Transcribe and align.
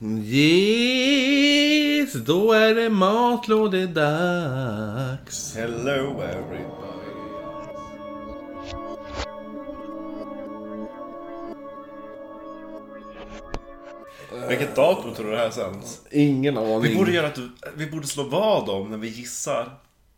Yes, 0.00 0.12
då 2.12 2.52
är 2.52 2.74
det 2.74 2.90
matlådedags. 2.90 5.54
Hello 5.56 6.22
everybody. 6.22 6.64
Vilket 14.48 14.76
datum 14.76 15.14
tror 15.14 15.26
du 15.26 15.32
det 15.32 15.38
här 15.38 15.50
sänds? 15.50 16.00
Ingen 16.10 16.58
aning. 16.58 16.80
Vi 16.80 16.96
borde 16.96 17.12
göra 17.12 17.26
ett, 17.26 17.38
vi 17.74 17.86
borde 17.86 18.06
slå 18.06 18.22
vad 18.22 18.68
om 18.68 18.90
när 18.90 18.98
vi 18.98 19.08
gissar 19.08 19.70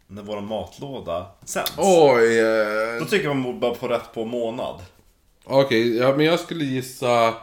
när 0.06 0.22
vår 0.22 0.40
matlåda 0.40 1.26
sänds. 1.44 1.72
Oj. 1.78 2.38
eh, 2.40 2.98
Då 2.98 3.04
tycker 3.04 3.24
jag 3.26 3.36
man 3.36 3.60
bara 3.60 3.74
få 3.74 3.88
rätt 3.88 4.14
på 4.14 4.24
månad. 4.24 4.74
Okej, 5.44 5.96
ja, 5.96 6.16
men 6.16 6.26
jag 6.26 6.40
skulle 6.40 6.64
gissa... 6.64 7.34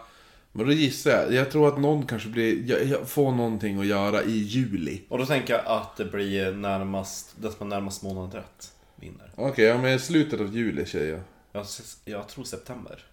Men 0.57 0.65
då 0.65 0.71
gissar 0.71 1.11
jag. 1.11 1.33
Jag 1.33 1.51
tror 1.51 1.67
att 1.67 1.79
någon 1.79 2.05
kanske 2.05 2.29
blir... 2.29 2.69
Jag, 2.69 2.85
jag 2.85 3.09
får 3.09 3.31
någonting 3.31 3.79
att 3.79 3.85
göra 3.85 4.23
i 4.23 4.37
juli. 4.37 5.01
Och 5.09 5.17
då 5.17 5.25
tänker 5.25 5.53
jag 5.53 5.65
att 5.65 5.97
det 5.97 6.05
blir 6.05 6.51
närmast, 6.51 7.35
den 7.35 7.51
som 7.51 7.71
är 7.71 7.75
närmast 7.75 8.03
månaden 8.03 8.31
rätt 8.31 8.71
vinner. 8.95 9.31
Okej, 9.35 9.65
ja 9.65 9.77
men 9.77 9.99
slutet 9.99 10.39
av 10.39 10.55
juli 10.55 10.85
säger 10.85 11.11
jag. 11.11 11.21
Jag, 11.51 11.65
jag 12.05 12.27
tror 12.27 12.43
september. 12.43 13.05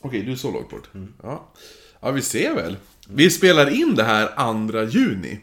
Okej, 0.00 0.22
du 0.22 0.32
är 0.32 0.36
så 0.36 0.50
långt 0.52 0.70
bort. 0.70 0.90
Ja. 1.22 1.48
ja, 2.00 2.10
vi 2.10 2.22
ser 2.22 2.54
väl. 2.54 2.76
Vi 3.08 3.30
spelar 3.30 3.70
in 3.70 3.94
det 3.94 4.04
här 4.04 4.68
2 4.70 4.82
juni. 4.82 5.40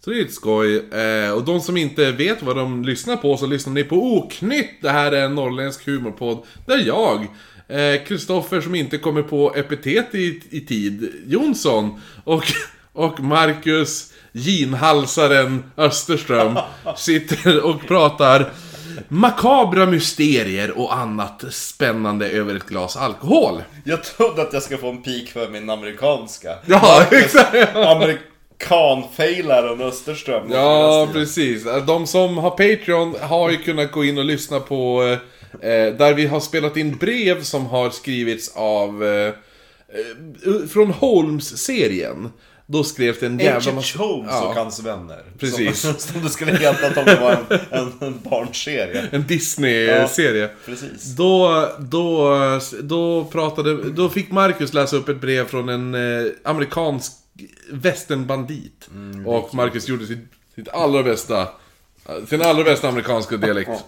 Så 0.00 0.10
det 0.10 0.20
är 0.20 0.24
ett 0.24 0.34
skoj. 0.34 0.76
Eh, 0.76 1.32
och 1.32 1.44
de 1.44 1.60
som 1.60 1.76
inte 1.76 2.12
vet 2.12 2.42
vad 2.42 2.56
de 2.56 2.84
lyssnar 2.84 3.16
på 3.16 3.36
så 3.36 3.46
lyssnar 3.46 3.72
ni 3.72 3.84
på 3.84 4.16
Oknytt. 4.16 4.82
Det 4.82 4.90
här 4.90 5.12
är 5.12 5.24
en 5.24 5.34
norrländsk 5.34 5.86
humorpodd. 5.86 6.44
Där 6.66 6.78
jag, 6.86 7.26
eh, 7.70 8.04
Kristoffer 8.04 8.60
som 8.60 8.74
inte 8.74 8.98
kommer 8.98 9.22
på 9.22 9.54
epitet 9.54 10.14
i, 10.14 10.42
i 10.50 10.60
tid, 10.60 11.12
Jonsson. 11.26 12.00
Och, 12.24 12.44
och 12.92 13.20
Marcus, 13.20 14.12
ginhalsaren 14.32 15.72
Österström. 15.76 16.58
sitter 16.96 17.64
och 17.64 17.86
pratar 17.86 18.50
makabra 19.08 19.86
mysterier 19.86 20.78
och 20.78 20.96
annat 20.96 21.44
spännande 21.50 22.30
över 22.30 22.54
ett 22.54 22.66
glas 22.66 22.96
alkohol. 22.96 23.62
Jag 23.84 24.04
trodde 24.04 24.42
att 24.42 24.52
jag 24.52 24.62
ska 24.62 24.78
få 24.78 24.88
en 24.88 25.02
pik 25.02 25.30
för 25.30 25.48
min 25.48 25.70
amerikanska. 25.70 26.54
Ja, 26.66 27.06
exakt. 27.10 27.76
Amerikanfailaren 27.76 29.80
Österström. 29.80 30.52
Ja, 30.52 31.08
precis. 31.12 31.64
De 31.86 32.06
som 32.06 32.38
har 32.38 32.50
Patreon 32.50 33.16
har 33.20 33.50
ju 33.50 33.56
kunnat 33.56 33.92
gå 33.92 34.04
in 34.04 34.18
och 34.18 34.24
lyssna 34.24 34.60
på 34.60 35.16
eh, 35.52 35.94
där 35.96 36.14
vi 36.14 36.26
har 36.26 36.40
spelat 36.40 36.76
in 36.76 36.96
brev 36.96 37.42
som 37.42 37.66
har 37.66 37.90
skrivits 37.90 38.52
av 38.56 39.04
eh, 39.04 39.26
eh, 39.28 40.66
från 40.68 40.90
Holmes-serien. 40.90 42.28
Då 42.66 42.84
skrevs 42.84 43.20
det 43.20 43.26
en 43.26 43.38
jävla 43.38 43.72
massa... 43.72 43.98
Holmes 43.98 44.30
Ja. 44.30 44.48
och 44.48 44.54
hans 44.54 44.80
vänner. 44.82 45.24
Precis. 45.38 45.80
Som, 45.80 45.94
som 45.94 46.22
det 46.22 46.28
skulle 46.28 46.52
heta 46.52 46.86
om 47.00 47.04
det 47.06 47.20
var 47.20 47.32
en, 47.32 47.58
en, 47.70 47.92
en 48.00 48.20
barnserie. 48.30 49.08
En 49.12 49.26
Disney-serie. 49.26 50.50
Precis. 50.66 51.04
Då, 51.16 51.68
då, 51.78 52.34
då 52.82 53.24
pratade, 53.24 53.90
då 53.90 54.08
fick 54.08 54.30
Marcus 54.30 54.72
läsa 54.72 54.96
upp 54.96 55.08
ett 55.08 55.20
brev 55.20 55.46
från 55.48 55.68
en 55.68 55.94
eh, 55.94 56.32
amerikansk 56.44 57.12
westernbandit. 57.70 58.88
och 59.26 59.54
Marcus 59.54 59.88
gjorde 59.88 60.06
sitt, 60.06 60.18
sitt 60.54 60.68
allra 60.68 61.02
bästa, 61.02 61.48
sin 62.28 62.42
allra 62.42 62.64
bästa 62.64 62.88
amerikanska 62.88 63.36
dialekt. 63.36 63.70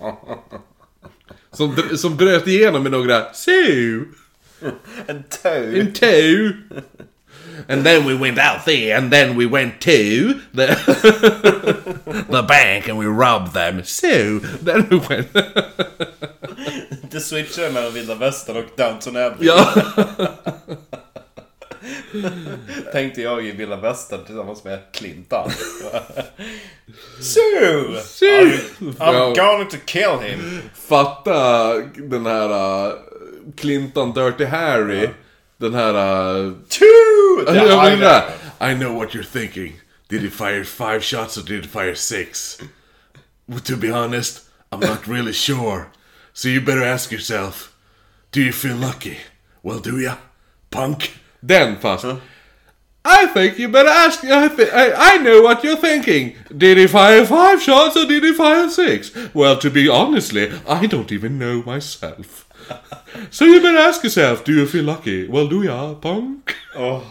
Som, 1.52 1.76
som 1.96 2.16
bröt 2.16 2.46
igenom 2.46 2.82
med 2.82 2.92
några 2.92 3.32
so, 3.32 3.50
En 5.06 5.22
tau. 5.42 5.80
and 5.80 5.94
two. 5.94 6.52
And 7.68 7.84
then 7.84 8.06
we 8.06 8.14
went 8.14 8.38
out 8.38 8.64
there 8.64 8.96
and 8.96 9.12
then 9.12 9.36
we 9.36 9.46
went 9.46 9.80
to 9.80 10.34
the, 10.54 10.66
the 12.30 12.42
bank 12.48 12.88
and 12.88 12.98
we 12.98 13.06
robbed 13.06 13.52
them. 13.52 13.82
So, 13.84 14.38
then 14.64 14.86
we 14.90 14.96
went... 15.08 15.28
Det 17.10 17.20
switchar 17.20 17.70
mellan 17.70 17.92
vilda 17.94 18.14
västern 18.14 18.56
och 18.56 18.64
Downton 18.76 19.16
Abbey. 19.16 19.46
ja. 19.46 19.72
Tänkte 22.92 23.22
jag 23.22 23.46
i 23.46 23.52
vilda 23.52 23.76
västern 23.76 24.24
tillsammans 24.24 24.64
med 24.64 24.80
Clinton. 24.92 25.50
so! 27.20 27.40
So. 28.04 28.26
I'm, 28.26 28.94
I'm 28.98 29.14
Ja. 29.14 29.32
going 29.34 29.68
to 29.68 29.76
kill 29.86 30.18
him. 30.20 30.62
Fatta 30.74 31.74
den 31.96 32.26
här 32.26 32.48
uh, 32.88 32.94
Clinton 33.56 34.12
Dirty 34.12 34.44
Harry. 34.44 35.08
Den 35.56 35.74
här... 35.74 35.94
Uh, 36.36 36.52
Two! 36.68 36.84
jag 37.46 37.56
Ja, 37.56 37.82
vet 37.82 38.00
det. 38.00 38.24
I 38.70 38.74
know 38.74 38.94
what 38.98 39.14
you're 39.14 39.40
thinking. 39.40 39.80
Did 40.08 40.22
he 40.22 40.30
fire 40.30 40.64
five 40.64 41.00
shots 41.02 41.38
or 41.38 41.42
did 41.42 41.62
he 41.64 41.68
fire 41.68 41.94
six? 41.94 42.58
Well, 43.46 43.60
to 43.60 43.76
be 43.76 43.90
honest, 43.92 44.40
I'm 44.70 44.80
not 44.80 45.06
really 45.08 45.32
sure. 45.32 45.86
So 46.32 46.48
you 46.48 46.60
better 46.60 46.84
ask 46.84 47.12
yourself. 47.12 47.72
Do 48.30 48.40
you 48.40 48.52
feel 48.52 48.76
lucky? 48.76 49.18
Well, 49.62 49.80
do 49.80 49.98
ya? 50.00 50.16
Punk? 50.70 51.10
Den 51.48 51.76
fast. 51.80 52.04
I 53.04 53.26
think 53.26 53.58
you 53.58 53.68
better 53.68 53.88
ask. 53.88 54.24
I, 54.24 54.46
I, 54.46 55.14
I 55.14 55.18
know 55.18 55.42
what 55.42 55.64
you're 55.64 55.76
thinking. 55.76 56.36
Did 56.56 56.78
he 56.78 56.86
fire 56.86 57.26
five 57.26 57.60
shots 57.60 57.96
or 57.96 58.06
did 58.06 58.22
he 58.22 58.32
fire 58.32 58.70
six? 58.70 59.10
Well, 59.34 59.56
to 59.56 59.70
be 59.70 59.88
honestly, 59.88 60.52
I 60.68 60.86
don't 60.86 61.10
even 61.10 61.38
know 61.38 61.62
myself. 61.66 62.46
so 63.30 63.44
you 63.44 63.60
better 63.60 63.78
ask 63.78 64.04
yourself. 64.04 64.44
Do 64.44 64.52
you 64.52 64.66
feel 64.66 64.84
lucky? 64.84 65.26
Well, 65.28 65.48
do 65.48 65.64
ya, 65.64 65.94
punk? 65.94 66.54
Åh. 66.76 67.02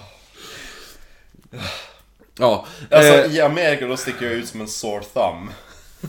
Ja. 2.40 2.66
Alltså 2.92 3.14
eh, 3.14 3.36
i 3.36 3.42
Amerika 3.42 3.88
då 3.88 3.98
sticker 3.98 4.26
jag 4.26 4.34
ut 4.34 4.48
som 4.48 4.62
en 4.62 4.68
sore 4.68 5.04
thumb. 5.04 5.50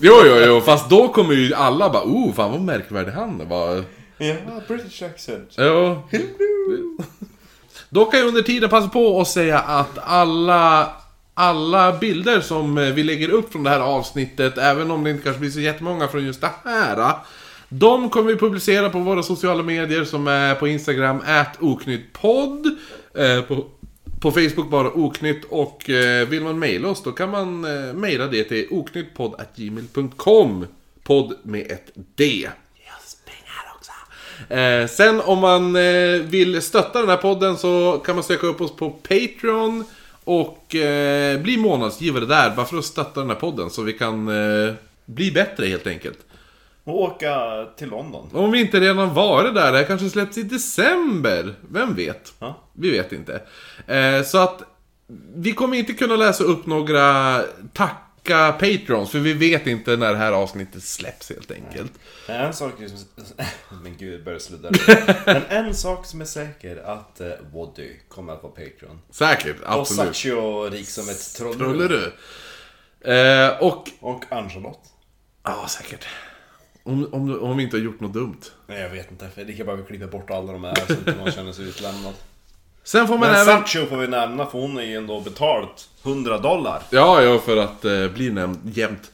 jo, 0.00 0.22
jo, 0.27 0.37
jo. 0.47 0.60
Fast 0.60 0.91
då 0.91 1.09
kommer 1.09 1.34
ju 1.34 1.54
alla 1.54 1.91
bara 1.91 2.04
oh, 2.04 2.34
fan 2.34 2.50
vad 2.50 2.60
märkvärdig 2.60 3.12
han 3.12 3.41
är. 3.41 3.84
Ja, 4.19 4.34
British 4.69 5.03
accent. 5.03 5.54
ja. 5.56 6.09
Då 7.94 8.04
kan 8.04 8.20
jag 8.20 8.28
under 8.28 8.42
tiden 8.42 8.70
passa 8.70 8.88
på 8.88 9.20
att 9.20 9.28
säga 9.28 9.58
att 9.58 9.98
alla, 9.98 10.92
alla 11.34 11.98
bilder 11.98 12.41
som 12.41 12.78
eh, 12.78 12.92
vi 12.92 13.03
lägger 13.03 13.30
upp 13.30 13.53
från 13.53 13.62
det 13.62 13.70
här 13.70 13.80
avsnittet, 13.80 14.58
även 14.58 14.91
om 14.91 15.04
det 15.04 15.10
inte 15.10 15.22
kanske 15.22 15.41
blir 15.41 15.50
så 15.50 15.60
jättemånga 15.60 16.08
från 16.08 16.25
just 16.25 16.41
det 16.41 16.50
här, 16.64 17.14
de 17.69 18.10
kommer 18.10 18.32
vi 18.32 18.38
publicera 18.38 18.91
på 18.91 18.98
våra 18.98 19.22
sociala 19.22 19.62
medier 19.62 20.04
som 20.04 20.26
är 20.26 20.54
på 20.54 20.69
Instagram, 20.69 21.22
oknyttpodd, 21.60 22.66
eh, 23.14 23.42
på, 23.42 23.66
på 24.20 24.30
Facebook 24.30 24.70
bara 24.70 24.92
oknytt 24.92 25.44
och 25.44 25.91
eh, 25.91 26.28
vill 26.28 26.42
man 26.42 26.59
mejla 26.59 26.88
oss 26.88 27.03
då 27.03 27.12
kan 27.12 27.30
man 27.30 27.60
mejla 27.94 28.26
det 28.26 28.44
till 28.44 28.66
oknyttpodd.gmail.com 28.70 30.66
Podd 31.03 31.34
med 31.42 31.70
ett 31.70 31.91
D. 32.16 32.48
Eh, 34.48 34.86
sen 34.86 35.20
om 35.20 35.38
man 35.38 35.76
eh, 35.76 36.20
vill 36.20 36.62
stötta 36.62 37.00
den 37.00 37.08
här 37.08 37.16
podden 37.16 37.56
så 37.56 38.03
kan 38.04 38.14
man 38.14 38.25
söka 38.25 38.47
upp 38.47 38.60
oss 38.60 38.76
på 38.76 38.91
Patreon 38.91 39.84
och 40.25 40.75
eh, 40.75 41.41
bli 41.41 41.56
månadsgivare 41.56 42.26
där 42.26 42.50
bara 42.50 42.66
för 42.66 42.78
att 42.78 42.84
stötta 42.84 43.20
den 43.20 43.28
här 43.28 43.36
podden 43.36 43.70
så 43.70 43.82
vi 43.82 43.92
kan 43.92 44.28
eh, 44.28 44.75
bli 45.04 45.30
bättre 45.30 45.66
helt 45.66 45.86
enkelt. 45.86 46.19
Och 46.84 47.00
åka 47.00 47.66
till 47.76 47.88
London. 47.88 48.28
Om 48.32 48.50
vi 48.50 48.60
inte 48.60 48.80
redan 48.80 49.14
varit 49.14 49.54
där, 49.54 49.72
det 49.72 49.78
här 49.78 49.84
kanske 49.84 50.08
släpps 50.08 50.38
i 50.38 50.42
december. 50.42 51.54
Vem 51.70 51.94
vet? 51.94 52.32
Ja. 52.38 52.59
Vi 52.72 52.91
vet 52.91 53.12
inte. 53.12 53.42
Eh, 53.86 54.22
så 54.24 54.38
att 54.38 54.62
vi 55.34 55.53
kommer 55.53 55.76
inte 55.76 55.92
kunna 55.92 56.16
läsa 56.16 56.44
upp 56.44 56.66
några 56.66 57.41
tacka 58.22 58.53
Patrons 58.53 59.10
för 59.10 59.19
vi 59.19 59.33
vet 59.33 59.66
inte 59.66 59.97
när 59.97 60.12
det 60.12 60.19
här 60.19 60.33
avsnittet 60.33 60.83
släpps 60.83 61.31
helt 61.31 61.50
enkelt. 61.50 61.93
Men 62.28 62.41
En 62.41 62.53
sak 62.53 62.72
som... 62.77 63.27
Men 63.83 63.97
gud, 63.97 64.15
jag 64.15 64.25
börjar 64.25 64.38
sludda. 64.38 64.71
Men 65.27 65.66
en 65.66 65.75
sak 65.75 66.06
som 66.06 66.21
är 66.21 66.25
säker 66.25 66.77
att 66.77 67.21
uh, 67.21 67.33
Woddy 67.53 67.91
kommer 68.09 68.33
att 68.33 68.43
vara 68.43 68.53
Patreon. 68.53 69.00
Säkert, 69.10 69.60
Och 69.60 69.72
absolut. 69.72 70.16
Sacho 70.16 70.69
rik 70.71 70.89
som 70.89 71.09
ett 71.09 71.34
troll. 71.34 71.54
Trollerö. 71.54 72.10
Eh, 73.01 73.63
och... 73.63 73.89
Och 74.01 74.25
Angelot. 74.30 74.80
Ja, 75.42 75.66
säkert. 75.68 76.07
Om, 76.84 77.15
om, 77.15 77.41
om 77.42 77.57
vi 77.57 77.63
inte 77.63 77.77
har 77.77 77.83
gjort 77.83 78.01
något 78.01 78.13
dumt. 78.13 78.41
Nej, 78.66 78.80
jag 78.80 78.91
vet 78.91 79.10
inte. 79.10 79.28
För 79.28 79.45
det 79.45 79.53
kan 79.53 79.66
bara 79.66 79.77
vi 79.77 79.83
klippa 79.83 80.07
bort 80.07 80.30
alla 80.30 80.53
de 80.53 80.65
här 80.65 80.75
så 80.86 80.92
inte 80.92 81.15
någon 81.15 81.30
känner 81.33 81.53
sig 81.53 81.68
utlämnad. 81.68 82.15
Sen 82.84 83.06
får 83.06 83.18
man 83.18 83.30
Men 83.30 83.40
även... 83.40 83.46
Sacho 83.46 83.86
får 83.86 83.96
vi 83.96 84.08
nämna 84.08 84.46
för 84.46 84.58
hon 84.58 84.78
är 84.78 84.82
ju 84.82 84.96
ändå 84.96 85.20
betalt 85.20 85.88
100 86.04 86.38
dollar. 86.38 86.82
Ja, 86.90 87.22
ja, 87.22 87.38
för 87.38 87.56
att 87.56 87.84
eh, 87.84 88.08
bli 88.08 88.30
nämnd 88.30 88.58
jämt. 88.74 89.10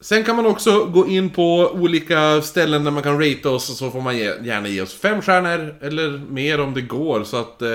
Sen 0.00 0.24
kan 0.24 0.36
man 0.36 0.46
också 0.46 0.84
gå 0.84 1.08
in 1.08 1.30
på 1.30 1.70
olika 1.74 2.42
ställen 2.42 2.84
där 2.84 2.90
man 2.90 3.02
kan 3.02 3.24
rate 3.24 3.48
oss 3.48 3.70
och 3.70 3.76
så 3.76 3.90
får 3.90 4.00
man 4.00 4.18
ge, 4.18 4.24
gärna 4.24 4.68
ge 4.68 4.82
oss 4.82 4.94
fem 4.94 5.22
stjärnor 5.22 5.74
eller 5.80 6.10
mer 6.30 6.60
om 6.60 6.74
det 6.74 6.80
går 6.80 7.24
så 7.24 7.36
att 7.36 7.62
eh, 7.62 7.68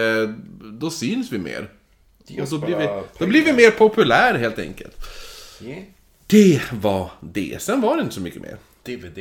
då 0.63 0.89
syns 0.89 1.31
vi 1.31 1.37
mer. 1.37 1.69
Och 2.41 2.47
så 2.47 2.57
blir 2.57 2.75
vi, 2.77 2.87
då 3.19 3.25
blir 3.25 3.45
vi 3.45 3.53
mer 3.53 3.71
populär 3.71 4.37
helt 4.37 4.59
enkelt. 4.59 5.05
Yeah. 5.61 5.83
Det 6.27 6.61
var 6.71 7.11
det. 7.19 7.61
Sen 7.61 7.81
var 7.81 7.95
det 7.95 8.01
inte 8.01 8.15
så 8.15 8.21
mycket 8.21 8.41
mer. 8.41 8.57
DVD. 8.83 9.19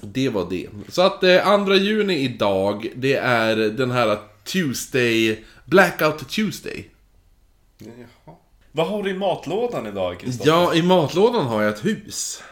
Det 0.00 0.28
var 0.28 0.50
det. 0.50 0.66
Så 0.88 1.02
att 1.02 1.22
eh, 1.22 1.64
2 1.64 1.74
juni 1.74 2.18
idag, 2.18 2.92
det 2.94 3.14
är 3.14 3.56
den 3.56 3.90
här 3.90 4.18
Tuesday 4.44 5.44
Blackout 5.64 6.28
Tuesday. 6.28 6.90
Jaha. 7.78 8.36
Vad 8.72 8.86
har 8.88 9.02
du 9.02 9.10
i 9.10 9.14
matlådan 9.14 9.86
idag, 9.86 10.20
Kristoffer? 10.20 10.50
Ja, 10.50 10.74
i 10.74 10.82
matlådan 10.82 11.46
har 11.46 11.62
jag 11.62 11.74
ett 11.74 11.84
hus. 11.84 12.42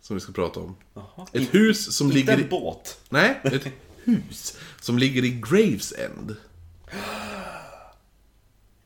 Som 0.00 0.16
vi 0.16 0.20
ska 0.20 0.32
prata 0.32 0.60
om. 0.60 0.76
Jaha. 0.94 1.26
Ett 1.32 1.54
hus 1.54 1.96
som 1.96 2.06
Inte 2.06 2.18
ligger 2.18 2.32
en 2.32 2.40
i... 2.40 2.44
båt. 2.44 3.00
Nej, 3.08 3.40
ett 3.44 3.66
hus 4.04 4.58
som 4.80 4.98
ligger 4.98 5.24
i 5.24 5.30
Gravesend. 5.30 6.36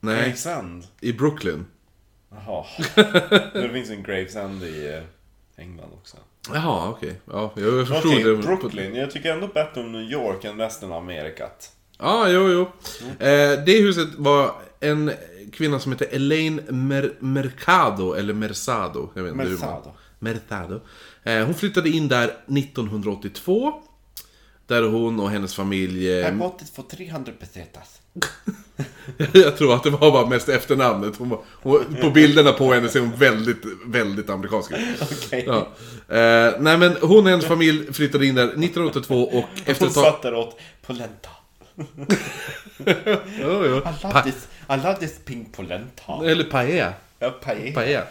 Nej, 0.01 0.23
Gravesend. 0.23 0.87
i 1.01 1.13
Brooklyn. 1.13 1.67
Jaha. 2.31 2.65
det 3.53 3.71
finns 3.73 3.91
en 3.91 4.03
Gravesend 4.03 4.63
i 4.63 4.89
eh, 4.89 5.03
England 5.65 5.91
också. 5.93 6.17
Jaha, 6.55 6.89
okej. 6.91 7.21
Ja, 7.25 7.53
jag 7.57 7.89
förstod 7.89 8.13
Okej, 8.13 8.25
det. 8.25 8.37
Brooklyn. 8.37 8.95
Jag 8.95 9.11
tycker 9.11 9.33
ändå 9.33 9.47
bättre 9.47 9.81
om 9.81 9.93
New 9.93 10.11
York 10.13 10.45
än 10.45 10.59
resten 10.59 10.93
av 10.93 10.99
Amerikat. 10.99 11.73
Ja, 12.01 12.29
jo, 12.29 12.49
jo. 12.49 12.61
Eh, 13.27 13.65
det 13.67 13.83
huset 13.83 14.09
var 14.17 14.55
en 14.81 15.13
kvinna 15.53 15.81
som 15.81 15.93
heter 15.93 16.09
Elaine 16.11 16.63
Mer 16.69 17.13
Mercado, 17.21 18.13
eller 18.13 18.35
Mersado. 18.35 19.11
Jag 19.15 19.23
vet 19.23 19.33
inte 19.33 19.67
man... 19.67 19.83
Mercado. 20.19 20.81
Eh, 21.23 21.45
hon 21.45 21.55
flyttade 21.55 21.91
in 21.91 22.09
där 22.09 22.25
1982. 22.25 23.73
Där 24.67 24.83
hon 24.83 25.21
och 25.21 25.31
hennes 25.31 25.55
familj... 25.55 26.21
Eh, 26.21 26.37
it 26.63 26.71
for 26.75 26.83
300 26.83 27.33
pesetas. 27.41 28.01
jag 29.33 29.57
tror 29.57 29.75
att 29.75 29.83
det 29.83 29.91
var 29.91 30.11
bara 30.11 30.27
mest 30.27 30.49
efternamnet. 30.49 31.17
Hon 31.17 31.29
var, 31.29 31.41
hon, 31.63 31.97
på 32.01 32.11
bilderna 32.11 32.53
på 32.53 32.73
henne 32.73 32.89
ser 32.89 33.01
hon 33.01 33.13
väldigt, 33.17 33.63
väldigt 33.87 34.31
amerikansk 34.31 34.71
ut. 34.73 34.79
Okej. 35.01 35.45
Ja. 35.47 35.59
Eh, 36.17 36.55
nej 36.61 36.79
men 36.79 36.97
hon 37.01 37.25
och 37.25 37.31
hennes 37.31 37.47
familj 37.47 37.93
flyttade 37.93 38.27
in 38.27 38.35
där 38.35 38.45
1982 38.45 39.23
och 39.23 39.45
efter 39.65 39.85
Hon 39.85 39.95
satt 39.95 40.23
där 40.23 40.35
åt 40.35 40.61
polenta. 40.87 41.31
Jo, 43.41 43.65
jo. 43.65 43.77
I 43.77 44.05
love 44.05 44.23
this, 44.23 44.49
I 44.69 44.77
love 44.77 44.95
this 44.95 45.19
pink 45.25 45.57
polenta. 45.57 46.13
Eller 46.25 46.45
paella. 46.45 46.93
Ja, 47.19 47.31
paella. 47.31 47.75
Paella. 47.75 48.03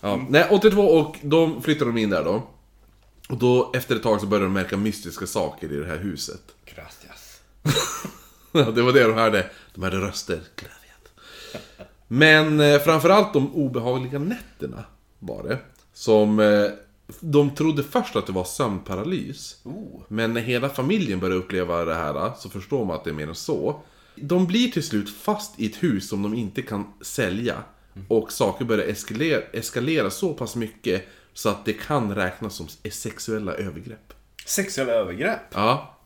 Ja. 0.00 0.20
Nej, 0.28 0.46
82 0.50 0.82
och 0.82 1.16
de 1.22 1.62
flyttade 1.62 1.90
de 1.90 1.98
in 1.98 2.10
där 2.10 2.24
då. 2.24 2.42
Och 3.28 3.36
då, 3.36 3.72
efter 3.74 3.96
ett 3.96 4.02
tag 4.02 4.20
så 4.20 4.26
började 4.26 4.46
de 4.46 4.52
märka 4.52 4.76
mystiska 4.76 5.26
saker 5.26 5.72
i 5.72 5.76
det 5.76 5.86
här 5.86 5.98
huset. 5.98 6.42
Gracias. 6.64 7.40
Ja, 8.56 8.70
det 8.70 8.82
var 8.82 8.92
det 8.92 9.02
de 9.02 9.14
hörde. 9.14 9.50
De 9.74 9.82
hörde 9.82 9.96
röster. 9.96 10.40
Men 12.08 12.60
eh, 12.60 12.80
framförallt 12.80 13.32
de 13.32 13.54
obehagliga 13.54 14.18
nätterna 14.18 14.84
var 15.18 15.42
det. 15.42 15.58
Som... 15.94 16.40
Eh, 16.40 16.70
de 17.20 17.54
trodde 17.54 17.82
först 17.82 18.16
att 18.16 18.26
det 18.26 18.32
var 18.32 18.44
sömnparalys. 18.44 19.60
Oh. 19.64 20.02
Men 20.08 20.34
när 20.34 20.40
hela 20.40 20.68
familjen 20.68 21.20
börjar 21.20 21.36
uppleva 21.36 21.84
det 21.84 21.94
här 21.94 22.32
så 22.38 22.50
förstår 22.50 22.84
man 22.84 22.96
att 22.96 23.04
det 23.04 23.10
är 23.10 23.14
mer 23.14 23.28
än 23.28 23.34
så. 23.34 23.80
De 24.16 24.46
blir 24.46 24.70
till 24.70 24.82
slut 24.82 25.10
fast 25.10 25.60
i 25.60 25.66
ett 25.66 25.82
hus 25.82 26.08
som 26.08 26.22
de 26.22 26.34
inte 26.34 26.62
kan 26.62 26.92
sälja. 27.00 27.56
Och 28.08 28.32
saker 28.32 28.64
börjar 28.64 28.86
eskalera, 28.86 29.42
eskalera 29.52 30.10
så 30.10 30.34
pass 30.34 30.56
mycket 30.56 31.08
så 31.32 31.48
att 31.48 31.64
det 31.64 31.72
kan 31.72 32.14
räknas 32.14 32.54
som 32.54 32.68
sexuella 32.90 33.52
övergrepp. 33.52 34.12
Sexuella 34.46 34.92
övergrepp. 34.92 35.40
Ja. 35.52 35.98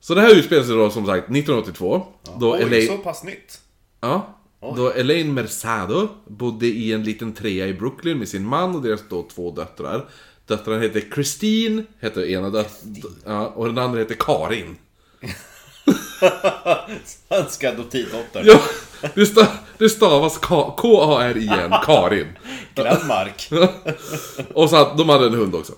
Så 0.00 0.14
det 0.14 0.20
här 0.20 0.34
utspelar 0.34 0.62
sig 0.62 0.76
då 0.76 0.90
som 0.90 1.06
sagt 1.06 1.24
1982. 1.24 2.06
Då 2.38 2.54
Oj, 2.54 2.62
Elaine, 2.62 2.86
så 2.86 2.98
pass 2.98 3.24
nytt. 3.24 3.60
ja, 4.00 4.33
då 4.76 4.92
Elaine 4.92 5.34
Mersado 5.34 6.08
bodde 6.26 6.66
i 6.66 6.92
en 6.92 7.04
liten 7.04 7.32
trea 7.32 7.66
i 7.66 7.74
Brooklyn 7.74 8.18
med 8.18 8.28
sin 8.28 8.46
man 8.46 8.74
och 8.74 8.82
deras 8.82 9.00
då 9.08 9.26
två 9.34 9.50
döttrar. 9.50 10.04
Döttrarna 10.46 10.80
heter 10.80 11.04
Christine, 11.14 11.82
heter 12.00 12.30
ena 12.30 12.50
döttern, 12.50 12.96
ja, 13.24 13.46
och 13.46 13.66
den 13.66 13.78
andra 13.78 13.98
heter 13.98 14.16
Karin. 14.18 14.76
Svenska 17.28 17.68
adoptivdotter. 17.68 18.42
Ja, 18.46 18.60
det, 19.14 19.26
sta, 19.26 19.46
det 19.78 19.88
stavas 19.88 20.40
Ka- 20.40 20.74
K-A-R-I-N, 20.76 21.72
Karin. 21.86 22.28
Glenmark. 22.74 23.50
Och 24.54 24.70
så 24.70 24.76
att 24.76 24.98
de 24.98 25.08
hade 25.08 25.26
en 25.26 25.34
hund 25.34 25.54
också. 25.54 25.72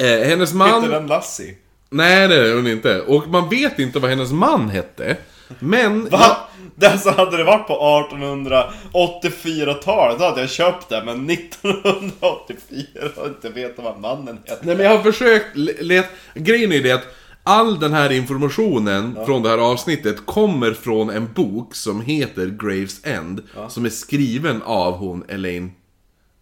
Eh, 0.00 0.28
hennes 0.28 0.52
man... 0.52 0.82
Heter 0.82 0.94
den 0.94 1.06
Lassie? 1.06 1.56
Nej, 1.90 2.28
det 2.28 2.50
är 2.50 2.54
hon 2.54 2.66
inte. 2.66 3.00
Och 3.00 3.28
man 3.28 3.48
vet 3.48 3.78
inte 3.78 3.98
vad 3.98 4.10
hennes 4.10 4.32
man 4.32 4.68
hette. 4.68 5.16
Men... 5.58 6.08
Va? 6.08 6.36
Det 6.92 6.98
så 6.98 7.10
hade 7.10 7.36
det 7.36 7.44
varit 7.44 7.66
på 7.66 8.06
1884-talet, 8.92 10.18
då 10.18 10.24
hade 10.24 10.40
jag 10.40 10.50
köpt 10.50 10.88
det. 10.88 11.02
Men 11.04 11.30
1984 11.30 12.86
har 13.16 13.22
jag 13.22 13.26
inte 13.26 13.48
vetat 13.48 13.84
vad 13.84 14.00
mannen 14.00 14.38
heter. 14.44 14.66
Nej 14.66 14.76
men 14.76 14.84
jag 14.86 14.96
har 14.96 15.02
försökt 15.02 15.56
leta... 15.56 16.08
Grejen 16.34 16.72
är 16.72 16.82
det 16.82 16.92
att 16.92 17.06
all 17.42 17.80
den 17.80 17.92
här 17.92 18.12
informationen 18.12 19.18
från 19.26 19.42
det 19.42 19.48
här 19.48 19.58
avsnittet 19.58 20.26
kommer 20.26 20.72
från 20.72 21.10
en 21.10 21.32
bok 21.32 21.74
som 21.74 22.00
heter 22.00 22.46
Graves 22.46 23.06
End. 23.06 23.42
Som 23.68 23.84
är 23.84 23.90
skriven 23.90 24.62
av 24.62 24.92
hon 24.96 25.24
Elaine 25.28 25.72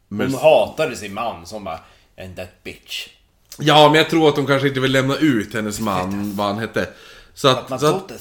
Hon 0.09 0.19
Merc- 0.23 0.37
hatade 0.37 0.97
sin 0.97 1.15
man 1.15 1.47
som 1.47 1.65
bara 1.65 1.79
And 2.21 2.37
that 2.37 2.65
bitch. 2.65 3.09
Ja, 3.59 3.89
men 3.89 3.95
jag 3.95 4.11
tror 4.11 4.29
att 4.29 4.37
de 4.37 4.47
kanske 4.47 4.69
inte 4.69 4.81
vill 4.81 4.93
lämna 4.93 5.17
ut 5.17 5.55
hennes 5.55 5.81
man, 5.81 6.33
vad 6.37 6.47
han 6.47 6.59
hette. 6.59 6.89
Så 7.39 7.49
att, 7.49 7.81
så 7.81 7.87
att, 7.87 8.13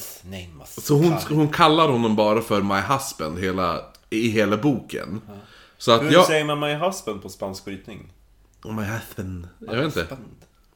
så 0.68 0.94
hon, 0.94 1.12
hon 1.28 1.48
kallar 1.48 1.88
honom 1.88 2.16
bara 2.16 2.40
för 2.40 2.62
My 2.62 2.74
Husband 2.74 3.38
hela, 3.38 3.80
i 4.10 4.28
hela 4.28 4.56
boken. 4.56 5.20
Så 5.78 5.92
att 5.92 6.02
Hur 6.02 6.12
jag... 6.12 6.26
säger 6.26 6.44
man 6.44 6.60
my 6.60 6.74
husband 6.74 7.22
på 7.22 7.28
spansk 7.28 7.64
brytning? 7.64 8.12
Oh, 8.64 8.74
my 8.74 8.82
husband. 8.82 9.48
Jag 9.58 9.76
vet 9.76 9.84
inte. 9.84 10.00
Husband. 10.00 10.24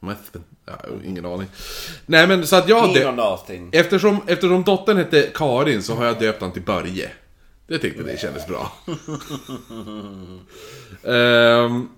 My 0.01 0.09
husband. 0.09 0.45
Ja, 0.67 0.75
ingen 1.05 1.27
aning. 1.27 1.49
Nej 2.07 2.27
men 2.27 2.47
så 2.47 2.57
att 2.57 2.69
jag... 2.69 2.95
Dö-. 2.95 3.39
Eftersom, 3.73 4.21
eftersom 4.27 4.63
dottern 4.63 4.97
hette 4.97 5.31
Karin 5.35 5.83
så 5.83 5.95
har 5.95 6.05
jag 6.05 6.19
döpt 6.19 6.41
honom 6.41 6.53
till 6.53 6.63
Börje. 6.63 7.11
Det 7.67 7.79
tyckte 7.79 8.03
det 8.03 8.21
kändes 8.21 8.47
bra. 8.47 8.73
Ehm, 11.13 11.89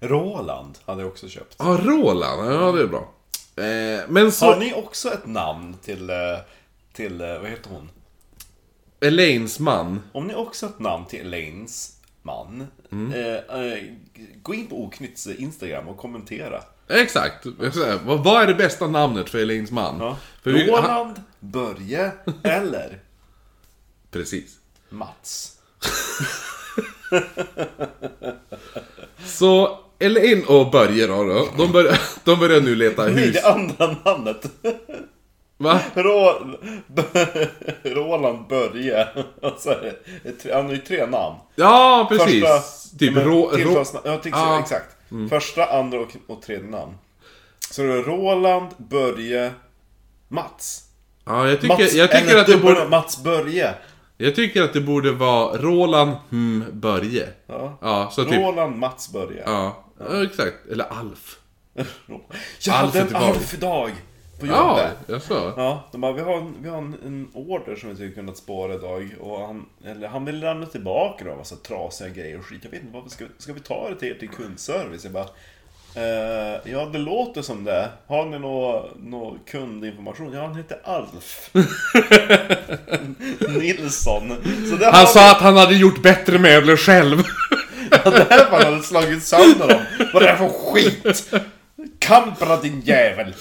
Roland 0.00 0.78
hade 0.86 1.00
jag 1.00 1.10
också 1.10 1.28
köpt. 1.28 1.56
Ja, 1.58 1.80
Roland. 1.82 2.52
Ja, 2.52 2.72
det 2.72 2.82
är 2.82 2.86
bra. 2.86 3.12
Eh, 3.56 4.00
men 4.08 4.32
så... 4.32 4.46
Har 4.46 4.56
ni 4.56 4.74
också 4.74 5.12
ett 5.12 5.26
namn 5.26 5.76
till, 5.82 6.10
eh, 6.10 6.16
till 6.92 7.20
eh, 7.20 7.38
vad 7.38 7.50
heter 7.50 7.70
hon? 7.70 7.90
Elaines 9.00 9.58
man. 9.60 10.02
Om 10.12 10.26
ni 10.26 10.34
också 10.34 10.66
har 10.66 10.70
ett 10.70 10.78
namn 10.78 11.06
till 11.06 11.20
Elaines 11.20 11.92
man, 12.22 12.66
Mm. 12.92 13.12
eh, 13.12 13.34
eh, 13.60 13.84
gå 14.42 14.54
in 14.54 14.66
på 14.66 14.84
Oknytts 14.84 15.26
Instagram 15.26 15.88
och 15.88 15.96
kommentera. 15.96 16.62
Exakt. 16.88 17.46
Vad, 18.04 18.42
är 18.42 18.46
det 18.46 18.54
bästa 18.54 18.86
namnet 18.86 19.30
för 19.30 19.38
Elaines 19.38 19.70
man? 19.70 19.96
Ja. 20.00 20.16
För 20.42 20.50
vi, 20.52 20.70
han, 20.72 20.82
Roland, 20.84 21.22
Börje 21.40 22.12
eller 22.42 23.00
precis. 24.10 24.58
Mats. 24.88 25.58
Så 29.26 29.78
Elaine 29.98 30.44
och 30.46 30.70
Börje 30.70 31.06
då, 31.06 31.24
då 31.24 31.48
de, 31.56 31.72
börjar, 31.72 31.98
de 32.24 32.38
börjar 32.38 32.60
nu 32.60 32.74
leta 32.74 33.04
Nej, 33.04 33.12
hus. 33.14 33.32
det 33.34 33.48
andra 33.48 33.96
namnet. 34.04 34.50
Va? 35.58 35.80
Rå, 35.94 36.32
Roland 37.84 38.46
Börje. 38.48 39.08
Och 39.42 39.54
så 39.58 39.70
är 39.70 39.92
det, 40.22 40.32
tre- 40.32 40.52
han 40.54 40.64
har 40.66 40.72
ju 40.72 40.78
tre 40.78 41.06
namn. 41.06 41.36
Ja, 41.54 42.06
precis. 42.10 42.44
Första, 42.44 42.98
typ 42.98 43.16
rå, 43.16 43.50
Ja, 43.52 43.56
typ 43.56 43.86
så, 43.86 43.98
Ja. 44.04 44.48
Mm. 44.50 44.60
exakt. 44.62 44.96
Första, 45.30 45.64
andra 45.78 46.00
och, 46.00 46.08
och 46.26 46.42
tredje 46.42 46.70
namn. 46.70 46.92
Så 47.70 47.82
det 47.82 47.92
är 47.92 48.02
Roland, 48.02 48.68
Börje, 48.76 49.50
Mats. 50.28 50.82
Ja, 51.24 51.48
jag 51.48 51.60
tycker, 51.60 51.78
Mats, 51.78 51.94
jag, 51.94 52.10
tycker 52.10 52.30
eller 52.30 52.40
att 52.40 52.46
det 52.46 52.56
borde, 52.56 52.88
Mats 52.88 53.22
Börje. 53.22 53.74
jag 54.16 54.34
tycker 54.34 54.62
att 54.62 54.72
det 54.72 54.80
borde 54.80 55.12
vara 55.12 55.56
Roland, 55.56 56.12
hmm, 56.30 56.64
Börje. 56.72 57.28
Ja. 57.46 57.78
Ja, 57.80 58.10
så 58.12 58.24
typ... 58.24 58.32
Roland, 58.34 58.76
Mats, 58.76 59.12
Börje. 59.12 59.42
Ja, 59.46 59.84
ja, 59.98 60.24
exakt. 60.24 60.66
Eller 60.70 60.84
Alf. 60.84 61.38
Jag 62.60 62.72
hade 62.74 63.00
en 63.00 63.06
tillbaka. 63.06 63.26
Alf 63.26 63.54
idag. 63.54 63.90
På 64.40 64.46
Ja, 64.46 64.68
jobbet. 64.80 64.96
jag 65.06 65.22
så. 65.22 65.52
Ja, 65.56 65.88
de 65.92 66.00
bara, 66.00 66.12
vi 66.12 66.22
har, 66.22 66.36
en, 66.36 66.54
vi 66.62 66.68
har 66.68 66.78
en, 66.78 66.96
en 67.04 67.28
order 67.34 67.76
som 67.76 67.88
vi 67.88 67.94
skulle 67.94 68.10
kunna 68.10 68.34
spara 68.34 68.74
idag 68.74 69.14
och 69.20 69.46
han, 69.46 69.66
eller 69.86 70.08
han 70.08 70.24
vill 70.24 70.40
lämna 70.40 70.66
tillbaka 70.66 71.24
då, 71.24 71.36
massa 71.36 71.56
trasiga 71.56 72.08
grejer 72.08 72.38
och 72.38 72.44
skit. 72.46 72.60
Jag 72.62 72.70
vet 72.70 72.80
inte, 72.82 72.94
varför 72.94 73.10
ska, 73.10 73.24
ska 73.38 73.52
vi 73.52 73.60
ta 73.60 73.88
det 73.90 73.96
till 73.96 74.08
er 74.08 74.14
till 74.14 74.28
kundservice? 74.28 75.04
Jag 75.04 75.12
bara, 75.12 75.28
eh, 75.94 76.60
ja 76.64 76.84
det 76.92 76.98
låter 76.98 77.42
som 77.42 77.64
det. 77.64 77.88
Har 78.06 78.24
ni 78.26 78.38
någon 78.38 79.10
nå 79.10 79.36
kundinformation? 79.50 80.32
Ja, 80.32 80.46
han 80.46 80.56
heter 80.56 80.78
Alf. 80.84 81.50
Nilsson. 83.58 84.28
Så 84.70 84.76
det 84.76 84.84
Han 84.84 84.94
har 84.94 85.06
sa 85.06 85.30
att 85.30 85.40
han 85.40 85.56
hade 85.56 85.74
gjort 85.74 86.02
bättre 86.02 86.38
möbler 86.38 86.76
själv. 86.76 87.22
Det 87.90 88.26
här 88.30 88.50
man 88.50 88.62
hade 88.62 88.82
slagit 88.82 89.22
sönder 89.22 89.68
dem. 89.68 89.80
Vad 90.12 90.22
är 90.22 90.26
det 90.26 90.32
här 90.32 90.48
för 90.48 90.72
skit? 90.72 91.32
Kampra 91.98 92.56
din 92.56 92.80
jävel! 92.80 93.34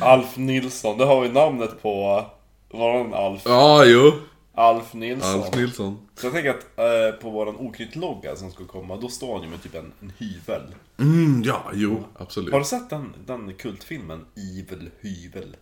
Alf 0.00 0.36
Nilsson, 0.36 0.98
det 0.98 1.04
har 1.04 1.20
vi 1.20 1.28
namnet 1.28 1.82
på 1.82 2.26
våran 2.70 3.14
Alf. 3.14 3.42
Ja, 3.44 3.84
jo. 3.84 4.12
Alf 4.54 4.94
Nilsson. 4.94 5.42
Alf 5.42 5.56
Nilsson. 5.56 5.98
Så 6.16 6.26
jag 6.26 6.32
tänker 6.32 6.50
att 6.50 6.78
eh, 6.78 7.20
på 7.20 7.30
våran 7.30 7.56
oknytt-logga 7.56 8.36
som 8.36 8.50
ska 8.50 8.64
komma, 8.64 8.96
då 8.96 9.08
står 9.08 9.34
han 9.34 9.42
ju 9.42 9.48
med 9.50 9.62
typ 9.62 9.74
en, 9.74 9.92
en 10.00 10.12
hyvel. 10.18 10.62
Mm, 10.98 11.42
ja, 11.46 11.70
jo, 11.74 12.04
absolut. 12.18 12.52
Har 12.52 12.58
du 12.58 12.64
sett 12.64 12.90
den, 12.90 13.14
den 13.26 13.54
kultfilmen 13.54 14.24
Evil 14.36 14.90
Hyvel? 15.00 15.56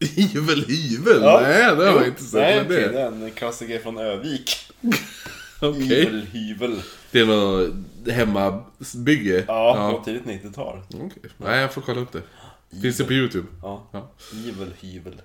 Hyvel, 0.00 0.64
hyvel? 0.68 1.22
Ja. 1.22 1.40
Nej, 1.42 1.76
det 1.76 1.90
har 1.90 1.96
jag 1.96 2.06
inte 2.06 2.22
sett. 2.22 2.32
Nej, 2.32 2.60
okej, 2.64 2.76
det 2.76 2.88
det 2.88 3.00
är 3.00 3.06
en 3.06 3.30
klassiker 3.30 3.78
från 3.78 3.98
Övik. 3.98 4.56
Okej. 5.60 6.26
Hyvel. 6.32 6.82
Det 7.10 7.20
är 7.20 7.26
något 7.26 7.74
hemmabygge? 8.12 9.44
Ja, 9.48 9.94
på 9.98 10.04
tidigt 10.04 10.24
90-tal. 10.24 10.80
Okej. 10.94 11.30
Nej, 11.38 11.60
jag 11.60 11.72
får 11.74 11.80
kolla 11.82 12.00
upp 12.00 12.12
det. 12.12 12.22
Finns 12.82 12.96
det 12.96 13.04
på 13.04 13.12
YouTube? 13.12 13.46
Ja. 13.62 13.88
Ja. 13.92 14.12
Hyvel, 14.32 14.68
hyvel. 14.80 15.20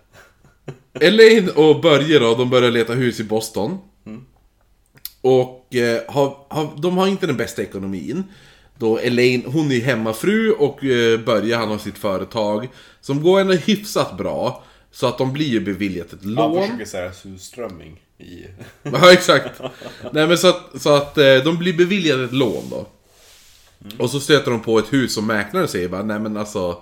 Elaine 0.93 1.49
och 1.49 1.81
Börje 1.81 2.19
då, 2.19 2.35
de 2.35 2.49
börjar 2.49 2.71
leta 2.71 2.93
hus 2.93 3.19
i 3.19 3.23
Boston. 3.23 3.77
Och 5.21 5.75
eh, 5.75 6.01
har, 6.07 6.37
har, 6.49 6.69
de 6.81 6.97
har 6.97 7.07
inte 7.07 7.27
den 7.27 7.37
bästa 7.37 7.61
ekonomin. 7.61 8.23
Då 8.77 8.97
Elaine, 8.97 9.43
hon 9.45 9.71
är 9.71 9.79
hemmafru 9.81 10.51
och 10.51 10.83
eh, 10.83 11.19
Börje 11.19 11.55
han 11.55 11.69
har 11.69 11.77
sitt 11.77 11.97
företag. 11.97 12.67
Som 13.01 13.23
går 13.23 13.39
ändå 13.41 13.53
hyfsat 13.53 14.17
bra. 14.17 14.63
Så 14.91 15.07
att 15.07 15.17
de 15.17 15.33
blir 15.33 15.47
ju 15.47 15.59
beviljat 15.59 16.13
ett 16.13 16.23
Han 16.23 16.33
lån. 16.33 16.63
försöker 16.63 16.85
säga 16.85 17.13
surströmming 17.13 18.01
i... 18.21 18.47
Ja, 18.83 19.13
exakt. 19.13 19.61
Nej 20.11 20.27
men 20.27 20.37
så 20.37 20.47
att, 20.47 20.81
så 20.81 20.95
att 20.95 21.17
eh, 21.17 21.35
de 21.35 21.57
blir 21.57 21.73
beviljade 21.73 22.23
ett 22.23 22.33
lån 22.33 22.69
då. 22.69 22.87
Och 23.97 24.09
så 24.09 24.19
stöter 24.19 24.51
de 24.51 24.61
på 24.61 24.79
ett 24.79 24.93
hus 24.93 25.13
som 25.13 25.27
mäklaren 25.27 25.67
säger 25.67 25.87
bara, 25.87 26.03
nej 26.03 26.19
men 26.19 26.37
alltså 26.37 26.81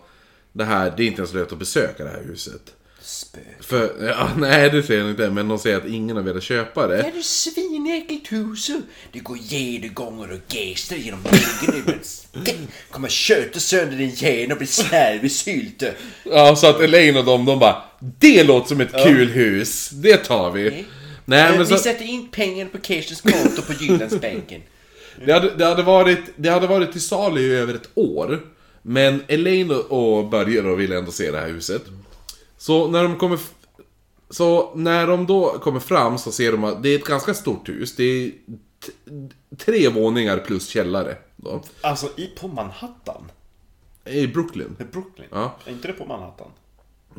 Det 0.54 0.64
här, 0.64 0.94
det 0.98 1.04
är 1.04 1.08
inte 1.08 1.22
ens 1.22 1.34
lönt 1.34 1.52
att 1.52 1.60
besöka 1.60 2.04
det 2.04 2.10
här 2.10 2.24
huset. 2.24 2.62
Spök. 3.02 3.44
För, 3.60 4.08
ja, 4.08 4.30
nej 4.38 4.70
det 4.70 4.84
säger 4.84 5.04
de 5.04 5.10
inte, 5.10 5.30
men 5.30 5.48
de 5.48 5.60
säger 5.60 5.78
att 5.78 5.86
ingen 5.86 6.16
har 6.16 6.24
velat 6.24 6.44
köpa 6.44 6.88
det. 6.88 6.98
Det 6.98 7.20
är 7.20 7.22
svinäckligt 7.22 8.32
hus. 8.32 8.72
Det 9.12 9.20
går 9.20 9.38
gedegångar 9.38 10.32
och 10.32 10.56
gäster 10.56 10.96
genom 10.96 11.20
väggen. 11.24 12.68
Kommer 12.92 13.10
köta 13.10 13.60
sönder 13.60 13.98
din 13.98 14.10
hjärna 14.10 14.54
och 14.54 14.58
bli 14.58 14.68
slarvig 14.68 15.32
sylte. 15.32 15.94
Ja, 16.24 16.56
så 16.56 16.68
att 16.68 16.82
Elaine 16.82 17.18
och 17.18 17.26
dem, 17.26 17.46
de 17.46 17.60
bara 17.60 17.84
Det 18.00 18.44
låter 18.44 18.68
som 18.68 18.82
ett 18.82 19.04
kul 19.04 19.28
hus, 19.30 19.90
det 19.90 20.18
tar 20.18 20.52
vi. 20.52 20.70
Nej 20.70 20.86
men 21.30 21.60
Vi 21.60 21.66
så, 21.66 21.78
sätter 21.78 22.06
in 22.06 22.28
pengarna 22.32 22.70
på 22.70 22.78
Kersens 22.78 23.22
konto 23.22 23.62
på 23.62 23.74
Jyllandsbänken. 23.74 24.62
det, 25.26 25.34
hade, 25.34 25.56
det, 25.56 25.66
hade 25.66 25.84
varit, 25.84 26.20
det 26.36 26.50
hade 26.50 26.68
varit 26.68 26.92
till 26.92 27.02
salu 27.02 27.42
i 27.42 27.56
över 27.56 27.74
ett 27.74 27.90
år. 27.94 28.40
Men 28.82 29.24
Elaine 29.28 29.72
och 29.72 30.30
Börje 30.30 30.62
då 30.62 30.76
ville 30.76 30.98
ändå 30.98 31.12
se 31.12 31.32
det 31.32 31.40
här 31.40 31.48
huset. 31.48 31.84
Så 32.58 32.88
när 32.88 33.04
de 33.04 33.18
kommer... 33.18 33.40
Så 34.30 34.76
när 34.76 35.08
de 35.08 35.26
då 35.26 35.60
kommer 35.60 35.80
fram 35.80 36.18
så 36.18 36.32
ser 36.32 36.52
de 36.52 36.64
att 36.64 36.84
det 36.84 36.90
är 36.90 36.96
ett 36.96 37.06
ganska 37.06 37.34
stort 37.34 37.70
hus. 37.70 37.96
Det 37.96 38.04
är 38.04 38.32
tre 39.58 39.90
våningar 39.90 40.38
plus 40.38 40.68
källare. 40.68 41.18
Då. 41.36 41.64
Alltså, 41.82 42.10
i, 42.18 42.28
på 42.28 42.48
Manhattan? 42.48 43.32
I 44.06 44.28
Brooklyn. 44.28 44.76
Är 44.80 44.86
Brooklyn? 44.86 45.28
Ja. 45.32 45.58
Är 45.66 45.72
inte 45.72 45.88
det 45.88 45.94
på 45.94 46.06
Manhattan? 46.06 46.48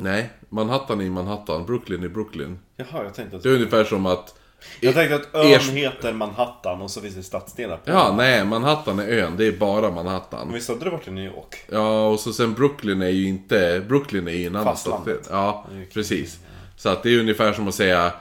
Nej, 0.01 0.29
Manhattan 0.49 1.01
är 1.01 1.09
Manhattan, 1.09 1.65
Brooklyn 1.65 2.03
är 2.03 2.07
Brooklyn. 2.07 2.59
Jaha, 2.77 3.03
jag 3.03 3.13
tänkte 3.13 3.37
att... 3.37 3.43
Det 3.43 3.49
är 3.49 3.53
ungefär 3.53 3.83
som 3.83 4.05
att... 4.05 4.35
Jag 4.79 4.93
tänkte 4.93 5.15
att 5.15 5.35
ön 5.35 5.45
Ers- 5.47 5.71
heter 5.71 6.13
Manhattan 6.13 6.81
och 6.81 6.91
så 6.91 7.01
finns 7.01 7.15
det 7.15 7.23
stadsdelar 7.23 7.77
på 7.77 7.91
Ja, 7.91 8.13
nej, 8.17 8.45
Manhattan 8.45 8.99
är 8.99 9.07
ön, 9.07 9.37
det 9.37 9.45
är 9.45 9.51
bara 9.51 9.81
Men 9.81 9.93
Manhattan. 9.95 10.53
visst 10.53 10.69
hade 10.69 10.83
det 10.83 10.89
varit 10.89 11.07
i 11.07 11.11
New 11.11 11.25
York? 11.25 11.55
Ja, 11.69 12.07
och 12.07 12.19
så 12.19 12.33
sen 12.33 12.53
Brooklyn 12.53 13.01
är 13.01 13.09
ju 13.09 13.27
inte... 13.27 13.83
Brooklyn 13.87 14.27
är 14.27 14.31
ju 14.31 14.45
en 14.47 14.55
annan 14.55 14.77
stadsdel. 14.77 15.17
Ja, 15.29 15.65
precis. 15.93 16.39
Så 16.77 16.89
att 16.89 17.03
det 17.03 17.09
är 17.15 17.19
ungefär 17.19 17.53
som 17.53 17.67
att 17.67 17.75
säga... 17.75 18.13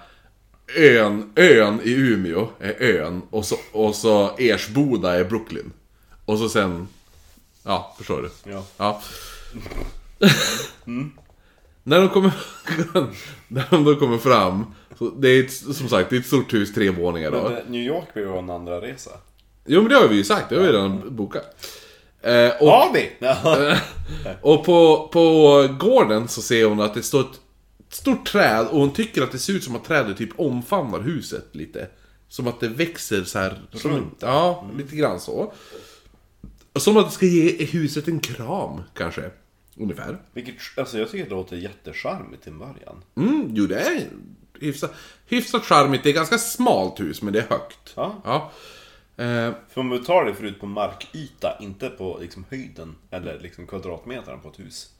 Ön, 0.76 1.32
ön 1.36 1.80
i 1.84 1.92
Umeå 1.92 2.48
är 2.60 2.82
ön 2.82 3.22
och 3.30 3.44
så, 3.44 3.56
och 3.72 3.94
så 3.94 4.30
Ersboda 4.38 5.18
är 5.20 5.24
Brooklyn. 5.24 5.72
Och 6.24 6.38
så 6.38 6.48
sen... 6.48 6.88
Ja, 7.64 7.94
förstår 7.98 8.22
du? 8.22 8.50
Ja. 8.50 8.62
Ja. 8.76 9.02
När 11.82 11.98
de 12.00 12.08
kommer... 12.08 12.32
när 13.48 13.66
de 13.70 13.84
då 13.84 13.96
kommer 13.96 14.18
fram... 14.18 14.64
Så 14.98 15.10
det 15.10 15.28
är 15.28 15.44
ett, 15.44 15.52
som 15.52 15.88
sagt, 15.88 16.10
det 16.10 16.16
är 16.16 16.20
ett 16.20 16.26
stort 16.26 16.54
hus, 16.54 16.74
tre 16.74 16.90
våningar 16.90 17.30
då. 17.30 17.42
Men 17.42 17.52
det- 17.52 17.64
New 17.68 17.82
York 17.82 18.14
blir 18.14 18.24
ju 18.24 18.38
en 18.38 18.50
andra 18.50 18.80
resa. 18.80 19.10
Jo 19.66 19.80
men 19.82 19.90
det 19.90 19.96
har 19.96 20.08
vi 20.08 20.16
ju 20.16 20.24
sagt, 20.24 20.48
det 20.48 20.54
har 20.56 20.62
vi 20.62 20.68
redan 20.68 21.16
bokat. 21.16 21.44
Eh, 22.22 22.50
och 22.60 22.68
Har 22.68 22.94
vi? 22.94 23.10
Och 24.42 24.64
på, 24.64 25.08
på 25.12 25.22
gården 25.80 26.28
så 26.28 26.42
ser 26.42 26.64
hon 26.64 26.80
att 26.80 26.94
det 26.94 27.02
står 27.02 27.20
ett 27.20 27.40
stort 27.88 28.26
träd 28.26 28.66
och 28.66 28.80
hon 28.80 28.92
tycker 28.92 29.22
att 29.22 29.32
det 29.32 29.38
ser 29.38 29.52
ut 29.52 29.64
som 29.64 29.76
att 29.76 29.84
trädet 29.84 30.16
typ 30.18 30.30
omfamnar 30.40 31.00
huset 31.00 31.44
lite. 31.52 31.88
Som 32.28 32.46
att 32.48 32.60
det 32.60 32.68
växer 32.68 33.24
så 33.24 33.38
här. 33.38 33.60
Som, 33.72 34.10
ja, 34.20 34.70
lite 34.76 34.96
grann 34.96 35.20
så. 35.20 35.52
Som 36.78 36.96
att 36.96 37.06
det 37.06 37.12
ska 37.14 37.26
ge 37.26 37.64
huset 37.64 38.08
en 38.08 38.20
kram, 38.20 38.80
kanske. 38.94 39.30
Ungefär. 39.76 40.18
Vilket, 40.32 40.54
alltså 40.76 40.98
jag 40.98 41.10
tycker 41.10 41.24
det 41.24 41.30
låter 41.30 41.56
jättecharmigt 41.56 42.42
till 42.42 42.52
en 42.52 42.58
början. 42.58 43.04
Mm, 43.16 43.50
jo 43.54 43.66
det 43.66 43.80
är 43.80 44.08
hyfsat, 44.60 44.94
hyfsat 45.26 45.64
charmigt. 45.64 46.02
Det 46.02 46.10
är 46.10 46.14
ganska 46.14 46.38
smalt 46.38 47.00
hus, 47.00 47.22
men 47.22 47.32
det 47.32 47.38
är 47.38 47.48
högt. 47.48 47.92
Ja. 47.96 48.14
ja. 48.24 48.50
Eh, 49.24 49.52
För 49.68 49.80
om 49.80 49.90
vi 49.90 49.98
tar 49.98 50.24
det 50.24 50.34
förut 50.34 50.60
på 50.60 50.66
markyta, 50.66 51.58
inte 51.60 51.88
på 51.88 52.18
liksom 52.20 52.44
höjden 52.50 52.96
eller 53.10 53.38
liksom 53.40 53.66
kvadratmeterna 53.66 54.38
på 54.38 54.48
ett 54.48 54.60
hus. 54.60 54.90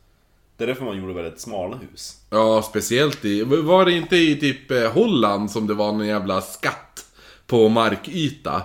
Det 0.56 0.64
är 0.64 0.68
därför 0.68 0.84
man 0.84 0.98
gjorde 0.98 1.12
väldigt 1.14 1.40
smala 1.40 1.76
hus. 1.76 2.18
Ja, 2.30 2.62
speciellt 2.62 3.24
i... 3.24 3.42
Var 3.42 3.84
det 3.84 3.92
inte 3.92 4.16
i 4.16 4.36
typ 4.36 4.70
eh, 4.70 4.92
Holland 4.92 5.50
som 5.50 5.66
det 5.66 5.74
var 5.74 5.92
någon 5.92 6.06
jävla 6.06 6.40
skatt 6.40 7.06
på 7.46 7.68
markyta? 7.68 8.62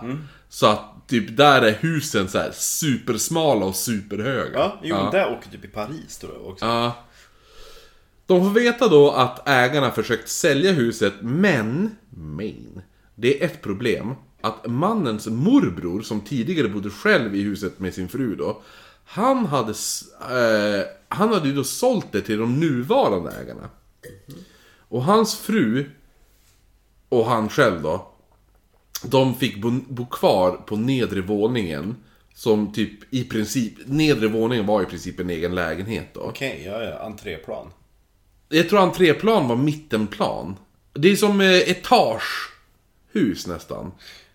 Så 0.50 0.68
att 0.68 0.95
typ 1.08 1.38
där 1.38 1.62
är 1.62 1.72
husen 1.72 2.28
så 2.30 2.38
här 2.38 2.52
supersmala 2.52 3.66
och 3.66 3.76
superhöga. 3.76 4.60
Ja, 4.60 4.80
jo 4.84 4.96
ja. 4.96 5.10
det 5.12 5.26
åker 5.38 5.50
typ 5.50 5.66
i 5.66 5.68
Paris 5.68 6.18
tror 6.18 6.34
jag 6.34 6.48
också. 6.48 6.66
Ja. 6.66 7.06
De 8.26 8.44
får 8.44 8.60
veta 8.60 8.88
då 8.88 9.12
att 9.12 9.48
ägarna 9.48 9.92
försökt 9.92 10.30
sälja 10.30 10.72
huset, 10.72 11.14
men... 11.22 11.96
Men... 12.10 12.82
Det 13.16 13.42
är 13.42 13.46
ett 13.46 13.62
problem. 13.62 14.14
Att 14.42 14.68
mannens 14.68 15.28
morbror, 15.28 16.02
som 16.02 16.22
tidigare 16.22 16.68
bodde 16.68 16.90
själv 16.90 17.36
i 17.36 17.42
huset 17.42 17.80
med 17.80 17.94
sin 17.94 18.10
fru 18.10 18.36
då. 18.36 18.62
Han 19.06 19.46
hade, 19.46 19.72
eh, 20.22 20.86
han 21.08 21.34
hade 21.34 21.48
ju 21.48 21.56
då 21.56 21.64
sålt 21.64 22.12
det 22.12 22.22
till 22.22 22.38
de 22.38 22.60
nuvarande 22.60 23.32
ägarna. 23.32 23.70
Och 24.78 25.04
hans 25.04 25.36
fru 25.36 25.90
och 27.10 27.26
han 27.26 27.50
själv 27.50 27.82
då. 27.82 28.15
De 29.04 29.36
fick 29.36 29.62
bo, 29.62 29.72
bo 29.72 30.06
kvar 30.06 30.52
på 30.52 30.76
nedre 30.76 31.22
våningen. 31.22 31.96
Som 32.34 32.74
typ 32.74 33.14
i 33.14 33.24
princip, 33.24 33.74
nedre 33.86 34.28
våningen 34.28 34.66
var 34.66 34.82
i 34.82 34.86
princip 34.86 35.20
en 35.20 35.30
egen 35.30 35.56
lägenhet 35.56 36.14
då. 36.14 36.20
Okej, 36.20 36.64
ja 36.66 36.84
ja, 36.84 37.06
entréplan. 37.06 37.72
Jag 38.50 38.70
tror 38.70 38.80
entréplan 38.80 39.48
var 39.48 39.56
mittenplan. 39.56 40.56
Det 40.94 41.12
är 41.12 41.16
som 41.16 41.42
eh, 41.42 41.48
etagehus 41.48 43.48
nästan. 43.48 43.92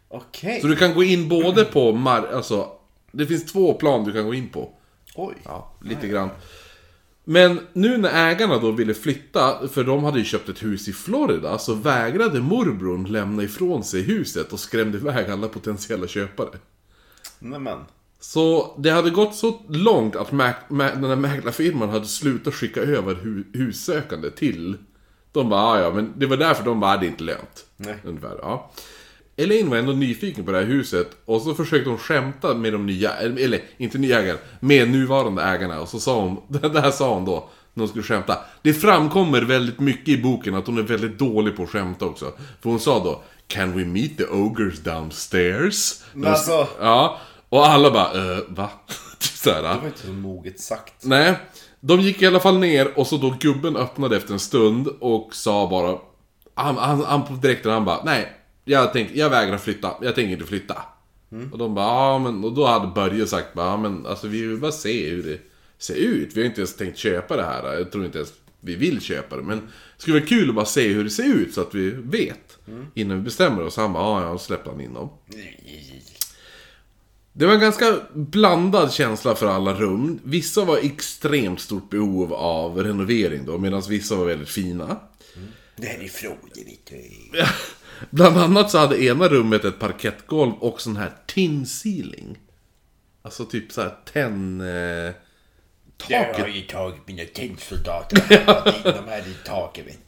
Okej. 0.08 0.60
Så 0.60 0.66
du 0.66 0.76
kan 0.76 0.94
gå 0.94 1.02
in 1.02 1.28
både 1.28 1.64
på 1.64 1.92
mar... 1.92 2.28
Alltså, 2.32 2.68
det 3.12 3.26
finns 3.26 3.52
två 3.52 3.74
plan 3.74 4.04
du 4.04 4.12
kan 4.12 4.24
gå 4.24 4.34
in 4.34 4.48
på. 4.48 4.70
Oj. 5.14 5.34
Ja, 5.44 5.72
lite 5.84 6.08
grann. 6.08 6.30
Men 7.30 7.60
nu 7.72 7.96
när 7.98 8.30
ägarna 8.30 8.58
då 8.58 8.70
ville 8.70 8.94
flytta, 8.94 9.68
för 9.68 9.84
de 9.84 10.04
hade 10.04 10.18
ju 10.18 10.24
köpt 10.24 10.48
ett 10.48 10.62
hus 10.62 10.88
i 10.88 10.92
Florida, 10.92 11.58
så 11.58 11.74
vägrade 11.74 12.40
morbrorn 12.40 13.04
lämna 13.04 13.42
ifrån 13.42 13.84
sig 13.84 14.02
huset 14.02 14.52
och 14.52 14.60
skrämde 14.60 14.98
iväg 14.98 15.30
alla 15.30 15.48
potentiella 15.48 16.06
köpare. 16.06 16.48
Nämen. 17.38 17.78
Så 18.20 18.74
det 18.78 18.90
hade 18.90 19.10
gått 19.10 19.34
så 19.34 19.62
långt 19.68 20.16
att 20.16 20.30
mä- 20.30 20.54
mä- 20.68 20.94
den 21.00 21.04
här 21.04 21.16
mäklarfirman 21.16 21.88
hade 21.88 22.06
slutat 22.06 22.54
skicka 22.54 22.80
över 22.80 23.14
hu- 23.14 23.56
hussökande 23.58 24.30
till... 24.30 24.76
De 25.32 25.48
bara, 25.50 25.60
"Ah, 25.62 25.80
ja 25.80 25.90
men 25.94 26.12
det 26.16 26.26
var 26.26 26.36
därför 26.36 26.64
de 26.64 26.80
bara, 26.80 26.90
"Ah, 26.92 26.96
det 26.96 27.06
är 27.06 27.08
inte 27.08 27.24
lönt. 27.24 27.66
Nej. 27.76 27.96
Ungefär, 28.04 28.38
ja. 28.42 28.70
Elaine 29.42 29.70
var 29.70 29.76
ändå 29.76 29.92
nyfiken 29.92 30.44
på 30.44 30.52
det 30.52 30.58
här 30.58 30.64
huset 30.64 31.10
och 31.24 31.42
så 31.42 31.54
försökte 31.54 31.90
hon 31.90 31.98
skämta 31.98 32.54
med 32.54 32.72
de 32.72 32.86
nya, 32.86 33.12
eller 33.12 33.60
inte 33.76 33.98
nya 33.98 34.20
ägarna, 34.20 34.38
med 34.60 34.90
nuvarande 34.90 35.42
ägarna. 35.42 35.80
Och 35.80 35.88
så 35.88 36.00
sa 36.00 36.20
hon, 36.20 36.40
det 36.72 36.80
här 36.80 36.90
sa 36.90 37.14
hon 37.14 37.24
då, 37.24 37.48
när 37.74 37.82
hon 37.82 37.88
skulle 37.88 38.04
skämta. 38.04 38.38
Det 38.62 38.72
framkommer 38.74 39.42
väldigt 39.42 39.80
mycket 39.80 40.08
i 40.08 40.22
boken 40.22 40.54
att 40.54 40.66
hon 40.66 40.78
är 40.78 40.82
väldigt 40.82 41.18
dålig 41.18 41.56
på 41.56 41.62
att 41.62 41.70
skämta 41.70 42.04
också. 42.04 42.32
För 42.62 42.70
hon 42.70 42.80
sa 42.80 43.04
då, 43.04 43.22
Can 43.46 43.72
we 43.78 43.84
meet 43.84 44.16
the 44.18 44.24
ogres 44.24 44.80
downstairs? 44.80 46.02
Men 46.12 46.30
alltså- 46.30 46.68
Ja, 46.80 47.20
och 47.48 47.66
alla 47.66 47.90
bara, 47.90 48.14
uh, 48.14 48.38
va? 48.48 48.70
här, 49.44 49.62
Det 49.62 49.68
var 49.80 49.86
inte 49.86 50.06
så 50.06 50.12
moget 50.12 50.60
sagt. 50.60 50.94
Nej, 51.04 51.34
de 51.80 52.00
gick 52.00 52.22
i 52.22 52.26
alla 52.26 52.40
fall 52.40 52.58
ner 52.58 52.98
och 52.98 53.06
så 53.06 53.16
då 53.16 53.34
gubben 53.40 53.76
öppnade 53.76 54.16
efter 54.16 54.32
en 54.32 54.38
stund 54.38 54.88
och 55.00 55.34
sa 55.34 55.68
bara... 55.70 55.98
Han, 56.54 56.76
han, 56.76 57.04
han 57.04 57.24
på 57.24 57.32
direkten 57.32 57.72
han 57.72 57.84
bara, 57.84 58.04
nej, 58.04 58.32
jag, 58.70 58.92
tänkte, 58.92 59.18
jag 59.18 59.30
vägrar 59.30 59.58
flytta, 59.58 59.94
jag 60.02 60.14
tänker 60.14 60.32
inte 60.32 60.46
flytta. 60.46 60.82
Och 61.52 61.58
de 61.58 61.74
bara, 61.74 61.86
ja 61.86 62.18
men, 62.18 62.44
och 62.44 62.52
då 62.52 62.66
hade 62.66 62.86
Börje 62.86 63.26
sagt 63.26 63.54
bara, 63.54 63.66
ja 63.66 63.76
men 63.76 64.06
alltså 64.06 64.28
vi 64.28 64.46
vill 64.46 64.58
bara 64.58 64.72
se 64.72 65.10
hur 65.10 65.22
det 65.22 65.38
ser 65.78 65.94
ut. 65.94 66.36
Vi 66.36 66.40
har 66.40 66.46
inte 66.46 66.60
ens 66.60 66.76
tänkt 66.76 66.98
köpa 66.98 67.36
det 67.36 67.42
här, 67.42 67.74
jag 67.74 67.92
tror 67.92 68.04
inte 68.04 68.18
ens 68.18 68.32
vi 68.60 68.74
vill 68.74 69.00
köpa 69.00 69.36
det. 69.36 69.42
Men 69.42 69.58
det 69.58 70.02
skulle 70.02 70.18
vara 70.18 70.28
kul 70.28 70.48
att 70.48 70.54
bara 70.54 70.64
se 70.64 70.88
hur 70.88 71.04
det 71.04 71.10
ser 71.10 71.34
ut 71.34 71.54
så 71.54 71.60
att 71.60 71.74
vi 71.74 71.90
vet. 71.90 72.58
Innan 72.94 73.16
vi 73.16 73.22
bestämmer 73.22 73.62
oss. 73.62 73.76
Han 73.76 73.92
bara, 73.92 74.02
ja 74.02 74.30
ja, 74.30 74.38
släppte 74.38 74.70
han 74.70 74.80
in 74.80 74.94
dem. 74.94 75.10
Det 77.32 77.46
var 77.46 77.54
en 77.54 77.60
ganska 77.60 78.00
blandad 78.12 78.92
känsla 78.92 79.34
för 79.34 79.46
alla 79.46 79.74
rum. 79.74 80.20
Vissa 80.24 80.64
var 80.64 80.78
extremt 80.78 81.60
stort 81.60 81.90
behov 81.90 82.32
av 82.34 82.82
renovering 82.82 83.46
då, 83.46 83.58
medan 83.58 83.82
vissa 83.88 84.14
var 84.14 84.24
väldigt 84.24 84.48
fina. 84.48 84.96
Därifrån, 85.76 86.36
det 86.54 86.64
vet 86.64 86.86
du. 86.86 87.42
Bland 88.10 88.36
annat 88.38 88.70
så 88.70 88.78
hade 88.78 89.02
ena 89.04 89.28
rummet 89.28 89.64
ett 89.64 89.78
parkettgolv 89.78 90.52
och 90.54 90.80
sån 90.80 90.96
här 90.96 91.10
tin 91.26 91.66
ceiling. 91.66 92.38
Alltså 93.22 93.44
typ 93.44 93.72
så 93.72 93.80
här 93.80 93.94
tenn... 94.12 94.60
Eh, 94.60 94.66
Jag 96.08 96.18
har 96.24 96.32
taket. 96.34 96.54
ju 96.56 96.60
tagit 96.60 97.06
mina 97.06 97.22
tennsoldater 97.34 98.22
de 98.84 99.10
här 99.10 99.18
i 99.28 99.34
taket, 99.46 99.86
vet 99.86 100.06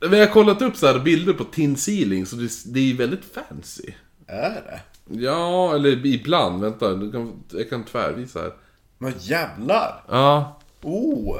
du. 0.00 0.08
Vi 0.08 0.20
har 0.20 0.26
kollat 0.26 0.62
upp 0.62 0.76
så 0.76 0.86
här 0.86 0.98
bilder 0.98 1.32
på 1.32 1.44
tin 1.44 1.76
ceiling, 1.76 2.26
så 2.26 2.36
det, 2.36 2.50
det 2.66 2.90
är 2.90 2.94
väldigt 2.94 3.24
fancy. 3.34 3.92
Är 4.26 4.50
det? 4.50 4.80
Ja, 5.20 5.74
eller 5.74 6.06
ibland. 6.06 6.62
Vänta, 6.62 6.94
du 6.94 7.12
kan, 7.12 7.42
jag 7.52 7.70
kan 7.70 7.84
tvärvisa 7.84 8.40
här. 8.40 8.52
Men 8.98 9.14
jävlar! 9.18 10.04
Ja, 10.08 10.60
Oh! 10.82 11.38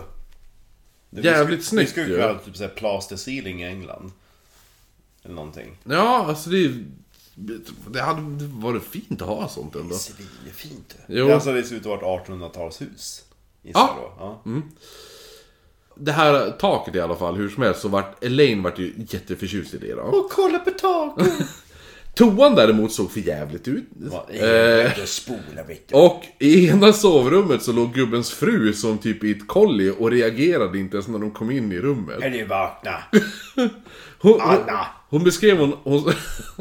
Det- 1.10 1.20
Jävligt 1.22 1.58
vi 1.58 1.62
snyggt 1.62 1.90
skulle, 1.90 2.06
Vi 2.06 2.10
ju. 2.12 2.16
skulle 2.16 2.26
kalla 2.28 2.38
det 2.38 2.44
typ 2.44 2.56
såhär 2.56 2.70
plaster 2.70 3.16
ceiling 3.16 3.62
i 3.62 3.66
England. 3.66 4.12
Eller 5.24 5.34
någonting. 5.34 5.78
ja 5.84 6.24
alltså 6.28 6.50
det 6.50 6.64
är- 6.64 6.84
Det 7.90 8.00
hade 8.02 8.20
varit 8.46 8.82
fint 8.84 9.22
att 9.22 9.28
ha 9.28 9.48
sånt 9.48 9.74
ändå. 9.76 9.94
Svinfint. 9.94 10.96
Jo, 11.08 11.32
Alltså 11.32 11.52
det 11.52 11.62
ser 11.62 11.76
ut 11.76 11.86
att 11.86 12.02
vara 12.02 12.20
ett 12.22 12.28
1800-talshus. 12.28 13.22
Gissar 13.62 13.80
Ja. 13.80 14.14
då. 14.18 14.40
Ja. 14.44 14.52
det 15.96 16.12
här 16.12 16.50
taket 16.50 16.94
i 16.94 17.00
alla 17.00 17.16
fall, 17.16 17.34
hur 17.34 17.48
som 17.48 17.62
helst, 17.62 17.80
så 17.80 17.88
vart 17.88 18.24
Elaine 18.24 18.62
vart 18.62 18.78
ju 18.78 18.92
jätteförtjust 19.10 19.74
i 19.74 19.78
det 19.78 19.94
då. 19.94 20.02
Och 20.02 20.30
kolla 20.30 20.58
på 20.58 20.70
taket! 20.70 21.32
Toan 22.14 22.54
däremot 22.54 22.92
såg 22.92 23.10
för 23.10 23.20
jävligt 23.20 23.68
ut. 23.68 23.84
Vad 23.90 24.30
Eh, 24.30 24.42
är 24.42 24.94
det? 25.00 25.06
spola, 25.06 25.62
vet 25.68 25.88
du. 25.88 25.94
och 25.96 26.22
i 26.38 26.68
ena 26.68 26.92
sovrummet 26.92 27.62
så 27.62 27.72
låg 27.72 27.94
gubbens 27.94 28.30
fru 28.30 28.72
som 28.72 28.98
typ 28.98 29.24
i 29.24 29.30
ett 29.30 29.48
kolli 29.48 29.94
och 29.98 30.10
reagerade 30.10 30.78
inte 30.78 30.96
ens 30.96 31.08
när 31.08 31.18
de 31.18 31.30
kom 31.30 31.50
in 31.50 31.72
i 31.72 31.78
rummet. 31.78 32.20
Kan 32.20 32.32
du 32.32 32.44
vakna? 32.44 32.98
Hon, 34.18 34.40
Anna! 34.40 34.86
Hon 35.14 35.24
beskrev 35.24 35.58
hon, 35.58 35.76
hon, 35.84 36.12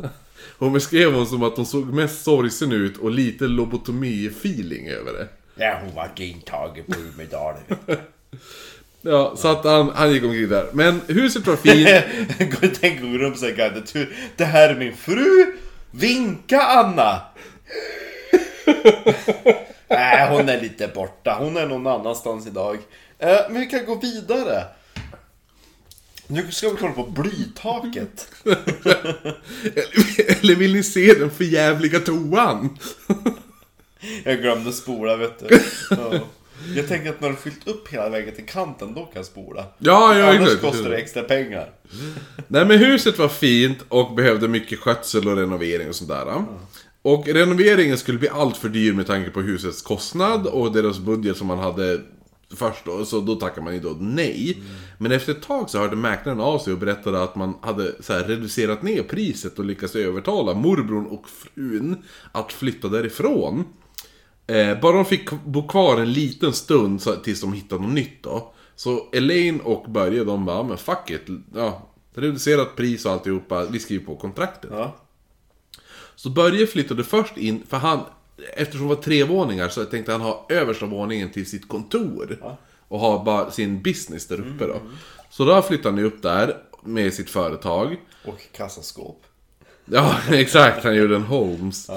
hon 0.58 0.74
beskrev 0.74 1.14
hon 1.14 1.28
som 1.28 1.44
att 1.44 1.58
hon 1.58 1.66
såg 1.66 1.94
mest 1.94 2.24
sorgsen 2.24 2.72
ut 2.72 2.98
och 2.98 3.12
lite 3.12 3.46
lobotomi-feeling 3.46 4.90
över 4.90 5.14
det. 5.14 5.28
Ja, 5.56 5.80
hon 5.84 5.96
vart 5.96 6.20
intagen 6.20 6.86
på 6.86 7.00
Umedalen. 7.00 7.64
Ja, 9.06 9.34
så 9.38 9.48
att 9.48 9.64
han, 9.64 9.90
han 9.90 10.14
gick 10.14 10.24
omkring 10.24 10.50
där. 10.50 10.70
Men 10.74 11.02
huset 11.08 11.48
var 11.48 11.56
fint. 11.56 11.90
Tänk 12.80 13.34
och 13.34 13.38
säga 13.38 13.56
garnityr. 13.56 14.16
Det 14.36 14.46
här 14.46 14.70
är 14.70 14.76
min 14.76 14.96
fru! 14.96 15.46
Vinka 15.92 16.62
Anna! 16.62 17.22
Nej, 19.88 20.30
hon 20.30 20.50
är 20.50 20.62
lite 20.62 20.88
borta. 20.88 21.38
Hon 21.40 21.58
är 21.58 21.68
någon 21.68 21.88
annanstans 21.88 22.48
idag. 22.48 22.78
Eh, 23.20 23.38
men 23.50 23.62
vi 23.62 23.66
kan 23.66 23.86
gå 23.86 23.96
vidare. 23.96 24.64
Nu 26.28 26.52
ska 26.52 26.70
vi 26.70 26.76
kolla 26.76 26.94
på 26.94 27.04
blytaket. 27.04 28.28
Eller 30.42 30.56
vill 30.56 30.74
ni 30.74 30.84
se 30.84 31.14
den 31.14 31.32
förjävliga 31.32 32.00
toan? 32.00 32.78
Jag 34.24 34.42
glömde 34.42 34.72
spola 34.72 35.16
vet 35.16 35.40
du. 35.40 35.60
Ja. 35.90 36.14
Jag 36.76 36.88
tänker 36.88 37.10
att 37.10 37.22
när 37.22 37.30
du 37.30 37.36
fyllt 37.36 37.68
upp 37.68 37.88
hela 37.88 38.10
vägen 38.10 38.36
till 38.36 38.46
kanten, 38.46 38.94
då 38.94 39.02
kan 39.02 39.12
jag 39.14 39.26
spola. 39.26 39.66
Ja, 39.78 40.18
ja, 40.18 40.38
Annars 40.38 40.60
kostar 40.60 40.90
det 40.90 40.98
extra 40.98 41.24
pengar. 41.24 41.70
Nej 42.48 42.66
men 42.66 42.80
huset 42.80 43.18
var 43.18 43.28
fint 43.28 43.78
och 43.90 44.16
behövde 44.16 44.48
mycket 44.48 44.80
skötsel 44.80 45.28
och 45.28 45.38
renovering 45.38 45.90
och 45.90 45.96
sådär. 45.96 46.44
Och 47.02 47.28
renoveringen 47.28 47.98
skulle 47.98 48.20
bli 48.20 48.30
allt 48.30 48.58
för 48.58 48.70
dyr 48.70 48.94
med 48.94 49.08
tanke 49.08 49.30
på 49.30 49.42
husets 49.42 49.82
kostnad 49.82 50.48
och 50.48 50.72
deras 50.72 51.00
budget 51.00 51.38
som 51.38 51.48
man 51.48 51.60
hade 51.60 52.02
först 52.56 52.86
då, 52.86 53.06
så 53.06 53.22
då 53.22 53.36
tackade 53.36 53.62
man 53.62 53.74
ju 53.74 53.80
då 53.80 53.96
nej. 54.00 54.64
Men 54.98 55.12
efter 55.12 55.32
ett 55.32 55.42
tag 55.42 55.70
så 55.70 55.80
hörde 55.80 55.96
mäklaren 55.96 56.40
av 56.40 56.60
sig 56.60 56.74
och 56.74 56.80
berättade 56.80 57.24
att 57.24 57.36
man 57.36 57.58
hade 57.62 58.04
så 58.04 58.14
här, 58.14 58.24
reducerat 58.24 58.82
ner 58.82 59.04
priset 59.04 59.60
och 59.60 59.66
lyckats 59.66 59.96
övertala 59.96 60.54
morbrorn 60.54 61.06
och 61.06 61.30
frun 61.30 62.04
att 62.32 62.54
flytta 62.54 62.88
därifrån. 62.88 63.64
Eh, 64.48 64.80
bara 64.80 64.96
de 64.96 65.06
fick 65.06 65.30
bo 65.46 65.68
kvar 65.68 66.02
en 66.02 66.14
liten 66.14 66.54
stund 66.54 67.02
så, 67.02 67.16
tills 67.16 67.42
de 67.42 67.54
hittade 67.54 67.82
något 67.82 67.94
nytt 67.94 68.24
då. 68.24 68.54
Så 68.76 69.10
Elaine 69.12 69.62
och 69.62 69.92
Börje 69.92 70.24
de 70.24 70.46
bara, 70.46 70.64
men 70.64 70.78
fuck 70.78 71.10
it. 71.10 71.22
Ja, 71.56 71.90
reducerat 72.14 72.76
pris 72.76 73.06
och 73.06 73.12
alltihopa, 73.12 73.66
vi 73.66 73.80
skriver 73.80 74.06
på 74.06 74.16
kontraktet. 74.16 74.72
Ja. 74.74 74.96
Så 76.16 76.30
Börje 76.30 76.68
flyttade 76.68 77.04
först 77.04 77.38
in, 77.38 77.64
för 77.70 77.78
han, 77.78 78.00
eftersom 78.54 78.88
det 78.88 78.96
var 78.96 79.02
tre 79.02 79.24
våningar 79.24 79.70
så 79.70 79.86
tänkte 79.86 80.12
han 80.12 80.22
ha 80.22 80.46
översta 80.50 80.86
våningen 80.86 81.32
till 81.32 81.46
sitt 81.46 81.68
kontor. 81.68 82.38
Och 82.88 83.00
ha 83.00 83.24
bara 83.24 83.52
sin 83.52 83.82
business 83.82 84.28
där 84.28 84.40
uppe 84.40 84.68
då. 84.68 84.82
Så 85.30 85.46
då 85.46 85.62
flyttade 85.62 85.96
han 85.96 86.06
upp 86.06 86.22
där 86.22 86.58
med 86.84 87.14
sitt 87.14 87.30
företag. 87.30 87.98
Och 88.26 88.42
kassaskåp. 88.52 89.24
Ja, 89.86 90.18
exakt. 90.32 90.84
Han 90.84 90.96
gjorde 90.96 91.16
en 91.16 91.22
Holmes. 91.22 91.90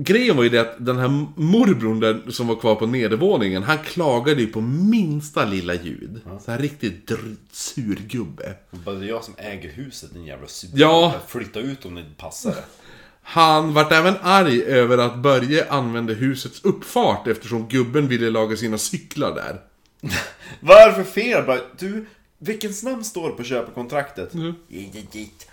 Grejen 0.00 0.36
var 0.36 0.42
ju 0.42 0.48
det 0.48 0.60
att 0.60 0.86
den 0.86 0.98
här 0.98 1.26
morbrorn 1.36 2.00
där, 2.00 2.30
som 2.30 2.46
var 2.46 2.56
kvar 2.56 2.74
på 2.74 2.86
nedervåningen, 2.86 3.62
han 3.62 3.78
klagade 3.78 4.40
ju 4.40 4.46
på 4.46 4.60
minsta 4.60 5.44
lilla 5.44 5.74
ljud. 5.74 6.20
Så 6.44 6.50
här 6.50 6.58
riktigt 6.58 7.12
sur 7.52 7.96
gubbe. 8.08 8.54
Bara 8.70 8.94
det 8.94 9.06
är 9.06 9.08
jag 9.08 9.24
som 9.24 9.34
äger 9.38 9.72
huset 9.72 10.14
din 10.14 10.24
jävla 10.24 10.46
syster. 10.46 10.78
Ja. 10.78 11.14
Flytta 11.26 11.60
ut 11.60 11.84
om 11.84 11.94
det 11.94 12.04
passar. 12.16 12.54
Han 13.30 13.74
vart 13.74 13.92
även 13.92 14.14
arg 14.22 14.62
över 14.62 14.98
att 14.98 15.16
Börje 15.18 15.70
använde 15.70 16.14
husets 16.14 16.64
uppfart 16.64 17.26
eftersom 17.26 17.68
gubben 17.68 18.08
ville 18.08 18.30
laga 18.30 18.56
sina 18.56 18.78
cyklar 18.78 19.34
där. 19.34 19.60
Varför 20.60 21.04
fel? 21.04 21.46
Bara, 21.46 21.60
du, 21.78 22.06
vilkens 22.38 22.82
namn 22.82 23.04
står 23.04 23.30
på 23.30 23.44
köpekontraktet? 23.44 24.34
Mm. 24.34 24.54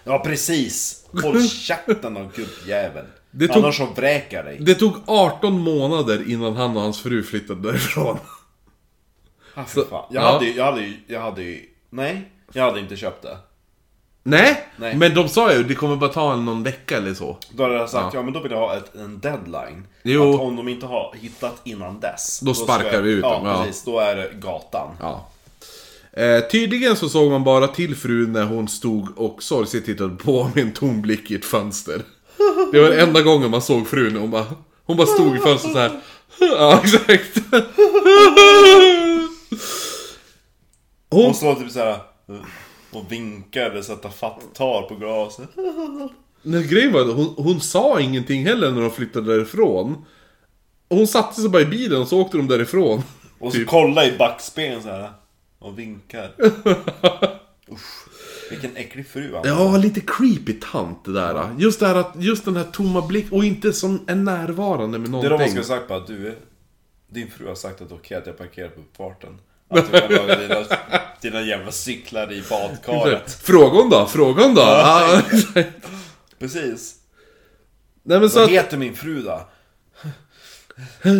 Ja, 0.03 0.19
precis. 0.19 1.05
Håll 1.23 1.47
käften 1.49 2.13
då 2.13 2.29
gubbjävel. 2.35 3.05
Det 3.31 3.47
tog- 3.47 3.57
Annars 3.57 3.77
så 3.77 3.85
vräker 3.85 4.43
dig. 4.43 4.57
Det 4.61 4.75
tog 4.75 4.93
18 5.05 5.59
månader 5.59 6.31
innan 6.31 6.55
han 6.55 6.77
och 6.77 6.81
hans 6.83 7.01
fru 7.01 7.23
flyttade 7.23 7.61
därifrån. 7.71 8.17
Ah, 9.53 9.63
för 9.65 9.85
fan. 9.85 10.05
Jag, 10.11 10.23
ja. 10.23 10.31
hade, 10.31 10.45
jag 10.49 10.65
hade 10.65 10.93
jag 11.07 11.21
hade 11.21 11.43
ju, 11.43 11.65
nej, 11.89 12.31
jag 12.53 12.63
hade 12.63 12.79
inte 12.79 12.95
köpt 12.97 13.21
det. 13.21 13.37
Nej, 14.27 14.67
Nej. 14.77 14.95
men 14.95 15.13
de 15.13 15.29
sa 15.29 15.53
ju 15.53 15.63
det 15.63 15.75
kommer 15.75 15.95
bara 15.95 16.09
ta 16.09 16.33
en 16.33 16.45
någon 16.45 16.63
vecka 16.63 16.97
eller 16.97 17.13
så. 17.13 17.37
Då 17.51 17.63
hade 17.63 17.75
jag 17.75 17.89
sagt, 17.89 18.13
ja, 18.13 18.21
men 18.23 18.33
då 18.33 18.39
vill 18.39 18.51
jag 18.51 18.59
ha 18.59 18.77
ett, 18.77 18.95
en 18.95 19.19
deadline. 19.19 19.87
Jo. 20.03 20.33
Att 20.33 20.39
om 20.41 20.55
de 20.55 20.67
inte 20.67 20.85
har 20.85 21.15
hittat 21.21 21.61
innan 21.63 21.99
dess. 21.99 22.39
Då 22.39 22.53
ska 22.53 22.63
sparkar 22.63 22.93
jag- 22.93 23.01
vi 23.01 23.11
ut 23.11 23.23
ja, 23.23 23.31
dem, 23.33 23.45
ja. 23.47 23.63
precis. 23.65 23.83
Då 23.83 23.99
är 23.99 24.15
det 24.15 24.29
gatan. 24.33 24.89
Ja. 25.01 25.29
Eh, 26.13 26.39
tydligen 26.39 26.95
så 26.95 27.09
såg 27.09 27.31
man 27.31 27.43
bara 27.43 27.67
till 27.67 27.95
frun 27.95 28.31
när 28.33 28.43
hon 28.45 28.67
stod 28.67 29.17
och 29.19 29.43
sorgset 29.43 29.85
tittade 29.85 30.15
på 30.15 30.51
med 30.55 30.63
en 30.63 30.73
tom 30.73 31.01
blick 31.01 31.31
i 31.31 31.35
ett 31.35 31.45
fönster. 31.45 32.01
Det 32.71 32.79
var 32.81 32.89
den 32.89 32.99
enda 32.99 33.21
gången 33.21 33.51
man 33.51 33.61
såg 33.61 33.87
frun 33.87 34.15
hon 34.15 34.31
bara, 34.31 34.45
hon 34.85 34.97
bara 34.97 35.07
stod 35.07 35.35
i 35.35 35.39
fönstret 35.39 35.73
så 35.73 35.79
här. 35.79 35.91
Ja, 36.39 36.81
exakt. 36.83 37.37
Hon, 41.09 41.33
så 41.33 41.55
typ 41.55 41.71
såhär 41.71 41.97
och 42.97 43.11
vinkar 43.11 43.69
eller 43.69 43.81
sätta 43.81 44.09
fattar 44.09 44.81
på 44.81 44.95
glaset. 44.95 45.49
när 46.41 46.61
grejen 46.63 46.93
var 46.93 47.01
att 47.01 47.15
hon, 47.15 47.33
hon 47.37 47.61
sa 47.61 47.99
ingenting 47.99 48.45
heller 48.45 48.71
när 48.71 48.81
de 48.81 48.91
flyttade 48.91 49.33
därifrån. 49.35 50.05
Och 50.87 50.97
hon 50.97 51.07
satte 51.07 51.41
sig 51.41 51.49
bara 51.49 51.61
i 51.61 51.65
bilen 51.65 52.01
och 52.01 52.07
så 52.07 52.21
åkte 52.21 52.37
de 52.37 52.47
därifrån. 52.47 53.01
Och 53.39 53.51
så 53.51 53.57
Typ. 53.57 53.67
kolla 53.67 54.05
i 54.05 54.17
backspegeln 54.17 54.81
så 54.81 54.89
här 54.89 55.09
och 55.59 55.79
vinkar. 55.79 56.31
Usch, 57.71 58.07
vilken 58.49 58.75
äcklig 58.75 59.07
fru 59.07 59.35
han 59.35 59.43
Ja, 59.45 59.77
lite 59.77 60.01
creepy 60.01 60.53
tant 60.53 61.05
det 61.05 61.13
där. 61.13 61.55
Just 61.59 61.79
det 61.79 61.87
här 61.87 61.95
att, 61.95 62.13
just 62.15 62.45
den 62.45 62.55
här 62.55 62.63
tomma 62.63 63.01
blick 63.07 63.31
och 63.31 63.45
inte 63.45 63.73
som 63.73 63.99
är 64.07 64.15
närvarande 64.15 64.97
med 64.99 65.07
Det 65.07 65.11
någonting. 65.11 65.25
är 65.33 65.37
de 65.37 65.43
man 65.43 65.63
skulle 65.63 65.75
ha 65.75 65.79
sagt 65.79 65.87
bara 65.87 65.99
du, 65.99 66.35
din 67.09 67.31
fru 67.31 67.47
har 67.47 67.55
sagt 67.55 67.81
att 67.81 67.89
det 67.89 67.95
är 67.95 67.97
okej 67.97 68.17
att 68.17 68.27
jag 68.27 68.37
parkerar 68.37 68.69
på 68.69 68.79
uppfarten. 68.79 69.37
Att 69.69 69.91
du 69.91 70.15
laga 70.15 70.35
dina, 70.39 70.65
dina 71.21 71.41
jävla 71.41 71.71
cyklar 71.71 72.33
i 72.33 72.43
badkaret. 72.49 73.39
Fråga 73.43 73.81
hon 73.81 73.89
då, 73.89 74.05
fråga 74.05 74.43
hon 74.43 74.55
då. 74.55 74.61
Ja. 74.61 75.21
Precis. 76.39 76.95
Nej 78.03 78.19
men 78.19 78.29
så 78.29 78.35
Vad 78.39 78.45
att, 78.45 78.51
heter 78.51 78.77
min 78.77 78.95
fru 78.95 79.21
då? 79.21 79.47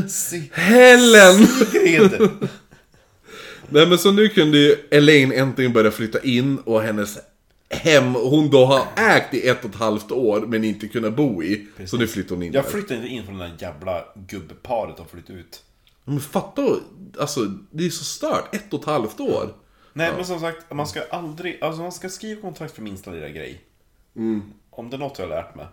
Si- 0.09 0.49
Helen! 0.53 1.47
Sigrid. 1.47 2.11
Nej 3.69 3.87
men 3.87 3.97
så 3.97 4.11
nu 4.11 4.29
kunde 4.29 4.57
ju 4.57 4.75
Elaine 4.91 5.31
äntligen 5.31 5.73
börja 5.73 5.91
flytta 5.91 6.19
in 6.23 6.57
och 6.57 6.81
hennes 6.81 7.17
hem 7.69 8.13
hon 8.13 8.49
då 8.49 8.65
har 8.65 8.85
ägt 8.97 9.33
i 9.33 9.47
ett 9.47 9.63
och 9.65 9.69
ett 9.69 9.75
halvt 9.75 10.11
år 10.11 10.39
men 10.41 10.63
inte 10.63 10.87
kunnat 10.87 11.15
bo 11.15 11.43
i. 11.43 11.67
Så 11.85 11.97
nu 11.97 12.07
flyttar 12.07 12.35
hon 12.35 12.43
in 12.43 12.53
Jag 12.53 12.63
där. 12.63 12.71
flyttar 12.71 12.95
inte 12.95 13.07
in 13.07 13.25
från 13.25 13.37
den 13.37 13.49
där 13.49 13.57
jävla 13.67 14.05
gubbparet 14.27 14.99
och 14.99 15.11
flyttat 15.11 15.29
ut. 15.35 15.61
Men 16.05 16.19
fatta, 16.19 16.61
alltså 17.19 17.39
det 17.71 17.85
är 17.85 17.89
så 17.89 18.03
stört. 18.03 18.55
Ett 18.55 18.73
och 18.73 18.79
ett 18.79 18.85
halvt 18.85 19.19
år. 19.19 19.53
Nej 19.93 20.13
men 20.15 20.25
som 20.25 20.39
sagt, 20.39 20.73
man 20.73 20.87
ska 20.87 21.01
aldrig, 21.09 21.63
alltså 21.63 21.81
man 21.81 21.91
ska 21.91 22.09
skriva 22.09 22.41
kontrakt 22.41 22.75
för 22.75 22.81
minsta 22.81 23.11
lilla 23.11 23.29
grej. 23.29 23.61
Mm. 24.15 24.41
Om 24.69 24.89
det 24.89 24.95
är 24.95 24.99
något 24.99 25.19
jag 25.19 25.25
har 25.25 25.35
lärt 25.35 25.55
mig. 25.55 25.65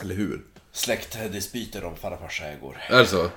Eller 0.00 0.14
hur? 0.14 0.44
Släktdispyter 0.72 1.84
om 1.84 1.96
farfars 1.96 2.42
ägor. 2.42 2.76
Är 2.88 2.98
det 2.98 3.06
så? 3.06 3.30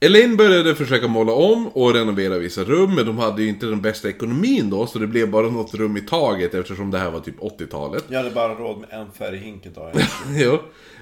Elaine 0.00 0.36
började 0.36 0.74
försöka 0.74 1.08
måla 1.08 1.32
om 1.32 1.68
och 1.68 1.94
renovera 1.94 2.38
vissa 2.38 2.64
rum, 2.64 2.94
men 2.94 3.06
de 3.06 3.18
hade 3.18 3.42
ju 3.42 3.48
inte 3.48 3.66
den 3.66 3.80
bästa 3.80 4.08
ekonomin 4.08 4.70
då, 4.70 4.86
så 4.86 4.98
det 4.98 5.06
blev 5.06 5.30
bara 5.30 5.48
något 5.48 5.74
rum 5.74 5.96
i 5.96 6.00
taget 6.00 6.54
eftersom 6.54 6.90
det 6.90 6.98
här 6.98 7.10
var 7.10 7.20
typ 7.20 7.38
80-talet. 7.38 8.04
Jag 8.08 8.18
hade 8.18 8.30
bara 8.30 8.54
råd 8.54 8.78
med 8.78 8.88
en 8.90 9.12
färghink 9.12 9.66
idag. 9.66 9.92
jo. 10.36 10.58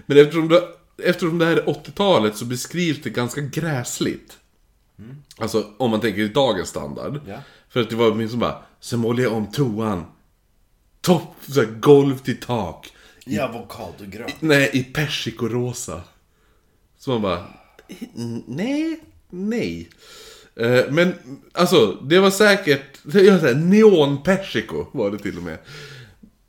Men 0.06 0.18
eftersom 0.18 0.48
det, 0.48 0.62
eftersom 1.04 1.38
det 1.38 1.44
här 1.46 1.56
är 1.56 1.64
80-talet 1.64 2.36
så 2.36 2.44
beskrivs 2.44 3.02
det 3.02 3.10
ganska 3.10 3.40
gräsligt. 3.40 4.38
Alltså 5.38 5.66
om 5.76 5.90
man 5.90 6.00
tänker 6.00 6.20
i 6.22 6.28
dagens 6.28 6.68
standard. 6.68 7.20
Ja. 7.26 7.38
För 7.68 7.80
att 7.80 7.90
det 7.90 7.96
var 7.96 8.14
min 8.14 8.28
som 8.28 8.38
bara, 8.38 8.62
så 8.80 8.96
målade 8.96 9.22
jag 9.22 9.32
om 9.32 9.46
toan. 9.52 10.04
Topp, 11.00 11.34
så 11.48 11.60
här, 11.60 11.66
golv 11.70 12.18
till 12.18 12.40
tak. 12.40 12.92
I 13.26 13.38
avokadogrön. 13.38 14.30
Nej, 14.40 14.70
i 14.72 14.84
persikorosa. 14.84 16.02
Så 16.98 17.10
man 17.10 17.22
bara, 17.22 17.46
"N- 18.16 18.44
nej, 18.46 19.00
nej. 19.30 19.88
Eh, 20.56 20.84
Men 20.90 21.14
alltså, 21.52 21.92
det 21.92 22.18
var 22.18 22.30
säkert, 22.30 22.98
jag 23.12 23.56
neonpersiko 23.56 24.86
var 24.92 25.10
det 25.10 25.18
till 25.18 25.36
och 25.36 25.42
med. 25.42 25.58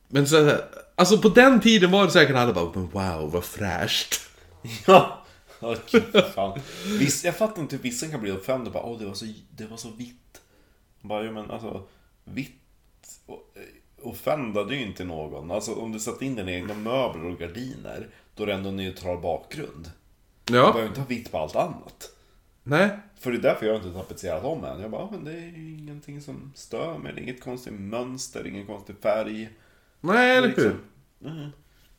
Men 0.07 0.27
så 0.27 0.43
här, 0.45 0.61
alltså 0.95 1.17
på 1.17 1.29
den 1.29 1.61
tiden 1.61 1.91
var 1.91 2.05
det 2.05 2.11
säkert 2.11 2.35
alla 2.35 2.53
bara, 2.53 2.71
"Men 2.75 2.89
wow 2.89 3.31
vad 3.31 3.43
fräscht. 3.43 4.21
Ja. 4.87 5.25
Ja, 5.61 5.75
gud, 5.91 6.23
fan. 6.35 6.59
Viss, 6.99 7.23
jag 7.25 7.37
fattar 7.37 7.61
inte 7.61 7.75
hur 7.75 7.83
vissa 7.83 8.07
kan 8.07 8.21
bli 8.21 8.31
och 8.31 8.71
bara 8.71 8.83
åh 8.83 8.99
det 8.99 9.05
var 9.05 9.13
så, 9.13 9.25
det 9.51 9.65
var 9.65 9.77
så 9.77 9.89
vitt. 9.89 10.41
Bara, 11.01 11.23
jo, 11.23 11.31
men 11.31 11.51
alltså 11.51 11.83
vitt 12.23 12.55
och- 13.25 13.51
eh, 13.55 14.07
offendade 14.07 14.75
ju 14.75 14.81
inte 14.85 15.03
någon. 15.03 15.51
Alltså 15.51 15.73
om 15.75 15.91
du 15.91 15.99
satt 15.99 16.21
in 16.21 16.35
dina 16.35 16.51
egna 16.51 16.73
möbler 16.73 17.25
och 17.25 17.39
gardiner 17.39 18.07
då 18.35 18.43
är 18.43 18.47
det 18.47 18.53
ändå 18.53 18.69
en 18.69 18.75
neutral 18.75 19.21
bakgrund. 19.21 19.91
Du 20.45 20.55
Ja, 20.55 20.63
behöver 20.71 20.87
inte 20.87 20.99
ha 21.01 21.07
vitt 21.07 21.31
på 21.31 21.37
allt 21.37 21.55
annat. 21.55 22.11
nej. 22.63 22.89
För 23.19 23.31
det 23.31 23.37
är 23.37 23.41
därför 23.41 23.65
jag 23.65 23.75
inte 23.75 23.93
tapetserat 23.93 24.43
om 24.43 24.63
än. 24.63 24.81
Jag 24.81 24.91
bara, 24.91 25.01
"Ja, 25.01 25.09
men 25.11 25.23
det 25.23 25.31
är 25.31 25.57
ju 25.57 25.77
ingenting 25.77 26.21
som 26.21 26.51
stör 26.55 26.97
mig. 26.97 27.13
Det 27.13 27.19
är 27.21 27.23
inget 27.23 27.43
konstigt 27.43 27.73
mönster, 27.73 28.47
ingen 28.47 28.65
konstig 28.65 28.95
färg. 29.01 29.49
Nej, 30.01 30.37
eller 30.37 30.47
hur? 30.47 30.55
Liksom. 30.55 30.81
Mm. 31.25 31.49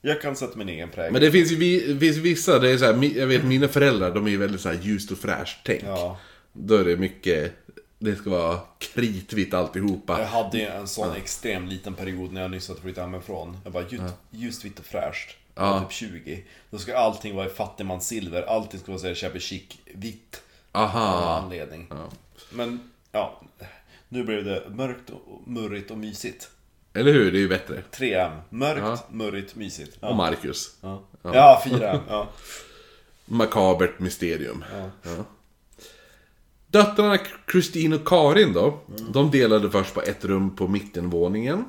Jag 0.02 0.22
kan 0.22 0.36
sätta 0.36 0.58
min 0.58 0.68
egen 0.68 0.88
prägel. 0.90 1.12
Men 1.12 1.22
det 1.22 1.32
finns 1.32 1.52
ju 1.52 1.56
vi- 1.56 1.98
finns 2.00 2.16
vissa, 2.16 2.58
det 2.58 2.70
är 2.70 2.78
så 2.78 2.84
här, 2.84 3.18
jag 3.18 3.26
vet 3.26 3.44
mina 3.44 3.68
föräldrar, 3.68 4.14
de 4.14 4.26
är 4.26 4.30
ju 4.30 4.36
väldigt 4.36 4.60
så 4.60 4.68
här 4.68 4.78
ljust 4.82 5.10
och 5.10 5.18
fräscht 5.18 5.58
tänk. 5.64 5.82
Ja. 5.86 6.18
Då 6.52 6.74
är 6.76 6.84
det 6.84 6.96
mycket, 6.96 7.52
det 7.98 8.16
ska 8.16 8.30
vara 8.30 8.58
kritvitt 8.78 9.54
alltihopa. 9.54 10.20
Jag 10.20 10.26
hade 10.26 10.58
ju 10.58 10.64
en 10.66 10.88
sån 10.88 11.16
extrem 11.16 11.66
liten 11.68 11.94
period 11.94 12.32
när 12.32 12.40
jag 12.42 12.50
nyss 12.50 12.68
hade 12.68 12.80
flyttat 12.80 13.04
hemifrån. 13.04 13.58
Jag 13.64 13.72
bara, 13.72 13.84
ljust, 13.88 14.14
ljust 14.30 14.64
vitt 14.64 14.78
och 14.78 14.84
fräscht. 14.84 15.36
Ja. 15.54 15.80
typ 15.80 15.92
20. 15.92 16.44
Då 16.70 16.78
ska 16.78 16.96
allting 16.96 17.34
vara 17.36 17.46
i 17.46 17.50
fattigmanssilver. 17.50 18.42
Allting 18.42 18.80
ska 18.80 18.92
vara 18.92 18.98
såhär 19.00 19.14
shabby 19.14 19.40
chic 19.40 19.62
vitt. 19.94 20.42
Av 20.72 20.82
Aha. 20.84 21.40
anledning. 21.44 21.86
Men, 22.52 22.90
ja. 23.12 23.40
Nu 24.08 24.24
blev 24.24 24.44
det 24.44 24.62
mörkt 24.70 25.10
och 25.10 25.42
murrigt 25.48 25.90
och 25.90 25.98
mysigt. 25.98 26.50
Eller 26.94 27.12
hur? 27.12 27.32
Det 27.32 27.38
är 27.38 27.40
ju 27.40 27.48
bättre. 27.48 27.82
3M. 27.92 28.40
Mörkt, 28.50 28.80
Ja. 28.82 28.98
murrigt, 29.10 29.54
mysigt. 29.54 29.96
Och 30.00 30.08
Ja, 30.08 30.14
Marcus. 30.14 30.76
ja. 30.80 31.02
ja 31.22 31.62
4M. 31.66 32.00
Ja. 32.08 32.28
Makabert 33.24 33.98
mysterium. 33.98 34.64
Döttrarna 36.66 37.18
Kristin 37.46 37.92
och 37.92 38.04
Karin 38.08 38.52
då, 38.52 38.80
de 39.12 39.30
delade 39.30 39.70
först 39.70 39.94
på 39.94 40.02
ett 40.02 40.24
rum 40.24 40.56
på 40.56 40.68
mittenvåningen. 40.68 41.64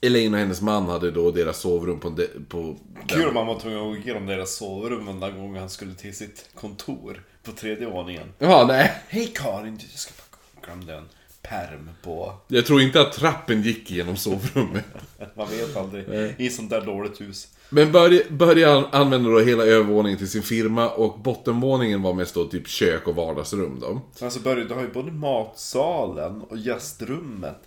Elaine 0.00 0.34
och 0.34 0.40
hennes 0.40 0.60
man 0.60 0.88
hade 0.88 1.10
då 1.10 1.30
deras 1.30 1.58
sovrum 1.58 2.00
på... 2.00 2.08
De, 2.10 2.26
på 2.48 2.76
Kul 3.06 3.28
om 3.28 3.34
man 3.34 3.46
var 3.46 3.60
tvungen 3.60 3.78
att 3.78 3.84
gå 3.84 3.96
igenom 3.96 4.26
deras 4.26 4.54
sovrum 4.56 5.06
varenda 5.06 5.30
gång 5.30 5.56
han 5.56 5.70
skulle 5.70 5.94
till 5.94 6.16
sitt 6.16 6.50
kontor 6.54 7.22
på 7.42 7.52
tredje 7.52 7.86
våningen. 7.86 8.32
Ja, 8.38 8.64
nej. 8.68 8.92
Hej 9.08 9.32
Karin, 9.34 9.76
du 9.76 9.86
ska 9.98 10.12
bara 10.18 10.66
glömde 10.66 10.94
en 10.94 11.08
perm 11.42 11.90
på... 12.02 12.34
Jag 12.48 12.66
tror 12.66 12.80
inte 12.82 13.00
att 13.00 13.12
trappen 13.12 13.62
gick 13.62 13.90
genom 13.90 14.16
sovrummet. 14.16 14.84
Man 15.36 15.48
vet 15.50 15.76
aldrig. 15.76 16.34
I 16.38 16.50
sånt 16.50 16.70
där 16.70 16.80
dåligt 16.80 17.20
hus. 17.20 17.48
Men 17.72 17.92
Börje, 17.92 18.24
Börje 18.30 18.70
an- 18.74 18.84
använde 18.92 19.30
då 19.32 19.40
hela 19.40 19.64
övervåningen 19.64 20.18
till 20.18 20.28
sin 20.30 20.42
firma 20.42 20.88
och 20.90 21.18
bottenvåningen 21.20 22.02
var 22.02 22.14
mest 22.14 22.34
då 22.34 22.44
typ 22.44 22.68
kök 22.68 23.08
och 23.08 23.14
vardagsrum 23.16 23.80
då. 23.80 24.00
Alltså 24.24 24.40
Börje, 24.40 24.64
du 24.64 24.74
har 24.74 24.82
ju 24.82 24.88
både 24.92 25.12
matsalen 25.12 26.40
och 26.42 26.56
gästrummet. 26.58 27.58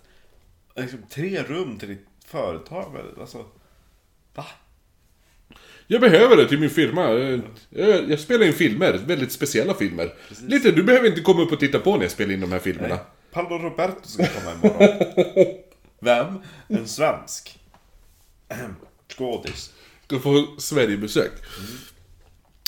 Liksom, 0.76 0.98
tre 1.10 1.42
rum 1.42 1.78
till 1.78 1.88
ditt 1.88 2.06
företag. 2.26 2.96
Alltså, 3.20 3.44
va? 4.34 4.44
Jag 5.86 6.00
behöver 6.00 6.36
det 6.36 6.48
till 6.48 6.60
min 6.60 6.70
firma. 6.70 7.10
Jag, 7.10 7.40
jag, 7.70 8.10
jag 8.10 8.20
spelar 8.20 8.46
in 8.46 8.52
filmer, 8.52 9.00
väldigt 9.06 9.32
speciella 9.32 9.74
filmer. 9.74 10.14
Lite, 10.46 10.70
du 10.70 10.82
behöver 10.82 11.08
inte 11.08 11.20
komma 11.20 11.42
upp 11.42 11.52
och 11.52 11.60
titta 11.60 11.78
på 11.78 11.96
när 11.96 12.02
jag 12.02 12.10
spelar 12.10 12.32
in 12.34 12.40
de 12.40 12.52
här 12.52 12.58
filmerna. 12.58 12.98
Paolo 13.34 13.58
Roberto 13.58 14.08
ska 14.08 14.26
komma 14.26 14.52
imorgon. 14.52 14.98
Vem? 16.00 16.26
En 16.68 16.88
svensk. 16.88 17.58
Skådis. 19.08 19.72
Ska 20.06 20.18
få 20.18 20.46
Sverigebesök. 20.58 21.32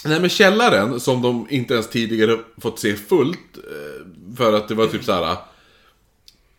Nej 0.05 0.21
men 0.21 0.31
källaren, 0.31 1.01
som 1.01 1.23
de 1.23 1.47
inte 1.51 1.75
ens 1.75 1.91
tidigare 1.91 2.39
fått 2.61 2.79
se 2.79 2.95
fullt, 2.95 3.57
eh, 3.57 4.37
för 4.37 4.53
att 4.53 4.69
det 4.69 4.75
var 4.75 4.87
typ 4.87 5.05
så 5.05 5.13
här. 5.13 5.37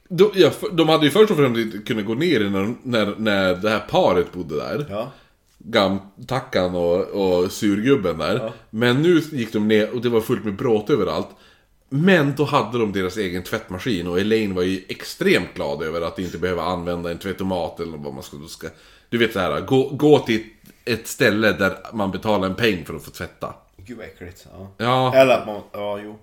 De, 0.09 0.31
ja, 0.33 0.51
de 0.71 0.89
hade 0.89 1.05
ju 1.05 1.11
först 1.11 1.31
och 1.31 1.37
främst 1.37 1.59
inte 1.59 1.77
kunnat 1.77 2.05
gå 2.05 2.13
ner 2.13 2.39
när, 2.39 2.75
när, 2.83 3.15
när 3.17 3.55
det 3.55 3.69
här 3.69 3.79
paret 3.79 4.33
bodde 4.33 4.55
där. 4.55 4.85
Ja. 4.89 5.11
Gamtackan 5.57 6.75
och, 6.75 7.01
och 7.01 7.51
surgubben 7.51 8.17
där. 8.17 8.51
Men 8.69 9.01
nu 9.01 9.21
gick 9.31 9.53
de 9.53 9.67
ner 9.67 9.95
och 9.95 10.01
det 10.01 10.09
var 10.09 10.21
fullt 10.21 10.45
med 10.45 10.55
bråte 10.55 10.93
överallt. 10.93 11.29
Men 11.89 12.35
då 12.35 12.43
hade 12.43 12.79
de 12.79 12.91
deras 12.91 13.17
egen 13.17 13.43
tvättmaskin 13.43 14.07
och 14.07 14.19
Elaine 14.19 14.55
var 14.55 14.63
ju 14.63 14.83
extremt 14.87 15.53
glad 15.53 15.83
över 15.83 16.01
att 16.01 16.19
inte 16.19 16.37
behöva 16.37 16.63
använda 16.63 17.11
en 17.11 17.17
tvättomat 17.17 17.79
eller 17.79 17.97
vad 17.97 18.13
man 18.13 18.23
ska... 18.23 18.37
ska 18.47 18.67
du 19.09 19.17
vet 19.17 19.33
så 19.33 19.39
här, 19.39 19.61
gå, 19.61 19.89
gå 19.89 20.19
till 20.19 20.43
ett 20.85 21.07
ställe 21.07 21.51
där 21.51 21.77
man 21.93 22.11
betalar 22.11 22.47
en 22.49 22.55
peng 22.55 22.85
för 22.85 22.93
att 22.93 23.03
få 23.03 23.11
tvätta. 23.11 23.55
Gud 23.77 23.97
vad 23.97 24.05
äckligt. 24.05 24.47
Ja. 24.51 24.73
Ja, 24.77 25.15
Eller 25.15 25.37
att 25.37 25.45
man... 25.47 25.61
Ja, 25.71 25.99
jo. 26.03 26.19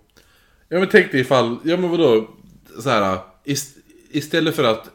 ja 0.68 0.79
men 0.79 0.88
tänk 0.88 1.12
dig 1.12 1.20
ifall, 1.20 1.57
ja 1.64 1.77
men 1.77 1.90
vadå, 1.90 2.31
så 2.81 2.90
här, 2.90 3.18
ist, 3.44 3.77
istället 4.11 4.57
för 4.57 4.64
att 4.64 4.88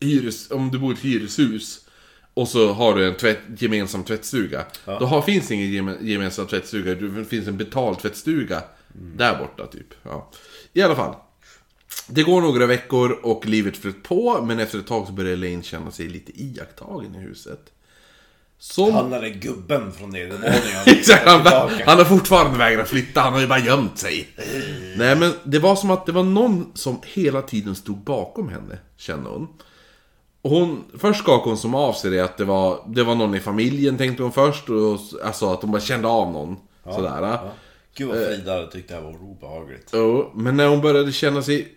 hyres, 0.00 0.50
om 0.50 0.70
du 0.70 0.78
bor 0.78 0.90
i 0.90 0.94
ett 0.94 1.04
hyreshus 1.04 1.86
och 2.34 2.48
så 2.48 2.72
har 2.72 2.94
du 2.94 3.06
en 3.08 3.14
tvätt, 3.14 3.38
gemensam 3.58 4.04
tvättstuga. 4.04 4.64
Då 4.84 5.06
har, 5.06 5.22
finns 5.22 5.50
ingen 5.50 5.70
geme, 5.70 5.96
gemensam 6.00 6.46
tvättstuga, 6.46 6.94
det 6.94 7.24
finns 7.24 7.48
en 7.48 7.56
betald 7.56 7.98
tvättstuga 7.98 8.62
där 8.92 9.38
borta 9.38 9.66
typ. 9.66 9.94
Ja. 10.02 10.30
I 10.72 10.82
alla 10.82 10.96
fall. 10.96 11.14
Det 12.06 12.22
går 12.22 12.40
några 12.40 12.66
veckor 12.66 13.18
och 13.22 13.46
livet 13.46 13.76
flöt 13.76 14.02
på, 14.02 14.42
men 14.42 14.60
efter 14.60 14.78
ett 14.78 14.86
tag 14.86 15.06
så 15.06 15.12
börjar 15.12 15.32
Elaine 15.32 15.62
känna 15.62 15.90
sig 15.90 16.08
lite 16.08 16.42
iakttagen 16.42 17.14
i 17.14 17.18
huset. 17.18 17.72
Som... 18.58 18.94
Han 18.94 19.12
är 19.12 19.20
den 19.22 19.40
gubben 19.40 19.92
från 19.92 20.10
nedervåningen. 20.10 20.56
Exakt, 20.86 21.26
han, 21.26 21.40
han 21.86 21.98
har 21.98 22.04
fortfarande 22.04 22.58
vägrat 22.58 22.88
flytta, 22.88 23.20
han 23.20 23.32
har 23.32 23.40
ju 23.40 23.46
bara 23.46 23.58
gömt 23.58 23.98
sig. 23.98 24.28
Nej 24.96 25.16
men 25.16 25.32
det 25.44 25.58
var 25.58 25.76
som 25.76 25.90
att 25.90 26.06
det 26.06 26.12
var 26.12 26.22
någon 26.22 26.72
som 26.74 27.00
hela 27.04 27.42
tiden 27.42 27.74
stod 27.74 27.98
bakom 27.98 28.48
henne, 28.48 28.78
kände 28.96 29.30
hon. 29.30 29.48
Och 30.42 30.50
hon, 30.50 30.84
först 30.98 31.20
skakade 31.20 31.50
hon 31.50 31.58
som 31.58 31.74
av 31.74 31.92
sig 31.92 32.10
det 32.10 32.20
att 32.20 32.36
det 32.36 32.44
var, 32.44 32.84
det 32.86 33.04
var 33.04 33.14
någon 33.14 33.34
i 33.34 33.40
familjen 33.40 33.98
tänkte 33.98 34.22
hon 34.22 34.32
först. 34.32 34.68
Och, 34.70 34.98
alltså 35.24 35.52
att 35.52 35.62
hon 35.62 35.70
bara 35.70 35.80
kände 35.80 36.08
av 36.08 36.32
någon. 36.32 36.56
Sådär. 36.84 37.22
Ja. 37.22 37.52
Gud 37.94 38.08
vad 38.08 38.16
Frida 38.16 38.52
hade 38.52 38.70
tyckt 38.70 38.88
det 38.88 38.94
här 38.94 39.02
var 39.02 39.22
obehagligt. 39.22 39.90
Jo, 39.92 40.32
men 40.34 40.56
när 40.56 40.66
hon 40.66 40.80
började 40.80 41.12
känna 41.12 41.42
sig 41.42 41.74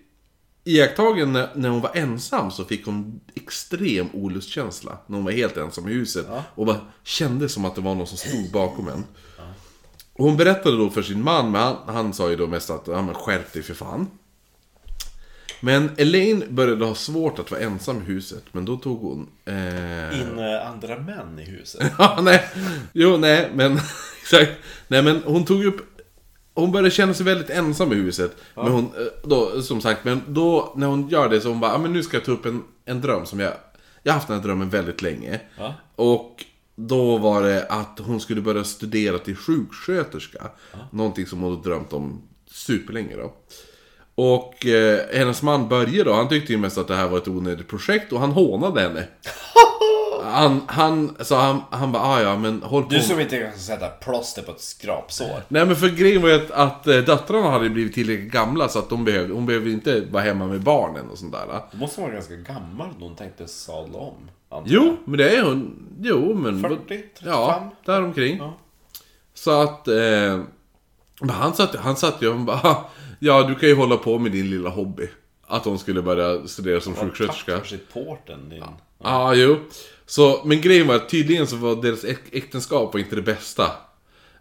iakttagen 0.64 1.34
när, 1.34 1.50
när 1.56 1.70
hon 1.70 1.82
var 1.82 1.92
ensam 1.94 2.52
så 2.52 2.66
fick 2.66 2.86
hon 2.86 3.20
extrem 3.36 4.10
olustkänsla. 4.14 4.98
När 5.08 5.16
hon 5.16 5.26
var 5.26 5.32
helt 5.32 5.58
ensam 5.58 5.88
i 5.88 5.94
huset. 5.94 6.26
Och 6.56 6.66
bara 6.66 6.80
kände 7.04 7.50
som 7.50 7.66
att 7.66 7.76
det 7.76 7.82
var 7.82 7.96
någon 7.96 8.08
som 8.08 8.18
stod 8.18 8.52
bakom 8.52 8.88
en. 8.88 9.04
Och 10.14 10.26
hon 10.26 10.38
berättade 10.38 10.78
då 10.78 10.90
för 10.90 11.02
sin 11.02 11.24
man, 11.24 11.52
men 11.52 11.62
han, 11.62 11.76
han 11.86 12.14
sa 12.14 12.30
ju 12.30 12.36
då 12.36 12.48
mest 12.48 12.70
att 12.70 12.88
ja, 12.88 13.02
men 13.02 13.16
skärp 13.16 13.54
dig 13.54 13.64
för 13.64 13.74
fan. 13.74 14.08
Men 15.60 15.90
Elaine 15.98 16.44
började 16.50 16.86
ha 16.86 16.96
svårt 16.96 17.40
att 17.40 17.52
vara 17.52 17.62
ensam 17.62 18.02
i 18.02 18.06
huset, 18.06 18.44
men 18.52 18.66
då 18.66 18.78
tog 18.78 19.02
hon... 19.02 19.30
Eh... 19.46 20.22
In 20.22 20.40
eh, 20.40 20.70
andra 20.70 21.00
män 21.00 21.40
i 21.40 21.44
huset. 21.44 21.92
Ja, 21.98 22.20
nej. 22.22 22.44
Jo, 22.94 23.18
nej, 23.18 23.52
men... 23.54 23.80
Exakt. 24.22 24.52
Nej, 24.88 25.04
men 25.04 25.22
hon 25.26 25.46
tog 25.46 25.66
upp... 25.66 25.95
Hon 26.56 26.72
började 26.72 26.92
känna 26.92 27.14
sig 27.14 27.26
väldigt 27.26 27.50
ensam 27.50 27.92
i 27.92 27.96
huset. 27.96 28.38
Men 28.56 28.68
hon, 28.68 28.84
eh, 28.84 29.30
då, 29.30 29.62
som 29.62 29.82
sagt, 29.82 30.04
men 30.04 30.22
då 30.28 30.74
när 30.76 30.88
hon 30.88 31.10
gör 31.10 31.30
det 31.30 31.42
så 31.42 31.50
hon 31.50 31.60
bara, 31.60 31.72
ja 31.72 31.78
men 31.78 31.94
nu 31.94 32.04
ska 32.04 32.18
jag 32.18 32.26
ta 32.26 32.32
upp 32.32 32.46
en, 32.46 32.64
en 32.86 33.02
dröm 33.02 33.26
som 33.26 33.40
jag... 33.40 33.54
Jag 34.04 34.12
har 34.12 34.16
haft 34.16 34.28
den 34.28 34.38
här 34.38 34.44
drömmen 34.44 34.70
väldigt 34.70 35.02
länge. 35.02 35.40
Ja. 35.58 35.74
Och 35.96 36.46
då 36.76 37.18
var 37.18 37.42
det 37.42 37.66
att 37.70 38.00
hon 38.00 38.20
skulle 38.20 38.42
börja 38.42 38.64
studera 38.64 39.18
till 39.18 39.36
sjuksköterska. 39.36 40.44
Någonting 40.92 41.26
som 41.26 41.42
hon 41.42 41.52
hade 41.52 41.70
drömt 41.70 41.94
om 41.94 42.22
superlänge 42.52 43.16
då. 43.16 43.34
Och 44.16 44.66
eh, 44.66 45.00
hennes 45.14 45.42
man 45.42 45.70
Börje 45.70 46.04
då, 46.04 46.14
han 46.14 46.30
tyckte 46.30 46.54
ju 46.54 46.58
mest 46.58 46.78
att 46.78 46.88
det 46.88 46.96
här 46.96 47.08
var 47.08 47.18
ett 47.18 47.28
onödigt 47.28 47.68
projekt 47.68 48.14
och 48.14 48.20
han 48.20 48.32
hånade 48.32 48.82
henne. 48.82 49.08
han, 50.26 50.62
han, 50.68 51.16
så 51.20 51.36
han, 51.36 51.62
han 51.70 51.92
bara, 51.92 52.04
ah, 52.04 52.22
ja 52.22 52.38
men 52.38 52.64
håll 52.64 52.84
på. 52.84 52.90
Du 52.90 53.00
som 53.00 53.20
inte 53.20 53.40
kan 53.40 53.60
sätta 53.60 53.88
plåster 53.88 54.42
på 54.42 54.52
ett 54.52 54.62
skrapsår. 54.62 55.42
Nej 55.48 55.66
men 55.66 55.76
för 55.76 55.90
grejen 55.90 56.22
var 56.22 56.30
ju 56.30 56.36
att, 56.36 56.52
att 56.52 56.88
eh, 56.88 56.98
döttrarna 56.98 57.50
hade 57.50 57.70
blivit 57.70 57.94
tillräckligt 57.94 58.32
gamla 58.32 58.70
så 58.70 58.80
att 58.80 58.90
de 58.90 59.06
behövde, 59.06 59.34
hon 59.34 59.46
behövde 59.46 59.72
inte 59.72 60.02
vara 60.02 60.24
hemma 60.24 60.48
med 60.48 60.62
barnen 60.62 61.10
och 61.10 61.18
sånt 61.18 61.32
där. 61.32 61.62
Du 61.72 61.78
måste 61.78 62.02
vara 62.02 62.12
ganska 62.12 62.36
gammal 62.36 62.90
då 63.00 63.06
hon 63.06 63.16
tänkte 63.16 63.48
sadla 63.48 64.00
om. 64.00 64.30
antar 64.50 64.72
Jo, 64.72 64.98
men 65.06 65.18
det 65.18 65.38
är 65.38 65.44
hon. 65.44 65.88
Jo, 66.02 66.34
men... 66.34 66.62
40, 66.62 66.78
35? 66.88 67.04
Ja, 67.24 67.72
däromkring. 67.86 68.38
Ja. 68.38 68.58
Så 69.34 69.62
att... 69.62 69.88
Eh, 69.88 70.42
han 71.30 71.54
satt, 71.54 71.76
han 71.76 71.96
satt 71.96 72.22
ju 72.22 72.30
och 72.30 72.40
bara... 72.40 72.78
Ja, 73.20 73.44
du 73.44 73.56
kan 73.56 73.70
ju 73.70 73.76
hålla 73.76 73.98
på 73.98 74.20
med 74.20 74.32
din 74.32 74.50
lilla 74.50 74.70
hobby. 74.70 75.08
Att 75.48 75.66
hon 75.66 75.80
skulle 75.80 76.02
börja 76.02 76.48
studera 76.48 76.82
som 76.82 76.96
sjuksköterska. 76.96 77.52
Tack 77.52 77.66
för 77.66 77.78
supporten 77.78 78.50
din. 78.50 78.64
Ja, 79.04 79.34
jo. 79.34 79.58
Så, 80.08 80.42
men 80.46 80.62
grejen 80.62 80.88
var 80.88 80.96
att 80.96 81.10
tydligen 81.10 81.48
så 81.48 81.56
var 81.56 81.76
deras 81.76 82.04
äk- 82.04 82.30
äktenskap 82.32 82.94
var 82.94 83.00
inte 83.00 83.16
det 83.16 83.22
bästa. 83.22 83.72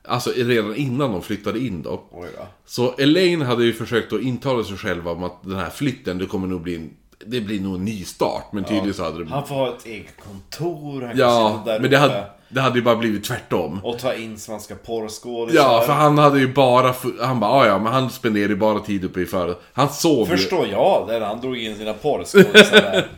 Alltså 0.08 0.30
redan 0.36 0.76
innan 0.76 1.12
de 1.12 1.22
flyttade 1.22 1.58
in 1.58 1.82
då. 1.82 2.02
Oj 2.12 2.28
då. 2.38 2.46
Så 2.66 2.92
Elaine 2.98 3.42
hade 3.42 3.64
ju 3.64 3.72
försökt 3.72 4.12
att 4.12 4.20
intala 4.20 4.64
sig 4.64 4.76
själv 4.76 5.08
om 5.08 5.22
att 5.24 5.42
den 5.42 5.56
här 5.58 5.70
flytten, 5.70 6.18
det 6.18 6.26
kommer 6.26 6.46
nog 6.46 6.60
bli 6.60 6.74
en, 6.76 6.90
Det 7.26 7.40
blir 7.40 7.60
nog 7.60 7.74
en 7.74 7.84
ny 7.84 8.04
start, 8.04 8.44
men 8.52 8.64
tydligen 8.64 8.94
så 8.94 9.04
hade 9.04 9.24
det... 9.24 9.30
Han 9.30 9.46
får 9.46 9.54
ha 9.54 9.68
ett 9.76 9.86
eget 9.86 10.14
kontor, 10.24 11.00
han 11.02 11.10
kan 11.10 11.18
Ja, 11.18 11.58
sitta 11.58 11.72
där 11.72 11.80
men 11.80 11.90
det 11.90 11.96
uppe 11.96 12.06
hade, 12.14 12.24
det 12.48 12.60
hade 12.60 12.78
ju 12.78 12.84
bara 12.84 12.96
blivit 12.96 13.24
tvärtom. 13.24 13.80
och 13.84 13.98
ta 13.98 14.14
in 14.14 14.38
svenska 14.38 14.74
porrskådisar. 14.74 15.60
Ja, 15.62 15.82
för 15.86 15.92
han 15.92 16.18
hade 16.18 16.38
ju 16.40 16.52
bara... 16.52 16.94
Han 17.20 17.40
bara, 17.40 17.50
"Ah, 17.50 17.66
ja 17.66 17.78
men 17.78 17.92
han 17.92 18.10
spenderade 18.10 18.52
ju 18.52 18.58
bara 18.58 18.80
tid 18.80 19.04
uppe 19.04 19.20
i 19.20 19.26
föret. 19.26 19.60
Han 19.72 19.88
sov 19.92 20.30
ju... 20.30 20.36
Förstår 20.36 20.66
jag, 20.68 21.04
där 21.08 21.20
han 21.20 21.40
drog 21.40 21.56
in 21.58 21.76
sina 21.76 21.92
porrskådisar 21.92 22.70
där. 22.92 23.08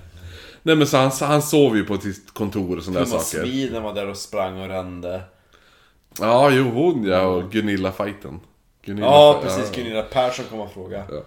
Nej 0.67 0.77
men 0.77 0.87
så 0.87 0.97
han, 0.97 1.11
han 1.21 1.43
sov 1.43 1.77
ju 1.77 1.85
på 1.85 1.99
sitt 1.99 2.35
kontor 2.35 2.77
och 2.77 2.83
sådana 2.83 3.01
där 3.01 3.07
saker. 3.07 3.45
Sweden 3.45 3.83
var 3.83 3.95
där 3.95 4.09
och 4.09 4.17
sprang 4.17 4.61
och 4.61 4.69
rände. 4.69 5.23
Ja, 6.21 6.51
jo 6.51 6.71
hon 6.71 7.05
ja, 7.05 7.23
och 7.23 7.53
Gunilla-fighten. 7.53 8.41
Gunilla 8.83 9.07
Ja, 9.07 9.41
precis. 9.43 9.77
Gunilla 9.77 10.03
Persson 10.03 10.45
kom 10.51 10.61
och 10.61 10.73
frågade. 10.73 11.23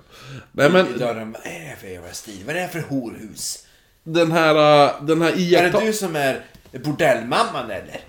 Nej 0.52 0.70
men 0.70 0.88
I 0.88 0.98
dörren, 0.98 1.32
vad 1.32 1.42
är 1.46 1.70
det 1.70 1.76
för 1.82 1.88
jävla 1.88 2.12
stil? 2.12 2.44
Vad 2.46 2.56
är 2.56 2.62
det 2.62 2.68
för 2.68 2.82
horhus? 2.82 3.66
den 4.04 4.32
här, 4.32 4.86
äh, 4.86 5.06
den 5.06 5.22
här 5.22 5.54
Är 5.56 5.72
det 5.72 5.86
du 5.86 5.94
som 5.94 6.16
är 6.16 6.46
bordellmamman 6.84 7.72
eller? 7.72 8.02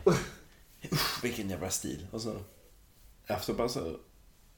Usch, 0.93 1.25
vilken 1.25 1.51
jävla 1.51 1.71
stil. 1.71 2.07
Och 2.11 2.21
så... 2.21 2.37
Efter 3.27 3.53
bara 3.53 3.69
så... 3.69 3.97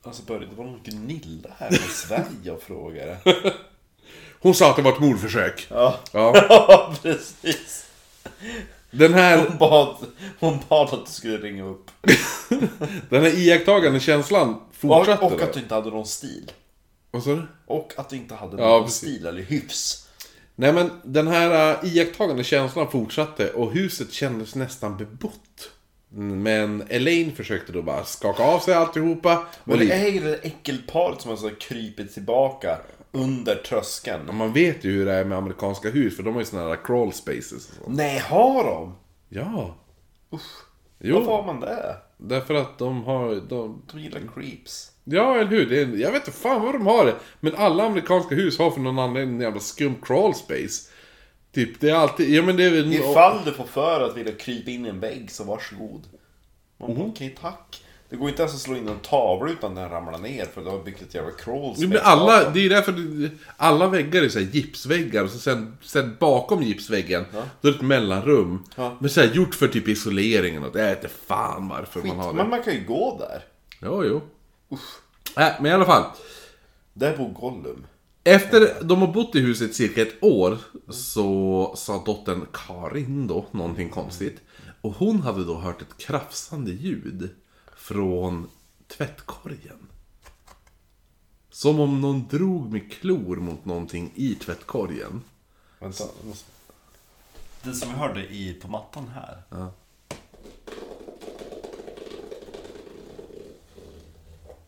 Alltså 0.03 0.23
började 0.23 0.47
det 0.47 0.55
var 0.55 0.65
någon 0.65 0.83
Gunilla 0.85 1.51
här 1.59 1.71
från 1.71 1.89
Sverige 1.89 2.53
och 2.53 2.63
frågade. 2.63 3.19
Hon 4.43 4.55
sa 4.55 4.71
att 4.71 4.77
det 4.77 4.83
var 4.83 4.93
ett 4.93 5.01
mordförsök. 5.01 5.67
Ja, 5.71 5.99
Ja. 6.13 6.33
ja 6.49 6.95
precis. 7.03 7.87
Den 8.91 9.15
här, 9.15 9.39
Hon 9.49 9.59
bad, 9.59 9.97
hon 10.41 10.59
bad 10.69 10.95
att 10.95 11.07
du 11.07 11.13
skulle 11.13 11.37
ringa 11.39 11.65
upp. 11.65 11.91
den 13.09 13.23
här 13.23 13.39
iakttagande 13.39 14.01
känslan 14.01 14.55
Och, 14.55 14.61
fortsatte 14.77 15.25
och 15.25 15.39
då. 15.39 15.45
att 15.45 15.53
du 15.53 15.61
inte 15.61 15.75
hade 15.75 15.91
någon 15.91 16.07
stil. 16.07 16.53
Vad 17.11 17.23
sa 17.23 17.31
du? 17.31 17.47
Och 17.67 17.93
att 17.97 18.09
du 18.09 18.17
inte 18.17 18.35
hade 18.35 18.63
Ja, 18.63 18.69
någon 18.69 18.85
precis. 18.85 18.99
stil 18.99 19.27
eller 19.27 19.43
hyfs. 19.43 20.09
Nej 20.55 20.73
men 20.73 20.91
den 21.05 21.27
här 21.29 21.79
äh, 21.85 21.95
iakttagande 21.97 22.45
känslan 22.45 22.91
fortsatte 22.91 23.51
och 23.53 23.73
huset 23.73 24.13
kändes 24.13 24.55
nästan 24.55 24.97
bebott. 24.97 25.71
Men 26.15 26.85
Elaine 26.89 27.33
försökte 27.33 27.73
då 27.73 27.83
bara 27.83 28.05
skaka 28.05 28.43
av 28.43 28.59
sig 28.59 28.75
alltihopa. 28.75 29.39
Och 29.39 29.69
Men 29.69 29.79
det 29.79 29.93
är 29.93 30.09
ju 30.09 30.21
det 30.21 30.35
äckelparet 30.35 31.21
som 31.21 31.31
har 31.31 31.37
så 31.39 31.51
krypit 31.51 32.15
tillbaka 32.15 32.79
under 33.13 33.55
tröskeln. 33.55 34.37
man 34.37 34.53
vet 34.53 34.85
ju 34.85 34.91
hur 34.93 35.07
det 35.07 35.13
är 35.13 35.25
med 35.25 35.39
amerikanska 35.39 35.91
hus 35.91 36.17
för 36.17 36.23
de 36.23 36.35
har 36.35 36.41
ju 36.41 36.47
såna 36.47 36.63
här 36.69 36.85
crawl 36.85 37.13
spaces 37.13 37.53
och 37.53 37.61
sånt. 37.85 37.97
Nej, 37.97 38.19
har 38.19 38.65
de? 38.65 38.95
Ja. 39.29 39.77
Varför 40.31 40.47
Jo, 40.99 41.25
har 41.25 41.43
man 41.43 41.61
det? 41.61 41.97
därför 42.19 42.55
att 42.55 42.79
de 42.79 43.05
har... 43.05 43.35
De, 43.49 43.83
De 43.93 44.01
gillar 44.01 44.21
creeps. 44.35 44.91
ja, 45.05 45.37
eller 45.39 45.51
hur? 45.51 45.67
Det 45.71 45.81
är, 45.83 45.87
jag 45.97 46.13
vet 46.13 46.27
inte 46.27 46.39
fan 46.39 46.63
vad 46.63 46.75
de 46.75 46.87
har 46.87 47.07
det. 47.07 47.15
Men 47.41 47.55
alla 47.57 47.85
amerikanska 47.85 48.35
hus 48.35 48.59
har 48.59 48.71
för 48.71 48.81
någon 48.81 48.99
anledning 48.99 49.35
en 49.35 49.41
jävla 49.41 49.61
skum 49.61 49.95
crawl 50.03 50.35
space. 50.35 50.91
Typ, 51.53 51.81
det 51.81 51.91
är 51.91 51.95
alltid... 51.95 52.31
Ja 52.35 52.43
men 52.43 52.57
det 52.57 52.65
är 52.65 52.71
väl... 52.71 52.93
Ifall 52.95 53.45
du 53.45 53.53
får 53.53 53.65
för 53.65 54.01
att 54.01 54.17
vilja 54.17 54.33
krypa 54.33 54.71
in 54.71 54.87
i 54.87 54.89
en 54.89 55.01
vägg 55.01 55.31
så 55.31 55.45
varsågod. 55.45 56.03
Man 56.79 56.95
bara, 56.95 57.07
okej 57.07 57.37
tack. 57.41 57.82
Det 58.13 58.19
går 58.19 58.29
inte 58.29 58.43
ens 58.43 58.55
att 58.55 58.61
slå 58.61 58.77
in 58.77 58.89
en 58.89 58.99
tavla 58.99 59.51
utan 59.51 59.75
den 59.75 59.91
ramlar 59.91 60.19
ner 60.19 60.45
för 60.45 60.61
du 60.61 60.71
har 60.71 60.79
byggt 60.85 61.03
ett 61.03 61.15
jävla 61.15 61.31
crawl 61.31 61.75
Jo, 61.77 61.89
men 61.89 61.99
alla, 62.03 62.51
det 62.51 62.67
är 62.67 62.69
därför 62.69 62.93
det, 62.93 63.31
alla 63.57 63.89
väggar 63.89 64.23
är 64.23 64.29
så 64.29 64.39
här 64.39 64.47
gipsväggar 64.47 65.25
och 65.25 65.31
så 65.31 65.39
sen, 65.39 65.77
sen 65.83 66.17
bakom 66.21 66.63
gipsväggen 66.63 67.25
då 67.33 67.69
är 67.69 67.73
det 67.73 67.79
ett 67.79 67.83
mellanrum. 67.83 68.65
Ja. 68.77 68.97
Men 69.01 69.11
så 69.11 69.21
här, 69.21 69.29
gjort 69.29 69.55
för 69.55 69.69
typ 69.69 69.89
isoleringen 69.89 70.65
och 70.65 70.73
det 70.73 70.83
är 70.83 70.95
inte 70.95 71.09
fan 71.09 71.69
varför 71.69 72.03
man 72.03 72.19
har 72.19 72.29
det. 72.29 72.35
Men 72.35 72.51
man 72.51 72.63
kan 72.63 72.75
ju 72.75 72.85
gå 72.85 73.19
där. 73.19 73.45
Jo, 73.83 74.05
jo. 74.05 74.21
Äh, 75.37 75.53
men 75.61 75.67
i 75.67 75.75
alla 75.75 75.87
fall. 75.87 76.05
Där 76.93 77.17
bor 77.17 77.29
Gollum. 77.29 77.87
Efter 78.25 78.85
de 78.85 79.01
har 79.01 79.09
bott 79.09 79.37
i 79.37 79.41
huset 79.41 79.75
cirka 79.75 80.03
ett 80.03 80.23
år 80.23 80.59
så 80.91 81.73
sa 81.77 82.03
dottern 82.07 82.47
Karin 82.53 83.27
då 83.27 83.47
någonting 83.51 83.89
konstigt. 83.89 84.41
Och 84.81 84.93
hon 84.93 85.21
hade 85.21 85.45
då 85.45 85.55
hört 85.55 85.83
ett 85.83 85.99
krafsande 85.99 86.71
ljud 86.71 87.31
från 87.83 88.49
tvättkorgen. 88.89 89.89
Som 91.51 91.81
om 91.81 92.01
någon 92.01 92.29
drog 92.29 92.73
med 92.73 92.93
klor 92.93 93.37
mot 93.37 93.65
någonting 93.65 94.13
i 94.15 94.35
tvättkorgen. 94.35 95.23
Vänta, 95.79 96.05
måste... 96.27 96.51
Det 97.63 97.75
som 97.75 97.89
vi 97.89 97.95
hörde 97.95 98.21
i, 98.21 98.55
på 98.55 98.69
mattan 98.69 99.11
här. 99.15 99.43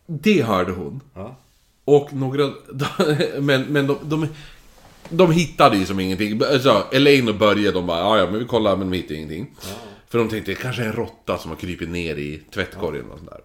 Det 0.06 0.42
hörde 0.42 0.72
hon. 0.72 1.00
Ja. 1.14 1.36
Och 1.84 2.12
några... 2.12 2.52
Men, 3.40 3.62
men 3.62 3.86
de, 3.86 3.98
de, 4.02 4.28
de 5.08 5.32
hittade 5.32 5.76
ju 5.76 5.86
som 5.86 6.00
ingenting. 6.00 6.42
Alltså, 6.42 6.86
Elaine 6.92 7.28
och 7.28 7.34
Börje 7.34 7.72
de 7.72 7.86
bara 7.86 7.98
ja, 7.98 8.18
ja 8.18 8.30
men 8.30 8.38
vi 8.38 8.44
kollar 8.44 8.76
men 8.76 8.90
de 8.90 8.96
hittade 8.96 9.14
ingenting. 9.14 9.54
För 10.14 10.18
de 10.18 10.28
tänkte 10.28 10.50
det 10.50 10.54
kanske 10.54 10.82
är 10.82 10.86
en 10.86 10.92
råtta 10.92 11.38
som 11.38 11.50
har 11.50 11.56
krypit 11.58 11.88
ner 11.88 12.16
i 12.16 12.42
tvättkorgen 12.50 13.10
och 13.10 13.18
sådär. 13.18 13.40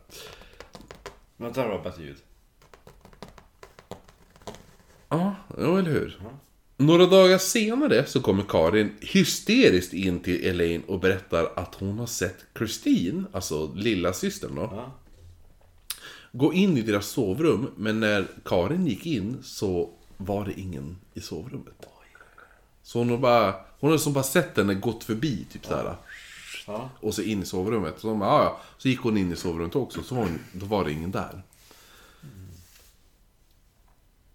Vänta, 1.37 1.77
bättre 1.83 2.03
ljud. 2.03 2.17
Ja, 5.09 5.35
jo, 5.57 5.77
eller 5.77 5.91
hur? 5.91 6.21
Några 6.77 7.05
dagar 7.05 7.37
senare 7.37 8.05
så 8.05 8.21
kommer 8.21 8.43
Karin 8.49 8.91
hysteriskt 9.01 9.93
in 9.93 10.19
till 10.19 10.45
Elaine 10.45 10.83
och 10.87 10.99
berättar 10.99 11.51
att 11.55 11.75
hon 11.75 11.99
har 11.99 12.05
sett 12.07 12.45
Christine, 12.57 13.23
alltså 13.31 13.73
lilla 13.75 14.13
systern 14.13 14.55
då, 14.55 14.61
Ja. 14.61 14.91
gå 16.31 16.53
in 16.53 16.77
i 16.77 16.81
deras 16.81 17.07
sovrum. 17.07 17.71
Men 17.75 17.99
när 17.99 18.27
Karin 18.45 18.87
gick 18.87 19.05
in 19.05 19.37
så 19.43 19.89
var 20.17 20.45
det 20.45 20.59
ingen 20.59 20.97
i 21.13 21.21
sovrummet. 21.21 21.85
Så 22.83 22.99
hon 22.99 23.09
har 23.09 23.17
bara, 23.17 23.55
hon 23.79 23.91
har 23.91 23.97
som 23.97 24.13
bara 24.13 24.23
sett 24.23 24.57
henne 24.57 24.73
gått 24.73 25.03
förbi, 25.03 25.45
typ 25.51 25.65
såhär. 25.65 25.95
Ja. 26.69 26.89
Och 26.99 27.13
så 27.13 27.21
in 27.21 27.41
i 27.43 27.45
sovrummet. 27.45 27.99
Så, 27.99 28.15
bara, 28.15 28.29
"Ja, 28.29 28.43
ja." 28.43 28.59
så 28.77 28.87
gick 28.87 28.99
hon 28.99 29.17
in 29.17 29.31
i 29.31 29.35
sovrummet 29.35 29.75
också, 29.75 30.03
så 30.03 30.15
var 30.15 30.21
hon, 30.21 30.39
då 30.53 30.65
var 30.65 30.85
det 30.85 30.91
ingen 30.91 31.11
där. 31.11 31.43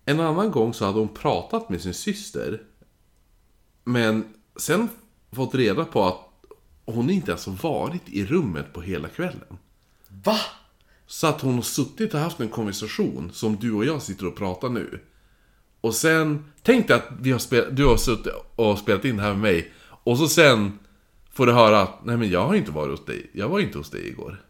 En 0.05 0.21
annan 0.21 0.51
gång 0.51 0.75
så 0.75 0.85
hade 0.85 0.99
hon 0.99 1.09
pratat 1.09 1.69
med 1.69 1.81
sin 1.81 1.95
syster. 1.95 2.63
Men 3.85 4.25
sen 4.57 4.89
fått 5.33 5.55
reda 5.55 5.85
på 5.85 6.05
att 6.05 6.19
hon 6.85 7.11
inte 7.11 7.31
ens 7.31 7.47
varit 7.47 8.09
i 8.09 8.27
rummet 8.27 8.73
på 8.73 8.81
hela 8.81 9.09
kvällen. 9.09 9.59
Va? 10.25 10.39
Så 11.07 11.27
att 11.27 11.41
hon 11.41 11.55
har 11.55 11.63
suttit 11.63 12.15
och 12.15 12.21
haft 12.21 12.41
en 12.41 12.49
konversation 12.49 13.31
som 13.33 13.57
du 13.57 13.73
och 13.73 13.85
jag 13.85 14.03
sitter 14.03 14.27
och 14.27 14.37
pratar 14.37 14.69
nu. 14.69 15.01
Och 15.81 15.95
sen, 15.95 16.45
tänk 16.63 16.89
dig 16.89 16.97
att 16.97 17.09
vi 17.21 17.33
har 17.33 17.39
spel, 17.39 17.69
du 17.71 17.87
har 17.87 17.97
suttit 17.97 18.33
och 18.57 18.79
spelat 18.79 19.05
in 19.05 19.17
det 19.17 19.23
här 19.23 19.31
med 19.31 19.41
mig. 19.43 19.73
Och 20.05 20.19
så 20.19 20.29
sen 20.29 20.79
får 21.35 21.47
du 21.47 21.53
höra 21.53 21.81
att, 21.81 22.05
nej 22.05 22.17
men 22.17 22.31
jag 22.31 22.47
har 22.47 22.55
inte 22.55 22.71
varit 22.71 22.91
hos 22.91 23.05
dig. 23.07 23.31
Jag 23.33 23.49
var 23.49 23.61
inte 23.61 23.79
hos 23.79 23.91
dig 23.91 24.09
igår. 24.09 24.43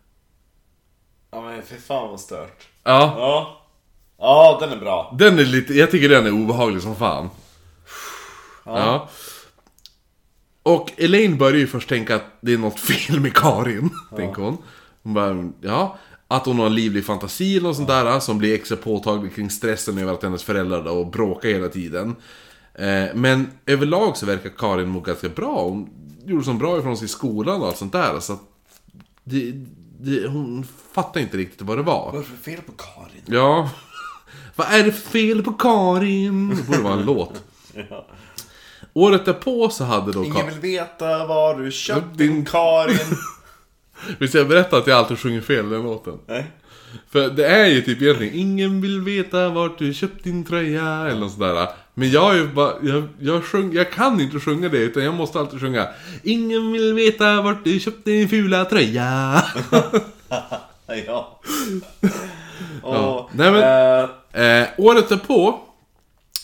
Ja 1.30 1.42
men 1.42 1.62
för 1.62 1.76
fan 1.76 2.10
vad 2.10 2.20
stört. 2.20 2.68
Ja, 2.84 3.14
Ja. 3.16 3.60
Ja, 4.18 4.58
den 4.60 4.70
är 4.72 4.76
bra. 4.76 5.16
den 5.18 5.38
är 5.38 5.44
lite, 5.44 5.74
jag 5.74 5.90
tycker 5.90 6.08
den 6.08 6.26
är 6.26 6.32
obehaglig 6.32 6.82
som 6.82 6.96
fan. 6.96 7.30
Ja. 8.64 9.08
Och 10.62 10.92
Elaine 10.96 11.38
börjar 11.38 11.58
ju 11.58 11.66
först 11.66 11.88
tänka 11.88 12.16
att 12.16 12.24
det 12.40 12.52
är 12.52 12.58
något 12.58 12.80
fel 12.80 13.20
med 13.20 13.34
Karin, 13.36 13.90
tänker 14.16 14.42
hon. 14.42 14.58
Hon 15.02 15.14
bara, 15.14 15.50
ja. 15.60 15.98
Att 16.28 16.46
hon 16.46 16.58
har 16.58 16.66
en 16.66 16.74
livlig 16.74 17.06
fantasi 17.06 17.56
eller 17.56 17.68
något 17.68 17.76
sånt 17.76 17.88
där 17.88 18.20
som 18.20 18.38
blir 18.38 18.54
extra 18.54 18.76
påtaglig 18.76 19.34
kring 19.34 19.50
stressen 19.50 19.98
över 19.98 20.12
att 20.12 20.22
hennes 20.22 20.42
föräldrar 20.44 20.84
då 20.84 21.04
bråkar 21.04 21.48
hela 21.48 21.68
tiden. 21.68 22.16
Eh, 22.74 23.04
Men 23.14 23.50
överlag 23.66 24.16
så 24.16 24.26
verkar 24.26 24.50
Karin 24.50 24.88
må 24.88 25.00
ganska 25.00 25.28
bra. 25.28 25.62
Hon 25.62 25.88
gjorde 26.26 26.44
så 26.44 26.52
bra 26.52 26.78
ifrån 26.78 26.96
sig 26.96 27.04
i 27.04 27.08
skolan 27.08 27.60
och 27.60 27.66
allt 27.66 27.76
sånt 27.76 27.92
där. 27.92 28.20
Så 28.20 28.38
det, 29.24 29.52
det, 30.00 30.26
hon 30.28 30.66
fattar 30.92 31.20
inte 31.20 31.36
riktigt 31.36 31.62
vad 31.62 31.78
det 31.78 31.82
var. 31.82 32.04
Vad 32.12 32.14
är 32.14 32.18
det 32.18 32.24
för 32.24 32.36
fel 32.52 32.60
på 32.66 32.72
Karin? 32.72 33.22
Ja. 33.26 33.70
Vad 34.56 34.66
är 34.66 34.84
det 34.84 34.92
för 34.92 35.10
fel 35.10 35.42
på 35.42 35.52
Karin? 35.52 36.48
Det 36.56 36.62
borde 36.62 36.78
vara 36.82 36.94
en 36.94 37.02
låt. 37.06 37.42
Året 38.92 39.24
därpå 39.24 39.68
så 39.70 39.84
hade 39.84 40.12
då... 40.12 40.24
Ingen 40.24 40.46
vill 40.46 40.58
veta 40.60 41.26
var 41.26 41.58
du 41.58 41.70
köpt 41.70 42.18
Din- 42.18 42.44
Karin. 42.44 42.98
Visst 44.18 44.34
jag 44.34 44.48
berättat 44.48 44.72
att 44.80 44.86
jag 44.86 44.98
alltid 44.98 45.18
sjunger 45.18 45.40
fel 45.40 45.70
den 45.70 45.82
låten? 45.82 46.18
Nej. 46.26 46.46
För 47.10 47.28
det 47.30 47.46
är 47.46 47.66
ju 47.66 47.82
typ 47.82 48.02
egentligen 48.02 48.34
Ingen 48.34 48.80
vill 48.80 49.00
veta 49.00 49.48
vart 49.48 49.78
du 49.78 49.94
köpt 49.94 50.24
din 50.24 50.44
tröja 50.44 50.88
eller 51.08 51.20
något 51.20 51.32
sådär 51.32 51.68
Men 51.96 52.10
jag 52.10 52.38
är 52.38 52.44
bara, 52.44 52.72
jag, 52.82 53.08
jag, 53.18 53.44
sjung, 53.44 53.72
jag 53.72 53.92
kan 53.92 54.20
inte 54.20 54.40
sjunga 54.40 54.68
det 54.68 54.78
utan 54.78 55.04
jag 55.04 55.14
måste 55.14 55.38
alltid 55.40 55.60
sjunga 55.60 55.88
Ingen 56.22 56.72
vill 56.72 56.94
veta 56.94 57.42
vart 57.42 57.64
du 57.64 57.80
köpt 57.80 58.04
din 58.04 58.28
fula 58.28 58.64
tröja 58.64 59.42
ja. 61.06 61.40
Och, 62.82 63.30
Nej, 63.32 63.52
men- 63.52 64.08
eh, 64.32 64.60
eh, 64.62 64.68
Året 64.78 65.08
därpå 65.08 65.60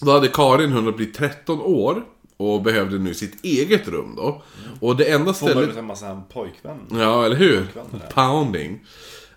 Då 0.00 0.12
hade 0.12 0.28
Karin 0.28 0.72
hunnit 0.72 0.96
bli 0.96 1.06
13 1.06 1.60
år 1.60 2.02
Och 2.36 2.62
behövde 2.62 2.98
nu 2.98 3.14
sitt 3.14 3.44
eget 3.44 3.88
rum 3.88 4.14
då 4.16 4.42
Och 4.80 4.96
det 4.96 5.04
enda 5.12 5.34
stället 5.34 5.68
ut 5.70 5.76
en 5.76 5.84
massa 5.84 6.06
en 6.08 6.22
pojkvän. 6.24 6.78
Ja, 6.90 7.24
eller 7.24 7.36
hur? 7.36 7.56
Pojkvänner. 7.64 8.06
Pounding. 8.14 8.80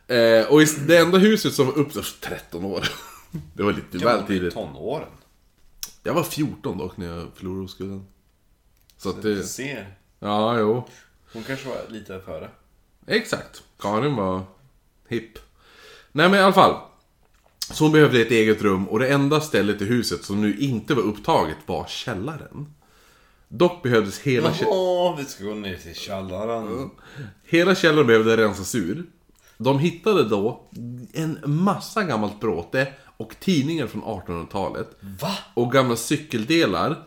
Eh, 0.07 0.53
och 0.53 0.61
det 0.87 0.97
enda 0.97 1.17
huset 1.17 1.53
som 1.53 1.65
var 1.65 1.77
upp 1.77 1.93
13 2.21 2.65
år. 2.65 2.87
Det 3.53 3.63
var 3.63 3.73
lite 3.73 4.05
väl 4.05 4.23
tidigt. 4.27 4.53
tonåren? 4.53 5.07
Jag 6.03 6.13
var 6.13 6.23
14 6.23 6.77
dock 6.77 6.97
när 6.97 7.05
jag 7.07 7.27
förlorade 7.35 7.63
oskulden. 7.65 8.05
Så 8.97 9.09
att 9.09 9.21
Du 9.21 9.35
det... 9.35 9.43
ser. 9.43 9.95
Ja, 10.19 10.59
jo. 10.59 10.83
Hon 11.33 11.43
kanske 11.43 11.69
var 11.69 11.77
lite 11.89 12.19
före. 12.25 12.49
Exakt. 13.07 13.63
Karin 13.79 14.15
var 14.15 14.41
hipp. 15.07 15.31
Nej 16.11 16.29
men 16.29 16.39
i 16.39 16.43
alla 16.43 16.53
fall. 16.53 16.75
Så 17.71 17.83
hon 17.83 17.91
behövde 17.91 18.21
ett 18.21 18.31
eget 18.31 18.61
rum 18.61 18.87
och 18.89 18.99
det 18.99 19.07
enda 19.07 19.41
stället 19.41 19.81
i 19.81 19.85
huset 19.85 20.23
som 20.25 20.41
nu 20.41 20.57
inte 20.57 20.93
var 20.93 21.03
upptaget 21.03 21.57
var 21.65 21.85
källaren. 21.87 22.73
Dock 23.47 23.83
behövdes 23.83 24.19
hela, 24.19 24.51
kä- 24.51 24.63
Jaha, 24.63 25.15
vi 25.17 25.25
ska 25.25 25.43
gå 25.43 25.53
ner 25.53 25.75
till 25.77 25.95
källaren. 25.95 26.89
hela 27.43 27.75
källaren 27.75 28.07
behövde 28.07 28.37
rensas 28.37 28.75
ur. 28.75 29.05
De 29.57 29.79
hittade 29.79 30.29
då 30.29 30.69
en 31.13 31.39
massa 31.45 32.03
gammalt 32.03 32.39
bråte 32.39 32.93
och 33.17 33.35
tidningar 33.39 33.87
från 33.87 34.03
1800-talet. 34.03 34.87
Va? 35.21 35.31
Och 35.53 35.71
gamla 35.71 35.95
cykeldelar. 35.95 36.97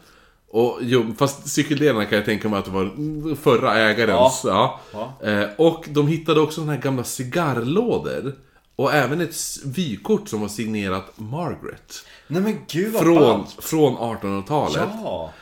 Och, 0.51 0.79
jo, 0.81 1.14
fast 1.19 1.49
cykeldelarna 1.49 2.05
kan 2.05 2.16
jag 2.19 2.25
tänka 2.25 2.49
mig 2.49 2.59
att 2.59 2.64
det 2.64 2.71
var 2.71 3.35
förra 3.35 3.75
ägarens. 3.79 4.40
Ja. 4.45 4.81
Eh, 5.23 5.45
och 5.59 5.85
de 5.88 6.09
hittade 6.09 6.40
också 6.40 6.61
såna 6.61 6.73
här 6.73 6.81
gamla 6.81 7.05
cigarrlådor. 7.05 8.35
Och 8.77 8.95
även 8.95 9.21
ett 9.21 9.37
vykort 9.64 10.29
som 10.29 10.40
var 10.40 10.49
signerat 10.49 11.12
Margaret. 11.16 11.95
Nej 12.27 12.42
men 12.42 12.59
gud 12.69 12.92
vad 12.92 13.03
Från, 13.03 13.19
ballt. 13.19 13.57
från 13.59 13.97
1800-talet. 13.97 14.88
Ja. 15.05 15.33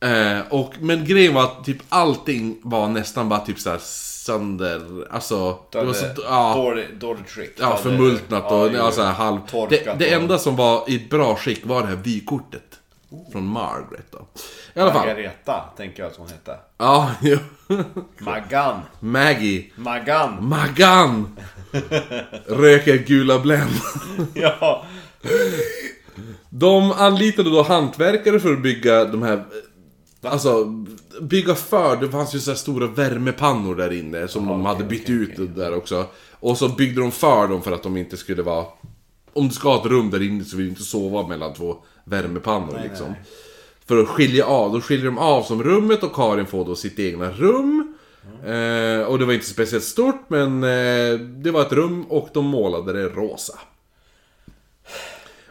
Eh, 0.00 0.40
och, 0.50 0.74
men 0.80 1.04
grejen 1.04 1.34
var 1.34 1.42
att 1.42 1.64
typ 1.64 1.78
allting 1.88 2.58
var 2.62 2.88
nästan 2.88 3.28
bara 3.28 3.40
typ 3.40 3.58
såhär 3.60 3.78
sönder, 4.32 4.80
alltså... 5.10 5.58
Det 5.70 5.84
var 5.84 5.92
så, 5.92 6.06
ja, 6.24 6.54
Dålig, 6.56 6.86
dålig 6.98 7.26
trick. 7.28 7.52
ja, 7.60 7.76
förmultnat 7.76 8.52
och 8.52 8.72
ja, 8.74 8.90
så 8.90 9.02
här 9.02 9.12
halv... 9.12 9.38
Det, 9.70 9.98
det 9.98 10.16
och- 10.16 10.22
enda 10.22 10.38
som 10.38 10.56
var 10.56 10.90
i 10.90 11.06
bra 11.10 11.36
skick 11.36 11.66
var 11.66 11.80
det 11.82 11.86
här 11.88 11.96
vykortet. 11.96 12.62
Från 13.32 13.46
Margaret 13.46 14.06
då. 14.10 14.18
I 14.74 14.80
alla 14.80 14.92
fall. 14.92 15.06
Margareta, 15.06 15.60
tänker 15.76 16.02
jag 16.02 16.10
att 16.10 16.16
hon 16.16 16.28
hette. 16.28 16.56
Ja, 16.78 17.10
jo. 17.22 17.38
Maggan. 18.18 18.80
Maggie. 19.00 19.64
Maggan. 19.76 20.36
Maggan! 20.48 21.36
Röker 22.46 22.96
gula 22.96 23.38
Blend. 23.38 23.70
Ja. 24.34 24.84
De 26.50 26.92
anlitade 26.92 27.50
då 27.50 27.62
hantverkare 27.62 28.40
för 28.40 28.52
att 28.52 28.62
bygga 28.62 29.04
de 29.04 29.22
här... 29.22 29.44
Alltså, 30.22 30.64
bygga 31.20 31.54
för. 31.54 31.96
Det 31.96 32.10
fanns 32.10 32.34
ju 32.34 32.38
så 32.38 32.54
stora 32.54 32.86
värmepannor 32.86 33.74
där 33.74 33.92
inne 33.92 34.28
som 34.28 34.46
de 34.46 34.64
hade 34.64 34.84
bytt 34.84 35.10
ut 35.10 35.56
där 35.56 35.74
också. 35.74 36.06
Och 36.32 36.58
så 36.58 36.68
byggde 36.68 37.00
de 37.00 37.12
för 37.12 37.48
dem 37.48 37.62
för 37.62 37.72
att 37.72 37.82
de 37.82 37.96
inte 37.96 38.16
skulle 38.16 38.42
vara... 38.42 38.66
Om 39.32 39.48
du 39.48 39.54
ska 39.54 39.68
ha 39.68 39.80
ett 39.80 39.90
rum 39.90 40.10
där 40.10 40.22
inne 40.22 40.44
så 40.44 40.56
vill 40.56 40.66
du 40.66 40.70
inte 40.70 40.82
sova 40.82 41.26
mellan 41.26 41.54
två 41.54 41.76
värmepannor 42.04 42.80
liksom. 42.82 43.14
För 43.86 44.02
att 44.02 44.08
skilja 44.08 44.46
av, 44.46 44.72
då 44.72 44.80
skiljer 44.80 45.06
de 45.06 45.18
av 45.18 45.42
som 45.42 45.62
rummet 45.62 46.02
och 46.02 46.14
Karin 46.14 46.46
får 46.46 46.64
då 46.64 46.74
sitt 46.74 46.98
egna 46.98 47.30
rum. 47.30 47.94
Eh, 48.44 49.02
och 49.02 49.18
det 49.18 49.24
var 49.24 49.32
inte 49.32 49.46
speciellt 49.46 49.84
stort 49.84 50.24
men 50.28 50.62
eh, 50.64 51.20
det 51.20 51.50
var 51.50 51.62
ett 51.62 51.72
rum 51.72 52.04
och 52.08 52.28
de 52.32 52.44
målade 52.44 52.92
det 52.92 53.08
rosa. 53.08 53.58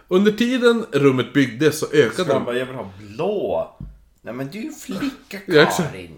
Under 0.08 0.32
tiden 0.32 0.86
rummet 0.92 1.34
byggdes 1.34 1.80
så 1.80 1.86
ökade 1.86 2.16
Så 2.16 2.24
de... 2.24 2.46
bara, 2.46 2.58
jag 2.58 2.66
vill 2.66 2.76
ha 2.76 2.90
blå. 3.00 3.78
Nej 4.28 4.36
men 4.36 4.48
du 4.52 4.60
är 4.60 4.64
ju 4.64 4.72
flicka. 4.72 5.40
Karin. 5.66 6.16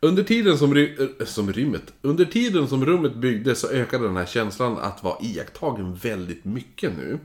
Under 0.00 0.22
tiden 0.22 0.58
som, 0.58 0.74
ry- 0.74 1.10
äh, 1.20 1.26
som 1.26 1.52
rymmet, 1.52 1.82
under 2.02 2.24
tiden 2.24 2.68
som 2.68 2.86
rummet 2.86 3.14
byggdes 3.14 3.60
så 3.60 3.68
ökade 3.70 4.06
den 4.06 4.16
här 4.16 4.26
känslan 4.26 4.78
att 4.78 5.02
vara 5.02 5.16
iakttagen 5.22 5.94
väldigt 5.94 6.44
mycket 6.44 6.92
nu. 6.96 7.18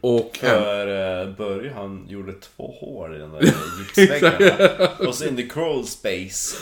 Och... 0.00 0.38
äm- 0.40 0.62
För 0.62 1.26
uh, 1.28 1.36
Börje 1.36 1.72
han 1.72 2.06
gjorde 2.08 2.32
två 2.32 2.74
hål 2.80 3.14
i 3.14 3.18
den 3.18 3.30
där 3.30 3.42
gipsväggarna. 3.96 4.88
Och 5.08 5.14
så 5.14 5.24
in 5.28 5.36
the 5.36 5.48
crawl 5.48 5.84
space. 5.86 6.56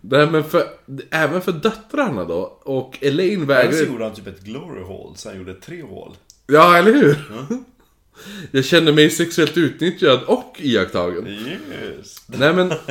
Nej 0.00 0.26
men 0.26 0.44
för, 0.44 0.62
även 1.10 1.42
för 1.42 1.52
döttrarna 1.52 2.24
då, 2.24 2.40
och 2.62 2.98
Elaine 3.00 3.32
Eller 3.32 3.40
så 3.40 3.46
vägrade... 3.46 3.92
gjorde 3.92 4.04
han 4.04 4.14
typ 4.14 4.26
ett 4.26 4.40
glory 4.40 4.82
hole, 4.82 5.16
så 5.16 5.28
han 5.28 5.38
gjorde 5.38 5.54
tre 5.54 5.82
hål. 5.82 6.16
Ja, 6.46 6.76
eller 6.76 6.92
hur? 6.92 7.18
Jag 8.50 8.64
känner 8.64 8.92
mig 8.92 9.10
sexuellt 9.10 9.56
utnyttjad 9.56 10.22
och 10.22 10.56
iakttagen. 10.58 11.26
Yes. 11.26 12.16
Nej 12.26 12.54
men... 12.54 12.72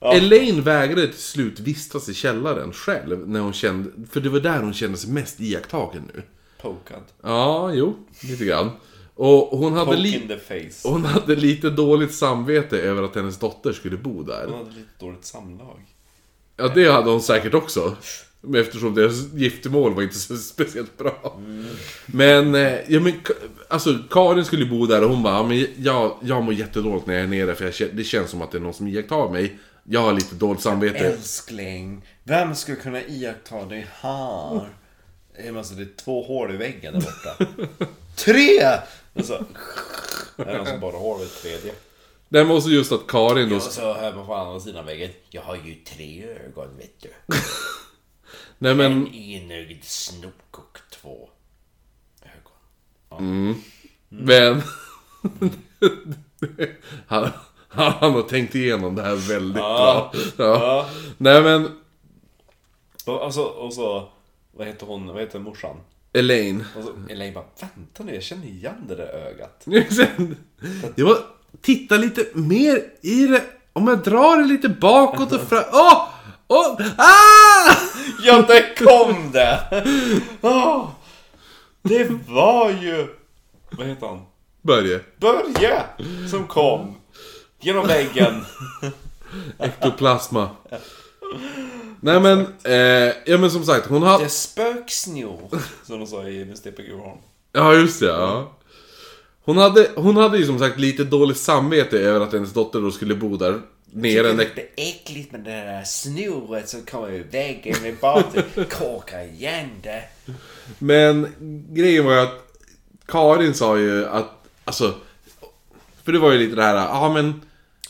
Elaine 0.00 0.62
vägrade 0.62 1.06
till 1.08 1.18
slut 1.22 1.60
vistas 1.60 2.08
i 2.08 2.14
källaren 2.14 2.72
själv 2.72 3.28
när 3.28 3.40
hon 3.40 3.52
kände... 3.52 3.90
För 4.10 4.20
det 4.20 4.28
var 4.28 4.40
där 4.40 4.58
hon 4.62 4.74
kände 4.74 4.98
sig 4.98 5.10
mest 5.10 5.40
iakttagen 5.40 6.10
nu. 6.14 6.22
Pokad. 6.62 7.02
Ja, 7.22 7.72
jo, 7.74 8.06
lite 8.22 8.44
grann. 8.44 8.70
Och 9.14 9.58
hon 9.58 9.72
hade, 9.72 9.96
li- 9.96 10.28
hon 10.84 11.04
hade 11.04 11.36
lite 11.36 11.70
dåligt 11.70 12.14
samvete 12.14 12.78
över 12.78 13.02
att 13.02 13.14
hennes 13.14 13.38
dotter 13.38 13.72
skulle 13.72 13.96
bo 13.96 14.22
där. 14.22 14.44
Hon 14.46 14.58
hade 14.58 14.70
lite 14.70 14.88
dåligt 14.98 15.24
samlag. 15.24 15.84
Ja, 16.56 16.68
det 16.74 16.92
hade 16.92 17.10
hon 17.10 17.22
säkert 17.22 17.54
också. 17.54 17.96
Men 18.48 18.60
Eftersom 18.60 18.94
deras 18.94 19.32
giftermål 19.34 19.94
var 19.94 20.02
inte 20.02 20.18
så 20.18 20.36
speciellt 20.36 20.98
bra. 20.98 21.40
Men, 22.06 22.54
eh, 22.54 22.78
ja 22.88 23.00
men, 23.00 23.12
alltså 23.68 23.98
Karin 24.10 24.44
skulle 24.44 24.66
bo 24.66 24.86
där 24.86 25.04
och 25.04 25.10
hon 25.10 25.22
bara, 25.22 25.34
ja, 25.34 25.42
men 25.42 25.66
jag, 25.78 26.18
jag 26.22 26.44
mår 26.44 26.54
jättedåligt 26.54 27.06
när 27.06 27.14
jag 27.14 27.22
är 27.22 27.28
nere 27.28 27.54
för 27.54 27.74
jag, 27.82 27.90
det 27.92 28.04
känns 28.04 28.30
som 28.30 28.42
att 28.42 28.50
det 28.50 28.58
är 28.58 28.62
någon 28.62 28.74
som 28.74 28.88
iakttar 28.88 29.28
mig. 29.28 29.58
Jag 29.84 30.00
har 30.00 30.12
lite 30.12 30.34
dåligt 30.34 30.62
samvete. 30.62 30.98
Älskling, 30.98 32.02
vem 32.24 32.54
skulle 32.54 32.76
kunna 32.76 33.02
iaktta 33.02 33.64
dig 33.64 33.86
här? 34.00 34.68
Alltså, 35.56 35.74
det 35.74 35.82
är 35.82 35.96
två 35.96 36.22
hål 36.22 36.54
i 36.54 36.56
väggen 36.56 36.92
där 36.92 37.00
borta. 37.00 37.46
Tre! 38.16 38.60
Alltså, 39.16 39.44
det 40.36 40.42
är 40.42 40.56
någon 40.56 40.66
som 40.66 40.80
bara 40.80 40.96
hål 40.96 41.22
ett 41.22 41.42
tredje. 41.42 41.72
Det 42.28 42.44
var 42.44 42.56
också 42.56 42.68
just 42.68 42.92
att 42.92 43.06
Karin 43.06 43.48
då... 43.48 43.56
Och 43.56 43.62
så 43.62 43.94
hör 43.94 44.14
man 44.14 44.26
på 44.26 44.34
andra 44.34 44.60
sidan 44.60 44.86
väggen. 44.86 45.10
Jag 45.30 45.42
har 45.42 45.56
ju 45.56 45.74
tre 45.74 46.24
ögon 46.24 46.68
vet 46.78 47.00
du. 47.02 47.08
Nej 48.58 48.74
men, 48.74 48.92
En 48.92 49.14
enögd 49.14 49.84
snok 49.84 50.58
och 50.58 50.78
två 50.90 51.28
ögon. 52.22 53.62
men... 54.08 54.62
han, 57.06 57.30
han 57.68 58.12
har 58.12 58.22
tänkt 58.22 58.54
igenom 58.54 58.94
det 58.94 59.02
här 59.02 59.14
väldigt 59.14 59.54
bra. 59.54 60.12
Ja. 60.36 60.90
Nej 61.18 61.42
men, 61.42 61.78
alltså, 63.06 63.42
och 63.42 63.74
så, 63.74 64.08
vad 64.52 64.66
heter 64.66 64.86
hon, 64.86 65.06
vad 65.06 65.20
heter 65.20 65.38
morsan? 65.38 65.76
Elaine. 66.12 66.64
Och 66.76 66.84
så 66.84 66.92
Elaine 67.08 67.34
bara, 67.34 67.44
vänta 67.60 68.02
nu, 68.04 68.14
jag 68.14 68.22
känner 68.22 68.46
igen 68.46 68.84
det 68.88 68.94
där 68.94 69.06
ögat. 69.06 69.64
Jag 70.96 71.06
var, 71.06 71.18
titta 71.60 71.96
lite 71.96 72.26
mer 72.34 72.84
i 73.02 73.26
det. 73.26 73.44
Om 73.72 73.88
jag 73.88 74.02
drar 74.02 74.36
det 74.42 74.44
lite 74.44 74.68
bakåt 74.68 75.32
och 75.32 75.40
fram. 75.40 75.64
Åh! 75.72 76.08
Åh! 76.48 76.76
Ah! 76.96 77.76
Ja, 78.22 78.44
där 78.48 78.76
kom 78.76 79.32
det! 79.32 79.60
Ah, 80.40 80.86
det 81.82 82.10
var 82.28 82.70
ju... 82.70 83.06
Vad 83.70 83.86
heter 83.86 84.06
han? 84.06 84.20
Börje. 84.62 85.00
Börje! 85.16 85.82
Som 86.30 86.46
kom. 86.46 86.94
Genom 87.60 87.86
väggen. 87.86 88.44
Ektoplasma. 89.58 90.50
Nej 92.00 92.20
men, 92.20 92.40
eh, 92.64 93.14
ja 93.26 93.38
men 93.38 93.50
som 93.50 93.64
sagt, 93.64 93.86
hon 93.86 94.02
har... 94.02 94.18
Det 94.18 94.28
spöksnor. 94.28 95.48
Som 95.86 96.00
de 96.00 96.06
sa 96.06 96.28
i 96.28 96.42
Mr. 96.42 96.70
Piggerholm. 96.70 97.18
Ja 97.52 97.74
just 97.74 98.00
det, 98.00 98.06
ja. 98.06 98.52
Hon 99.44 99.56
hade, 99.56 99.90
hon 99.96 100.16
hade 100.16 100.38
ju 100.38 100.46
som 100.46 100.58
sagt 100.58 100.78
lite 100.78 101.04
dåligt 101.04 101.38
samvete 101.38 101.98
över 101.98 102.20
att 102.20 102.32
hennes 102.32 102.52
dotter 102.52 102.80
då 102.80 102.90
skulle 102.90 103.14
bo 103.14 103.36
där 103.36 103.60
nere. 103.92 104.22
Det 104.22 104.28
är 104.28 104.34
lite 104.34 104.66
äckligt 104.76 105.32
med 105.32 105.40
det 105.40 105.50
där 105.50 105.84
snoret 105.84 106.68
som 106.68 106.82
kommer 106.82 107.10
ur 107.10 107.24
väggen 107.30 107.76
med 107.82 107.96
bara 108.00 108.22
korka 108.70 109.24
igen 109.24 109.70
det. 109.82 110.02
Men 110.78 111.28
grejen 111.70 112.04
var 112.04 112.12
ju 112.12 112.20
att 112.20 112.44
Karin 113.06 113.54
sa 113.54 113.78
ju 113.78 114.06
att, 114.06 114.30
alltså... 114.64 114.94
För 116.04 116.12
det 116.12 116.18
var 116.18 116.32
ju 116.32 116.38
lite 116.38 116.56
det 116.56 116.62
här, 116.62 116.74
ja 116.74 117.12
men... 117.14 117.40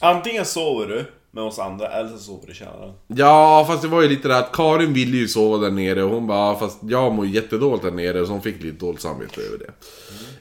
Antingen 0.00 0.44
sover 0.44 0.86
du 0.86 1.04
med 1.30 1.44
oss 1.44 1.58
andra 1.58 1.88
eller 1.88 2.08
så 2.10 2.18
sover 2.18 2.46
du 2.46 2.52
i 2.52 2.54
källaren. 2.54 2.92
Ja, 3.06 3.64
fast 3.68 3.82
det 3.82 3.88
var 3.88 4.02
ju 4.02 4.08
lite 4.08 4.28
det 4.28 4.34
här 4.34 4.40
att 4.42 4.52
Karin 4.52 4.92
ville 4.92 5.16
ju 5.16 5.28
sova 5.28 5.58
där 5.58 5.70
nere 5.70 6.02
och 6.02 6.10
hon 6.10 6.26
bara, 6.26 6.52
"Ja, 6.52 6.58
fast 6.58 6.78
jag 6.82 7.12
mår 7.12 7.26
jättedåligt 7.26 7.84
där 7.84 7.90
nere, 7.90 8.26
så 8.26 8.32
hon 8.32 8.42
fick 8.42 8.62
lite 8.62 8.76
dåligt 8.78 9.00
samvete 9.00 9.40
över 9.40 9.58
det. 9.58 9.70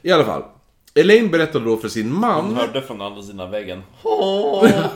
I 0.02 0.12
alla 0.12 0.26
fall. 0.26 0.44
Elaine 0.98 1.32
berättade 1.32 1.66
då 1.66 1.78
för 1.78 1.90
sin 1.90 2.12
Hon 2.12 2.20
man... 2.20 2.56
hörde 2.56 2.82
från 2.82 3.02
andra 3.02 3.24
sidan 3.24 3.52
väggen. 3.52 3.84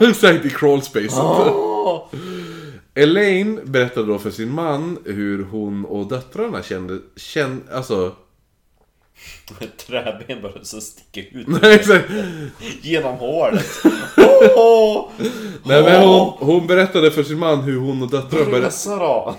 Exakt 0.00 0.44
i 0.44 0.50
crawlspacet. 0.50 1.24
Elaine 2.94 3.60
berättade 3.64 4.06
då 4.06 4.18
för 4.18 4.30
sin 4.30 4.54
man 4.54 4.98
hur 5.04 5.44
hon 5.44 5.84
och 5.84 6.06
döttrarna 6.06 6.62
kände, 6.62 6.98
kände 7.16 7.76
alltså... 7.76 8.14
Ett 9.60 9.76
träben 9.86 10.42
började 10.42 10.64
så 10.64 10.80
sticka 10.80 11.20
ut 11.38 11.46
Nej, 11.62 11.74
exakt. 11.74 12.10
genom 12.82 13.16
hålet. 13.16 13.66
Nej 15.64 15.82
men 15.82 16.08
hon, 16.08 16.32
hon 16.38 16.66
berättade 16.66 17.10
för 17.10 17.22
sin 17.22 17.38
man 17.38 17.60
hur 17.60 17.76
hon 17.76 18.02
och 18.02 18.10
döttrarna 18.10 19.34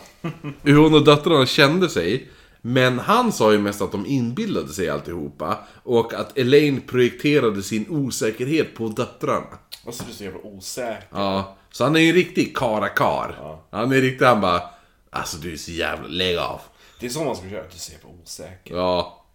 hur 0.63 0.77
hon 0.77 0.93
och 0.93 1.05
döttrarna 1.05 1.45
kände 1.45 1.89
sig. 1.89 2.29
Men 2.65 2.99
han 2.99 3.31
sa 3.31 3.51
ju 3.51 3.57
mest 3.59 3.81
att 3.81 3.91
de 3.91 4.05
inbillade 4.05 4.67
sig 4.67 4.89
alltihopa. 4.89 5.57
Och 5.83 6.13
att 6.13 6.37
Elaine 6.37 6.81
projekterade 6.81 7.63
sin 7.63 7.85
osäkerhet 7.89 8.75
på 8.75 8.87
döttrarna. 8.87 9.57
Alltså 9.85 10.03
du 10.03 10.11
är 10.11 10.15
så 10.15 10.23
jävla 10.23 10.39
osäker. 10.39 11.07
Ja, 11.11 11.57
så 11.71 11.83
han 11.83 11.95
är 11.95 11.99
ju 11.99 12.09
en 12.09 12.15
riktig 12.15 12.57
karakar. 12.57 13.59
Han 13.71 13.91
är 13.91 14.01
riktigt, 14.01 14.27
han 14.27 14.41
bara... 14.41 14.61
Alltså 15.09 15.37
du 15.37 15.53
är 15.53 15.57
så 15.57 15.71
jävla... 15.71 16.07
Lägg 16.07 16.37
av. 16.37 16.61
Det 16.99 17.05
är 17.05 17.09
så 17.09 17.23
man 17.23 17.35
ska 17.35 17.49
köra. 17.49 17.61
Du 17.61 17.75
är 17.75 17.79
så 17.79 17.91
jävla 17.91 18.09
osäker. 18.23 18.75
Ja. 18.75 19.25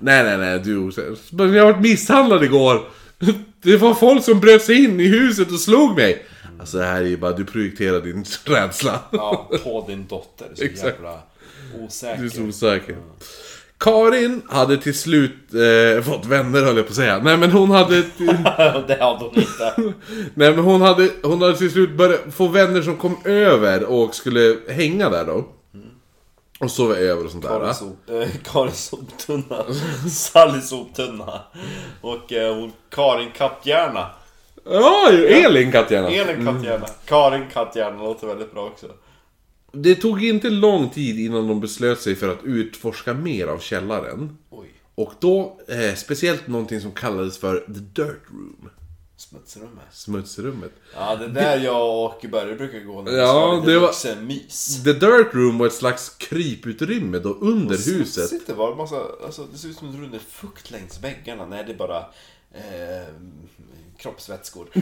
Nej, 0.00 0.24
nej, 0.24 0.38
nej, 0.38 0.60
du 0.60 0.72
är 0.72 0.78
osäker. 0.78 1.16
Men 1.30 1.52
jag 1.52 1.64
varit 1.64 1.82
misshandlad 1.82 2.44
igår. 2.44 2.88
Det 3.62 3.76
var 3.76 3.94
folk 3.94 4.24
som 4.24 4.40
bröt 4.40 4.62
sig 4.62 4.84
in 4.84 5.00
i 5.00 5.06
huset 5.06 5.52
och 5.52 5.60
slog 5.60 5.96
mig. 5.96 6.26
Alltså 6.60 6.78
det 6.78 6.84
här 6.84 7.00
är 7.00 7.06
ju 7.06 7.16
bara, 7.16 7.32
du 7.32 7.44
projekterar 7.44 8.00
din 8.00 8.24
rädsla. 8.44 9.00
Ja, 9.10 9.50
på 9.64 9.84
din 9.88 10.06
dotter. 10.06 10.50
Så 10.54 10.64
Exakt. 10.64 10.94
jävla 10.94 11.22
osäker. 11.84 12.20
Du 12.20 12.26
är 12.26 12.30
så 12.30 12.42
osäker. 12.42 12.96
Karin 13.78 14.42
hade 14.48 14.76
till 14.76 14.98
slut 14.98 15.54
eh, 15.54 16.02
fått 16.02 16.26
vänner 16.26 16.62
höll 16.62 16.76
jag 16.76 16.86
på 16.86 16.90
att 16.90 16.96
säga. 16.96 17.18
Nej 17.18 17.36
men 17.36 17.50
hon 17.50 17.70
hade... 17.70 17.94
det 18.86 18.98
hade 19.00 19.24
hon 19.24 19.36
inte. 19.36 19.92
nej 20.34 20.54
men 20.54 20.58
hon 20.58 20.80
hade, 20.80 21.10
hon 21.22 21.42
hade 21.42 21.56
till 21.56 21.70
slut 21.70 21.96
börjat 21.96 22.20
få 22.34 22.48
vänner 22.48 22.82
som 22.82 22.96
kom 22.96 23.16
över 23.24 23.84
och 23.84 24.14
skulle 24.14 24.56
hänga 24.68 25.10
där 25.10 25.24
då. 25.24 25.48
Och 26.60 26.70
sova 26.70 26.96
över 26.96 27.24
och 27.24 27.30
sånt 27.30 27.44
där. 27.44 27.48
Karin, 27.58 28.22
eh, 28.22 28.28
Karin 28.44 28.72
soptunna. 28.72 29.64
Sally 30.10 30.60
soptunna. 30.60 31.42
Och 32.00 32.32
eh, 32.32 32.54
hon, 32.56 32.72
Karin 32.90 33.30
Katthjärna. 33.36 34.06
Ja, 34.64 35.08
Elin 35.10 35.72
Katjana. 35.72 36.08
Elin 36.10 36.46
Katthjärna. 36.46 36.86
Karin 37.04 37.44
Katthjärna 37.52 38.02
låter 38.02 38.26
väldigt 38.26 38.52
bra 38.52 38.64
också. 38.64 38.86
Det 39.72 39.94
tog 39.94 40.24
inte 40.24 40.50
lång 40.50 40.90
tid 40.90 41.18
innan 41.20 41.48
de 41.48 41.60
beslöt 41.60 42.00
sig 42.00 42.14
för 42.14 42.28
att 42.28 42.44
utforska 42.44 43.14
mer 43.14 43.46
av 43.46 43.58
källaren. 43.58 44.38
Oj. 44.50 44.68
Och 44.94 45.12
då 45.20 45.60
eh, 45.68 45.94
speciellt 45.94 46.46
någonting 46.46 46.80
som 46.80 46.92
kallades 46.92 47.38
för 47.38 47.56
The 47.60 48.02
Dirt 48.02 48.22
Room. 48.30 48.68
Smutsrummet. 49.16 49.84
Smutsrummet. 49.92 50.72
Ja, 50.94 51.16
det 51.16 51.24
är 51.24 51.28
där 51.28 51.58
jag 51.64 52.04
och 52.04 52.24
Börje 52.30 52.54
brukar 52.54 52.80
gå 52.80 53.02
när 53.02 53.10
vi 53.12 53.18
Ja, 53.18 53.62
det 53.66 53.78
var- 53.78 53.86
vuxenmys. 53.86 54.84
The 54.84 54.92
Dirt 54.92 55.34
Room 55.34 55.58
var 55.58 55.66
ett 55.66 55.72
slags 55.72 56.08
kryputrymme 56.18 57.18
då 57.18 57.28
under 57.34 57.76
huset. 57.76 58.14
Smutsigt 58.14 58.46
det 58.46 58.52
var. 58.54 58.74
Massa, 58.76 58.96
alltså, 59.24 59.46
det 59.52 59.58
ser 59.58 59.68
ut 59.68 59.76
som 59.76 59.88
att 59.88 59.94
det 59.96 60.02
rinner 60.02 60.18
fukt 60.18 60.70
längs 60.70 61.00
väggarna. 61.00 61.46
Nej, 61.46 61.64
det 61.66 61.72
är 61.72 61.76
bara 61.76 61.98
eh, 62.54 63.08
kroppsvätskor. 63.98 64.68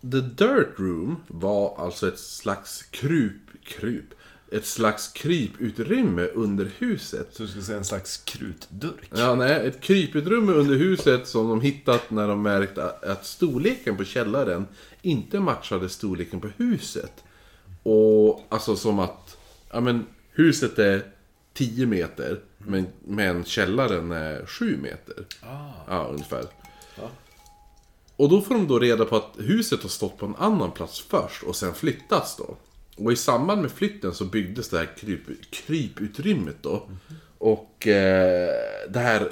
The 0.00 0.20
Dirt 0.20 0.78
Room 0.78 1.16
var 1.26 1.76
alltså 1.78 2.08
ett 2.08 2.18
slags 2.18 2.82
kryp, 2.82 3.64
kryp, 3.64 4.14
ett 4.52 4.66
slags 4.66 5.08
kryputrymme 5.08 6.26
under 6.26 6.70
huset. 6.78 7.28
Så 7.32 7.42
du 7.42 7.48
skulle 7.48 7.64
säga 7.64 7.78
en 7.78 7.84
slags 7.84 8.16
krutdurk. 8.16 9.10
Ja, 9.16 9.34
nej, 9.34 9.66
ett 9.66 9.80
kryputrymme 9.80 10.52
under 10.52 10.74
huset 10.74 11.28
som 11.28 11.48
de 11.48 11.60
hittat 11.60 12.10
när 12.10 12.28
de 12.28 12.42
märkt 12.42 12.78
att 12.78 13.26
storleken 13.26 13.96
på 13.96 14.04
källaren 14.04 14.66
inte 15.02 15.40
matchade 15.40 15.88
storleken 15.88 16.40
på 16.40 16.48
huset. 16.56 17.24
Och 17.82 18.46
alltså 18.48 18.76
som 18.76 18.98
att, 18.98 19.36
ja 19.70 19.80
men 19.80 20.06
huset 20.30 20.78
är 20.78 21.02
10 21.54 21.86
meter, 21.86 22.40
men, 22.58 22.86
men 23.04 23.44
källaren 23.44 24.12
är 24.12 24.46
7 24.46 24.76
meter. 24.76 25.24
Ja, 25.88 26.06
ungefär. 26.10 26.44
Och 28.22 28.28
då 28.28 28.40
får 28.40 28.54
de 28.54 28.66
då 28.66 28.78
reda 28.78 29.04
på 29.04 29.16
att 29.16 29.34
huset 29.38 29.82
har 29.82 29.88
stått 29.88 30.18
på 30.18 30.26
en 30.26 30.34
annan 30.38 30.70
plats 30.70 31.00
först 31.00 31.42
och 31.42 31.56
sen 31.56 31.74
flyttats 31.74 32.36
då. 32.36 32.56
Och 32.96 33.12
i 33.12 33.16
samband 33.16 33.62
med 33.62 33.70
flytten 33.70 34.14
så 34.14 34.24
byggdes 34.24 34.68
det 34.68 34.78
här 34.78 34.96
kryp, 34.96 35.20
kryputrymmet 35.50 36.56
då. 36.60 36.88
Och 37.38 37.86
eh, 37.86 38.50
det 38.88 38.98
här 38.98 39.30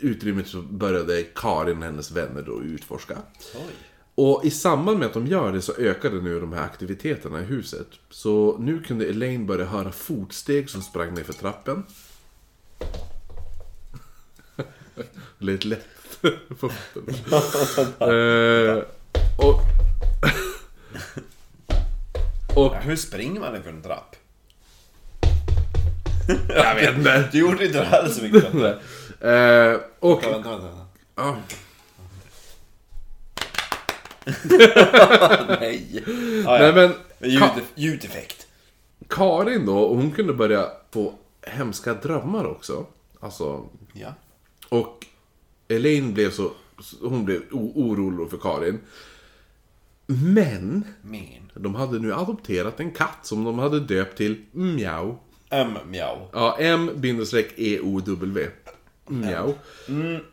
utrymmet 0.00 0.48
så 0.48 0.62
började 0.62 1.22
Karin 1.22 1.78
och 1.78 1.84
hennes 1.84 2.10
vänner 2.10 2.42
då 2.42 2.62
utforska. 2.62 3.18
Och 4.14 4.44
i 4.44 4.50
samband 4.50 4.98
med 4.98 5.06
att 5.06 5.14
de 5.14 5.26
gör 5.26 5.52
det 5.52 5.62
så 5.62 5.72
ökade 5.72 6.22
nu 6.22 6.40
de 6.40 6.52
här 6.52 6.64
aktiviteterna 6.64 7.40
i 7.40 7.44
huset. 7.44 7.88
Så 8.10 8.58
nu 8.58 8.82
kunde 8.82 9.06
Elaine 9.06 9.46
börja 9.46 9.64
höra 9.64 9.92
fotsteg 9.92 10.70
som 10.70 10.82
sprang 10.82 11.14
ner 11.14 11.24
för 11.24 11.32
trappen. 11.32 11.84
Lite 15.38 15.68
lätt 15.68 15.99
på 16.48 16.68
foten. 16.68 17.14
eh, 18.00 18.82
och... 19.38 19.60
och... 22.56 22.74
Hur 22.74 22.96
springer 22.96 23.40
man 23.40 23.62
för 23.62 23.70
en 23.70 23.82
trapp? 23.82 24.16
Jag 26.48 26.74
vet 26.74 26.96
inte. 26.96 27.28
Du 27.32 27.38
gjorde 27.38 27.66
inte 27.66 27.78
det 27.78 27.84
här 27.84 28.08
så 28.08 28.22
mycket. 28.22 28.54
Eh, 29.22 29.76
och... 29.98 30.22
Vänta, 30.22 30.50
vänta, 30.50 30.66
vänta. 30.66 30.86
Ja, 31.14 31.36
Nej. 35.60 36.02
nej 36.02 36.44
Ah, 36.46 36.58
ja. 36.58 36.72
men... 36.72 36.94
Ljud, 37.30 37.64
ljudeffekt. 37.74 38.46
Karin 39.08 39.66
då, 39.66 39.88
hon 39.94 40.10
kunde 40.10 40.32
börja 40.32 40.66
få 40.90 41.14
hemska 41.42 41.94
drömmar 41.94 42.44
också. 42.44 42.86
Alltså... 43.20 43.64
Ja. 43.92 44.14
Och 44.68 45.06
Elaine 45.70 46.12
blev 46.12 46.30
så... 46.30 46.50
Hon 47.00 47.24
blev 47.24 47.42
orolig 47.52 48.30
för 48.30 48.36
Karin. 48.36 48.80
Men... 50.06 50.84
Men. 51.02 51.50
De 51.54 51.74
hade 51.74 51.98
nu 51.98 52.14
adopterat 52.14 52.80
en 52.80 52.90
katt 52.90 53.18
som 53.22 53.44
de 53.44 53.58
hade 53.58 53.80
döpt 53.80 54.16
till 54.16 54.44
Mjau. 54.52 55.14
M. 55.50 55.72
Mjau. 55.86 56.16
Ja, 56.32 56.56
M-E-O-W. 56.58 58.48
Mjau. 59.08 59.54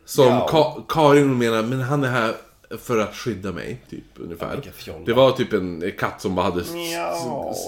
Som 0.04 0.24
mjau. 0.26 0.48
Ka- 0.48 0.82
Karin 0.88 1.38
menar, 1.38 1.62
men 1.62 1.80
han 1.80 2.04
är 2.04 2.08
här 2.08 2.34
för 2.78 2.98
att 2.98 3.16
skydda 3.16 3.52
mig, 3.52 3.80
typ 3.90 4.04
ungefär. 4.16 4.62
det 5.06 5.12
var 5.12 5.32
typ 5.32 5.52
en 5.52 5.92
katt 5.98 6.22
som 6.22 6.34
bara 6.34 6.50
hade 6.50 6.64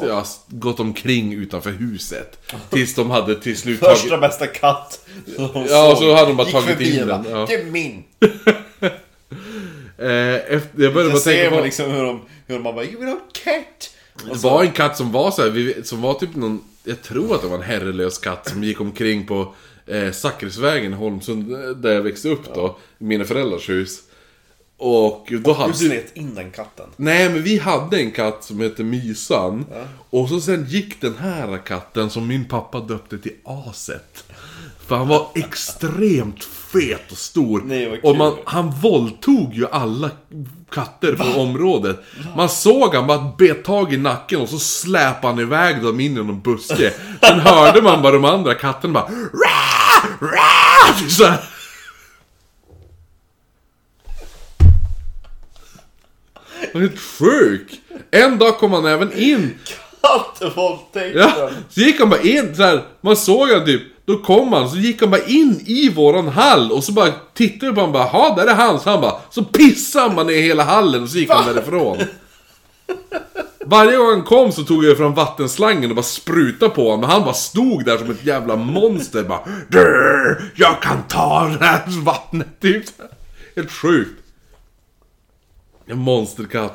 ja, 0.03 0.25
gått 0.49 0.81
omkring 0.81 1.33
utanför 1.33 1.71
huset. 1.71 2.39
Tills 2.71 2.95
de 2.95 3.11
hade 3.11 3.41
till 3.41 3.57
slut 3.57 3.79
Första 3.79 4.09
tagit... 4.09 4.21
bästa 4.21 4.47
katt. 4.47 5.07
som 5.37 5.67
Ja, 5.69 5.95
såg. 5.95 5.99
så 5.99 6.15
hade 6.15 6.27
de 6.27 6.37
bara 6.37 6.47
Gick 6.47 6.57
tagit 6.57 6.81
in 6.81 7.03
och 7.03 7.07
den, 7.07 7.25
ja. 7.31 7.47
Det 7.49 7.55
är 7.55 7.65
min. 7.65 8.05
Eh, 9.99 10.35
efter, 10.35 10.83
jag 10.83 10.95
började 10.95 11.13
bara 11.13 11.21
tänka 11.21 11.57
på... 11.57 11.61
liksom 11.65 11.91
hur 11.91 12.05
de, 12.05 12.21
hur 12.47 12.59
man 12.59 12.75
bara, 12.75 12.85
you 12.85 13.01
will 13.01 13.09
have 13.09 13.21
cat. 13.33 13.91
Det 14.25 14.37
var 14.37 14.63
en 14.65 14.73
katt 14.73 14.97
som 14.97 15.13
var 15.13 15.31
så 15.31 15.43
här, 15.43 15.83
som 15.83 16.03
var 16.03 16.15
typ 16.15 16.37
någon, 16.37 16.65
jag 16.85 17.03
tror 17.03 17.35
att 17.35 17.43
det 17.43 17.49
var 17.49 17.57
en 17.57 17.63
herrelös 17.63 18.19
katt 18.19 18.49
som 18.49 18.65
gick 18.65 18.81
omkring 18.81 19.27
på 19.27 19.55
eh, 19.87 20.11
i 20.93 20.95
Holmsund, 20.95 21.53
eh, 21.53 21.71
där 21.71 21.93
jag 21.93 22.03
växte 22.03 22.29
upp 22.29 22.55
då, 22.55 22.79
i 22.99 23.05
mina 23.05 23.25
föräldrars 23.25 23.69
hus. 23.69 24.01
Och 24.83 25.33
då 25.45 25.53
hade... 25.53 25.73
Du 25.73 25.79
slet 25.79 26.17
in 26.17 26.35
den 26.35 26.51
katten. 26.51 26.87
Nej 26.97 27.29
men 27.29 27.43
vi 27.43 27.59
hade 27.59 27.97
en 28.01 28.11
katt 28.11 28.45
som 28.45 28.61
hette 28.61 28.83
Mysan. 28.85 29.67
Och 30.11 30.29
så 30.29 30.41
sen 30.41 30.67
gick 30.69 31.01
den 31.01 31.17
här 31.19 31.59
katten 31.59 32.11
som 32.11 32.27
min 32.27 32.49
pappa 32.49 32.81
döpte 32.81 33.19
till 33.19 33.33
Aset. 33.45 34.25
För 34.87 34.97
han 34.97 35.09
var 35.09 35.27
extremt 35.35 36.45
fet 36.45 37.13
och 37.13 37.19
stor. 37.19 37.63
Nej, 37.65 38.01
och 38.03 38.17
man, 38.17 38.37
han 38.45 38.71
våldtog 38.71 39.55
ju 39.55 39.67
alla 39.67 40.11
katter 40.71 41.13
på 41.13 41.41
området. 41.41 42.01
Man 42.37 42.49
såg 42.49 42.95
han 42.95 43.07
bara 43.07 43.33
bet 43.39 43.65
tag 43.65 43.93
i 43.93 43.97
nacken 43.97 44.41
och 44.41 44.49
så 44.49 44.59
släpade 44.59 45.27
han 45.27 45.39
iväg 45.39 45.83
dem 45.83 46.01
in 46.01 46.13
i 46.13 46.15
någon 46.15 46.41
buske. 46.41 46.93
Sen 47.21 47.41
hörde 47.41 47.83
man 47.83 48.03
bara 48.03 48.13
de 48.13 48.25
andra 48.25 48.55
katterna 48.55 48.93
bara 48.93 49.05
"Rah! 49.05 50.05
Rah!" 50.21 51.09
så 51.09 51.25
här. 51.25 51.41
Han 56.73 56.83
är 56.83 56.89
helt 56.89 57.01
sjuk! 57.01 57.81
En 58.11 58.39
dag 58.39 58.59
kom 58.59 58.73
han 58.73 58.87
även 58.87 59.13
in 59.13 59.59
Kattevåldtäkt. 60.03 61.17
Ja, 61.17 61.51
så 61.69 61.81
gick 61.81 62.01
han 62.01 62.11
bara 62.11 62.21
in 62.21 62.57
så 62.57 62.63
här. 62.63 62.85
man 63.01 63.17
såg 63.17 63.49
han 63.49 63.65
typ, 63.65 63.83
Då 64.07 64.19
kom 64.19 64.53
han, 64.53 64.71
så 64.71 64.77
gick 64.77 65.01
han 65.01 65.11
bara 65.11 65.25
in 65.25 65.61
i 65.67 65.89
våran 65.89 66.29
hall 66.29 66.73
och 66.73 66.85
så 66.85 66.93
bara 66.93 67.13
tittade 67.35 67.73
vi 67.73 67.75
på 67.75 67.81
honom 67.81 67.93
bara 67.93 68.11
ja 68.13 68.35
där 68.37 68.47
är 68.47 68.55
han. 68.55 68.81
Så 68.81 68.91
han 68.91 69.01
bara, 69.01 69.15
så 69.31 69.45
pissade 69.45 70.15
man 70.15 70.27
ner 70.27 70.43
hela 70.43 70.65
hallen 70.65 71.03
och 71.03 71.09
så 71.09 71.19
gick 71.19 71.31
han 71.31 71.55
därifrån. 71.55 71.99
Varje 73.67 73.97
gång 73.97 74.11
han 74.11 74.23
kom 74.23 74.53
så 74.53 74.63
tog 74.63 74.85
jag 74.85 74.97
fram 74.97 75.15
vattenslangen 75.15 75.91
och 75.91 75.97
bara 75.97 76.03
sprutade 76.03 76.71
på 76.75 76.85
honom. 76.85 77.01
Men 77.01 77.11
han 77.11 77.25
bara 77.25 77.35
stod 77.35 77.85
där 77.85 77.99
som 77.99 78.11
ett 78.11 78.25
jävla 78.25 78.57
monster 78.57 79.23
bara 79.23 79.41
jag 80.55 80.83
kan 80.83 81.03
ta 81.09 81.57
det 81.61 81.65
här 81.65 82.05
vattnet 82.05 82.61
typ. 82.61 82.85
Helt 83.57 83.73
sjukt. 83.73 84.20
En 85.91 85.99
monsterkatt. 85.99 86.73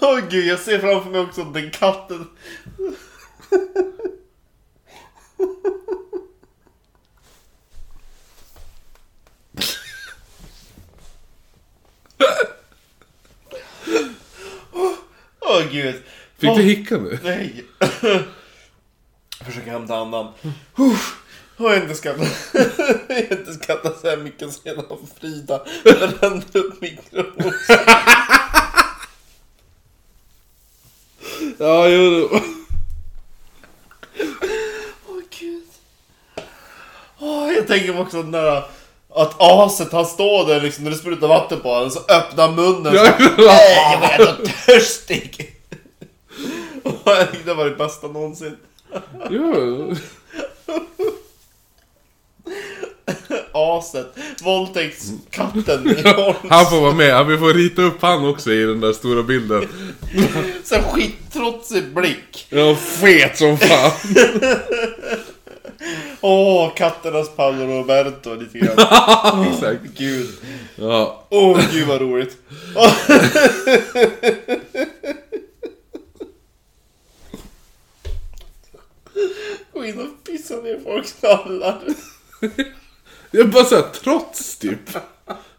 Åh 0.00 0.20
gud, 0.30 0.46
jag 0.46 0.58
ser 0.58 0.78
framför 0.78 1.10
mig 1.10 1.20
också 1.20 1.44
den 1.44 1.70
katten. 1.70 2.26
Åh 15.50 15.62
gud. 15.72 16.02
Fick 16.38 16.56
du 16.56 16.62
hicka 16.62 16.96
nu? 16.96 17.18
Nej. 17.22 17.64
Jag 19.38 19.46
försöker 19.46 19.70
hämta 19.70 19.96
andan. 19.96 20.32
Jag 21.56 21.68
har 21.68 21.76
inte 21.76 21.94
skrattat. 21.94 22.28
Jag 23.08 23.14
har 23.14 23.38
inte 23.38 23.54
skrattat 23.54 24.00
så 24.00 24.10
här 24.10 24.16
mycket 24.16 24.52
sedan 24.52 24.84
Frida 25.20 25.64
brände 25.84 26.58
upp 26.58 26.80
mikron. 26.80 27.52
Ja, 31.58 31.88
jo. 31.88 32.28
Åh 35.08 35.20
gud. 35.40 35.68
Åh, 37.18 37.52
jag 37.52 37.66
tänker 37.66 38.00
också 38.00 38.22
den 38.22 38.30
där 38.30 38.64
att 39.14 39.34
aset 39.38 39.92
han 39.92 40.06
står 40.06 40.46
där 40.46 40.60
liksom 40.60 40.84
när 40.84 40.90
det 40.90 40.96
sprutar 40.96 41.28
vatten 41.28 41.60
på 41.60 41.68
honom 41.74 41.90
så 41.90 42.00
öppnar 42.08 42.52
munnen 42.52 42.96
så 42.96 43.02
Nej, 43.02 43.92
jag 43.92 44.00
var 44.00 44.10
ändå 44.18 44.46
törstig. 44.66 45.56
Det 47.44 47.54
var 47.54 47.64
det 47.64 47.76
bästa 47.76 48.06
någonsin. 48.06 48.56
jo. 49.30 49.94
Aset, 53.52 54.06
våldtäktskatten 54.42 55.90
i. 55.90 56.02
Han 56.50 56.66
får 56.66 56.80
vara 56.80 56.94
med, 56.94 57.26
vi 57.26 57.38
får 57.38 57.54
rita 57.54 57.82
upp 57.82 58.02
han 58.02 58.28
också 58.28 58.52
i 58.52 58.64
den 58.64 58.80
där 58.80 58.92
stora 58.92 59.22
bilden. 59.22 59.68
Så 60.64 60.74
skittrotsig 60.74 61.94
blick. 61.94 62.46
Ja, 62.48 62.76
fet 62.76 63.38
som 63.38 63.58
fan. 63.58 63.90
Åh, 66.20 66.74
katternas 66.74 67.36
Paolo 67.36 67.66
Roberto 67.66 68.34
lite 68.34 68.58
grann. 68.58 69.44
Exakt. 69.54 69.80
Gud. 69.96 70.28
Ja. 70.76 71.26
Åh, 71.30 71.60
gud 71.72 71.86
vad 71.88 72.00
roligt. 72.00 72.36
Gå 79.72 79.84
in 79.84 80.00
och 80.00 80.24
pissa 80.26 80.54
ner 80.56 80.80
folks 80.84 81.22
nallar. 81.22 81.80
Det 83.30 83.38
är 83.38 83.44
bara 83.44 83.64
såhär 83.64 83.84
trots 84.02 84.58
typ. 84.58 84.78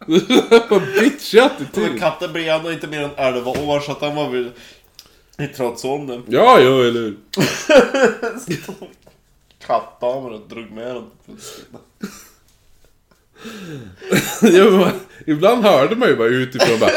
Bara 0.68 0.80
bitchig 1.00 1.38
Men 1.40 1.46
attityd. 1.50 2.00
katten 2.00 2.32
blir 2.32 2.48
ändå 2.48 2.72
inte 2.72 2.86
mer 2.86 3.02
än 3.02 3.10
11 3.16 3.50
år 3.50 3.80
så 3.80 3.92
att 3.92 4.00
han 4.00 4.14
var 4.14 4.30
väl 4.30 4.50
i 5.38 5.46
trotsåldern. 5.46 6.22
Ja, 6.28 6.60
jo, 6.60 6.82
eller 6.82 7.00
hur? 7.00 7.16
Kattdamen 9.66 10.32
och 10.32 10.48
drog 10.48 10.70
med 10.70 10.86
den 10.94 11.04
fullständigt. 11.26 11.82
Ja, 14.42 14.70
man- 14.70 15.00
Ibland 15.26 15.64
hörde 15.64 15.96
man 15.96 16.08
ju 16.08 16.16
bara 16.16 16.28
utifrån 16.28 16.80
bara... 16.80 16.90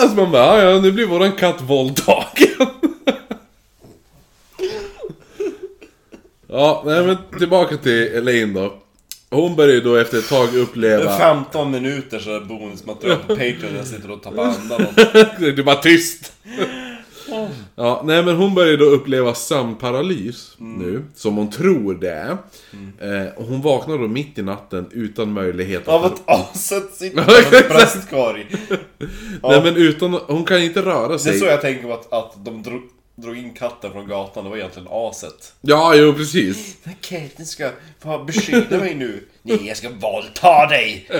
Alltså 0.00 0.16
man 0.16 0.30
bara, 0.30 0.62
"Ja, 0.62 0.80
nu 0.80 0.92
blir 0.92 1.06
våran 1.06 1.32
katt 1.32 1.60
våldtagen. 1.60 2.48
Ja, 6.48 6.82
nej 6.86 7.04
men 7.06 7.16
tillbaka 7.38 7.76
till 7.76 8.02
Elaine 8.16 8.54
då. 8.54 8.78
Hon 9.30 9.56
börjar 9.56 9.74
ju 9.74 9.80
då 9.80 9.96
efter 9.96 10.18
ett 10.18 10.28
tag 10.28 10.54
uppleva... 10.56 11.18
15 11.18 11.70
minuter 11.70 12.18
så 12.18 12.36
är 12.36 12.40
bonusmaterial 12.40 13.16
på 13.18 13.26
Patreon 13.28 13.76
jag 13.76 13.86
sitter 13.86 14.10
och 14.10 14.22
tappar 14.22 14.44
andan. 14.44 14.80
Och... 14.86 14.94
Det 15.40 15.58
är 15.58 15.62
bara 15.62 15.76
tyst. 15.76 16.32
Ja, 17.76 18.02
nej 18.04 18.22
men 18.24 18.36
hon 18.36 18.54
börjar 18.54 18.76
då 18.76 18.84
uppleva 18.84 19.34
sömnparalys 19.34 20.54
nu, 20.58 21.04
som 21.14 21.36
hon 21.36 21.50
tror 21.50 21.94
det 21.94 22.10
är. 22.10 22.30
Eh, 23.00 23.28
och 23.36 23.44
hon 23.44 23.62
vaknar 23.62 23.98
då 23.98 24.08
mitt 24.08 24.38
i 24.38 24.42
natten 24.42 24.86
utan 24.92 25.32
möjlighet 25.32 25.88
Av 25.88 26.04
att... 26.04 26.12
att 26.12 26.40
aset 26.54 26.94
sitter 26.94 27.18
Ja, 27.18 27.24
på 27.50 27.56
en 27.56 27.68
bröstkorg. 27.68 28.46
Nej 29.42 29.62
men 29.62 29.76
utan, 29.76 30.12
hon 30.26 30.44
kan 30.44 30.62
inte 30.62 30.82
röra 30.82 31.08
Det 31.08 31.14
är 31.14 31.18
sig. 31.18 31.38
så 31.38 31.44
jag 31.46 31.60
tänker 31.60 31.82
på 31.82 31.92
att, 31.94 32.12
att 32.12 32.44
de 32.44 32.62
drog, 32.62 32.82
drog 33.16 33.36
in 33.38 33.54
katten 33.54 33.92
från 33.92 34.08
gatan, 34.08 34.44
det 34.44 34.50
var 34.50 34.56
egentligen 34.56 34.88
aset. 34.90 35.52
Ja, 35.60 35.94
jo 35.94 36.12
precis. 36.14 36.76
Den 36.84 36.94
katten 37.00 37.46
ska 37.46 37.70
få 38.02 38.24
beskydda 38.24 38.78
mig 38.78 38.94
nu. 38.94 39.24
Nej, 39.42 39.66
jag 39.66 39.76
ska 39.76 39.88
våldta 39.90 40.66
dig! 40.66 41.08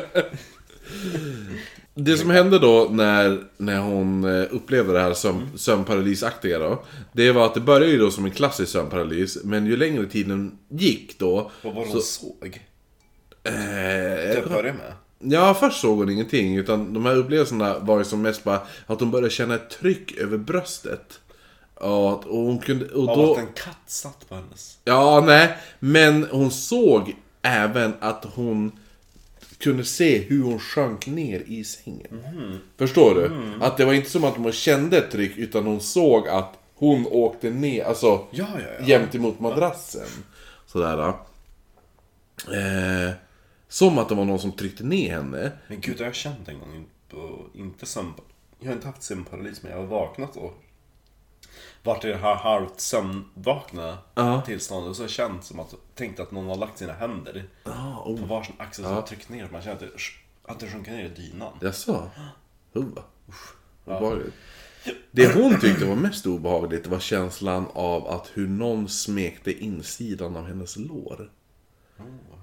Det 2.01 2.17
som 2.17 2.31
hände 2.31 2.59
då 2.59 2.89
när, 2.91 3.45
när 3.57 3.79
hon 3.81 4.25
eh, 4.25 4.47
upplevde 4.51 4.93
det 4.93 5.01
här 5.01 5.15
sömn, 5.15 5.59
sömnparalysaktiga 5.59 6.59
då. 6.59 6.85
Det 7.13 7.33
var 7.33 7.47
att 7.47 7.55
det 7.55 7.61
började 7.61 7.93
ju 7.93 7.99
då 7.99 8.11
som 8.11 8.25
en 8.25 8.31
klassisk 8.31 8.73
sömnparalys, 8.73 9.39
men 9.45 9.67
ju 9.67 9.77
längre 9.77 10.07
tiden 10.07 10.59
gick 10.69 11.19
då... 11.19 11.51
Vad 11.63 11.75
var 11.75 11.85
det 11.85 11.91
hon 11.93 12.03
såg? 12.03 12.63
Eh, 13.45 14.33
Till 14.35 14.45
att 14.45 14.51
börja 14.51 14.73
med. 14.73 14.93
Ja, 15.19 15.55
först 15.55 15.81
såg 15.81 15.99
hon 15.99 16.11
ingenting. 16.11 16.57
Utan 16.57 16.95
de 16.95 17.07
här 17.07 17.17
upplevelserna 17.17 17.79
var 17.79 17.99
ju 17.99 18.05
som 18.05 18.23
mest 18.23 18.45
bara 18.45 18.61
att 18.87 19.01
hon 19.01 19.11
började 19.11 19.31
känna 19.31 19.55
ett 19.55 19.71
tryck 19.71 20.19
över 20.19 20.39
bröstet. 20.39 21.21
Och, 21.75 22.27
och 22.27 22.43
hon 22.43 22.59
kunde... 22.59 22.85
Och 22.89 23.09
Av 23.09 23.17
då, 23.17 23.33
att 23.33 23.39
en 23.39 23.47
katt 23.47 23.77
satt 23.87 24.29
på 24.29 24.35
hennes. 24.35 24.79
Ja, 24.85 25.25
nej. 25.27 25.57
Men 25.79 26.27
hon 26.31 26.51
såg 26.51 27.17
även 27.43 27.95
att 28.01 28.27
hon 28.35 28.73
kunde 29.59 29.85
se 29.85 30.19
hur 30.19 30.43
hon 30.43 30.59
sjönk 30.59 31.07
ner 31.07 31.43
i 31.47 31.65
sängen. 31.65 32.61
Förstår 32.77 33.15
du? 33.15 33.31
Att 33.65 33.77
det 33.77 33.85
var 33.85 33.93
inte 33.93 34.11
som 34.11 34.25
att 34.25 34.37
hon 34.37 34.53
kände 34.53 34.99
ett 34.99 35.11
tryck, 35.11 35.37
utan 35.37 35.67
hon 35.67 35.81
såg 35.81 36.29
att 36.29 36.59
hon 36.75 37.07
åkte 37.07 37.51
ner, 37.51 37.85
alltså 37.85 38.27
Ja, 38.31 38.47
ja, 38.55 38.61
ja. 38.81 38.87
jämt 38.87 39.15
emot 39.15 39.41
madrassen. 39.41 40.07
Sådär. 40.67 40.99
Eh, 41.09 41.15
som 43.69 43.99
att 43.99 44.09
det 44.09 44.15
var 44.15 44.25
någon 44.25 44.39
som 44.39 44.53
tryckte 44.53 44.85
ner 44.85 45.11
henne. 45.11 45.53
Men 45.69 45.81
gud, 45.81 45.97
det 45.97 46.03
har 46.03 46.09
jag 46.09 46.15
känt 46.15 46.49
en 46.49 46.59
gång. 46.59 46.87
På, 47.09 47.41
inte 47.55 47.87
sömn... 47.87 48.13
Jag 48.61 48.69
har 48.69 48.75
inte 48.75 48.87
haft 48.87 49.03
sömnparalys, 49.03 49.63
men 49.63 49.73
jag 49.73 49.79
har 49.79 49.87
vaknat 49.87 50.37
och 50.37 50.63
varit 51.89 52.05
i 52.05 52.09
det 52.09 52.16
här 52.16 52.34
halvt 52.34 52.80
sömnvakna 52.80 53.99
Ja. 54.14 54.43
tillståndet. 54.47 54.91
Och 54.91 54.97
så 54.97 55.09
känt 55.09 55.45
som 55.45 55.61
att, 55.61 55.74
tänkt 55.95 56.20
att 56.20 56.30
någon 56.30 56.47
har 56.47 56.57
lagt 56.57 56.78
sina 56.78 56.93
händer 56.93 57.45
på 58.05 58.26
varsin 58.28 58.55
axel 58.59 58.84
och 58.84 59.07
tryckt 59.07 59.28
ner. 59.28 59.49
Man 59.53 59.62
känner 59.62 59.74
att 59.74 59.80
det, 59.80 59.91
att 60.53 60.61
det 60.61 60.66
sjunker 60.70 60.93
ner 60.93 61.05
i 61.05 61.09
dynan. 61.09 61.53
Jaså? 61.61 62.11
Huvva? 62.72 63.03
Obehagligt. 63.84 64.34
Det 65.11 65.34
hon 65.34 65.61
tyckte 65.61 65.84
var 65.84 65.97
mest 65.97 66.26
obehagligt 66.26 66.86
var 66.86 66.99
känslan 66.99 67.66
av 67.72 68.09
att 68.09 68.30
hur 68.34 68.49
någon 68.49 68.89
smekte 68.89 69.53
insidan 69.64 70.36
av 70.36 70.47
hennes 70.47 70.76
lår. 70.76 71.30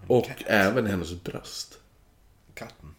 Och 0.07 0.29
även 0.45 0.85
hennes 0.85 1.23
bröst. 1.23 1.79
Katten. 2.53 2.95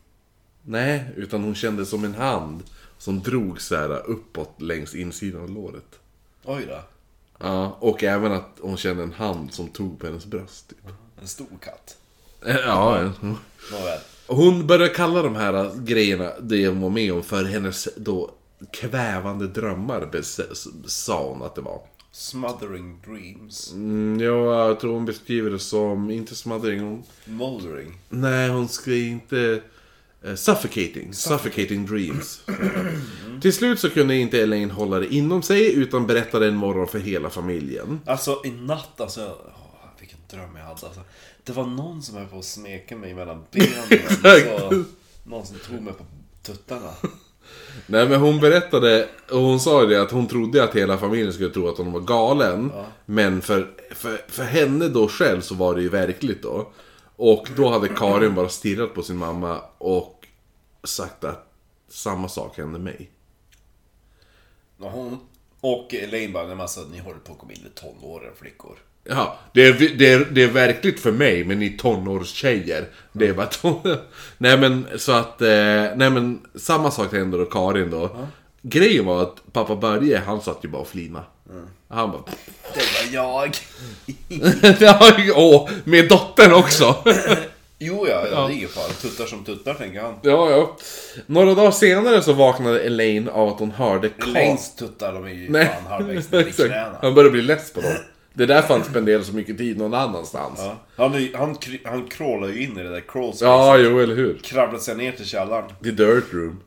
Nej, 0.63 1.05
utan 1.17 1.45
hon 1.45 1.55
kände 1.55 1.87
som 1.87 2.05
en 2.05 2.15
hand 2.15 2.63
som 2.99 3.21
drog 3.23 3.61
så 3.61 3.77
här 3.77 4.07
uppåt 4.07 4.63
längs 4.63 4.95
insidan 4.95 5.43
av 5.43 5.51
låret. 5.51 6.01
Oj 6.47 6.67
då. 6.69 6.81
Ja, 7.39 7.77
och 7.81 8.05
även 8.05 8.33
att 8.33 8.59
hon 8.61 8.77
kände 8.77 9.03
en 9.03 9.13
hand 9.13 9.55
som 9.55 9.69
tog 9.69 9.99
på 9.99 10.07
hennes 10.07 10.27
bröst. 10.27 10.69
Typ. 10.69 10.79
En 11.21 11.29
stor 11.29 11.47
katt. 11.65 11.97
Eh, 12.47 12.57
Ja. 12.57 13.13
Nåväl. 13.73 14.01
Hon 14.27 14.67
började 14.67 14.95
kalla 14.95 15.23
de 15.23 15.37
här 15.37 15.71
grejerna, 15.85 16.33
det 16.41 16.69
hon 16.69 16.81
var 16.81 16.91
med 16.91 17.13
om, 17.13 17.23
för 17.23 17.45
hennes 17.45 17.89
då 17.97 18.31
kvävande 18.73 19.47
drömmar, 19.49 20.23
sa 20.89 21.29
hon 21.29 21.43
att 21.43 21.55
det 21.55 21.61
var. 21.61 21.81
Smothering 22.13 23.01
dreams. 23.07 23.73
Mm, 23.73 24.21
ja, 24.21 24.67
jag 24.69 24.81
tror 24.81 24.95
hon 24.95 25.05
beskriver 25.05 25.51
det 25.51 25.59
som, 25.59 26.11
inte 26.11 26.35
smothering, 26.35 26.81
hon... 26.81 27.05
Moldering. 27.25 27.99
Nej, 28.09 28.49
hon 28.49 28.69
ska 28.69 28.95
inte... 28.95 29.63
eh, 30.25 30.35
suffocating, 30.35 31.15
suffocating 31.15 31.87
dreams. 31.87 32.41
Till 33.43 33.53
slut 33.53 33.81
så 33.81 33.91
kunde 33.91 34.17
inte 34.17 34.43
Elaine 34.43 34.71
hålla 34.71 35.01
det 35.01 35.15
inom 35.15 35.43
sig 35.43 35.75
utan 35.75 36.07
berättade 36.07 36.47
en 36.47 36.57
morgon 36.57 36.89
för 36.89 36.99
hela 36.99 37.31
familjen. 37.31 38.01
Alltså 38.07 38.43
i 38.45 38.51
natt 38.51 39.01
alltså, 39.01 39.39
åh, 39.47 39.91
vilken 40.01 40.19
dröm 40.31 40.57
jag 40.57 40.63
hade 40.63 40.71
alltså. 40.71 41.01
Det 41.45 41.53
var 41.53 41.67
någon 41.67 42.03
som 42.03 42.17
höll 42.17 42.27
på 42.27 42.39
att 42.39 42.45
smeka 42.45 42.97
mig 42.97 43.15
mellan 43.15 43.45
benen. 43.51 44.09
så, 44.23 44.85
någon 45.25 45.47
som 45.47 45.57
tog 45.59 45.83
mig 45.83 45.93
på 45.93 46.05
tuttarna. 46.43 46.91
Nej 47.87 48.09
men 48.09 48.21
hon 48.21 48.41
berättade, 48.41 49.09
och 49.31 49.41
hon 49.41 49.61
sa 49.61 49.83
ju 49.83 49.89
det 49.89 50.03
att 50.03 50.11
hon 50.11 50.27
trodde 50.27 50.65
att 50.65 50.77
hela 50.77 50.99
familjen 50.99 51.33
skulle 51.33 51.51
tro 51.51 51.69
att 51.69 51.79
hon 51.79 51.93
var 51.93 52.01
galen. 52.01 52.73
Men 53.05 53.43
för, 53.43 53.67
för, 53.91 54.21
för 54.29 54.43
henne 54.43 54.89
då 54.89 55.09
själv 55.09 55.41
så 55.41 55.55
var 55.55 55.75
det 55.75 55.83
ju 55.83 55.89
verkligt 55.89 56.43
då. 56.43 56.73
Och 57.17 57.49
då 57.57 57.69
hade 57.69 57.89
Karin 57.89 58.35
bara 58.35 58.49
stirrat 58.49 58.95
på 58.95 59.03
sin 59.03 59.17
mamma 59.17 59.61
och 59.79 60.27
sagt 60.85 61.25
att 61.25 61.53
samma 61.89 62.29
sak 62.29 62.59
hände 62.59 62.79
mig. 62.79 63.11
Och 64.79 64.91
hon 64.91 65.19
och 65.61 65.95
Elaine 65.95 66.33
bara, 66.33 66.47
men 66.47 66.61
alltså 66.61 66.81
ni 66.81 66.99
håller 66.99 67.19
på 67.19 67.33
att 67.33 67.39
komma 67.39 67.53
in 67.53 67.67
i 67.67 67.81
tonåren 67.81 68.33
flickor. 68.37 68.79
Ja, 69.05 69.39
det 69.53 69.67
är, 69.67 69.99
det, 69.99 70.13
är, 70.13 70.25
det 70.31 70.43
är 70.43 70.49
verkligt 70.49 71.01
för 71.01 71.13
mig, 71.13 71.45
men 71.45 71.59
ni 71.59 71.71
tonårstjejer. 71.71 72.89
Det 73.13 73.29
är 73.29 73.35
bara 73.35 73.47
ton... 73.47 73.81
Nej 74.39 74.59
men 74.59 74.87
så 74.97 75.13
att, 75.13 75.43
eh, 75.43 75.49
nej 75.97 76.11
men 76.11 76.47
samma 76.55 76.91
sak 76.91 77.13
hände 77.13 77.39
då 77.39 77.45
Karin 77.45 77.91
då. 77.91 78.27
Grejen 78.63 79.05
var 79.05 79.23
att 79.23 79.53
pappa 79.53 79.77
Börje, 79.77 80.19
han 80.19 80.41
satt 80.41 80.65
ju 80.65 80.69
bara 80.69 80.83
och 80.83 80.89
flina. 80.89 81.25
Han 81.89 82.11
bara... 82.11 82.23
Det 82.75 83.13
var 83.15 83.15
jag! 83.15 83.57
ja, 84.81 85.13
åh, 85.35 85.71
med 85.85 86.09
dottern 86.09 86.53
också. 86.53 86.97
Jo 87.79 88.07
ja, 88.09 88.27
ja. 88.33 88.47
det 88.47 88.55
är 88.55 88.57
ju 88.57 88.69
fan 88.69 88.91
tuttar 89.01 89.27
som 89.27 89.45
tuttar 89.45 89.75
tänker 89.75 90.01
han. 90.01 90.15
ja, 90.23 90.51
ja. 90.51 90.77
Några 91.27 91.55
dagar 91.55 91.71
senare 91.71 92.23
så 92.23 92.33
vaknade 92.33 92.81
Elaine 92.81 93.29
av 93.29 93.49
att 93.49 93.59
hon 93.59 93.71
hörde. 93.71 94.11
Elaines 94.23 94.75
tuttar, 94.77 95.13
de 95.13 95.25
är 95.25 95.29
ju 95.29 95.51
Nej, 95.51 95.67
fan 95.67 95.93
halvvägs 95.93 96.31
ner 96.33 96.47
i 96.47 96.53
knäna. 96.53 96.99
Han 97.03 97.15
började 97.15 97.31
bli 97.33 97.43
less 97.43 97.73
på 97.73 97.81
dem. 97.81 97.93
Det 98.35 98.43
är 98.43 98.47
därför 98.47 98.75
han 98.75 98.85
spenderar 98.85 99.23
så 99.23 99.33
mycket 99.33 99.59
tid 99.59 99.79
någon 99.79 99.95
annanstans. 99.95 100.61
Ja. 100.63 100.77
Han, 100.97 101.15
är 101.15 101.37
han, 101.37 101.57
han 101.85 102.09
crawlar 102.09 102.49
ju 102.49 102.63
in 102.63 102.79
i 102.79 102.83
det 102.83 102.91
där 102.91 103.01
crawl 103.09 103.33
ja 103.41 103.79
jo, 103.79 103.99
eller 104.01 104.15
hur. 104.15 104.39
Kravlar 104.43 104.79
sig 104.79 104.97
ner 104.97 105.13
till 105.13 105.27
källaren. 105.27 105.71
The 105.83 105.91
dirt 105.91 106.33
room. 106.33 106.61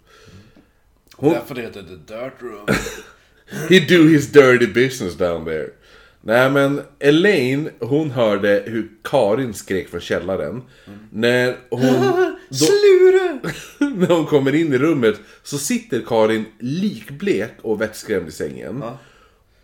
Hon- 1.15 1.33
Därför 1.33 1.55
det 1.55 1.61
heter 1.61 1.81
The 1.81 2.13
Dirt 2.13 2.33
Room. 2.41 2.65
He 3.69 3.79
do 3.79 4.07
his 4.07 4.31
dirty 4.31 4.67
business 4.67 5.17
down 5.17 5.45
there. 5.45 5.69
Nej 6.21 6.49
men 6.49 6.81
Elaine, 6.99 7.69
hon 7.79 8.11
hörde 8.11 8.63
hur 8.65 8.89
Karin 9.03 9.53
skrek 9.53 9.89
från 9.89 10.01
källaren. 10.01 10.61
När 11.11 11.55
hon... 11.69 12.35
Slura! 12.51 13.39
när 13.95 14.15
hon 14.15 14.25
kommer 14.25 14.55
in 14.55 14.73
i 14.73 14.77
rummet 14.77 15.15
så 15.43 15.57
sitter 15.57 16.01
Karin 16.07 16.45
likblek 16.59 17.51
och 17.61 17.81
vettskrämd 17.81 18.27
i 18.27 18.31
sängen. 18.31 18.83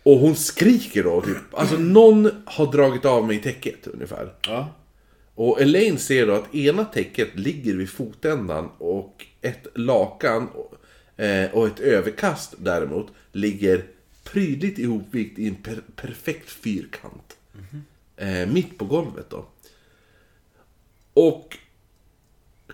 Och 0.02 0.18
hon 0.18 0.36
skriker 0.36 1.02
då 1.02 1.20
typ, 1.20 1.36
alltså 1.52 1.76
någon 1.76 2.30
har 2.44 2.72
dragit 2.72 3.04
av 3.04 3.26
mig 3.26 3.42
täcket 3.42 3.86
ungefär. 3.86 4.32
Ja. 4.46 4.74
Och 5.34 5.60
Elaine 5.60 5.98
ser 5.98 6.26
då 6.26 6.32
att 6.32 6.54
ena 6.54 6.84
täcket 6.84 7.38
ligger 7.38 7.74
vid 7.74 7.90
fotändan 7.90 8.68
och 8.78 9.26
ett 9.42 9.66
lakan 9.74 10.48
eh, 11.16 11.50
och 11.52 11.66
ett 11.66 11.80
överkast 11.80 12.54
däremot 12.58 13.06
ligger 13.32 13.84
prydligt 14.24 14.78
ihopvikt 14.78 15.38
i 15.38 15.48
en 15.48 15.54
per 15.54 15.82
perfekt 15.96 16.50
fyrkant. 16.50 17.36
Eh, 18.16 18.48
mitt 18.48 18.78
på 18.78 18.84
golvet 18.84 19.30
då. 19.30 19.46
Och 21.14 21.58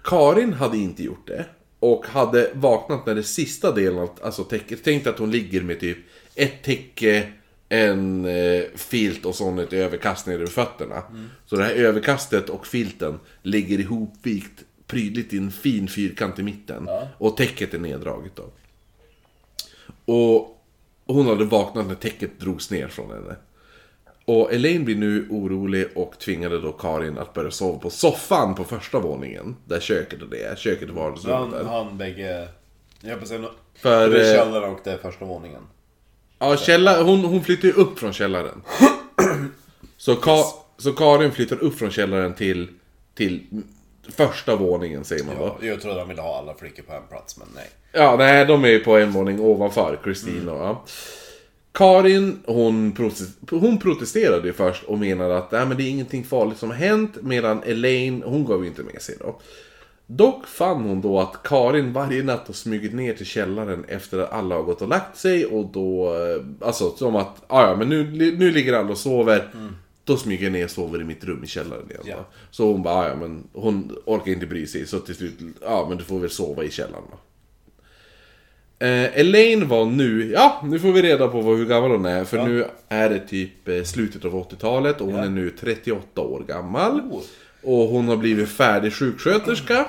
Karin 0.05 0.53
hade 0.53 0.77
inte 0.77 1.03
gjort 1.03 1.27
det. 1.27 1.47
Och 1.79 2.07
hade 2.07 2.51
vaknat 2.55 3.07
när 3.07 3.15
det 3.15 3.23
sista 3.23 3.73
delen 3.73 3.99
av 3.99 4.11
alltså 4.23 4.45
täcket, 4.45 4.81
tänk 4.85 5.07
att 5.07 5.19
hon 5.19 5.31
ligger 5.31 5.63
med 5.63 5.81
typ 5.81 5.99
ett 6.35 6.63
täcke, 6.63 7.33
en 7.69 8.25
eh, 8.25 8.63
filt 8.75 9.25
och 9.25 9.35
sån 9.35 9.59
ett 9.59 9.73
överkast 9.73 10.27
nere 10.27 10.39
vid 10.39 10.49
fötterna. 10.49 11.03
Så 11.47 11.57
det 11.57 11.65
här 11.65 11.75
överkastet 11.75 12.49
och 12.49 12.67
filten 12.67 13.19
ligger 13.43 13.81
ihopvikt 13.81 14.65
prydligt 14.93 15.33
i 15.33 15.39
en 15.39 15.51
fin 15.51 15.89
fyrkant 15.89 16.39
i 16.39 16.43
mitten. 16.43 16.89
Och 17.19 17.37
täcket 17.37 17.75
är 17.75 17.79
neddraget 17.79 18.33
då. 18.37 18.45
Och 20.13 20.63
hon 21.07 21.27
hade 21.27 21.45
vaknat 21.45 21.87
när 21.87 21.95
täcket 21.95 22.41
drogs 22.41 22.71
ner 22.71 22.89
från 22.89 23.11
henne. 23.11 23.37
Och 24.25 24.53
Elaine 24.53 24.85
blir 24.85 24.97
nu 24.97 25.27
orolig 25.31 25.87
och 25.95 26.19
tvingade 26.19 26.61
då 26.61 26.73
Karin 26.73 27.19
att 27.19 27.35
börja 27.35 27.51
sova 27.51 27.79
på 27.79 27.91
soffan 27.91 28.55
på 28.55 28.65
första 28.65 28.99
våningen. 28.99 29.57
Där 29.65 29.81
köket 29.81 30.23
och 30.23 30.29
det 30.29 30.43
är. 30.43 30.57
Köket 30.57 30.89
och 30.89 30.95
vardagsrummet 30.95 31.67
Han, 31.67 31.67
han 31.67 31.99
bägge... 31.99 32.49
Jag 33.01 33.21
på 33.21 33.27
säga 33.27 33.49
För, 33.75 34.11
Det 34.11 34.29
är 34.29 34.35
eh, 34.35 34.45
källaren 34.45 34.71
och 34.71 34.81
det 34.85 34.93
är 34.93 34.99
första 34.99 35.25
våningen. 35.25 35.63
Ja, 36.39 36.57
källa, 36.57 37.03
hon, 37.03 37.25
hon 37.25 37.45
flyttar 37.45 37.69
ju 37.69 37.75
upp 37.75 37.99
från 37.99 38.13
källaren. 38.13 38.63
Så, 39.97 40.17
Ka, 40.17 40.45
så 40.79 40.93
Karin 40.93 41.33
flyttar 41.33 41.63
upp 41.63 41.79
från 41.79 41.91
källaren 41.91 42.35
till, 42.35 42.69
till 43.15 43.47
första 44.09 44.57
våningen 44.57 45.05
säger 45.05 45.25
man 45.25 45.35
då. 45.39 45.57
Ja, 45.61 45.67
jag 45.67 45.81
trodde 45.81 45.99
han 45.99 46.09
ville 46.09 46.23
ha 46.23 46.39
alla 46.39 46.55
flickor 46.55 46.83
på 46.83 46.93
en 46.93 47.03
plats, 47.09 47.39
men 47.39 47.49
nej. 47.55 47.69
Ja, 47.93 48.15
nej, 48.19 48.47
de 48.47 48.65
är 48.65 48.69
ju 48.69 48.79
på 48.79 48.97
en 48.99 49.11
våning 49.13 49.41
ovanför, 49.41 49.99
Kristin 50.05 50.49
och 50.49 50.57
ja. 50.63 50.85
Karin, 51.73 52.39
hon, 52.47 52.97
hon 53.51 53.79
protesterade 53.79 54.47
ju 54.47 54.53
först 54.53 54.85
och 54.85 54.99
menade 54.99 55.39
att 55.39 55.53
nej, 55.53 55.67
men 55.67 55.77
det 55.77 55.83
är 55.83 55.91
ingenting 55.91 56.25
farligt 56.25 56.59
som 56.59 56.71
har 56.71 56.77
hänt. 56.77 57.17
Medan 57.23 57.63
Elaine, 57.63 58.23
hon 58.27 58.45
gav 58.45 58.63
ju 58.63 58.69
inte 58.69 58.83
med 58.83 59.03
sig 59.03 59.17
då. 59.21 59.41
Dock 60.07 60.47
fann 60.47 60.83
hon 60.83 61.01
då 61.01 61.21
att 61.21 61.43
Karin 61.43 61.93
varje 61.93 62.23
natt 62.23 62.47
har 62.47 62.55
smugit 62.55 62.95
ner 62.95 63.15
till 63.15 63.27
källaren 63.27 63.85
efter 63.89 64.19
att 64.19 64.33
alla 64.33 64.55
har 64.55 64.63
gått 64.63 64.83
och 64.83 64.89
lagt 64.89 65.17
sig 65.19 65.47
och 65.47 65.67
då... 65.67 66.15
eh, 66.15 66.67
Alltså 66.69 66.91
som 66.97 67.17
att, 67.17 67.43
"Ah, 67.47 67.67
ja 67.69 67.77
men 67.77 67.89
nu, 67.89 68.05
nu 68.39 68.51
ligger 68.51 68.73
alla 68.73 68.91
och 68.91 68.99
sover. 68.99 69.51
Då 70.05 70.17
smyger 70.17 70.45
jag 70.45 70.53
ner 70.53 70.65
och 70.65 70.71
sover 70.71 71.01
i 71.01 71.05
mitt 71.05 71.25
rum 71.25 71.45
i 71.45 71.47
källaren 71.47 71.91
igen. 71.91 72.03
Ja. 72.07 72.27
Så 72.51 72.73
hon 72.73 72.83
bara, 72.83 72.95
"Ah, 72.95 73.09
ja 73.09 73.17
men 73.17 73.45
hon 73.53 73.97
orkar 74.05 74.33
inte 74.33 74.47
bry 74.47 74.67
sig. 74.67 74.87
Så 74.87 74.99
till 74.99 75.15
slut, 75.15 75.35
ja 75.63 75.87
men 75.89 75.99
du 75.99 76.05
får 76.05 76.19
väl 76.19 76.31
sova 76.31 76.65
i 76.65 76.71
källaren 76.71 77.05
då. 77.11 77.19
Eh, 78.87 79.19
Elaine 79.21 79.69
var 79.69 79.85
nu, 79.85 80.31
ja 80.31 80.61
nu 80.65 80.79
får 80.79 80.93
vi 80.93 81.03
reda 81.03 81.29
på 81.29 81.43
hur 81.43 81.67
gammal 81.67 81.91
hon 81.91 82.05
är. 82.07 82.25
För 82.25 82.45
nu 82.45 82.65
är 82.89 83.09
det 83.11 83.19
typ 83.29 83.69
eh, 83.69 83.83
slutet 83.83 84.25
av 84.25 84.35
80-talet 84.35 85.01
och 85.01 85.07
hon 85.07 85.21
är 85.21 85.29
nu 85.31 85.51
38 85.51 86.21
år 86.21 86.45
gammal. 86.49 87.01
Och 87.63 87.79
hon 87.89 88.09
har 88.09 88.17
blivit 88.17 88.49
färdig 88.49 88.93
sjuksköterska. 88.93 89.87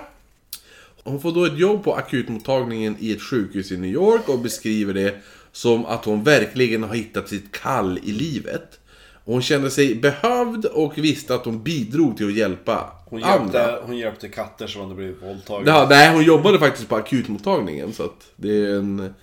Hon 1.03 1.21
får 1.21 1.31
då 1.31 1.45
ett 1.45 1.57
jobb 1.57 1.83
på 1.83 1.93
akutmottagningen 1.95 2.95
i 2.99 3.11
ett 3.11 3.21
sjukhus 3.21 3.71
i 3.71 3.77
New 3.77 3.91
York 3.91 4.29
och 4.29 4.39
beskriver 4.39 4.93
det 4.93 5.15
som 5.51 5.85
att 5.85 6.05
hon 6.05 6.23
verkligen 6.23 6.83
har 6.83 6.95
hittat 6.95 7.29
sitt 7.29 7.51
kall 7.51 7.99
i 8.03 8.11
livet. 8.11 8.79
Hon 9.25 9.41
kände 9.41 9.71
sig 9.71 9.95
behövd 9.95 10.65
och 10.65 10.97
visste 10.97 11.35
att 11.35 11.45
hon 11.45 11.63
bidrog 11.63 12.17
till 12.17 12.25
att 12.27 12.33
hjälpa 12.33 12.91
Hon 13.05 13.23
andra. 13.23 13.59
hjälpte, 13.59 13.79
hon 13.85 13.97
hjälpte 13.97 14.29
katter 14.29 14.67
som 14.67 14.81
hade 14.81 14.95
blivit 14.95 15.23
våldtagna. 15.23 15.71
Ja, 15.71 15.87
nej, 15.89 16.13
hon 16.13 16.23
jobbade 16.23 16.59
faktiskt 16.59 16.89
på 16.89 16.95
akutmottagningen. 16.95 17.93
Så 17.93 18.03
att 18.03 18.31
det 18.35 18.65
är 18.65 18.75
en... 18.75 19.13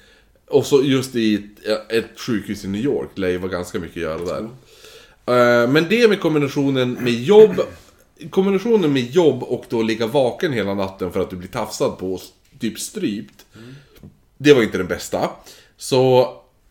Och 0.49 0.67
så 0.67 0.83
just 0.83 1.15
i 1.17 1.35
ett, 1.35 1.93
ett 1.93 2.21
sjukhus 2.21 2.65
i 2.65 2.69
New 2.69 2.81
York 2.85 3.09
lär 3.15 3.29
ju 3.29 3.39
vara 3.39 3.53
ganska 3.53 3.79
mycket 3.79 3.97
att 3.97 4.03
göra 4.03 4.25
där. 4.25 4.41
Eh, 5.63 5.69
Men 5.71 5.87
det 5.89 6.09
med 6.09 6.21
kombinationen 6.21 6.93
med 6.93 7.13
jobb 7.13 7.61
Kombinationen 8.31 8.93
med 8.93 9.03
jobb 9.11 9.43
och 9.43 9.65
då 9.69 9.83
ligga 9.83 10.07
vaken 10.07 10.53
hela 10.53 10.75
natten 10.75 11.13
för 11.13 11.21
att 11.21 11.31
du 11.31 11.37
blir 11.37 11.49
tafsad 11.49 11.99
på 11.99 12.15
och 12.15 12.21
typ 12.61 12.79
strypt. 12.79 13.47
Det 14.39 14.55
var 14.55 14.63
inte 14.63 14.79
den 14.79 14.87
bästa. 14.87 15.31
Så 15.77 16.29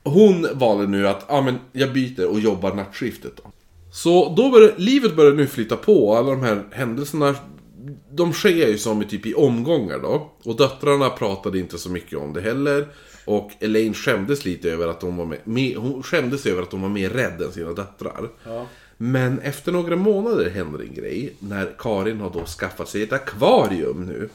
hon 0.10 0.48
valde 0.54 0.88
nu 0.88 1.08
att, 1.08 1.26
ja 1.28 1.42
men 1.42 1.60
jag 1.72 1.94
byter 1.94 2.28
och 2.28 2.40
jobbar 2.40 2.74
nattskiftet 2.74 3.34
då. 3.44 3.52
Så 3.92 4.34
då 4.38 4.50
börjar, 4.52 4.74
livet 4.78 5.16
börjar 5.16 5.34
nu 5.34 5.48
flytta 5.48 5.76
på, 5.76 6.16
alla 6.16 6.32
de 6.32 6.42
här 6.42 6.64
händelserna 6.72 7.36
de 8.12 8.34
sker 8.34 8.68
ju 8.68 8.78
som 8.78 9.02
i 9.02 9.06
typ 9.06 9.26
i 9.26 9.34
omgångar 9.34 10.00
då. 10.00 10.32
Och 10.44 10.58
döttrarna 10.58 11.10
pratade 11.10 11.60
inte 11.60 11.78
så 11.78 11.90
mycket 11.90 12.20
om 12.20 12.34
det 12.34 12.42
heller. 12.42 12.88
Och 13.26 13.52
Elaine 13.60 13.94
skämdes 13.94 14.46
lite 14.46 14.72
över 14.72 14.88
att 14.88 15.02
hon 15.02 15.18
var 15.18 15.26
med, 15.26 15.40
med 15.44 15.76
hon 15.78 16.04
skämdes 16.04 16.46
över 16.46 16.62
att 16.62 16.72
hon 16.72 16.82
var 16.82 16.90
mer 16.90 17.10
rädd 17.10 17.42
än 17.42 17.52
sina 17.52 17.74
döttrar. 17.74 18.30
Men 18.98 19.40
efter 19.40 19.72
några 19.72 19.96
månader 19.96 20.50
händer 20.50 20.80
en 20.80 20.94
grej. 20.94 21.34
När 21.40 21.76
Karin 21.78 22.20
har 22.20 22.30
då 22.30 22.46
skaffat 22.46 22.90
sig 22.90 23.04
ett 23.04 23.14
akvarium 23.14 24.06
nu. 24.06 24.30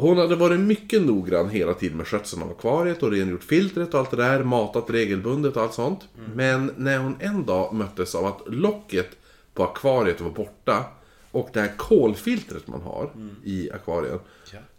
Hon 0.00 0.18
hade 0.18 0.36
varit 0.36 0.60
mycket 0.60 1.02
noggrann 1.02 1.48
hela 1.48 1.74
tiden 1.74 1.96
med 1.96 2.06
skötseln 2.06 2.42
av 2.42 2.50
akvariet 2.50 3.02
och 3.02 3.10
rengjort 3.10 3.44
filtret 3.44 3.94
och 3.94 4.00
allt 4.00 4.10
det 4.10 4.16
där, 4.16 4.44
matat 4.44 4.90
regelbundet 4.90 5.56
och 5.56 5.62
allt 5.62 5.74
sånt. 5.74 6.08
Men 6.34 6.74
när 6.76 6.98
hon 6.98 7.16
en 7.20 7.46
dag 7.46 7.74
möttes 7.74 8.14
av 8.14 8.26
att 8.26 8.42
locket 8.46 9.06
på 9.54 9.64
akvariet 9.64 10.20
var 10.20 10.30
borta 10.30 10.84
och 11.30 11.50
det 11.52 11.60
här 11.60 11.72
kolfiltret 11.76 12.66
man 12.66 12.82
har 12.82 13.10
i 13.44 13.70
akvariet. 13.70 14.20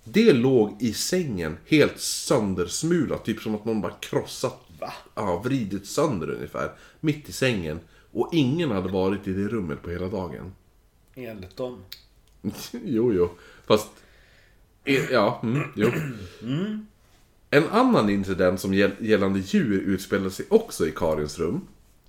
Det 0.03 0.33
låg 0.33 0.77
i 0.79 0.93
sängen 0.93 1.57
helt 1.65 1.99
söndersmulat, 1.99 3.25
typ 3.25 3.41
som 3.41 3.55
att 3.55 3.65
någon 3.65 3.81
bara 3.81 3.93
krossat, 3.99 4.59
ja, 5.15 5.41
vridit 5.45 5.87
sönder 5.87 6.29
ungefär. 6.29 6.71
Mitt 6.99 7.29
i 7.29 7.31
sängen. 7.31 7.79
Och 8.11 8.29
ingen 8.33 8.71
hade 8.71 8.89
varit 8.89 9.27
i 9.27 9.33
det 9.33 9.47
rummet 9.47 9.81
på 9.81 9.89
hela 9.89 10.07
dagen. 10.07 10.53
Enligt 11.15 11.57
dem. 11.57 11.83
jo, 12.71 13.13
jo. 13.13 13.29
Fast 13.67 13.89
Ja, 15.11 15.39
mm, 15.43 15.63
jo. 15.75 15.91
En 17.49 17.63
annan 17.69 18.09
incident 18.09 18.59
som 18.61 18.73
gäll- 18.73 18.95
gällande 18.99 19.39
djur 19.39 19.79
utspelar 19.81 20.29
sig 20.29 20.45
också 20.49 20.87
i 20.87 20.91
Karins 20.91 21.39
rum. 21.39 21.61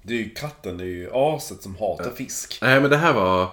Det 0.02 0.14
är 0.14 0.18
ju 0.18 0.30
katten, 0.30 0.78
det 0.78 0.84
är 0.84 0.86
ju 0.86 1.10
aset 1.12 1.62
som 1.62 1.76
hatar 1.76 2.10
fisk. 2.10 2.58
Nej 2.62 2.80
men 2.80 2.90
det 2.90 2.96
här 2.96 3.12
var 3.14 3.48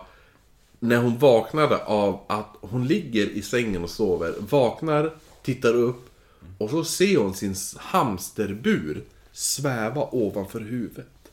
när 0.79 0.97
hon 0.97 1.17
vaknade 1.17 1.77
av 1.85 2.19
att 2.27 2.55
hon 2.61 2.87
ligger 2.87 3.25
i 3.29 3.41
sängen 3.41 3.83
och 3.83 3.89
sover, 3.89 4.33
vaknar, 4.39 5.13
tittar 5.43 5.73
upp 5.75 6.09
och 6.57 6.69
så 6.69 6.83
ser 6.83 7.17
hon 7.17 7.33
sin 7.33 7.55
hamsterbur 7.77 9.03
sväva 9.31 10.07
ovanför 10.11 10.59
huvudet 10.59 11.31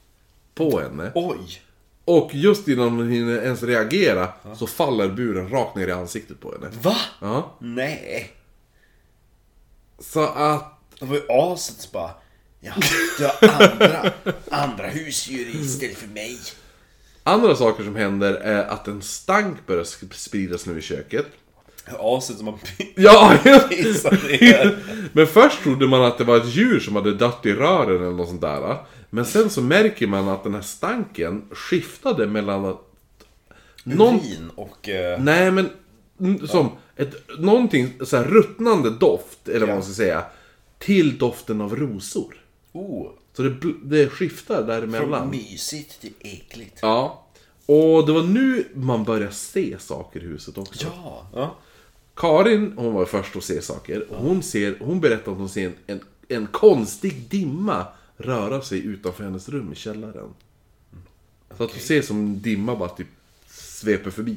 på 0.54 0.80
henne. 0.80 1.12
Oj! 1.14 1.60
Och 2.04 2.30
just 2.34 2.68
innan 2.68 2.88
hon 2.88 3.10
hinner 3.10 3.42
ens 3.42 3.62
reagera 3.62 4.28
så 4.56 4.66
faller 4.66 5.08
buren 5.08 5.48
rakt 5.48 5.76
ner 5.76 5.88
i 5.88 5.92
ansiktet 5.92 6.40
på 6.40 6.52
henne. 6.52 6.70
Va? 6.82 6.96
Ja. 7.20 7.56
Nej! 7.60 8.32
Så 9.98 10.24
att... 10.24 10.80
Det 10.98 11.04
var 11.06 11.16
ju 11.16 11.22
aset 11.28 11.92
bara... 11.92 12.10
Ja, 12.60 12.72
du 13.18 13.24
har 13.24 13.62
andra, 13.72 14.12
andra 14.50 14.86
husdjur 14.86 15.46
istället 15.56 15.96
för 15.96 16.08
mig. 16.08 16.38
Andra 17.22 17.56
saker 17.56 17.84
som 17.84 17.96
händer 17.96 18.34
är 18.34 18.64
att 18.64 18.88
en 18.88 19.02
stank 19.02 19.66
börjar 19.66 19.84
spridas 20.14 20.66
nu 20.66 20.78
i 20.78 20.82
köket. 20.82 21.26
Aset 21.98 22.38
som 22.38 22.46
har 22.46 22.58
Ja! 22.96 23.38
pissat 23.68 24.12
ner. 24.12 24.78
Men 25.12 25.26
först 25.26 25.62
trodde 25.62 25.86
man 25.86 26.04
att 26.04 26.18
det 26.18 26.24
var 26.24 26.36
ett 26.36 26.54
djur 26.54 26.80
som 26.80 26.96
hade 26.96 27.14
dött 27.14 27.46
i 27.46 27.52
rören 27.52 27.96
eller 28.02 28.16
något 28.16 28.28
sånt 28.28 28.40
där. 28.40 28.76
Men 29.14 29.24
sen 29.24 29.50
så 29.50 29.60
märker 29.62 30.06
man 30.06 30.28
att 30.28 30.44
den 30.44 30.54
här 30.54 30.62
stanken 30.62 31.42
skiftade 31.50 32.26
mellan 32.26 32.64
att... 32.64 32.80
Någon... 33.84 34.14
Urin 34.14 34.50
och... 34.54 34.88
Eh, 34.88 35.20
Nej 35.22 35.50
men... 35.50 35.68
Som 36.46 36.70
ett, 36.96 37.14
någonting 37.38 37.92
så 38.04 38.16
här 38.16 38.24
ruttnande 38.24 38.90
doft, 38.90 39.48
eller 39.48 39.66
vad 39.66 39.74
man 39.76 39.84
ska 39.84 39.92
säga. 39.92 40.24
Till 40.78 41.18
doften 41.18 41.60
av 41.60 41.76
rosor. 41.76 42.36
oh, 42.72 43.10
Så 43.32 43.42
det, 43.42 43.54
det 43.84 44.08
skiftar 44.08 44.56
Från 44.56 44.66
däremellan. 44.66 45.30
mysigt 45.30 46.00
till 46.00 46.12
äckligt. 46.20 46.78
Ja. 46.82 47.26
Och 47.66 48.06
det 48.06 48.12
var 48.12 48.22
nu 48.22 48.64
man 48.74 49.04
började 49.04 49.32
se 49.32 49.76
saker 49.78 50.20
i 50.20 50.26
huset 50.26 50.58
också. 50.58 50.86
ja. 50.86 51.26
ja. 51.34 51.56
Karin, 52.14 52.72
hon 52.76 52.94
var 52.94 53.04
först 53.04 53.36
att 53.36 53.44
se 53.44 53.62
saker. 53.62 54.06
Hon, 54.10 54.42
ser, 54.42 54.76
hon 54.80 55.00
berättar 55.00 55.32
att 55.32 55.38
hon 55.38 55.48
ser 55.48 55.66
en, 55.66 55.74
en, 55.86 56.00
en 56.28 56.46
konstig 56.46 57.28
dimma 57.28 57.86
röra 58.16 58.62
sig 58.62 58.86
utanför 58.86 59.24
hennes 59.24 59.48
rum 59.48 59.72
i 59.72 59.76
källaren. 59.76 60.28
Så 61.56 61.64
att 61.64 61.70
hon 61.70 61.80
ser 61.80 62.02
som 62.02 62.40
dimma 62.42 62.76
bara 62.76 62.88
typ 62.88 63.06
sveper 63.48 64.10
förbi. 64.10 64.36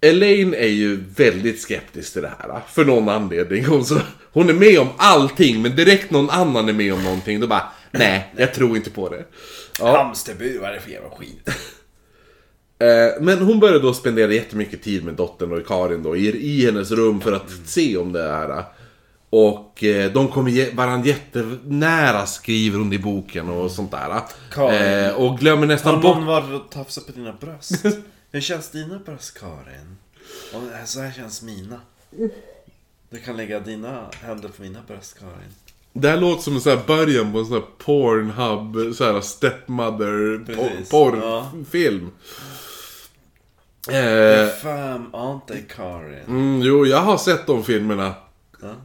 Elaine 0.00 0.54
är 0.54 0.66
ju 0.66 1.04
väldigt 1.16 1.60
skeptisk 1.62 2.12
till 2.12 2.22
det 2.22 2.32
här. 2.38 2.60
För 2.68 2.84
någon 2.84 3.08
anledning. 3.08 3.64
Hon, 3.64 3.84
så, 3.84 4.00
hon 4.32 4.48
är 4.48 4.52
med 4.52 4.78
om 4.78 4.88
allting, 4.96 5.62
men 5.62 5.76
direkt 5.76 6.10
någon 6.10 6.30
annan 6.30 6.68
är 6.68 6.72
med 6.72 6.94
om 6.94 7.04
någonting, 7.04 7.40
då 7.40 7.46
bara 7.46 7.72
Nej, 7.90 8.34
jag 8.36 8.54
tror 8.54 8.76
inte 8.76 8.90
på 8.90 9.08
det. 9.08 9.24
Ja. 9.78 9.96
Hamsterbur, 9.96 10.60
vad 10.60 10.70
är 10.70 10.74
det 10.74 10.80
för 10.80 10.90
jävla 10.90 11.10
skit? 11.10 11.48
Eh, 12.78 13.22
Men 13.22 13.38
hon 13.38 13.60
började 13.60 13.80
då 13.80 13.94
spendera 13.94 14.32
jättemycket 14.32 14.82
tid 14.82 15.04
med 15.04 15.14
dottern 15.14 15.52
och 15.52 15.66
Karin 15.66 16.02
då, 16.02 16.16
i, 16.16 16.26
i 16.28 16.66
hennes 16.66 16.90
rum 16.90 17.20
för 17.20 17.32
att 17.32 17.50
se 17.64 17.96
om 17.96 18.12
det 18.12 18.22
här. 18.22 18.64
Och 19.30 19.84
eh, 19.84 20.12
de 20.12 20.28
kommer 20.28 20.74
varandra 20.74 21.06
jättenära, 21.08 22.26
skriver 22.26 22.78
hon 22.78 22.92
i 22.92 22.98
boken 22.98 23.48
och 23.50 23.70
sånt 23.70 23.90
där. 23.90 24.20
Karin. 24.52 24.82
Eh, 25.04 25.14
och 25.14 25.38
glömmer 25.38 25.66
nästan 25.66 25.94
Har 25.94 26.02
bort... 26.02 26.16
någon 26.16 26.26
varit 26.26 26.50
och 26.64 26.70
tafsat 26.70 27.06
på 27.06 27.12
dina 27.12 27.32
bröst? 27.32 27.84
Hur 28.30 28.40
känns 28.40 28.70
dina 28.70 28.98
bröst, 28.98 29.38
Karin? 29.40 29.96
Och 30.54 30.88
så 30.88 31.00
här 31.00 31.12
känns 31.12 31.42
mina. 31.42 31.80
Du 33.10 33.18
kan 33.24 33.36
lägga 33.36 33.60
dina 33.60 34.04
händer 34.22 34.48
på 34.48 34.62
mina 34.62 34.78
bröst, 34.86 35.18
Karin. 35.18 35.52
Det 35.92 36.08
här 36.08 36.16
låter 36.16 36.42
som 36.42 36.54
en 36.54 36.60
sån 36.60 36.78
här 36.78 36.86
början 36.86 37.32
på 37.32 37.38
en 37.38 37.46
sån 37.46 37.54
här 37.54 37.64
Pornhub, 37.78 38.94
så 38.94 39.12
här 39.12 39.20
stepmother 39.20 40.44
Precis, 40.46 40.90
por- 40.90 41.18
ja. 41.18 41.50
Eh, 43.92 44.48
Fem, 44.62 45.06
inte 45.16 45.58
Karin. 45.76 46.24
mm, 46.28 46.62
jo, 46.62 46.86
jag 46.86 47.00
har 47.00 47.16
sett 47.16 47.46
de 47.46 47.64
filmerna. 47.64 48.14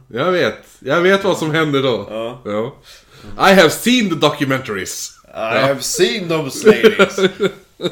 Jag 0.08 0.32
vet, 0.32 0.58
jag 0.78 1.00
vet 1.00 1.24
vad 1.24 1.38
som 1.38 1.50
händer 1.50 1.82
då. 1.82 2.06
Ja. 2.44 2.76
I 3.50 3.54
have 3.54 3.70
seen 3.70 4.08
the 4.08 4.14
documentaries. 4.14 5.18
I 5.34 5.58
have 5.58 5.82
seen 5.82 6.28
those 6.28 6.66
ladies. 6.66 7.18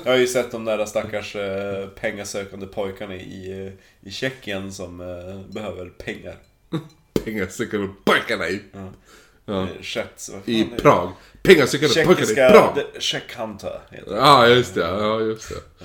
Jag 0.05 0.13
har 0.13 0.17
ju 0.17 0.27
sett 0.27 0.51
de 0.51 0.65
där 0.65 0.87
stackars 0.87 1.37
eh, 1.37 1.87
pengasökande 1.89 2.67
pojkarna 2.67 3.15
i, 3.15 3.67
eh, 3.67 4.09
i 4.09 4.13
Tjeckien 4.13 4.73
som 4.73 5.01
eh, 5.01 5.53
behöver 5.55 5.87
pengar. 5.87 6.37
Pengasökande 7.25 7.89
pojkarna 8.05 8.49
i, 8.49 8.63
Ja. 9.45 9.69
Schätz, 9.83 10.31
i? 10.45 10.65
Prag. 10.65 11.13
Pengasökande 11.43 12.05
pojkarna 12.05 12.49
i 12.49 12.53
Prag. 12.53 12.79
Tjeckhunter 12.99 13.81
heter 13.91 14.11
det. 14.11 14.17
Ja, 14.17 14.49
just 14.49 14.75
det. 14.75 14.81
Ja, 14.81 15.21
just 15.21 15.49
det. 15.49 15.85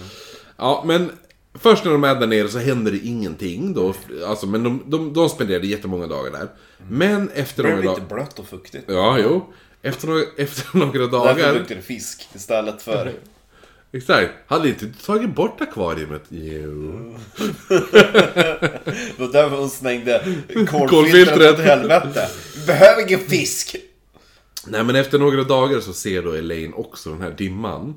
Ja, 0.57 0.83
men 0.87 1.11
först 1.59 1.85
när 1.85 1.91
de 1.91 2.03
är 2.03 2.15
där 2.15 2.27
nere 2.27 2.47
så 2.47 2.59
händer 2.59 2.91
det 2.91 2.97
ingenting 2.97 3.73
då. 3.73 3.93
Alltså, 4.27 4.47
men 4.47 4.63
de, 4.63 4.83
de, 4.85 5.13
de 5.13 5.29
spenderade 5.29 5.67
jättemånga 5.67 6.07
dagar 6.07 6.31
där. 6.31 6.47
Men 6.89 7.29
efter 7.29 7.63
Det 7.63 7.69
några 7.69 7.81
blev 7.81 7.91
dagar... 7.91 8.01
lite 8.03 8.15
blött 8.15 8.39
och 8.39 8.47
fuktigt. 8.47 8.83
Ja, 8.87 9.17
jo. 9.19 9.53
Efter 9.81 10.07
några, 10.07 10.21
efter 10.37 10.77
några 10.77 10.99
Därför 10.99 11.11
dagar... 11.41 11.53
luktar 11.53 11.75
det 11.75 11.81
fisk 11.81 12.27
istället 12.33 12.81
för... 12.81 13.13
Exakt. 13.91 14.31
Hade 14.47 14.69
inte 14.69 14.85
du 14.85 14.93
tagit 14.93 15.35
bort 15.35 15.61
akvariet? 15.61 16.23
Jo. 16.29 17.15
Det 19.17 19.19
var 19.19 19.31
därför 19.31 19.57
hon 19.57 19.69
slängde 19.69 20.25
Kolfiltret. 20.67 21.53
åt 21.53 21.59
helvete. 21.65 22.29
Behöver 22.67 23.07
ingen 23.07 23.19
fisk! 23.19 23.75
Nej 24.67 24.83
men 24.83 24.95
efter 24.95 25.19
några 25.19 25.43
dagar 25.43 25.79
så 25.79 25.93
ser 25.93 26.21
då 26.21 26.33
Elaine 26.33 26.73
också 26.73 27.09
den 27.09 27.21
här 27.21 27.31
dimman. 27.31 27.95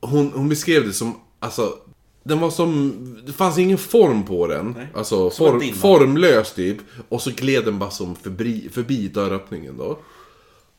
Hon, 0.00 0.32
hon 0.34 0.48
beskrev 0.48 0.86
det 0.86 0.92
som, 0.92 1.20
alltså, 1.38 1.78
den 2.26 2.40
var 2.40 2.50
som, 2.50 2.94
det 3.26 3.32
fanns 3.32 3.58
ingen 3.58 3.78
form 3.78 4.24
på 4.24 4.46
den. 4.46 4.74
Alltså 4.94 5.30
Som 5.30 5.46
en 5.46 5.60
form, 5.60 5.74
formlös 5.74 6.52
typ. 6.52 6.76
Och 7.08 7.22
så 7.22 7.30
gled 7.30 7.64
den 7.64 7.78
bara 7.78 7.90
som 7.90 8.16
förbi, 8.16 8.68
förbi 8.72 9.08
dörröppningen 9.08 9.76
då. 9.78 9.98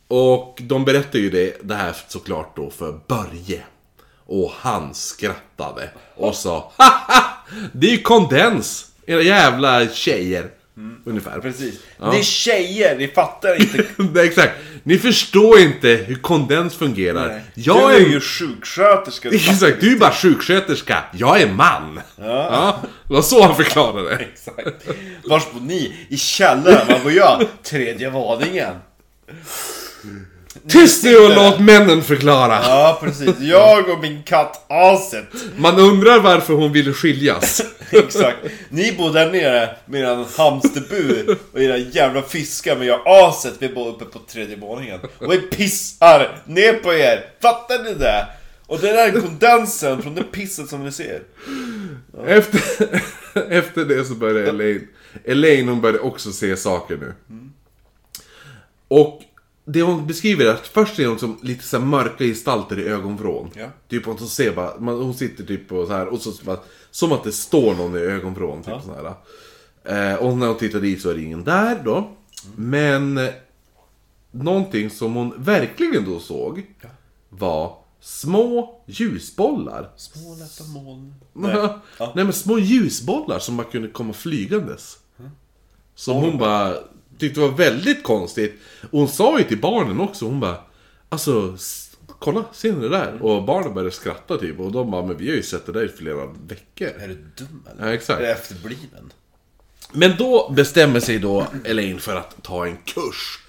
Och 0.07 0.61
de 0.63 0.85
berättade 0.85 1.19
ju 1.19 1.29
det, 1.29 1.57
det 1.63 1.75
här 1.75 1.95
såklart 2.07 2.55
då 2.55 2.69
för 2.69 2.99
Börje. 3.07 3.63
Och 4.25 4.51
han 4.55 4.93
skrattade 4.93 5.89
och 6.15 6.35
sa 6.35 6.71
Haha! 6.77 7.23
Det 7.73 7.87
är 7.87 7.91
ju 7.91 8.01
kondens! 8.01 8.91
Era 9.05 9.21
jävla 9.21 9.87
tjejer. 9.87 10.51
Ungefär. 11.05 11.39
Precis. 11.39 11.79
Ja. 11.99 12.11
Ni 12.11 12.23
tjejer, 12.23 12.97
ni 12.97 13.07
fattar 13.07 13.61
inte. 13.61 13.85
Nej, 14.13 14.27
exakt. 14.27 14.53
Ni 14.83 14.97
förstår 14.97 15.59
inte 15.59 15.87
hur 15.87 16.15
kondens 16.15 16.75
fungerar. 16.75 17.27
Nej. 17.27 17.41
Jag 17.53 17.89
du 17.89 17.95
är 17.95 18.01
är 18.01 18.09
ju 18.09 18.19
sjuksköterska. 18.19 19.29
Exakt, 19.33 19.81
du 19.81 19.93
är 19.93 19.99
bara 19.99 20.11
sjuksköterska. 20.11 21.03
Jag 21.13 21.41
är 21.41 21.53
man. 21.53 21.99
Ja. 22.15 22.79
Det 23.07 23.13
var 23.13 23.21
så 23.21 23.43
han 23.43 23.55
förklarade. 23.55 24.15
Exakt. 24.33 24.87
Vars 25.23 25.51
bor 25.51 25.61
ni? 25.61 25.95
I 26.09 26.17
källaren? 26.17 26.87
Var 26.87 26.99
bor 26.99 27.11
jag? 27.11 27.45
Tredje 27.63 28.09
våningen. 28.09 28.73
Tyst 30.67 31.03
nu 31.03 31.17
och 31.17 31.35
låt 31.35 31.59
männen 31.59 32.03
förklara. 32.03 32.59
Ja, 32.63 32.99
precis. 33.01 33.39
Jag 33.39 33.89
och 33.89 33.99
min 33.99 34.23
katt 34.23 34.65
Aset. 34.69 35.25
Man 35.57 35.79
undrar 35.79 36.19
varför 36.19 36.53
hon 36.53 36.71
ville 36.71 36.93
skiljas. 36.93 37.61
Exakt. 37.91 38.37
Ni 38.69 38.91
bor 38.91 39.13
där 39.13 39.31
nere 39.31 39.69
med 39.85 40.01
er 40.01 40.37
hamsterbur 40.37 41.37
och 41.53 41.61
era 41.61 41.77
jävla 41.77 42.21
fiskar 42.21 42.75
men 42.75 42.87
jag 42.87 43.01
Aset 43.05 43.53
vi 43.59 43.69
bor 43.69 43.89
uppe 43.89 44.05
på 44.05 44.19
tredje 44.19 44.55
våningen. 44.55 44.99
Och 45.19 45.31
vi 45.33 45.37
pissar 45.37 46.41
ner 46.45 46.73
på 46.73 46.93
er. 46.93 47.25
Fattar 47.41 47.83
ni 47.83 47.93
det? 47.93 48.27
Och 48.67 48.79
det 48.79 48.87
där 48.87 49.07
är 49.07 49.21
kondensen 49.21 50.01
från 50.01 50.15
det 50.15 50.23
pisset 50.23 50.69
som 50.69 50.85
ni 50.85 50.91
ser. 50.91 51.21
Efter, 52.27 52.61
efter 53.49 53.85
det 53.85 54.05
så 54.05 54.13
började 54.13 54.49
Elaine... 54.49 54.87
Elaine 55.25 55.67
hon 55.67 55.81
började 55.81 55.99
också 55.99 56.31
se 56.31 56.57
saker 56.57 56.97
nu. 56.97 57.13
Och 58.87 59.21
det 59.69 59.81
hon 59.81 60.07
beskriver 60.07 60.45
är 60.45 60.49
att 60.49 60.67
först 60.67 60.95
ser 60.95 61.07
hon 61.07 61.19
som 61.19 61.39
lite 61.41 61.63
så 61.63 61.79
mörka 61.79 62.23
gestalter 62.23 62.79
i 62.79 62.83
ögonvrån. 62.83 63.49
Ja. 63.53 63.67
Typ 63.87 64.05
hon 64.05 64.17
ser 64.17 64.55
bara, 64.55 64.79
man, 64.79 64.95
hon 64.95 65.13
sitter 65.13 65.43
typ 65.43 65.71
och 65.71 65.87
så 65.87 65.93
här 65.93 66.07
och 66.07 66.21
så 66.21 66.31
bara, 66.43 66.59
som 66.91 67.11
att 67.11 67.23
det 67.23 67.31
står 67.31 67.75
någon 67.75 67.95
i 67.95 67.99
ögonvrån. 67.99 68.63
Typ 68.63 68.73
så 68.85 68.93
här. 68.93 69.13
Eh, 70.13 70.15
och 70.15 70.37
när 70.37 70.47
hon 70.47 70.57
tittar 70.57 70.79
dit 70.79 71.01
så 71.01 71.09
är 71.09 71.15
det 71.15 71.21
ingen 71.21 71.43
där 71.43 71.81
då. 71.85 72.09
Men 72.55 73.17
eh, 73.17 73.29
någonting 74.31 74.89
som 74.89 75.13
hon 75.13 75.33
verkligen 75.37 76.05
då 76.05 76.19
såg 76.19 76.65
var 77.29 77.77
små 77.99 78.81
ljusbollar. 78.85 79.89
Små 79.95 80.35
lätta 80.35 80.63
moln. 80.63 81.13
Nej. 81.33 81.69
Nej 82.15 82.23
men 82.23 82.33
små 82.33 82.59
ljusbollar 82.59 83.39
som 83.39 83.57
bara 83.57 83.67
kunde 83.67 83.87
komma 83.87 84.13
flygandes. 84.13 84.97
Som 85.95 86.17
hon 86.17 86.37
bara 86.37 86.73
tyckte 87.19 87.39
var 87.39 87.49
väldigt 87.49 88.03
konstigt. 88.03 88.59
Och 88.91 88.99
hon 88.99 89.07
sa 89.07 89.37
ju 89.37 89.43
till 89.43 89.61
barnen 89.61 89.99
också, 89.99 90.25
hon 90.25 90.39
bara 90.39 90.57
Alltså, 91.09 91.57
kolla, 92.19 92.45
ser 92.53 92.73
ni 92.73 92.79
det 92.81 92.89
där? 92.89 93.21
Och 93.21 93.43
barnen 93.43 93.73
började 93.73 93.91
skratta 93.91 94.37
typ 94.37 94.59
och 94.59 94.71
de 94.71 94.91
bara, 94.91 95.05
men 95.05 95.17
vi 95.17 95.29
har 95.29 95.35
ju 95.35 95.43
sett 95.43 95.65
det 95.65 95.71
där 95.71 95.85
i 95.85 95.87
flera 95.87 96.25
veckor. 96.47 96.87
Är 96.87 97.07
du 97.07 97.17
dum 97.37 97.63
eller? 97.71 97.87
Ja, 97.87 97.93
exakt. 97.93 98.19
Är 98.19 98.23
du 98.23 98.31
efterbliven? 98.31 99.13
Men 99.91 100.17
då 100.17 100.53
bestämmer 100.55 100.99
sig 100.99 101.19
då 101.19 101.47
Elaine 101.65 101.99
för 101.99 102.15
att 102.15 102.43
ta 102.43 102.65
en 102.65 102.77
kurs. 102.77 103.39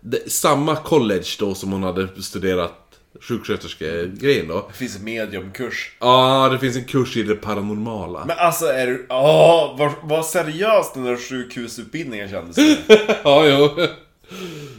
Det, 0.00 0.32
samma 0.32 0.76
college 0.76 1.36
då 1.38 1.54
som 1.54 1.72
hon 1.72 1.82
hade 1.82 2.22
studerat 2.22 2.87
sjuksköterskegrejen 3.20 4.48
då. 4.48 4.68
Det 4.68 4.78
finns 4.78 4.96
en 4.96 5.04
mediumkurs. 5.04 5.92
Ja, 5.98 6.48
det 6.52 6.58
finns 6.58 6.76
en 6.76 6.84
kurs 6.84 7.16
i 7.16 7.22
det 7.22 7.34
paranormala. 7.34 8.24
Men 8.24 8.38
alltså 8.38 8.66
är 8.66 8.86
du... 8.86 9.06
Åh, 9.08 9.74
vad, 9.78 9.92
vad 10.02 10.26
seriöst 10.26 10.94
den 10.94 11.04
där 11.04 11.16
sjukhusutbildningen 11.16 12.28
kändes 12.28 12.56
det. 12.56 12.78
Ja, 13.24 13.46
jo. 13.46 13.86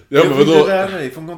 Ja, 0.07 0.23
men 0.23 0.37
vadå? 0.37 0.69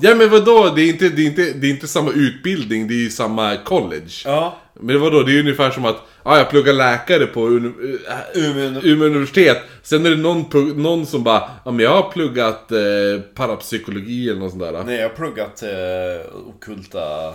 Ja, 0.02 0.16
men 0.16 0.30
vadå? 0.30 0.74
Det 0.76 0.82
är, 0.82 0.90
inte, 0.90 1.10
det, 1.10 1.22
är 1.22 1.26
inte, 1.26 1.54
det 1.54 1.68
är 1.68 1.72
inte 1.72 1.88
samma 1.88 2.12
utbildning, 2.12 2.88
det 2.88 2.94
är 2.94 3.04
ju 3.04 3.10
samma 3.10 3.58
college. 3.58 4.12
Ja. 4.26 4.58
Men 4.80 5.02
vadå? 5.02 5.24
Det 5.24 5.36
är 5.36 5.40
ungefär 5.40 5.72
som 5.72 5.86
att 5.86 6.08
ja, 6.24 6.38
jag 6.38 6.50
pluggar 6.50 6.74
läkare 6.74 7.26
på 7.26 7.48
uni- 7.50 7.98
Umeå- 8.36 8.82
Umeå 8.84 9.06
universitet. 9.08 9.58
Sen 9.84 10.06
är 10.06 10.10
det 10.10 10.16
någon, 10.16 10.46
någon 10.82 11.06
som 11.06 11.24
bara, 11.24 11.50
ja 11.66 11.72
men 11.72 11.80
jag 11.86 12.02
har 12.04 12.12
pluggat 12.12 12.72
eh, 12.72 13.22
parapsykologi 13.36 14.30
eller 14.30 14.40
något 14.40 14.52
sånt 14.52 14.64
där. 14.64 14.84
Nej, 14.84 14.96
jag 14.96 15.10
har 15.10 15.16
pluggat 15.16 15.64
eh, 15.64 16.36
okulta 16.48 17.34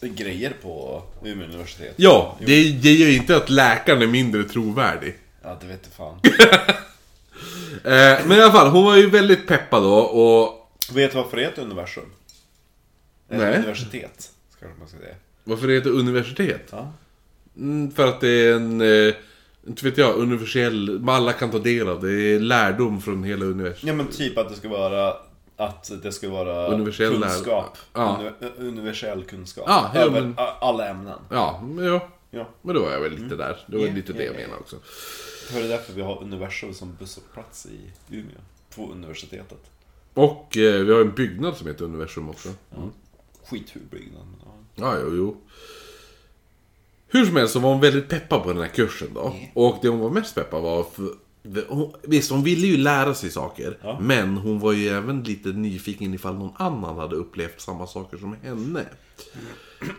grejer 0.00 0.52
på 0.62 1.02
Umeå 1.24 1.46
universitet. 1.46 1.92
Ja, 1.96 2.36
det, 2.46 2.62
gör 2.92 3.08
ju 3.08 3.16
inte 3.16 3.36
att 3.36 3.50
läkaren 3.50 4.02
är 4.02 4.06
mindre 4.06 4.44
trovärdig. 4.44 5.14
Ja, 5.42 5.58
det 5.60 5.66
vet 5.66 5.88
fan. 5.96 6.20
Eh, 7.84 8.26
men 8.26 8.32
i 8.32 8.40
alla 8.42 8.52
fall, 8.52 8.68
hon 8.68 8.84
var 8.84 8.96
ju 8.96 9.10
väldigt 9.10 9.46
peppad 9.46 9.82
då 9.82 9.94
och... 9.98 10.70
vet 10.94 11.12
du 11.12 11.16
varför 11.18 11.36
det 11.36 11.42
heter 11.42 11.62
universum? 11.62 12.04
Nej. 13.28 13.54
universitet, 13.56 14.30
kanske 14.60 14.78
man 14.78 14.88
ska 14.88 14.98
säga. 14.98 15.14
Varför 15.44 15.66
det 15.66 15.74
heter 15.74 15.90
universitet? 15.90 16.68
Ja. 16.70 16.92
Mm, 17.56 17.90
för 17.90 18.06
att 18.06 18.20
det 18.20 18.28
är 18.28 18.54
en... 18.54 18.80
Eh, 18.80 19.14
inte 19.66 19.84
vet 19.84 19.98
jag, 19.98 20.16
universell... 20.16 21.04
Alla 21.08 21.32
kan 21.32 21.50
ta 21.50 21.58
del 21.58 21.88
av 21.88 22.00
det. 22.00 22.16
Det 22.16 22.34
är 22.34 22.40
lärdom 22.40 23.00
från 23.00 23.24
hela 23.24 23.44
universum. 23.44 23.88
Ja 23.88 23.94
men 23.94 24.06
typ 24.08 24.38
att 24.38 24.48
det 24.48 24.54
ska 24.54 24.68
vara 24.68 25.14
att 25.56 25.90
det 26.02 26.12
ska 26.12 26.30
vara 26.30 26.66
Universell 26.68 27.12
lär- 27.20 27.28
kunskap. 27.28 27.78
Ja. 27.92 28.20
Uni- 28.40 28.52
universell 28.58 29.24
kunskap. 29.24 29.64
Ja, 29.68 29.90
ja, 29.94 30.00
Över 30.00 30.20
men- 30.20 30.34
alla 30.60 30.88
ämnen. 30.88 31.18
Ja, 31.30 31.64
men 31.68 31.84
ja. 31.84 32.08
Ja. 32.30 32.48
Men 32.62 32.74
då 32.74 32.82
var 32.82 32.92
jag 32.92 33.00
väl 33.00 33.12
lite 33.12 33.36
där. 33.36 33.58
Det 33.66 33.76
var 33.76 33.86
Ja, 33.86 33.92
lite 33.94 34.12
ja, 34.12 34.18
det 34.18 34.24
jag 34.24 34.34
ja. 34.34 34.38
menade 34.38 34.60
också. 34.60 34.76
För 35.50 35.58
det 35.60 35.64
är 35.64 35.68
därför 35.68 35.92
vi 35.92 36.02
har 36.02 36.22
universum 36.22 36.74
som 36.74 36.96
busshållplats 36.98 37.66
i 37.66 37.80
Umeå. 38.16 38.36
På 38.76 38.92
universitetet. 38.92 39.58
Och 40.14 40.56
eh, 40.56 40.82
vi 40.84 40.92
har 40.92 41.00
en 41.00 41.14
byggnad 41.14 41.56
som 41.56 41.66
heter 41.66 41.84
Universum 41.84 42.28
också. 42.30 42.48
Skithur 43.46 43.80
byggnad. 43.90 44.22
men 44.26 44.36
ja. 44.44 44.52
Ja, 44.74 44.98
jo, 45.02 45.16
jo. 45.16 45.36
Hur 47.08 47.26
som 47.26 47.36
helst 47.36 47.52
så 47.52 47.58
var 47.58 47.70
hon 47.70 47.80
väldigt 47.80 48.08
peppad 48.08 48.42
på 48.42 48.52
den 48.52 48.62
här 48.62 48.68
kursen 48.68 49.08
då. 49.14 49.36
Och 49.54 49.78
det 49.82 49.88
hon 49.88 50.00
var 50.00 50.10
mest 50.10 50.34
peppad 50.34 50.62
var... 50.62 50.86
För, 50.94 51.10
hon, 51.68 51.92
visst, 52.02 52.30
hon 52.30 52.42
ville 52.42 52.66
ju 52.66 52.76
lära 52.76 53.14
sig 53.14 53.30
saker. 53.30 53.78
Ja. 53.82 53.98
Men 54.00 54.36
hon 54.36 54.58
var 54.58 54.72
ju 54.72 54.88
även 54.88 55.22
lite 55.22 55.48
nyfiken 55.48 56.14
ifall 56.14 56.34
någon 56.34 56.52
annan 56.56 56.96
hade 56.98 57.16
upplevt 57.16 57.60
samma 57.60 57.86
saker 57.86 58.16
som 58.16 58.36
henne. 58.42 58.80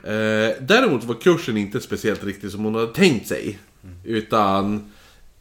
Eh, 0.04 0.56
däremot 0.62 1.04
var 1.04 1.16
kursen 1.16 1.58
inte 1.58 1.82
speciellt 1.82 2.24
riktigt 2.24 2.52
som 2.52 2.64
hon 2.64 2.76
hade 2.76 2.94
tänkt 2.94 3.28
sig. 3.28 3.60
Utan... 4.04 4.92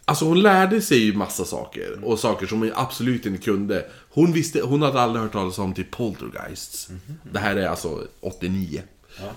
Alltså 0.09 0.25
hon 0.25 0.43
lärde 0.43 0.81
sig 0.83 0.99
ju 0.99 1.14
massa 1.14 1.45
saker. 1.45 2.05
Och 2.05 2.19
saker 2.19 2.47
som 2.47 2.61
hon 2.61 2.73
absolut 2.75 3.27
inte 3.27 3.43
kunde. 3.43 3.87
Hon, 4.11 4.33
visste, 4.33 4.61
hon 4.61 4.83
hade 4.83 5.01
aldrig 5.01 5.23
hört 5.23 5.33
talas 5.33 5.59
om 5.59 5.75
typ 5.75 5.91
poltergeists. 5.91 6.89
Det 7.33 7.39
här 7.39 7.57
är 7.57 7.69
alltså 7.69 8.07
89. 8.21 8.83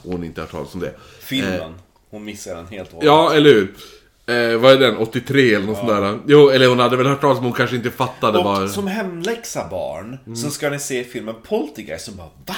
Och 0.04 0.12
hon 0.12 0.24
inte 0.24 0.42
hört 0.42 0.52
talas 0.52 0.74
om 0.74 0.80
det. 0.80 0.94
Filmen. 1.20 1.74
Hon 2.10 2.24
missar 2.26 2.56
den 2.56 2.68
helt 2.68 2.88
och 2.90 2.94
hållet. 2.94 3.06
Ja, 3.06 3.34
eller 3.34 3.50
hur? 3.50 3.76
Eh, 4.26 4.58
vad 4.60 4.74
är 4.74 4.78
den? 4.78 4.98
83 4.98 5.54
eller 5.54 5.66
något 5.68 5.78
sånt 5.78 5.90
där? 5.90 6.20
Jo, 6.28 6.50
eller 6.50 6.68
hon 6.68 6.80
hade 6.80 6.98
väl 6.98 7.08
hört 7.08 7.22
talas 7.22 7.38
om 7.38 7.44
hon 7.44 7.54
kanske 7.54 7.76
inte 7.76 7.92
fattade 7.92 8.38
Och 8.38 8.44
vad... 8.44 8.72
som 8.72 8.88
hemläxa 8.88 9.68
barn, 9.70 10.18
Mm. 10.26 10.36
så 10.36 10.50
ska 10.50 10.70
ni 10.70 10.80
se 10.80 11.04
filmen 11.04 11.36
Poltergeist 11.44 12.08
och 12.08 12.14
bara 12.14 12.28
VA? 12.46 12.56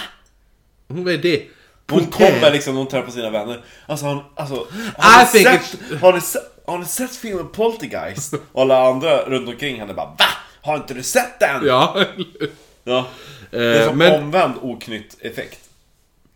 Hon, 0.88 1.04
vad 1.04 1.14
är 1.14 1.18
det? 1.18 1.44
Hon 1.90 2.06
kommer 2.06 2.52
liksom, 2.52 2.76
hon 2.76 2.88
träffar 2.88 3.12
sina 3.12 3.30
vänner. 3.30 3.64
Alltså, 3.86 4.06
hon, 4.06 4.20
alltså 4.36 4.68
har, 4.98 5.22
I 5.22 5.26
ni 5.38 5.44
sett, 5.44 6.02
har, 6.02 6.14
ni 6.14 6.20
har 6.66 6.78
ni 6.78 6.86
sett 6.86 7.16
filmen 7.16 7.48
Poltergeist? 7.48 8.34
Och 8.52 8.62
alla 8.62 8.88
andra 8.90 9.18
runt 9.30 9.48
omkring 9.50 9.80
henne 9.80 9.94
bara 9.94 10.06
VA? 10.06 10.26
Har 10.62 10.76
inte 10.78 10.94
du 10.94 11.04
sett 11.04 11.40
den? 11.40 11.66
Ja, 11.66 11.94
eller? 11.96 12.50
Ja. 12.84 13.08
Det 13.52 13.58
är 13.66 13.82
Eh, 13.82 13.88
som 13.88 13.98
men 13.98 14.24
omvänd 14.24 14.54
oknytt 14.62 15.18
effekt. 15.22 15.60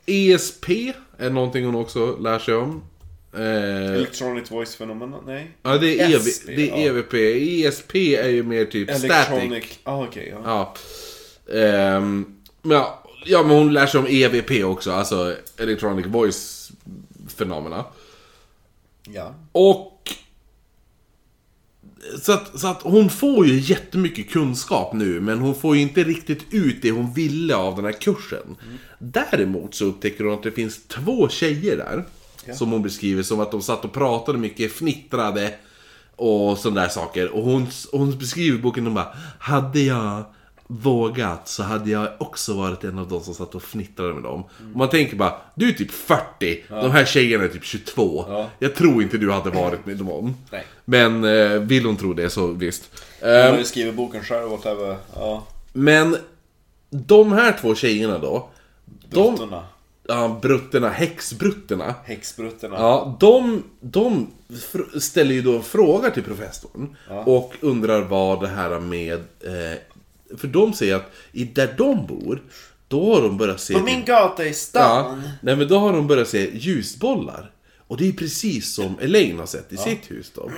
ESP 0.06 0.70
är 1.18 1.30
någonting 1.30 1.66
hon 1.66 1.76
också 1.76 2.18
lär 2.18 2.40
sig 2.40 2.56
om. 2.56 2.84
Eh, 3.38 3.96
Electronic 3.96 4.52
voice 4.52 4.76
phenomenon? 4.76 5.24
Nej? 5.26 5.52
ja, 5.64 5.78
det 5.78 6.00
är, 6.00 6.16
EV, 6.16 6.20
SP, 6.36 6.46
det 6.48 6.70
är 6.70 6.78
ja. 6.78 6.78
EVP. 6.78 7.14
ESP 7.14 7.96
är 7.96 8.30
ju 8.30 8.44
mer 8.44 8.66
typ 8.66 8.90
static. 8.90 9.04
Electronic... 9.06 9.80
Ah, 9.84 10.04
okej. 10.04 10.34
ja. 10.44 10.74
Ja. 11.48 11.56
Ehm, 11.60 12.26
men 12.62 12.78
ja. 12.78 13.02
Ja, 13.28 13.44
men 13.44 13.52
hon 13.58 13.74
lär 13.74 13.88
sig 13.88 14.00
om 14.00 14.08
EVP 14.10 14.64
också, 14.64 14.92
alltså 14.92 15.36
Electronic 15.58 16.06
Voice 16.06 16.72
Phenomena. 17.38 17.86
ja. 19.14 19.36
Och... 19.52 19.92
Så 22.22 22.32
att, 22.32 22.60
så 22.60 22.68
att 22.68 22.82
hon 22.82 23.10
får 23.10 23.48
ju 23.48 23.60
jättemycket 23.60 24.30
kunskap 24.30 24.94
nu, 24.94 25.20
men 25.22 25.40
hon 25.40 25.56
får 25.56 25.76
ju 25.76 25.82
inte 25.82 26.04
riktigt 26.04 26.46
ut 26.52 26.82
det 26.82 26.92
hon 26.92 27.14
ville 27.14 27.56
av 27.56 27.76
den 27.76 27.86
här 27.86 27.92
kursen. 27.92 28.56
Däremot 29.00 29.76
så 29.76 29.86
upptäcker 29.86 30.24
hon 30.24 30.34
att 30.34 30.44
det 30.44 30.52
finns 30.52 30.88
två 30.88 31.30
tjejer 31.30 31.78
där. 31.78 32.06
Som 32.54 32.72
hon 32.72 32.82
beskriver 32.82 33.24
som 33.24 33.40
att 33.40 33.52
de 33.52 33.62
satt 33.62 33.86
och 33.86 33.94
pratade 33.94 34.38
mycket, 34.38 34.72
fnittrade 34.72 35.54
och 36.16 36.58
sådana 36.58 36.82
där 36.82 36.90
saker. 36.90 37.36
Och 37.36 37.44
hon, 37.44 37.68
hon 37.92 38.18
beskriver 38.18 38.58
boken, 38.58 38.86
hon 38.86 38.94
bara 38.94 39.16
Hade 39.40 39.80
jag 39.80 40.24
vågat 40.68 41.48
så 41.48 41.64
hade 41.64 41.90
jag 41.90 42.08
också 42.18 42.54
varit 42.54 42.84
en 42.84 43.00
av 43.00 43.08
de 43.08 43.22
som 43.22 43.34
satt 43.34 43.56
och 43.56 43.64
fnittrade 43.64 44.14
med 44.14 44.24
dem. 44.24 44.44
Och 44.44 44.78
man 44.78 44.90
tänker 44.90 45.16
bara, 45.16 45.34
du 45.56 45.70
är 45.70 45.74
typ 45.74 45.92
40, 45.92 46.64
de 46.70 46.92
här 46.92 47.06
tjejerna 47.06 47.44
är 47.44 47.48
typ 47.48 47.64
22. 47.64 48.26
Ja. 48.28 48.50
Jag 48.60 48.76
tror 48.76 49.04
inte 49.04 49.18
du 49.18 49.32
hade 49.32 49.50
varit 49.50 49.86
med 49.86 49.98
dem. 49.98 50.36
Nej. 50.52 50.66
Men 50.86 51.24
eh, 51.24 51.60
vill 51.60 51.86
hon 51.86 51.98
tro 51.98 52.14
det 52.14 52.30
så 52.30 52.48
visst. 52.48 52.84
Hon 53.22 53.30
har 53.30 53.58
ju 53.58 53.64
skrivit 53.64 53.96
boken 53.96 54.24
själv, 54.24 54.50
whatever. 54.50 54.98
Ja. 55.16 55.48
men 55.74 56.18
de 56.90 57.32
här 57.32 57.58
två 57.62 57.76
tjejerna 57.76 58.18
då. 58.18 58.50
De, 59.10 59.36
Bruttorna. 59.36 59.64
Ja, 60.08 60.40
brutterna, 60.42 60.90
häxbrutterna. 60.90 61.96
Häxbruttorna. 62.06 62.76
Ja, 62.76 63.18
de, 63.20 63.64
de 63.82 64.28
ställer 65.00 65.36
ju 65.36 65.42
då 65.42 65.56
en 65.56 65.64
fråga 65.64 66.12
till 66.12 66.24
professorn. 66.24 66.96
Och 67.26 67.54
undrar 67.62 68.02
vad 68.02 68.42
det 68.42 68.48
här 68.48 68.80
med... 68.80 69.14
Eh, 69.14 69.78
för 70.38 70.48
de 70.48 70.74
säger 70.74 70.96
att 70.96 71.12
i 71.32 71.44
där 71.44 71.74
de 71.78 72.08
bor, 72.08 72.42
då 72.88 73.16
har 73.16 73.22
de 73.22 73.38
börjat 73.38 73.60
se... 73.60 73.74
På 73.74 73.80
min 73.80 74.06
gata 74.06 74.44
i 74.46 74.48
Ja, 74.48 74.54
stan. 74.54 75.22
nej 75.42 75.56
men 75.56 75.68
då 75.68 75.78
har 75.78 75.94
de 75.94 76.08
börjat 76.08 76.28
se 76.28 76.58
ljusbollar. 76.58 77.52
Och 77.88 77.98
det 77.98 78.08
är 78.08 78.12
precis 78.12 78.74
som 78.74 79.00
Elaine 79.02 79.40
har 79.40 79.46
sett 79.46 79.74
i 79.74 79.78
sitt 79.78 80.12
hus 80.12 80.32
då. 80.36 80.52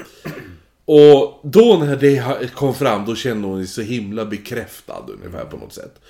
Och 0.85 1.39
då 1.43 1.77
när 1.77 1.95
det 1.95 2.53
kom 2.53 2.75
fram, 2.75 3.05
då 3.05 3.15
kände 3.15 3.47
hon 3.47 3.57
sig 3.67 3.67
så 3.67 3.91
himla 3.91 4.25
bekräftad 4.25 5.05
ungefär 5.07 5.45
på 5.45 5.57
något 5.57 5.73
sätt. 5.73 6.01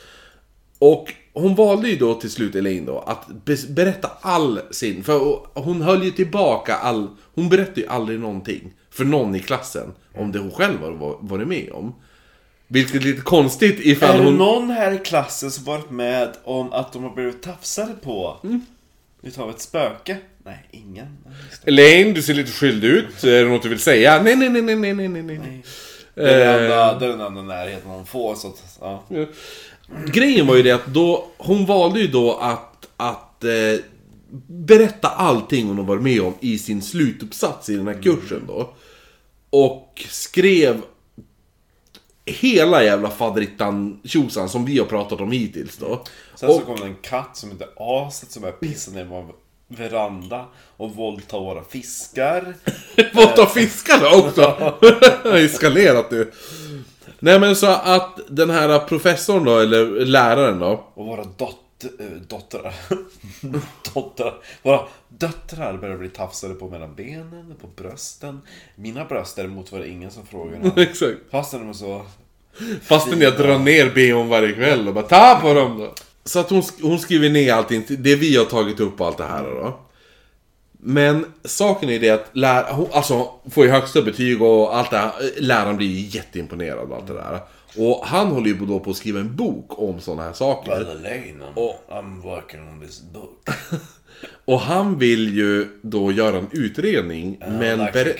Och 0.79 1.13
hon 1.33 1.55
valde 1.55 1.89
ju 1.89 1.95
då 1.97 2.13
till 2.13 2.31
slut 2.31 2.55
Elaine 2.55 2.85
då 2.85 2.99
att 2.99 3.27
be- 3.45 3.67
berätta 3.69 4.11
all 4.21 4.59
sin, 4.71 5.03
för 5.03 5.39
hon 5.53 5.81
höll 5.81 6.03
ju 6.03 6.11
tillbaka 6.11 6.75
all, 6.75 7.07
hon 7.35 7.49
berättade 7.49 7.81
ju 7.81 7.87
aldrig 7.87 8.19
någonting 8.19 8.73
för 8.91 9.05
någon 9.05 9.35
i 9.35 9.39
klassen 9.39 9.93
om 10.17 10.31
det 10.31 10.39
hon 10.39 10.51
själv 10.51 10.79
har 10.81 10.91
va- 10.91 11.17
varit 11.19 11.47
med 11.47 11.69
om. 11.71 11.95
Vilket 12.67 12.95
är 12.95 12.99
lite 12.99 13.21
konstigt 13.21 13.79
ifall 13.79 14.15
Är 14.15 14.17
det 14.19 14.23
hon... 14.25 14.37
någon 14.37 14.69
här 14.69 14.91
i 14.91 14.97
klassen 14.97 15.51
som 15.51 15.63
varit 15.63 15.89
med 15.91 16.29
om 16.43 16.73
att 16.73 16.93
de 16.93 17.03
har 17.03 17.09
blivit 17.15 17.41
tafsade 17.43 17.93
på? 18.03 18.37
Mm. 18.43 18.65
Utav 19.21 19.49
ett 19.49 19.61
spöke? 19.61 20.17
Nej, 20.45 20.67
ingen. 20.71 21.17
Elaine, 21.65 22.13
du 22.13 22.21
ser 22.21 22.33
lite 22.33 22.51
skyldig 22.51 22.87
ut. 22.87 23.23
Är 23.23 23.43
det 23.43 23.49
något 23.49 23.63
du 23.63 23.69
vill 23.69 23.79
säga? 23.79 24.21
Nej, 24.23 24.35
nej, 24.35 24.49
nej, 24.49 24.61
nej, 24.61 24.75
nej, 24.75 24.93
nej, 24.93 25.07
nej, 25.07 25.23
nej. 25.39 25.63
Det 26.15 26.21
är 26.33 26.39
den 26.39 26.55
Eh. 26.57 26.63
enda, 26.63 26.99
det 26.99 27.05
är 27.05 27.09
den 27.09 27.21
enda 27.21 27.41
närheten 27.41 27.89
hon 27.89 28.05
får, 28.05 28.35
så 28.35 28.47
att, 28.47 28.77
ja. 28.81 29.03
Grejen 30.07 30.47
var 30.47 30.55
ju 30.55 30.63
det 30.63 30.71
att 30.71 30.85
då, 30.85 31.27
hon 31.37 31.65
valde 31.65 31.99
ju 31.99 32.07
då 32.07 32.33
att, 32.33 32.87
att 32.97 33.43
eh, 33.43 33.79
berätta 34.47 35.07
allting 35.07 35.67
hon 35.67 35.77
har 35.77 35.85
varit 35.85 36.01
med 36.01 36.21
om 36.21 36.33
i 36.39 36.57
sin 36.57 36.81
slutuppsats 36.81 37.69
i 37.69 37.75
den 37.75 37.87
här 37.87 38.01
kursen 38.01 38.43
då. 38.47 38.73
Och 39.49 40.05
skrev 40.09 40.81
hela 42.25 42.83
jävla 42.83 43.09
faderittan 43.09 43.99
tjosan 44.03 44.49
som 44.49 44.65
vi 44.65 44.79
har 44.79 44.85
pratat 44.85 45.21
om 45.21 45.31
hittills 45.31 45.77
då. 45.77 46.03
Sen 46.35 46.49
så 46.49 46.55
Och, 46.55 46.65
kommer 46.65 46.79
det 46.79 46.85
en 46.85 46.95
katt 47.01 47.37
som 47.37 47.51
heter 47.51 47.67
Aset 47.77 48.31
som 48.31 48.41
börjar 48.41 48.55
pissa 48.55 48.91
ner 48.91 49.05
på 49.05 49.33
veranda 49.67 50.45
och 50.77 50.95
våldta 50.95 51.39
våra 51.39 51.63
fiskar. 51.63 52.55
fått 53.13 53.35
ta 53.35 53.45
fiskarna 53.45 54.09
också! 54.09 54.73
Eskalerat 55.37 56.11
nu. 56.11 56.31
Nej 57.19 57.39
men 57.39 57.55
så 57.55 57.67
att 57.67 58.19
den 58.27 58.49
här 58.49 58.79
professorn 58.79 59.43
då, 59.43 59.59
eller 59.59 60.05
läraren 60.05 60.59
då. 60.59 60.83
Och 60.93 61.05
våra 61.05 61.23
dotter 61.23 61.57
d- 61.81 61.87
eh, 61.99 62.05
dottrar. 62.27 62.73
dottrar. 63.93 64.33
Våra 64.63 64.81
döttrar 65.09 65.77
börjar 65.77 65.97
bli 65.97 66.09
tafsade 66.09 66.53
på 66.53 66.69
mellan 66.69 66.95
benen, 66.95 67.53
på 67.61 67.67
brösten. 67.83 68.41
Mina 68.75 69.05
bröst 69.05 69.35
däremot 69.35 69.71
var 69.71 69.79
det 69.79 69.87
ingen 69.89 70.11
som 70.11 70.25
frågade. 70.25 70.61
om. 70.69 70.71
Exakt. 70.81 71.17
Fastän 71.31 71.59
de 71.59 71.67
var 71.67 71.73
så... 71.73 72.01
Fastän 72.81 73.21
jag 73.21 73.37
drar 73.37 73.59
ner 73.59 73.89
bhn 73.89 74.29
varje 74.29 74.53
kväll 74.53 74.87
och 74.87 74.93
bara 74.93 75.05
ta 75.07 75.39
på 75.41 75.53
dem 75.53 75.77
då. 75.79 75.93
Så 76.23 76.39
att 76.39 76.49
hon, 76.49 76.61
sk- 76.61 76.81
hon 76.81 76.99
skriver 76.99 77.29
ner 77.29 77.53
allting, 77.53 77.83
det 77.89 78.15
vi 78.15 78.37
har 78.37 78.45
tagit 78.45 78.79
upp 78.79 79.01
och 79.01 79.07
allt 79.07 79.17
det 79.17 79.23
här 79.25 79.43
då. 79.43 79.79
Men 80.77 81.25
saken 81.43 81.89
är 81.89 81.99
det 81.99 82.09
att 82.09 82.29
lär, 82.33 82.71
hon, 82.71 82.87
alltså, 82.93 83.31
får 83.49 83.65
ju 83.65 83.71
högsta 83.71 84.01
betyg 84.01 84.41
och 84.41 84.77
allt 84.77 84.91
det 84.91 84.97
här. 84.97 85.11
Läraren 85.37 85.77
blir 85.77 85.87
ju 85.87 86.17
jätteimponerad 86.17 86.89
och 86.91 86.95
allt 86.95 87.07
det 87.07 87.13
där. 87.13 87.39
Och 87.77 88.05
han 88.05 88.27
håller 88.27 88.47
ju 88.47 88.65
då 88.65 88.79
på 88.79 88.89
att 88.89 88.97
skriva 88.97 89.19
en 89.19 89.35
bok 89.35 89.79
om 89.79 90.01
sådana 90.01 90.23
här 90.23 90.33
saker. 90.33 90.71
Elaine, 90.71 91.43
I'm, 91.55 91.73
I'm 91.89 92.21
working 92.21 92.61
on 92.69 92.81
this 92.87 93.01
book. 93.01 93.49
Och 94.45 94.59
han 94.59 94.99
vill 94.99 95.37
ju 95.37 95.79
då 95.81 96.11
göra 96.11 96.37
en 96.37 96.47
utredning. 96.51 97.37
I'd 97.41 97.59
men 97.59 97.79
like 97.79 97.91
to 97.91 97.99
ber- 97.99 98.19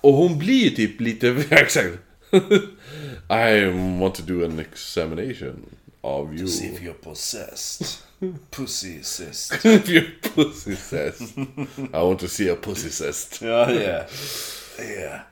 och 0.00 0.12
hon 0.12 0.38
blir 0.38 0.70
typ 0.70 1.00
lite... 1.00 1.28
Exakt. 1.50 1.98
I 3.30 3.64
want 4.00 4.14
to 4.14 4.22
do 4.22 4.44
an 4.44 4.58
examination 4.58 5.66
of 6.00 6.32
you. 6.32 6.48
See 6.48 6.66
if 6.66 6.80
you're 6.80 7.04
possessed. 7.04 7.98
Pussy. 8.50 8.98
If 9.64 9.88
your 9.88 10.04
pussy 10.22 10.74
says. 10.74 11.34
I 11.92 12.02
want 12.02 12.20
to 12.20 12.28
see 12.28 12.48
a 12.48 12.56
pussy 12.56 12.90
says. 12.90 13.38
Ja, 13.40 13.64
oh, 13.68 13.72
yeah. 13.72 14.06
Yeah. 14.78 15.22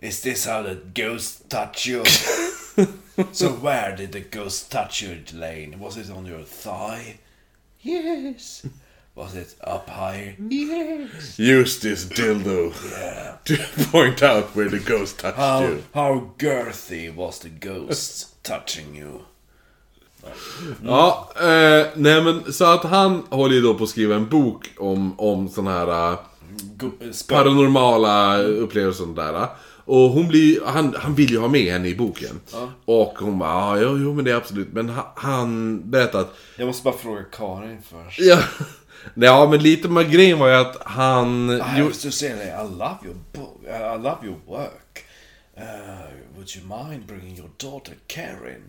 Is 0.00 0.20
this 0.20 0.44
how 0.44 0.62
the 0.62 0.74
ghost 0.74 1.48
touch 1.48 1.86
you? 1.86 2.04
so 2.04 3.48
where 3.60 3.96
did 3.96 4.12
the 4.12 4.20
ghost 4.20 4.70
touch 4.70 5.00
you, 5.00 5.22
Lane? 5.32 5.78
Was 5.78 5.96
it 5.96 6.10
on 6.10 6.26
your 6.26 6.42
thigh? 6.42 7.18
Yes. 7.80 8.66
Was 9.14 9.36
it 9.36 9.54
up 9.62 9.88
higher? 9.88 10.34
Yes. 10.48 11.38
Use 11.38 11.78
this 11.80 12.04
dildo 12.04 12.74
yeah. 12.90 13.36
to 13.44 13.56
point 13.90 14.22
out 14.22 14.56
where 14.56 14.68
the 14.68 14.80
ghost 14.80 15.20
touched 15.20 15.36
How, 15.36 15.60
you. 15.60 15.84
how 15.94 16.32
girthy 16.36 17.14
was 17.14 17.38
the 17.38 17.48
ghost 17.48 18.42
touching 18.42 18.94
you? 18.94 19.24
Ja, 20.84 21.30
eh, 21.36 21.86
nej 21.94 22.22
men 22.22 22.52
så 22.52 22.64
att 22.64 22.84
han 22.84 23.22
håller 23.30 23.54
ju 23.54 23.60
då 23.62 23.74
på 23.74 23.84
att 23.84 23.90
skriva 23.90 24.14
en 24.14 24.28
bok 24.28 24.70
om, 24.78 25.20
om 25.20 25.48
sån 25.48 25.66
här 25.66 26.12
eh, 26.12 26.18
paranormala 27.28 28.38
upplevelser 28.42 29.08
och 29.08 29.14
där. 29.14 29.46
Och 29.86 30.10
hon 30.10 30.28
blir, 30.28 30.60
han, 30.66 30.94
han 30.98 31.14
vill 31.14 31.30
ju 31.30 31.38
ha 31.38 31.48
med 31.48 31.72
henne 31.72 31.88
i 31.88 31.94
boken. 31.94 32.40
Och 32.84 33.18
hon 33.18 33.38
bara, 33.38 33.80
ja, 33.80 33.82
jo, 33.82 33.98
jo 33.98 34.14
men 34.14 34.24
det 34.24 34.30
är 34.30 34.34
absolut. 34.36 34.72
Men 34.72 34.88
ha- 34.88 35.12
han 35.16 35.80
berättar 35.90 36.20
att 36.20 36.34
Jag 36.56 36.66
måste 36.66 36.84
bara 36.84 36.94
fråga 36.94 37.22
Karin 37.32 37.78
först. 37.82 38.20
Ja, 38.20 38.38
ja 39.14 39.48
men 39.50 39.62
lite 39.62 39.88
med 39.88 40.10
grejen 40.10 40.38
var 40.38 40.48
ju 40.48 40.54
att 40.54 40.76
han... 40.84 41.50
I 41.50 41.60
have 41.60 41.92
to 41.92 42.10
say, 42.10 42.30
I 42.30 42.62
love 42.70 42.96
your 43.04 43.16
book. 43.32 43.60
I 43.64 44.02
love 44.02 44.16
your 44.26 44.38
work. 44.46 45.04
Uh, 45.56 45.64
would 46.36 46.56
you 46.56 46.64
mind 46.64 47.06
bringing 47.06 47.36
your 47.38 47.50
daughter 47.56 47.94
Karen 48.06 48.62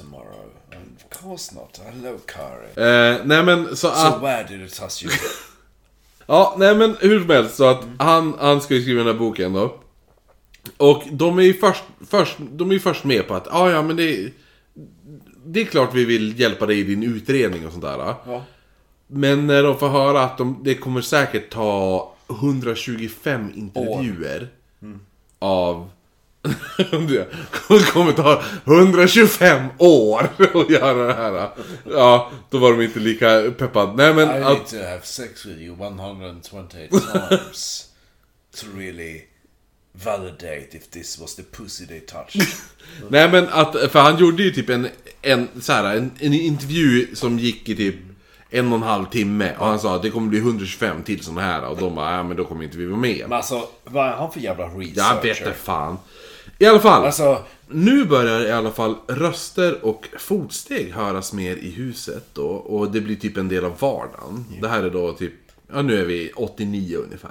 tomorrow? 0.00 0.50
And 0.72 0.96
of 0.96 1.20
course 1.22 1.54
not. 1.54 1.80
Hello, 1.94 2.18
Karen. 2.26 3.14
eh, 3.16 3.20
nej 3.24 3.42
men 3.42 3.68
så 3.68 3.76
So 3.76 3.88
att... 3.88 4.22
where 4.22 4.44
did 4.48 4.60
it 4.66 4.74
touch 4.74 5.02
you? 5.04 5.12
Ja, 6.28 6.54
nej 6.58 6.74
men 6.74 6.96
hur 7.00 7.20
som 7.20 7.30
helst 7.30 7.56
så 7.56 7.64
att 7.68 7.84
han, 7.98 8.34
han 8.38 8.60
ska 8.60 8.74
ju 8.74 8.82
skriva 8.82 8.98
den 8.98 9.06
här 9.06 9.18
boken 9.18 9.52
då. 9.52 9.74
Och 10.76 11.02
de 11.10 11.38
är 11.38 11.42
ju 11.42 11.54
först, 11.54 11.82
först, 12.10 12.36
de 12.38 12.70
är 12.70 12.74
ju 12.74 12.80
först 12.80 13.04
med 13.04 13.28
på 13.28 13.34
att, 13.34 13.46
ja 13.50 13.70
ja 13.70 13.82
men 13.82 13.96
det 13.96 14.02
är... 14.16 14.32
Det 15.46 15.60
är 15.60 15.64
klart 15.64 15.94
vi 15.94 16.04
vill 16.04 16.40
hjälpa 16.40 16.66
dig 16.66 16.78
i 16.80 16.82
din 16.84 17.02
utredning 17.02 17.66
och 17.66 17.72
sånt 17.72 17.84
där. 17.84 17.98
Ja. 17.98 18.44
Men 19.06 19.46
när 19.46 19.62
de 19.62 19.78
får 19.78 19.88
höra 19.88 20.22
att 20.22 20.38
de, 20.38 20.60
det 20.64 20.74
kommer 20.74 21.00
säkert 21.00 21.50
ta 21.50 22.14
125 22.30 23.52
intervjuer 23.54 24.48
av... 25.38 25.90
det 27.08 27.26
kommer 27.92 28.12
ta 28.12 28.42
125 28.64 29.62
år 29.78 30.28
att 30.54 30.70
göra 30.70 31.06
det 31.06 31.14
här. 31.14 31.50
Ja, 31.84 32.30
då 32.50 32.58
var 32.58 32.72
de 32.72 32.82
inte 32.82 33.00
lika 33.00 33.50
peppade. 33.58 33.92
Nej 33.96 34.14
men 34.14 34.28
I 34.28 34.42
att... 34.42 34.52
need 34.52 34.66
to 34.66 34.76
have 34.76 35.00
sex 35.02 35.46
with 35.46 35.60
you 35.60 35.74
128 35.74 36.88
times 36.88 37.86
to 38.60 38.66
really 38.76 39.22
validate 40.04 40.76
if 40.76 40.90
this 40.90 41.18
was 41.18 41.34
the 41.34 41.42
pussy 41.42 41.86
they 41.86 42.00
touched. 42.00 42.42
Nej 43.10 43.30
men 43.30 43.48
att, 43.48 43.90
för 43.92 44.00
han 44.00 44.18
gjorde 44.18 44.42
ju 44.42 44.50
typ 44.50 44.70
en, 44.70 44.88
en, 45.22 45.48
så 45.60 45.72
här, 45.72 45.96
en, 45.96 46.10
en 46.18 46.34
intervju 46.34 47.14
som 47.14 47.38
gick 47.38 47.68
i 47.68 47.76
typ 47.76 47.96
en 48.50 48.72
och 48.72 48.76
en 48.76 48.82
halv 48.82 49.04
timme. 49.06 49.54
Och 49.58 49.66
han 49.66 49.78
sa 49.78 49.96
att 49.96 50.02
det 50.02 50.10
kommer 50.10 50.28
bli 50.28 50.38
125 50.38 51.02
till 51.02 51.24
sådana 51.24 51.40
här. 51.40 51.64
Och 51.64 51.76
de 51.76 51.94
bara, 51.94 52.16
ja 52.16 52.22
men 52.22 52.36
då 52.36 52.44
kommer 52.44 52.64
inte 52.64 52.78
vi 52.78 52.86
vara 52.86 53.00
med. 53.00 53.20
Men 53.20 53.32
alltså, 53.32 53.68
vad 53.84 54.06
är 54.06 54.12
han 54.12 54.32
för 54.32 54.40
jävla 54.40 54.64
researcher? 54.66 55.14
Jag 55.14 55.22
vet 55.22 55.38
inte 55.40 55.52
fan. 55.52 55.98
I 56.58 56.66
alla 56.66 56.80
fall. 56.80 57.04
Alltså, 57.04 57.42
Nu 57.68 58.04
börjar 58.04 58.40
i 58.46 58.52
alla 58.52 58.70
fall 58.70 58.94
röster 59.08 59.84
och 59.84 60.08
fotsteg 60.18 60.92
höras 60.92 61.32
mer 61.32 61.56
i 61.56 61.70
huset 61.70 62.24
då, 62.32 62.46
och 62.46 62.90
det 62.90 63.00
blir 63.00 63.16
typ 63.16 63.36
en 63.36 63.48
del 63.48 63.64
av 63.64 63.78
vardagen. 63.80 64.44
Det 64.60 64.68
här 64.68 64.82
är 64.82 64.90
då 64.90 65.12
typ, 65.12 65.32
ja 65.72 65.82
nu 65.82 66.00
är 66.00 66.04
vi 66.04 66.32
89 66.36 66.96
ungefär. 66.98 67.30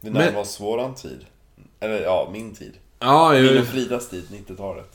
Det 0.00 0.10
Men- 0.10 0.12
närmar 0.12 0.40
oss 0.40 0.60
våran 0.60 0.94
tid. 0.94 1.24
Eller 1.80 2.02
ja, 2.02 2.28
min 2.32 2.54
tid. 2.54 2.72
Ja, 2.98 3.32
Min 3.32 3.58
och 3.58 3.66
Fridas 3.66 4.08
tid, 4.08 4.24
90-talet. 4.30 4.90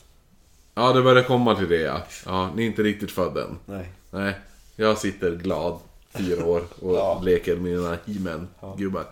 ja 0.74 0.92
det 0.92 1.02
börjar 1.02 1.22
komma 1.22 1.54
till 1.54 1.68
det 1.68 1.80
ja. 1.80 2.02
Ja, 2.26 2.50
ni 2.56 2.62
är 2.62 2.66
inte 2.66 2.82
riktigt 2.82 3.10
född 3.10 3.36
än. 3.38 3.58
Nej. 3.66 3.92
Nej, 4.10 4.34
jag 4.76 4.98
sitter 4.98 5.30
glad, 5.30 5.78
fyra 6.14 6.44
år, 6.44 6.62
och 6.80 6.94
Ja. 6.96 7.20
leker 7.24 7.56
med 7.56 7.62
mina 7.72 7.90
he 7.90 8.76
gubbar 8.76 9.04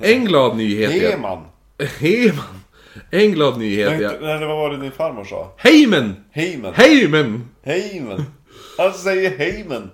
En 0.00 0.24
glad 0.24 0.56
nyhet. 0.56 1.02
Heman! 1.12 1.44
Heman! 1.98 2.60
En 3.10 3.32
glad 3.32 3.58
nyhet 3.58 3.88
är... 4.00 4.14
Eller 4.14 4.46
vad 4.46 4.56
var 4.56 4.70
det 4.70 4.76
din 4.76 4.92
farmor 4.92 5.24
sa? 5.24 5.52
Heimen! 5.56 6.14
Heimen! 6.30 6.74
Heimen! 6.74 7.48
Heimen! 7.62 8.24
Han 8.78 8.92
säger 8.92 9.38
Heimen! 9.38 9.90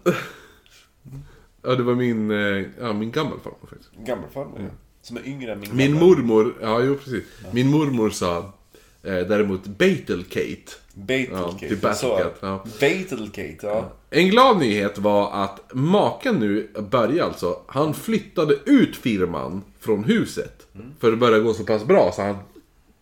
Ja, 1.62 1.74
det 1.74 1.82
var 1.82 1.94
min, 1.94 2.30
eh, 2.30 2.64
ja, 2.80 2.92
min 2.92 3.11
gammelfarmor 3.11 3.59
faktiskt. 3.70 3.90
Gammelfarmor 4.07 4.59
ja. 4.61 4.66
Som 5.03 5.16
är 5.16 5.28
yngre 5.28 5.53
än 5.53 5.61
min 5.61 5.76
Min 5.76 5.90
gamla. 5.92 6.07
mormor, 6.07 6.55
ja 6.61 6.82
jo 6.82 6.94
precis. 6.94 7.24
Min 7.53 7.68
mormor 7.70 8.11
sa 8.11 8.38
eh, 9.03 9.14
däremot 9.14 9.66
Battlecate. 9.66 10.72
Battle 10.94 11.28
Ja, 11.32 11.53
till 11.59 11.76
Battlecat, 11.76 12.38
ja. 12.42 12.64
Ja. 13.62 13.92
En 14.11 14.28
glad 14.28 14.59
nyhet 14.59 14.98
var 14.98 15.32
att 15.44 15.61
maken 15.72 16.34
nu, 16.34 16.70
Börje 16.90 17.24
alltså, 17.24 17.59
han 17.66 17.94
flyttade 17.94 18.55
ut 18.64 18.96
firman 18.96 19.62
från 19.80 20.05
huset. 20.05 20.66
För 21.01 21.11
det 21.11 21.16
börjar 21.16 21.40
gå 21.40 21.55
så 21.55 21.64
pass 21.64 21.84
bra 21.84 22.12
så 22.12 22.22
han 22.22 22.36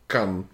kan 0.09 0.47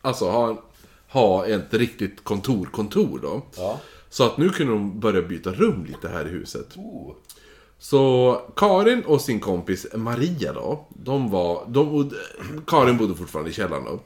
alltså 0.00 0.30
ha, 0.30 0.62
ha 1.08 1.46
ett 1.46 1.74
riktigt 1.74 2.24
kontor-kontor 2.24 3.18
då. 3.22 3.42
Ja. 3.56 3.80
Så 4.08 4.26
att 4.26 4.38
nu 4.38 4.48
kunde 4.48 4.72
de 4.72 5.00
börja 5.00 5.22
byta 5.22 5.52
rum 5.52 5.84
lite 5.84 6.08
här 6.08 6.26
i 6.26 6.30
huset. 6.30 6.76
Oh. 6.76 7.12
Så 7.78 8.34
Karin 8.56 9.02
och 9.04 9.20
sin 9.20 9.40
kompis 9.40 9.86
Maria 9.94 10.52
då, 10.52 10.86
de 10.88 11.30
var, 11.30 11.64
de, 11.68 12.10
Karin 12.66 12.96
bodde 12.96 13.14
fortfarande 13.14 13.50
i 13.50 13.54
källaren 13.54 13.84
då. 13.84 14.00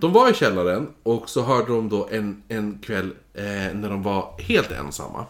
De 0.00 0.12
var 0.12 0.30
i 0.30 0.34
källaren 0.34 0.88
och 1.02 1.30
så 1.30 1.42
hörde 1.42 1.72
de 1.72 1.88
då 1.88 2.08
en, 2.10 2.42
en 2.48 2.78
kväll 2.78 3.10
eh, 3.34 3.44
när 3.74 3.90
de 3.90 4.02
var 4.02 4.34
helt 4.38 4.70
ensamma. 4.70 5.26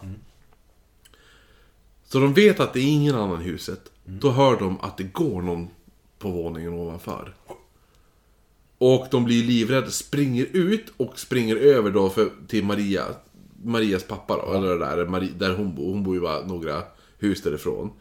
Så 2.03 2.19
de 2.19 2.33
vet 2.33 2.59
att 2.59 2.73
det 2.73 2.79
är 2.79 2.93
ingen 2.93 3.15
annan 3.15 3.41
i 3.41 3.43
huset. 3.43 3.91
Då 4.05 4.29
hör 4.29 4.59
de 4.59 4.79
att 4.81 4.97
det 4.97 5.03
går 5.03 5.41
någon 5.41 5.67
på 6.19 6.29
våningen 6.29 6.73
ovanför. 6.73 7.35
Och 8.81 9.07
de 9.11 9.25
blir 9.25 9.43
livrädda, 9.43 9.89
springer 9.89 10.47
ut 10.53 10.93
och 10.97 11.19
springer 11.19 11.55
över 11.55 11.91
då 11.91 12.09
för, 12.09 12.29
till 12.47 12.65
Maria. 12.65 13.05
Marias 13.63 14.03
pappa 14.03 14.37
då, 14.37 14.53
eller 14.53 14.79
där, 14.79 15.05
Marie, 15.05 15.31
där 15.37 15.55
hon 15.55 15.75
bor. 15.75 15.91
Hon 15.91 16.03
bor 16.03 16.15
ju 16.15 16.21
bara 16.21 16.45
några 16.45 16.83
hus 17.17 17.41
därifrån. 17.41 17.91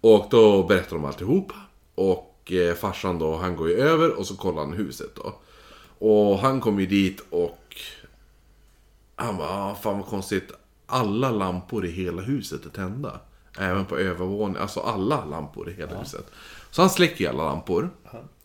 Och 0.00 0.26
då 0.30 0.62
berättar 0.62 0.96
de 0.96 1.04
alltihopa. 1.04 1.54
Och 1.94 2.52
eh, 2.52 2.74
farsan 2.74 3.18
då, 3.18 3.36
han 3.36 3.56
går 3.56 3.68
ju 3.68 3.76
över 3.76 4.18
och 4.18 4.26
så 4.26 4.36
kollar 4.36 4.62
han 4.62 4.72
huset 4.72 5.14
då. 5.14 5.34
Och 5.98 6.38
han 6.38 6.60
kommer 6.60 6.80
ju 6.80 6.86
dit 6.86 7.24
och... 7.30 7.76
Han 9.16 9.36
bara, 9.36 9.48
ah, 9.48 9.74
fan 9.74 9.98
vad 9.98 10.06
konstigt. 10.06 10.52
Alla 10.86 11.30
lampor 11.30 11.86
i 11.86 11.90
hela 11.90 12.22
huset 12.22 12.64
är 12.64 12.70
tända. 12.70 13.20
Även 13.58 13.84
på 13.84 13.98
övervåningen, 13.98 14.62
alltså 14.62 14.80
alla 14.80 15.24
lampor 15.24 15.70
i 15.70 15.72
hela 15.72 15.98
huset. 15.98 16.26
Så 16.70 16.82
han 16.82 16.90
släcker 16.90 17.24
ju 17.24 17.30
alla 17.30 17.44
lampor. 17.44 17.90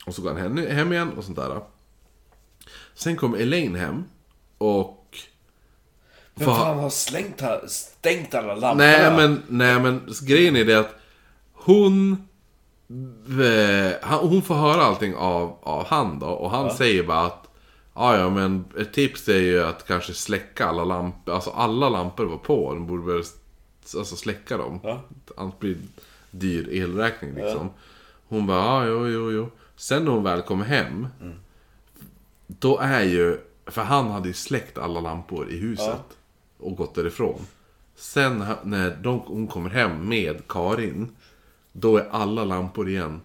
Och 0.06 0.16
så 0.16 0.22
går 0.22 0.34
han 0.34 0.58
hem 0.58 0.94
igen 0.94 1.12
och 1.18 1.24
sånt 1.24 1.38
där. 1.38 1.62
Sen 3.00 3.16
kommer 3.18 3.38
Elaine 3.38 3.76
hem 3.76 4.04
och... 4.58 5.18
vem 6.36 6.48
fan 6.48 6.80
har 6.80 6.90
slängt, 6.90 7.42
stängt 7.68 8.34
alla 8.36 8.56
lamporna? 8.56 8.74
Nej 8.74 9.12
men, 9.18 9.44
nej 9.48 9.80
men 9.80 10.14
grejen 10.22 10.56
är 10.56 10.66
det 10.66 10.80
att 10.80 10.96
hon... 11.54 12.12
eh, 13.30 14.18
Hon 14.20 14.42
får 14.42 14.56
höra 14.56 14.82
allting 14.84 15.16
av, 15.16 15.58
av 15.62 15.86
han 15.86 16.20
då 16.20 16.28
och 16.28 16.52
han 16.52 16.72
säger 16.72 17.04
bara 17.04 17.26
att 17.26 17.46
Ja, 17.96 18.18
ja, 18.18 18.30
men 18.30 18.66
ett 18.80 18.94
tips 18.94 19.28
är 19.28 19.40
ju 19.40 19.64
att 19.64 19.88
kanske 19.88 20.14
släcka 20.14 20.66
alla 20.66 20.84
lampor. 20.84 21.34
Alltså 21.34 21.50
alla 21.50 21.90
lampor 21.90 22.26
var 22.26 22.38
på. 22.38 22.74
De 22.74 22.88
borde 22.88 23.04
börja 23.04 23.24
alltså, 23.98 24.16
släcka 24.16 24.58
dem. 24.58 24.80
Ja. 24.84 25.02
Annars 25.38 25.60
blir 25.60 25.76
det 25.76 25.80
dyr 26.32 26.70
elräkning 26.84 27.34
liksom. 27.36 27.70
Hon 28.28 28.48
bara, 28.48 28.58
ja, 28.58 28.86
jo, 28.86 29.08
jo, 29.08 29.32
jo. 29.32 29.50
Sen 29.76 30.06
när 30.06 30.12
hon 30.12 30.24
väl 30.24 30.42
kommer 30.42 30.66
hem. 30.66 31.08
Då 32.60 32.78
är 32.78 33.04
ju, 33.04 33.38
för 33.66 33.82
han 33.82 34.12
hade 34.12 34.28
ju 34.28 34.34
släckt 34.34 34.78
alla 34.78 35.00
lampor 35.00 35.52
i 35.52 35.58
huset. 35.58 36.02
Och 36.58 36.76
gått 36.76 36.96
därifrån. 36.96 37.48
Sen 37.96 38.46
när 38.64 38.96
de, 38.96 39.20
hon 39.20 39.48
kommer 39.48 39.70
hem 39.70 40.10
med 40.10 40.48
Karin. 40.48 41.16
Då 41.72 41.98
är 41.98 42.10
alla 42.12 42.44
lampor 42.46 42.90
igen 42.90 43.22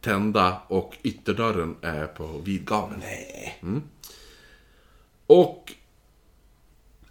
tända 0.00 0.60
och 0.68 0.96
ytterdörren 1.02 1.76
är 1.82 2.06
på 2.06 2.26
vid 2.26 2.64
gavel. 2.64 2.98
Nej. 3.00 3.58
Och 5.26 5.72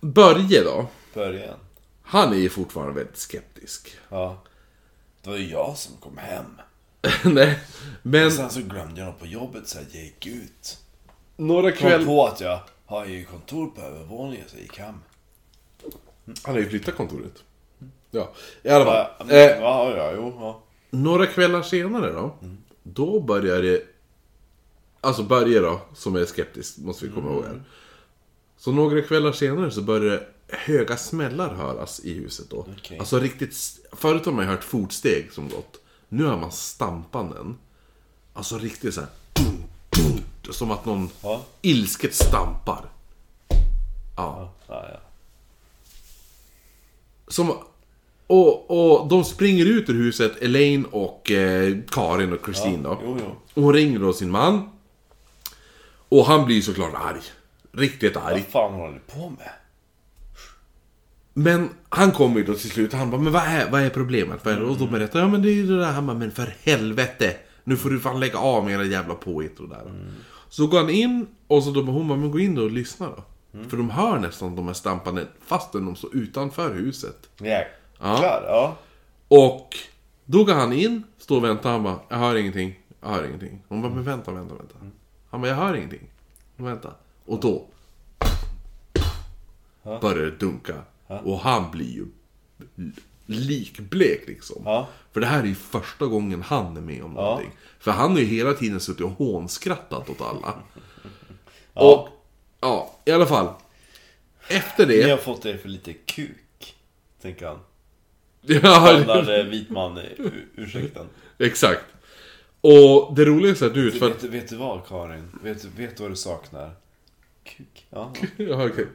Börje 0.01 0.63
då. 0.63 0.87
Början. 1.13 1.59
Han 2.01 2.33
är 2.33 2.37
ju 2.37 2.49
fortfarande 2.49 2.93
väldigt 2.93 3.17
skeptisk. 3.17 3.97
Ja. 4.09 4.43
Det 5.21 5.29
var 5.29 5.37
ju 5.37 5.49
jag 5.49 5.77
som 5.77 5.97
kom 5.97 6.17
hem. 6.17 6.61
Nej, 7.33 7.59
men 8.01 8.31
Sen 8.31 8.49
så 8.49 8.61
glömde 8.61 9.01
jag 9.01 9.07
något 9.07 9.19
på 9.19 9.25
jobbet 9.25 9.67
så 9.67 9.77
jag 9.77 10.03
gick 10.03 10.27
ut. 10.27 10.77
Några 11.35 11.71
Kom 11.71 11.77
kvällar... 11.79 12.05
på 12.05 12.25
att 12.25 12.41
jag 12.41 12.59
har 12.85 13.05
ju 13.05 13.25
kontor 13.25 13.67
på 13.67 13.81
övervåningen 13.81 14.45
så 14.47 14.55
jag 14.55 14.61
gick 14.61 14.79
hem. 14.79 14.95
Han 16.43 16.53
har 16.55 16.61
ju 16.61 16.69
flyttat 16.69 16.95
kontoret. 16.95 17.43
Ja, 18.11 18.31
i 18.63 18.69
alla 18.69 18.85
fall. 18.85 19.07
Ja, 19.19 19.25
Eh, 19.35 19.59
ja, 19.59 19.97
ja, 19.97 20.11
jo, 20.15 20.33
ja. 20.39 20.63
några 20.89 21.25
kvällar 21.27 21.61
senare 21.61 22.11
då. 22.11 22.35
Då 22.83 23.19
börjar 23.19 23.61
det... 23.61 23.83
Alltså 25.01 25.23
Börje 25.23 25.59
då, 25.59 25.81
som 25.93 26.15
är 26.15 26.25
skeptisk, 26.25 26.77
måste 26.77 27.05
vi 27.05 27.11
komma 27.11 27.31
ihåg 27.31 27.43
här. 27.45 27.63
Så 28.57 28.71
några 28.71 29.01
kvällar 29.01 29.31
senare 29.31 29.71
så 29.71 29.81
börjar 29.81 30.11
det 30.11 30.27
höga 30.57 30.97
smällar 30.97 31.53
höras 31.53 31.99
i 31.99 32.13
huset 32.13 32.49
då. 32.49 32.67
Okej. 32.77 32.99
Alltså 32.99 33.19
riktigt... 33.19 33.55
Förut 33.91 34.25
har 34.25 34.31
man 34.33 34.45
ju 34.45 34.51
hört 34.51 34.63
fotsteg 34.63 35.31
som 35.31 35.49
gått. 35.49 35.79
Nu 36.09 36.25
hör 36.25 36.37
man 36.37 36.51
stampanden. 36.51 37.57
Alltså 38.33 38.57
riktigt 38.57 38.93
så 38.93 39.01
här. 39.01 39.09
Som 40.53 40.71
att 40.71 40.85
någon 40.85 41.09
Ja. 41.23 41.41
ilsket 41.61 42.15
stampar. 42.15 42.85
Ja. 44.17 44.53
Ja, 44.67 44.85
ja. 44.93 44.99
Som, 47.27 47.53
och, 48.27 48.71
och 49.01 49.07
de 49.07 49.23
springer 49.23 49.65
ut 49.65 49.89
ur 49.89 49.93
huset, 49.93 50.41
Elaine 50.41 50.85
och 50.85 51.31
eh, 51.31 51.73
Karin 51.91 52.33
och 52.33 52.39
Christine 52.45 52.83
då. 52.83 52.99
Jo, 53.03 53.17
jo. 53.21 53.35
Och 53.53 53.63
hon 53.63 53.73
ringer 53.73 53.99
då 53.99 54.13
sin 54.13 54.31
man. 54.31 54.69
Och 56.09 56.25
han 56.25 56.45
blir 56.45 56.61
såklart 56.61 56.93
arg. 56.95 57.21
Riktigt 57.71 58.15
Vad 58.15 58.23
arg. 58.23 58.45
fan 58.51 58.73
håller 58.73 58.93
ni 58.93 58.99
på 58.99 59.29
med? 59.29 59.49
Men 61.33 61.69
han 61.89 62.11
kommer 62.11 62.37
ju 62.39 62.43
då 62.45 62.53
till 62.53 62.69
slut, 62.69 62.93
han 62.93 63.11
bara, 63.11 63.21
men 63.21 63.33
vad 63.33 63.43
är, 63.43 63.69
vad 63.71 63.81
är 63.81 63.89
problemet? 63.89 64.45
Vad 64.45 64.55
det? 64.57 64.63
Och 64.63 64.77
då 64.77 64.87
berättar 64.87 65.19
jag, 65.19 65.27
ja 65.27 65.31
men 65.31 65.41
det 65.41 65.49
är 65.49 65.53
ju 65.53 65.67
det 65.67 65.79
där, 65.79 65.91
han 65.91 66.07
bara, 66.07 66.17
men 66.17 66.31
för 66.31 66.55
helvete! 66.63 67.35
Nu 67.63 67.77
får 67.77 67.89
du 67.89 67.99
fan 67.99 68.19
lägga 68.19 68.37
av 68.39 68.65
med 68.65 68.73
era 68.73 68.83
jävla 68.83 69.13
påhitt 69.15 69.59
och 69.59 69.69
där. 69.69 69.81
Så 70.55 70.67
går 70.67 70.77
han 70.77 70.89
in, 70.89 71.27
och 71.47 71.63
så 71.63 71.71
då 71.71 71.81
hon 71.81 72.07
bara, 72.07 72.17
men 72.17 72.31
gå 72.31 72.39
in 72.39 72.55
då 72.55 72.63
och 72.63 72.71
lyssna 72.71 73.09
då. 73.09 73.23
För 73.69 73.77
de 73.77 73.89
hör 73.89 74.19
nästan 74.19 74.55
de 74.55 74.67
här 74.67 74.73
stampande, 74.73 75.27
fastän 75.41 75.85
de 75.85 75.95
står 75.95 76.15
utanför 76.15 76.73
huset. 76.73 77.29
Jäklar, 77.37 78.43
ja. 78.47 78.77
Och 79.27 79.77
då 80.25 80.43
går 80.43 80.53
han 80.53 80.73
in, 80.73 81.03
står 81.17 81.37
och 81.37 81.43
väntar, 81.43 81.71
han 81.71 81.83
bara, 81.83 81.99
jag 82.09 82.17
hör 82.17 82.35
ingenting, 82.35 82.79
jag 83.01 83.09
hör 83.09 83.27
ingenting. 83.27 83.61
Hon 83.67 83.81
bara, 83.81 83.93
men 83.93 84.03
vänta, 84.03 84.31
vänta, 84.31 84.55
vänta. 84.55 84.75
Han 85.29 85.41
bara, 85.41 85.47
jag 85.47 85.55
hör 85.55 85.75
ingenting. 85.75 86.07
Vänta. 86.55 86.91
Och 87.25 87.39
då 87.39 87.65
börjar 89.83 90.25
det 90.25 90.39
dunka. 90.39 90.75
Och 91.07 91.39
han 91.39 91.71
blir 91.71 91.91
ju 91.93 92.05
likblek 93.25 94.27
liksom. 94.27 94.61
Ja. 94.65 94.87
För 95.11 95.19
det 95.19 95.25
här 95.27 95.39
är 95.43 95.47
ju 95.47 95.55
första 95.55 96.05
gången 96.05 96.41
han 96.41 96.77
är 96.77 96.81
med 96.81 97.03
om 97.03 97.11
någonting. 97.11 97.51
För 97.79 97.91
han 97.91 98.11
har 98.11 98.19
ju 98.19 98.25
hela 98.25 98.53
tiden 98.53 98.79
suttit 98.79 99.01
och 99.01 99.11
hånskrattat 99.11 100.09
åt 100.09 100.21
alla. 100.21 100.53
Och, 101.73 102.09
ja, 102.61 102.99
i 103.05 103.11
alla 103.11 103.25
fall. 103.25 103.53
Efter 104.47 104.87
Ni 104.87 105.01
har 105.01 105.09
det... 105.09 105.17
fått 105.17 105.45
er 105.45 105.57
för 105.57 105.69
lite 105.69 105.93
kuk. 105.93 106.75
Tänker 107.21 107.47
han. 107.47 107.59
Ja, 108.41 108.59
Standard 108.61 109.29
eh, 109.29 109.45
vit 109.45 109.69
man, 109.69 109.97
u- 109.97 110.45
ursäkten. 110.55 111.07
exakt. 111.39 111.85
Och 112.61 113.15
det 113.15 113.25
att 113.65 113.73
du... 113.73 113.91
Du, 113.91 113.99
För 113.99 114.07
vet, 114.09 114.23
vet 114.23 114.49
du 114.49 114.55
vad 114.55 114.87
Karin? 114.87 115.31
Vet, 115.43 115.65
vet 115.65 115.97
du 115.97 116.03
vad 116.03 116.11
du 116.11 116.15
saknar? 116.15 116.71
Kuk. 117.43 117.87
Ja. 117.89 118.13
ja, 118.37 118.65
okej. 118.65 118.87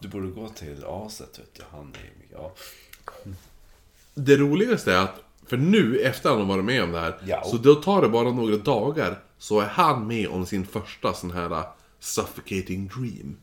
Du 0.00 0.08
borde 0.08 0.28
gå 0.28 0.48
till 0.48 0.84
aset 0.86 1.38
vet 1.38 1.54
du. 1.54 1.62
Han 1.70 1.92
är. 1.94 2.36
Ja. 2.36 2.54
Det 4.14 4.36
roligaste 4.36 4.92
är 4.92 4.98
att, 4.98 5.20
för 5.46 5.56
nu 5.56 5.98
efter 5.98 6.30
han 6.30 6.38
har 6.38 6.46
varit 6.46 6.64
med 6.64 6.82
om 6.82 6.92
det 6.92 7.00
här, 7.00 7.18
Ja. 7.26 7.44
så 7.44 7.56
då 7.56 7.74
tar 7.74 8.02
det 8.02 8.08
bara 8.08 8.30
några 8.32 8.56
dagar, 8.56 9.18
så 9.38 9.60
är 9.60 9.66
han 9.66 10.06
med 10.06 10.28
om 10.28 10.46
sin 10.46 10.66
första 10.66 11.14
sån 11.14 11.30
här 11.30 11.50
uh, 11.52 11.64
suffocating 12.00 12.88
dream. 12.88 13.36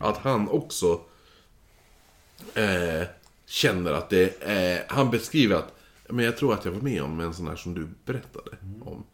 Att 0.00 0.16
han 0.18 0.48
också 0.48 1.00
eh, 2.54 3.06
känner 3.46 3.92
att 3.92 4.10
det 4.10 4.42
är, 4.42 4.84
han 4.88 5.10
beskriver 5.10 5.56
att, 5.56 5.74
men 6.08 6.24
jag 6.24 6.36
tror 6.36 6.54
att 6.54 6.64
jag 6.64 6.72
var 6.72 6.80
med 6.80 7.02
om 7.02 7.20
en 7.20 7.34
sån 7.34 7.48
här 7.48 7.56
som 7.56 7.74
du 7.74 7.88
berättade 8.04 8.50
om. 8.84 9.04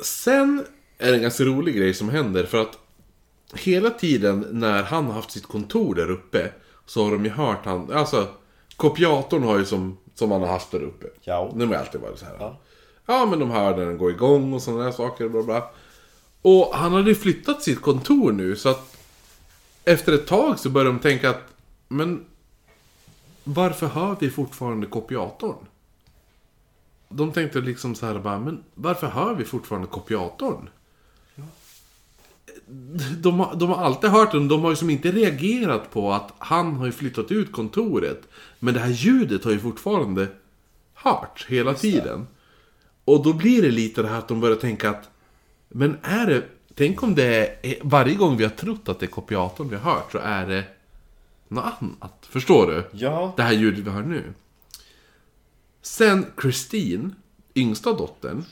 Sen 0.00 0.66
är 0.98 1.10
det 1.10 1.16
en 1.16 1.22
ganska 1.22 1.44
rolig 1.44 1.76
grej 1.76 1.94
som 1.94 2.08
händer 2.08 2.46
för 2.46 2.62
att 2.62 2.78
hela 3.54 3.90
tiden 3.90 4.46
när 4.50 4.82
han 4.82 5.06
har 5.06 5.12
haft 5.12 5.30
sitt 5.30 5.46
kontor 5.46 5.94
där 5.94 6.10
uppe 6.10 6.52
så 6.86 7.04
har 7.04 7.12
de 7.12 7.24
ju 7.24 7.30
hört 7.30 7.64
han, 7.64 7.92
alltså 7.92 8.28
kopiatorn 8.76 9.42
har 9.42 9.58
ju 9.58 9.64
som, 9.64 9.98
som 10.14 10.30
han 10.30 10.40
har 10.40 10.48
haft 10.48 10.70
där 10.70 10.82
uppe. 10.82 11.06
Ja. 11.20 11.52
De 11.54 11.68
har 11.68 11.76
alltid 11.76 12.00
varit 12.00 12.18
så 12.18 12.24
här. 12.24 12.36
Ja. 12.38 12.58
Ja, 13.06 13.26
men 13.26 13.38
de 13.38 13.50
hör 13.50 13.76
den 13.76 13.98
gå 13.98 14.10
igång 14.10 14.52
och 14.52 14.62
sådana 14.62 14.84
där 14.84 14.92
saker. 14.92 15.28
Bla 15.28 15.42
bla. 15.42 15.70
Och 16.42 16.74
han 16.74 16.92
hade 16.92 17.08
ju 17.08 17.14
flyttat 17.14 17.62
sitt 17.62 17.80
kontor 17.80 18.32
nu 18.32 18.56
så 18.56 18.68
att 18.68 18.96
efter 19.84 20.12
ett 20.12 20.26
tag 20.26 20.58
så 20.58 20.70
började 20.70 20.90
de 20.90 20.98
tänka 20.98 21.30
att 21.30 21.42
men 21.88 22.24
varför 23.44 23.86
hör 23.86 24.16
vi 24.20 24.30
fortfarande 24.30 24.86
kopiatorn? 24.86 25.66
De 27.08 27.32
tänkte 27.32 27.60
liksom 27.60 27.94
så 27.94 28.06
här 28.06 28.18
bara, 28.18 28.38
men 28.38 28.64
varför 28.74 29.06
hör 29.06 29.34
vi 29.34 29.44
fortfarande 29.44 29.88
kopiatorn? 29.88 30.68
De, 33.18 33.40
har- 33.40 33.54
de 33.56 33.68
har 33.70 33.76
alltid 33.84 34.10
hört 34.10 34.32
den, 34.32 34.48
de 34.48 34.62
har 34.62 34.70
ju 34.70 34.76
som 34.76 34.90
inte 34.90 35.12
reagerat 35.12 35.90
på 35.92 36.12
att 36.12 36.32
han 36.38 36.74
har 36.76 36.86
ju 36.86 36.92
flyttat 36.92 37.32
ut 37.32 37.52
kontoret. 37.52 38.22
Men 38.58 38.74
det 38.74 38.80
här 38.80 38.90
ljudet 38.90 39.44
har 39.44 39.50
ju 39.52 39.58
fortfarande 39.58 40.28
hört 40.94 41.46
hela 41.48 41.74
tiden. 41.74 42.26
Och 43.04 43.24
då 43.24 43.32
blir 43.32 43.62
det 43.62 43.70
lite 43.70 44.02
det 44.02 44.08
här 44.08 44.18
att 44.18 44.28
de 44.28 44.40
börjar 44.40 44.56
tänka 44.56 44.90
att 44.90 45.10
Men 45.68 45.96
är 46.02 46.26
det 46.26 46.42
Tänk 46.74 47.02
om 47.02 47.14
det 47.14 47.24
är 47.62 47.74
Varje 47.82 48.14
gång 48.14 48.36
vi 48.36 48.44
har 48.44 48.50
trott 48.50 48.88
att 48.88 48.98
det 49.00 49.06
är 49.06 49.10
kopiatorn 49.10 49.68
vi 49.68 49.76
har 49.76 49.94
hört 49.94 50.12
så 50.12 50.18
är 50.18 50.46
det 50.46 50.64
Något 51.48 51.64
annat. 51.80 52.26
Förstår 52.30 52.66
du? 52.66 52.84
Ja. 52.98 53.32
Det 53.36 53.42
här 53.42 53.52
ljudet 53.52 53.84
vi 53.86 53.90
hör 53.90 54.02
nu. 54.02 54.32
Sen 55.82 56.26
Christine, 56.42 57.10
yngsta 57.54 57.92
dottern. 57.92 58.44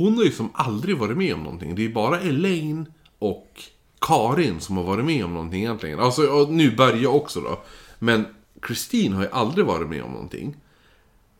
Hon 0.00 0.16
har 0.16 0.24
ju 0.24 0.32
som 0.32 0.50
aldrig 0.54 0.98
varit 0.98 1.16
med 1.16 1.34
om 1.34 1.42
någonting. 1.42 1.74
Det 1.74 1.84
är 1.84 1.88
bara 1.88 2.20
Elaine 2.20 2.92
och 3.18 3.62
Karin 4.00 4.60
som 4.60 4.76
har 4.76 4.84
varit 4.84 5.04
med 5.04 5.24
om 5.24 5.34
någonting 5.34 5.60
egentligen. 5.60 6.00
Alltså, 6.00 6.46
nu 6.50 6.76
Börje 6.76 7.06
också 7.06 7.40
då. 7.40 7.62
Men 7.98 8.26
Christine 8.66 9.14
har 9.14 9.22
ju 9.22 9.30
aldrig 9.30 9.66
varit 9.66 9.88
med 9.88 10.02
om 10.02 10.12
någonting. 10.12 10.56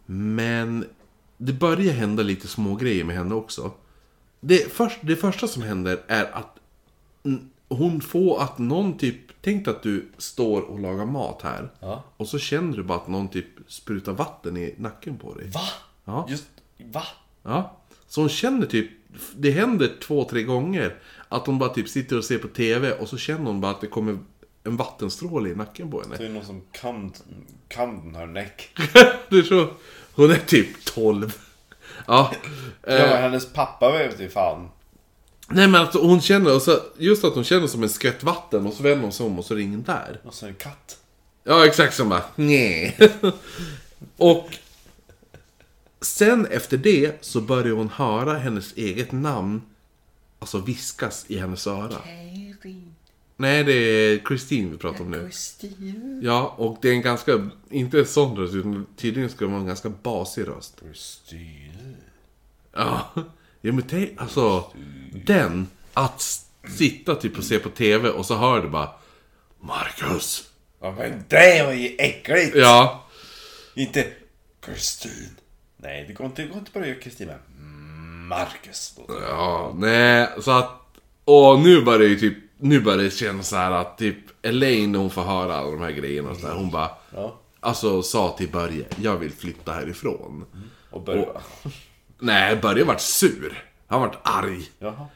Men 0.07 0.85
det 1.37 1.53
börjar 1.53 1.93
hända 1.93 2.23
lite 2.23 2.49
små 2.49 2.74
grejer 2.74 3.05
med 3.05 3.16
henne 3.16 3.35
också. 3.35 3.70
Det, 4.41 4.73
först, 4.73 4.99
det 5.01 5.16
första 5.16 5.49
som 5.49 5.62
händer 5.62 6.01
är 6.09 6.37
att 6.37 6.57
hon 7.69 8.01
får 8.01 8.43
att 8.43 8.59
någon 8.59 8.99
typ... 8.99 9.16
Tänk 9.43 9.69
att 9.69 9.82
du 9.82 10.09
står 10.19 10.62
och 10.62 10.81
lagar 10.81 11.07
mat 11.07 11.43
här. 11.43 11.70
Ja. 11.81 12.03
Och 12.16 12.28
så 12.28 12.39
känner 12.39 12.77
du 12.77 12.82
bara 12.82 12.99
att 12.99 13.09
någon 13.09 13.28
typ 13.28 13.47
sprutar 13.66 14.12
vatten 14.12 14.57
i 14.57 14.74
nacken 14.78 15.19
på 15.19 15.35
dig. 15.35 15.49
Va? 15.49 15.61
Ja. 16.05 16.27
Just... 16.28 16.49
Va? 16.78 17.03
Ja. 17.43 17.77
Så 18.11 18.20
hon 18.20 18.28
känner 18.28 18.66
typ, 18.66 18.91
det 19.37 19.51
händer 19.51 19.91
två, 20.03 20.24
tre 20.24 20.43
gånger 20.43 20.95
att 21.28 21.47
hon 21.47 21.59
bara 21.59 21.70
typ 21.74 21.89
sitter 21.89 22.19
och 22.19 22.24
ser 22.24 22.39
på 22.39 22.49
TV 22.49 22.93
och 22.93 23.09
så 23.09 23.16
känner 23.19 23.45
hon 23.45 23.61
bara 23.61 23.70
att 23.73 23.81
det 23.81 23.87
kommer 23.87 24.19
en 24.65 24.77
vattenstråle 24.77 25.49
i 25.51 25.55
nacken 25.55 25.91
på 25.91 26.01
henne. 26.03 26.16
Det 26.19 26.24
är 26.24 26.28
någon 26.28 26.45
som 26.45 26.62
kan, 26.73 27.12
kan 27.69 28.05
den 28.05 28.15
här 28.15 28.27
näck. 28.27 28.70
det 29.28 29.37
är 29.39 29.43
så, 29.43 29.69
hon 30.15 30.31
är 30.31 30.37
typ 30.37 30.85
12. 30.85 31.37
Ja. 32.07 32.32
Ja, 32.87 32.93
Eh, 32.93 33.16
hennes 33.20 33.53
pappa 33.53 33.91
vet 33.93 34.20
ju 34.20 34.28
fan. 34.28 34.69
nej 35.49 35.69
men 35.69 35.81
alltså 35.81 35.99
hon 36.03 36.20
känner, 36.20 36.55
och 36.55 36.62
så, 36.62 36.78
just 36.99 37.24
att 37.24 37.35
hon 37.35 37.45
känner 37.45 37.66
som 37.66 37.82
en 37.82 37.89
skvätt 37.89 38.23
vatten 38.23 38.66
och 38.66 38.73
så 38.73 38.82
vänder 38.82 39.03
hon 39.03 39.12
sig 39.12 39.27
om 39.27 39.39
och 39.39 39.45
så 39.45 39.55
är 39.55 39.57
det 39.59 39.62
ingen 39.62 39.82
där. 39.82 40.20
Och 40.24 40.35
så 40.35 40.47
en 40.47 40.55
katt. 40.55 40.97
Ja, 41.45 41.66
exakt 41.66 41.95
som 41.95 42.09
bara, 42.09 42.23
nej. 42.37 42.97
och 44.16 44.49
sen 46.01 46.47
efter 46.47 46.77
det 46.77 47.24
så 47.24 47.40
börjar 47.40 47.74
hon 47.74 47.89
höra 47.89 48.39
hennes 48.39 48.77
eget 48.77 49.12
namn 49.12 49.62
alltså 50.39 50.59
viskas 50.60 51.24
i 51.28 51.39
hennes 51.39 51.66
öra. 51.66 51.97
Nej, 53.36 53.64
det 53.64 53.72
är 53.72 54.18
Christine 54.28 54.70
vi 54.70 54.77
pratar 54.78 55.01
om 55.01 55.10
nu. 55.10 55.31
Ja, 56.22 56.55
och 56.59 56.78
det 56.82 56.89
är 56.89 56.93
en 56.93 57.02
ganska, 57.02 57.51
inte 57.70 57.98
en 57.98 58.06
sån 58.06 58.36
röst, 58.36 58.55
utan 58.55 58.86
tydligen 58.97 59.31
ska 59.31 59.44
det 59.44 59.51
vara 59.51 59.60
en 59.60 59.66
ganska 59.66 59.89
basig 59.89 60.48
röst. 60.48 60.81
Ja, 62.72 63.10
ja 63.60 63.72
men 63.72 63.82
tänk, 63.82 64.20
alltså, 64.20 64.64
den, 65.27 65.68
att 65.93 66.22
sitta 66.78 67.14
typ 67.14 67.39
och 67.39 67.44
se 67.44 67.59
på 67.59 67.68
TV 67.68 68.09
och 68.09 68.27
så 68.27 68.36
hör 68.36 68.62
du 68.62 68.68
bara 68.68 68.90
Marcus! 69.60 70.51
Ja 70.81 70.94
men 70.98 71.24
det 71.28 71.62
var 71.66 71.72
ju 71.72 71.97
äckligt! 71.98 72.56
Ja, 72.56 73.06
Inte 73.74 74.12
Kristin. 74.60 75.36
Nej, 75.82 76.05
det 76.09 76.12
går 76.12 76.27
inte, 76.27 76.43
det 76.43 76.48
går 76.48 76.59
inte 76.59 76.70
bara 76.74 76.81
att 76.85 76.89
göra 76.90 77.01
Kristin 77.01 77.27
med 77.27 77.39
Marcus. 78.28 78.98
ja, 79.28 79.73
nej, 79.77 80.28
så 80.40 80.51
att, 80.51 80.81
och 81.24 81.61
nu 81.61 81.82
börjar 81.82 81.98
det 81.98 82.07
ju 82.07 82.16
typ, 82.16 82.39
nu 82.59 82.81
börjar 82.81 82.98
det 82.98 83.11
kännas 83.11 83.48
så 83.48 83.57
här 83.57 83.70
att 83.70 83.98
typ 83.98 84.16
Elaine 84.43 84.94
hon 84.94 85.11
får 85.11 85.23
höra 85.23 85.55
alla 85.57 85.70
de 85.70 85.81
här 85.81 85.90
grejerna 85.90 86.31
och 86.31 86.36
så 86.36 86.47
där, 86.47 86.55
hon 86.55 86.70
bara 86.70 86.90
Ja. 87.15 87.36
Alltså 87.61 88.02
sa 88.02 88.35
till 88.39 88.48
Börje, 88.48 88.85
jag 88.97 89.16
vill 89.16 89.32
flytta 89.32 89.73
härifrån. 89.73 90.44
Och 90.90 91.02
börja. 91.02 91.27
Nej, 92.19 92.57
Börje 92.57 92.85
vart 92.85 93.01
sur. 93.01 93.65
Han 93.86 94.01
vart 94.01 94.19
arg. 94.23 94.70
Jaha. 94.78 95.07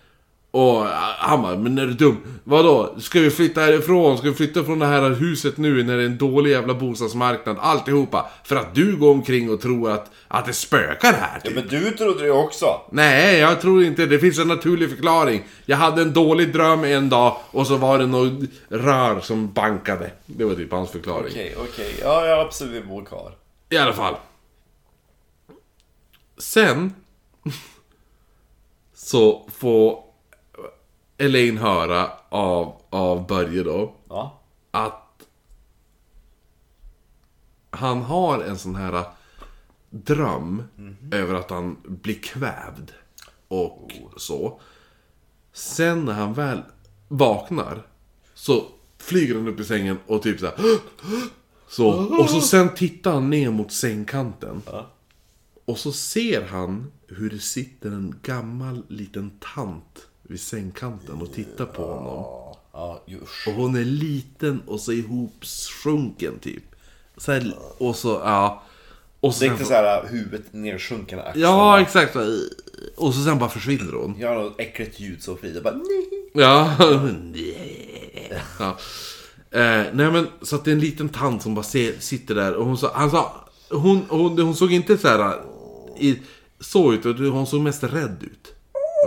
Och 0.55 0.85
han 1.19 1.43
bara, 1.43 1.57
men 1.57 1.79
är 1.79 1.87
du 1.87 1.93
dum? 1.93 2.17
Vadå? 2.45 2.95
Ska 2.99 3.21
vi 3.21 3.31
flytta 3.31 3.61
härifrån? 3.61 4.19
Ska 4.19 4.29
vi 4.29 4.35
flytta 4.35 4.65
från 4.65 4.79
det 4.79 4.87
här 4.87 5.11
huset 5.11 5.57
nu 5.57 5.83
när 5.83 5.97
det 5.97 6.03
är 6.03 6.07
en 6.07 6.19
dålig 6.19 6.51
jävla 6.51 6.75
bostadsmarknad? 6.75 7.57
Alltihopa. 7.61 8.31
För 8.45 8.57
att 8.57 8.75
du 8.75 8.97
går 8.97 9.11
omkring 9.11 9.51
och 9.51 9.61
tror 9.61 9.91
att, 9.91 10.11
att 10.29 10.47
det 10.47 10.53
spökar 10.53 11.13
här 11.13 11.41
Ja 11.45 11.51
typ. 11.51 11.55
men 11.55 11.69
du 11.69 11.91
trodde 11.91 12.25
det 12.25 12.31
också. 12.31 12.81
Nej, 12.91 13.39
jag 13.39 13.61
tror 13.61 13.85
inte 13.85 14.07
det. 14.07 14.19
finns 14.19 14.39
en 14.39 14.49
naturlig 14.49 14.91
förklaring. 14.91 15.43
Jag 15.67 15.77
hade 15.77 16.03
en 16.03 16.13
dålig 16.13 16.53
dröm 16.53 16.85
en 16.85 17.09
dag 17.09 17.37
och 17.51 17.67
så 17.67 17.77
var 17.77 17.99
det 17.99 18.07
något 18.07 18.33
rör 18.69 19.21
som 19.21 19.53
bankade. 19.53 20.11
Det 20.27 20.45
var 20.45 20.55
typ 20.55 20.73
hans 20.73 20.91
förklaring. 20.91 21.31
Okej, 21.31 21.55
okej. 21.59 21.95
Ja, 22.03 22.27
ja 22.27 22.41
absolut, 22.41 22.75
vi 22.75 22.87
bor 22.87 23.05
kvar. 23.05 23.33
I 23.71 23.77
alla 23.77 23.93
fall. 23.93 24.15
Sen 26.39 26.95
så 28.95 29.49
får 29.59 30.14
Elaine 31.19 31.59
höra 31.59 32.11
av, 32.29 32.83
av 32.91 33.27
Börje 33.27 33.63
då 33.63 33.97
Ja. 34.09 34.41
att 34.71 35.27
han 37.71 38.03
har 38.03 38.41
en 38.43 38.59
sån 38.59 38.75
här 38.75 39.05
dröm 39.91 40.63
över 41.13 41.35
att 41.35 41.51
han 41.51 41.77
blir 41.85 42.15
kvävd 42.23 42.93
och 43.49 43.93
så. 44.17 44.61
Sen 45.53 46.05
när 46.05 46.13
han 46.13 46.35
väl 46.35 46.63
vaknar 47.09 47.87
så 48.35 48.65
flyger 48.99 49.35
han 49.35 49.49
upp 49.49 49.61
i 49.61 49.65
sängen 49.65 49.99
och 50.07 50.23
typ 50.23 50.41
så 50.41 50.47
här. 50.47 50.55
Så, 51.69 52.19
och 52.21 52.31
så 52.31 52.41
sen 52.41 52.75
tittar 52.75 53.13
han 53.13 53.31
ner 53.31 53.51
mot 53.51 53.73
sängkanten. 53.73 54.63
Och 55.65 55.79
så 55.79 55.93
ser 55.93 56.47
han 56.47 56.93
hur 57.09 57.31
det 57.31 57.39
sitter 57.39 57.91
en 57.91 58.19
gammal 58.23 58.83
liten 58.89 59.31
tant 59.55 60.09
vid 60.29 60.41
sängkanten 60.41 61.23
och 61.23 61.33
tittar 61.33 61.67
på 61.67 61.83
honom. 61.83 62.25
Ja, 62.73 63.03
usch. 63.23 63.49
Och 63.49 63.55
hon 63.55 63.77
är 63.77 63.85
liten 63.85 64.63
och 64.67 64.81
så 64.81 64.93
ihopsjunken 64.93 66.39
typ. 66.39 66.65
Så 67.17 67.33
här, 67.33 67.55
och 67.79 67.97
så, 67.97 68.09
ja. 68.09 68.63
Och 69.21 69.35
så 69.35 69.41
Det 69.41 69.47
är 69.47 69.49
sen, 69.49 69.57
inte 69.57 69.69
såhär 69.69 70.07
huvudet 70.09 70.43
nersjunken 70.51 71.19
axlarna. 71.19 71.39
Ja, 71.41 71.81
exakt. 71.81 72.13
så. 72.13 72.39
Och 72.97 73.15
så 73.15 73.23
sen 73.23 73.39
bara 73.39 73.51
försvinner 73.51 73.93
hon. 73.93 74.15
Jag 74.19 74.29
har 74.29 74.35
något 74.37 74.61
äckligt 74.61 75.01
ljud 75.01 75.23
så 75.23 75.37
Frida 75.37 75.61
bara 75.61 75.75
nej. 75.75 76.31
Ja. 76.35 76.75
ja. 78.59 78.77
Eh, 79.51 79.85
nej 79.93 80.11
men, 80.11 80.29
så 80.43 80.57
att 80.57 80.65
det 80.65 80.71
är 80.71 80.73
en 80.73 80.81
liten 80.81 81.09
tant 81.09 81.43
som 81.43 81.55
bara 81.55 81.63
ser, 81.63 81.93
sitter 81.99 82.35
där 82.35 82.55
och 82.55 82.67
hon 82.67 82.79
sa, 82.79 82.91
han 82.95 83.11
sa, 83.11 83.49
hon, 83.71 84.07
hon, 84.09 84.39
hon 84.39 84.57
såg 84.57 84.73
inte 84.73 84.99
så 84.99 85.09
här 85.09 85.41
i, 85.99 86.19
så 86.61 86.93
ut, 86.93 87.05
hon 87.05 87.47
såg 87.47 87.61
mest 87.61 87.85
rädd 87.85 88.23
ut. 88.23 88.55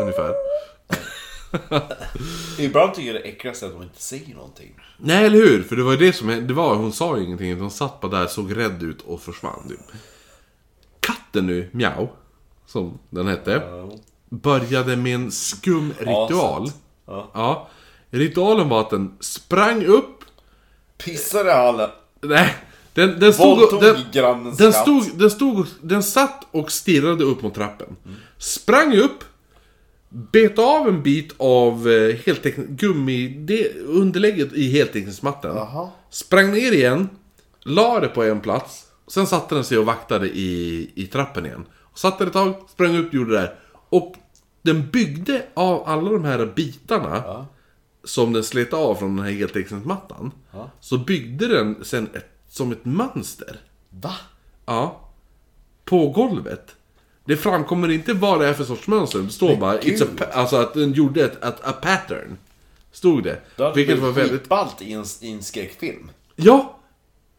Ungefär. 0.02 0.34
Ibland 2.60 2.94
tycker 2.94 3.14
jag 3.14 3.22
det 3.24 3.30
äckligaste 3.30 3.65
är 3.65 3.68
att 3.68 3.76
de 3.76 3.84
inte 3.84 4.02
säger 4.02 4.36
någonting. 4.36 4.80
Nej, 4.98 5.26
eller 5.26 5.38
hur? 5.38 5.64
För 5.64 5.76
det 5.76 5.84
var 5.84 5.91
ju 5.91 5.98
det 5.98 6.14
som 6.14 6.48
det 6.48 6.53
var. 6.53 6.76
Hon 6.76 6.94
sa 6.94 7.18
ju 7.18 7.24
ingenting. 7.24 7.60
Hon 7.60 7.72
satt 7.72 8.02
bara 8.02 8.19
där, 8.19 8.28
såg 8.28 8.57
rädd 8.57 8.84
ut 8.84 9.02
och 9.02 9.22
försvann. 9.22 9.69
Typ. 9.69 9.80
Katten 10.99 11.48
nu, 11.48 11.69
Miau, 11.72 12.07
som 12.65 12.99
den 13.10 13.28
hette, 13.28 13.61
började 14.30 14.95
med 14.95 15.15
en 15.15 15.32
skum 15.32 15.94
ritual. 15.99 16.72
Ja. 17.06 17.32
Ja. 17.34 17.69
Ritualen 18.10 18.69
var 18.69 18.82
att 18.82 18.90
den 18.90 19.18
sprang 19.19 19.86
upp. 19.86 20.24
Pissade 20.98 21.56
alla. 21.56 21.91
Nej, 22.22 22.56
den, 22.94 23.19
den 23.19 23.34
stod... 23.34 23.82
Den, 23.82 23.95
den 24.57 24.74
stod, 24.74 25.18
den 25.19 25.32
stod... 25.32 25.68
Den 25.82 26.03
satt 26.03 26.48
och 26.52 26.72
stirrade 26.72 27.24
upp 27.24 27.41
mot 27.41 27.56
trappen. 27.56 27.95
Sprang 28.38 28.95
upp. 28.98 29.24
Bet 30.10 30.60
av 30.60 30.88
en 30.88 31.04
bit 31.04 31.34
av 31.38 31.88
eh, 31.90 32.16
gummi, 32.70 33.46
underlägget 33.86 34.54
i 34.54 34.72
heltäckningsmattan. 34.72 35.56
Sprang 36.10 36.52
ner 36.52 36.72
igen. 36.72 37.10
La 37.64 38.00
det 38.00 38.08
på 38.08 38.24
en 38.24 38.42
plats. 38.42 38.84
Sen 39.08 39.28
satte 39.28 39.56
den 39.56 39.64
sig 39.64 39.78
och 39.78 39.86
vaktade 39.86 40.28
i, 40.28 40.92
i 40.96 41.08
trappen 41.08 41.46
igen. 41.46 41.66
Och 41.74 42.00
satt 42.00 42.20
där 42.20 42.28
ett 42.28 42.34
tag, 42.34 42.54
sprang 42.70 42.98
upp, 42.98 43.14
gjorde 43.14 43.32
det 43.32 43.38
där. 43.38 43.60
Och 43.90 44.16
den 44.62 44.90
byggde 44.90 45.46
av 45.54 45.84
alla 45.90 46.12
de 46.12 46.24
här 46.26 46.54
bitarna 46.56 47.46
som 48.04 48.34
den 48.34 48.44
slet 48.44 48.74
av 48.74 48.96
från 48.96 49.16
den 49.16 49.26
här 49.26 49.32
heltäckningsmattan. 49.32 50.32
Så 50.80 50.98
byggde 50.98 51.48
den 51.48 51.84
sen 51.84 52.10
ett, 52.14 52.30
som 52.50 52.72
ett 52.72 52.86
mönster. 52.86 53.60
Va? 53.90 54.14
Ja. 54.66 55.10
På 55.86 56.10
golvet. 56.10 56.76
Det 57.28 57.38
framkommer 57.38 57.91
inte 57.91 58.14
vad 58.14 58.40
det 58.40 58.48
är 58.48 58.54
för 58.54 58.64
sorts 58.64 58.88
mönster. 58.88 59.20
Det 59.20 59.30
står 59.30 59.56
bara 59.56 59.80
it's 59.80 60.04
a, 60.04 60.26
alltså 60.34 60.56
att 60.56 60.74
den 60.74 60.94
gjorde 60.94 61.26
ett, 61.26 61.44
ett 61.44 61.68
a 61.68 61.72
pattern. 61.82 62.38
Stod 62.91 63.24
det. 63.24 63.41
Det 63.56 63.72
Vilket 63.76 63.99
var 63.99 64.12
väldigt... 64.12 64.40
skitballt 64.40 64.82
i 64.82 64.94
en, 64.94 65.06
i 65.22 65.32
en 65.32 65.44
skräckfilm. 65.44 66.12
Ja! 66.36 66.80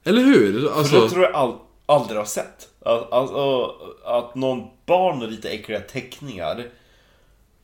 Eller 0.05 0.23
hur? 0.23 0.53
För 0.53 0.69
det 0.69 0.75
Alltså... 0.75 1.09
tror 1.09 1.25
jag 1.25 1.35
all, 1.35 1.55
aldrig 1.87 2.19
har 2.19 2.25
sett. 2.25 2.69
Att, 2.85 3.13
alltså, 3.13 3.73
att 4.05 4.35
någon 4.35 4.63
barn 4.87 5.19
med 5.19 5.31
lite 5.31 5.49
äckliga 5.49 5.81
teckningar 5.81 6.67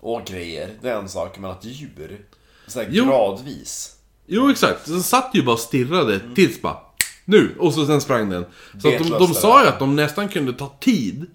och 0.00 0.24
grejer, 0.26 0.70
det 0.82 0.90
är 0.90 0.96
en 0.98 1.08
sak. 1.08 1.38
Men 1.38 1.50
att 1.50 1.64
djur, 1.64 2.20
så 2.66 2.80
här 2.80 2.88
Jo. 2.90 3.04
gradvis. 3.04 3.96
Jo 4.26 4.50
exakt, 4.50 4.86
den 4.86 5.02
satt 5.02 5.30
ju 5.34 5.42
bara 5.42 5.52
och 5.52 5.60
stirrade 5.60 6.20
tills 6.34 6.62
bara 6.62 6.76
Nu! 7.24 7.54
Och 7.58 7.74
så 7.74 7.86
sen 7.86 8.00
sprang 8.00 8.30
den. 8.30 8.44
Så 8.82 8.88
att 8.88 8.98
de, 8.98 9.08
de 9.10 9.26
sa 9.34 9.62
ju 9.62 9.68
att 9.68 9.78
de 9.78 9.96
nästan 9.96 10.28
kunde 10.28 10.52
ta 10.52 10.76
tid. 10.80 11.26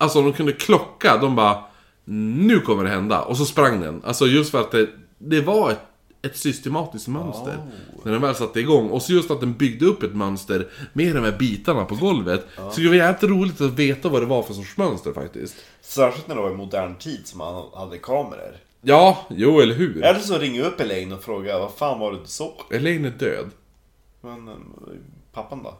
Alltså 0.00 0.22
de 0.22 0.32
kunde 0.32 0.52
klocka, 0.52 1.16
de 1.16 1.36
bara 1.36 1.64
Nu 2.04 2.60
kommer 2.60 2.84
det 2.84 2.90
hända. 2.90 3.22
Och 3.22 3.36
så 3.36 3.44
sprang 3.44 3.80
den. 3.80 4.02
Alltså 4.04 4.26
just 4.26 4.50
för 4.50 4.60
att 4.60 4.70
det, 4.70 4.88
det 5.18 5.40
var 5.40 5.70
ett, 5.70 5.80
ett 6.22 6.36
systematiskt 6.36 7.08
mönster. 7.08 7.58
När 8.04 8.12
den 8.12 8.22
väl 8.22 8.34
satte 8.34 8.60
igång. 8.60 8.90
Och 8.90 9.02
så 9.02 9.12
just 9.12 9.30
att 9.30 9.40
den 9.40 9.52
byggde 9.52 9.86
upp 9.86 10.02
ett 10.02 10.14
mönster 10.14 10.68
med 10.92 11.14
de 11.14 11.24
här 11.24 11.38
bitarna 11.38 11.84
på 11.84 11.94
golvet. 11.94 12.46
Så 12.72 12.80
det 12.80 12.88
var 12.88 12.94
jävligt 12.94 13.30
roligt 13.30 13.60
att 13.60 13.70
veta 13.72 14.08
vad 14.08 14.22
det 14.22 14.26
var 14.26 14.42
för 14.42 14.54
sorts 14.54 14.76
mönster 14.76 15.12
faktiskt. 15.12 15.54
Särskilt 15.80 16.28
när 16.28 16.34
det 16.34 16.42
var 16.42 16.50
i 16.50 16.54
modern 16.56 16.94
tid 16.96 17.20
som 17.24 17.38
man 17.38 17.64
hade 17.74 17.98
kameror. 17.98 18.56
Ja, 18.82 19.26
jo 19.30 19.60
eller 19.60 19.74
hur? 19.74 20.04
Eller 20.04 20.20
så 20.20 20.38
ringer 20.38 20.64
upp 20.64 20.80
Elaine 20.80 21.12
och 21.12 21.22
frågar 21.22 21.60
vad 21.60 21.72
fan 21.72 21.98
var 21.98 22.12
det 22.12 22.18
du 22.18 22.26
såg? 22.26 22.52
Elaine 22.70 23.04
är 23.04 23.10
död. 23.10 23.50
Men 24.20 24.48
eh, 24.48 24.54
pappan 25.32 25.62
då? 25.62 25.74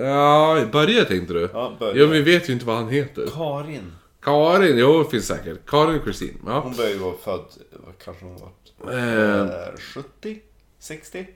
Ja, 0.00 0.64
Börje 0.72 1.04
tänkte 1.04 1.34
du? 1.34 1.50
Ja, 1.52 1.76
Börje. 1.78 2.00
Ja, 2.00 2.06
men 2.06 2.12
vi 2.12 2.22
vet 2.22 2.48
ju 2.48 2.52
inte 2.52 2.66
vad 2.66 2.76
han 2.76 2.88
heter. 2.88 3.26
Karin. 3.34 3.92
Karin, 4.22 4.78
jo 4.78 5.02
det 5.02 5.10
finns 5.10 5.26
säkert. 5.26 5.66
Karin 5.66 5.98
och 5.98 6.04
Kristin. 6.04 6.38
Ja. 6.46 6.60
Hon 6.60 6.76
började 6.76 6.94
ju 6.94 7.00
vara 7.00 7.14
född, 7.24 7.44
vad 7.72 7.98
kanske 8.04 8.24
hon 8.24 8.36
var? 8.36 8.92
Eh. 8.92 9.40
Eh, 9.68 9.74
70? 9.94 10.38
60? 10.78 11.26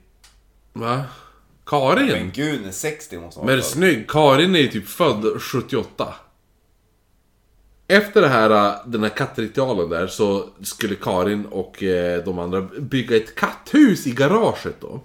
Va? 0.73 0.95
Men 0.95 1.03
Karin? 1.65 2.31
gud, 2.33 2.59
nej, 2.63 2.73
60 2.73 3.17
måste 3.17 3.39
hon 3.39 3.47
Men 3.47 3.55
vara 3.55 3.63
född. 3.63 3.71
snygg. 3.71 4.09
Karin 4.09 4.55
är 4.55 4.59
ju 4.59 4.67
typ 4.67 4.87
född 4.87 5.41
78. 5.41 6.13
Efter 7.87 8.21
det 8.21 8.27
här, 8.27 8.49
äh, 8.69 8.75
den 8.85 9.03
här 9.03 9.09
kattritualen 9.09 9.89
där 9.89 10.07
så 10.07 10.49
skulle 10.61 10.95
Karin 10.95 11.45
och 11.45 11.83
eh, 11.83 12.23
de 12.23 12.39
andra 12.39 12.61
bygga 12.61 13.17
ett 13.17 13.35
katthus 13.35 14.07
i 14.07 14.11
garaget 14.11 14.75
då. 14.81 15.01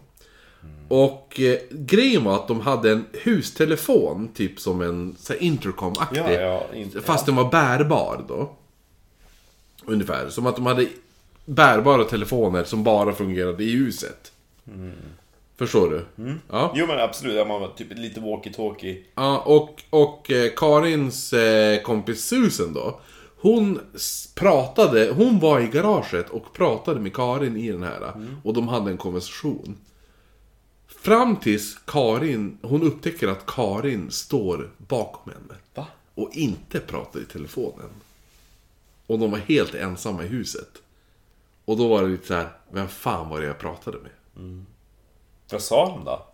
Och 0.88 1.40
eh, 1.40 1.58
grejen 1.70 2.24
var 2.24 2.34
att 2.34 2.48
de 2.48 2.60
hade 2.60 2.90
en 2.92 3.04
hustelefon, 3.12 4.28
typ 4.34 4.60
som 4.60 4.82
en 4.82 5.16
så 5.18 5.32
här 5.32 5.42
intercom-aktig. 5.42 6.20
Ja, 6.20 6.32
ja, 6.32 6.62
inte- 6.74 7.00
fast 7.00 7.26
den 7.26 7.36
var 7.36 7.50
bärbar 7.50 8.24
då. 8.28 8.50
Ungefär. 9.84 10.28
Som 10.28 10.46
att 10.46 10.56
de 10.56 10.66
hade 10.66 10.86
bärbara 11.44 12.04
telefoner 12.04 12.64
som 12.64 12.84
bara 12.84 13.12
fungerade 13.12 13.64
i 13.64 13.70
huset. 13.76 14.32
Förstår 15.56 15.90
du? 15.90 16.04
Ja. 16.50 16.72
Jo 16.74 16.86
men 16.86 16.98
absolut, 17.00 17.36
ja, 17.36 17.44
man 17.44 17.60
var 17.60 17.68
typ 17.68 17.86
lite 17.98 18.20
walkie-talkie. 18.20 18.96
Ja, 19.14 19.38
och, 19.38 19.82
och 19.90 20.30
eh, 20.30 20.50
Karins 20.56 21.32
eh, 21.32 21.82
kompis 21.82 22.24
Susan 22.24 22.72
då. 22.72 23.00
Hon 23.40 23.80
s- 23.94 24.32
pratade, 24.34 25.10
hon 25.16 25.38
var 25.38 25.60
i 25.60 25.66
garaget 25.66 26.30
och 26.30 26.52
pratade 26.52 27.00
med 27.00 27.14
Karin 27.14 27.56
i 27.56 27.70
den 27.72 27.82
här. 27.82 28.12
Och 28.44 28.54
de 28.54 28.68
hade 28.68 28.90
en 28.90 28.96
konversation. 28.96 29.76
Fram 31.00 31.36
tills 31.36 31.78
Karin, 31.86 32.58
hon 32.62 32.82
upptäcker 32.82 33.28
att 33.28 33.46
Karin 33.46 34.10
står 34.10 34.70
bakom 34.78 35.32
henne. 35.32 35.60
Va? 35.74 35.86
Och 36.14 36.30
inte 36.32 36.80
pratar 36.80 37.20
i 37.20 37.24
telefonen. 37.24 37.90
Och 39.06 39.18
de 39.18 39.30
var 39.30 39.38
helt 39.38 39.74
ensamma 39.74 40.24
i 40.24 40.26
huset. 40.26 40.68
Och 41.64 41.76
då 41.76 41.88
var 41.88 42.02
det 42.02 42.08
lite 42.08 42.26
så 42.26 42.34
här, 42.34 42.48
vem 42.70 42.88
fan 42.88 43.28
var 43.28 43.40
det 43.40 43.46
jag 43.46 43.58
pratade 43.58 43.98
med? 43.98 44.10
Vad 45.50 45.62
sa 45.62 45.88
de 45.88 46.04
då? 46.04 46.26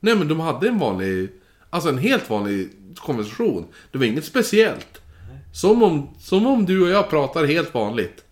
Nej 0.00 0.16
men 0.16 0.28
de 0.28 0.40
hade 0.40 0.68
en 0.68 0.78
vanlig, 0.78 1.32
alltså 1.70 1.88
en 1.88 1.98
helt 1.98 2.30
vanlig 2.30 2.70
konversation. 2.96 3.66
Det 3.92 3.98
var 3.98 4.04
inget 4.04 4.24
speciellt. 4.24 5.00
Som 5.52 5.82
om, 5.82 6.14
som 6.18 6.46
om 6.46 6.66
du 6.66 6.82
och 6.82 6.88
jag 6.88 7.10
pratar 7.10 7.44
helt 7.44 7.74
vanligt. 7.74 8.24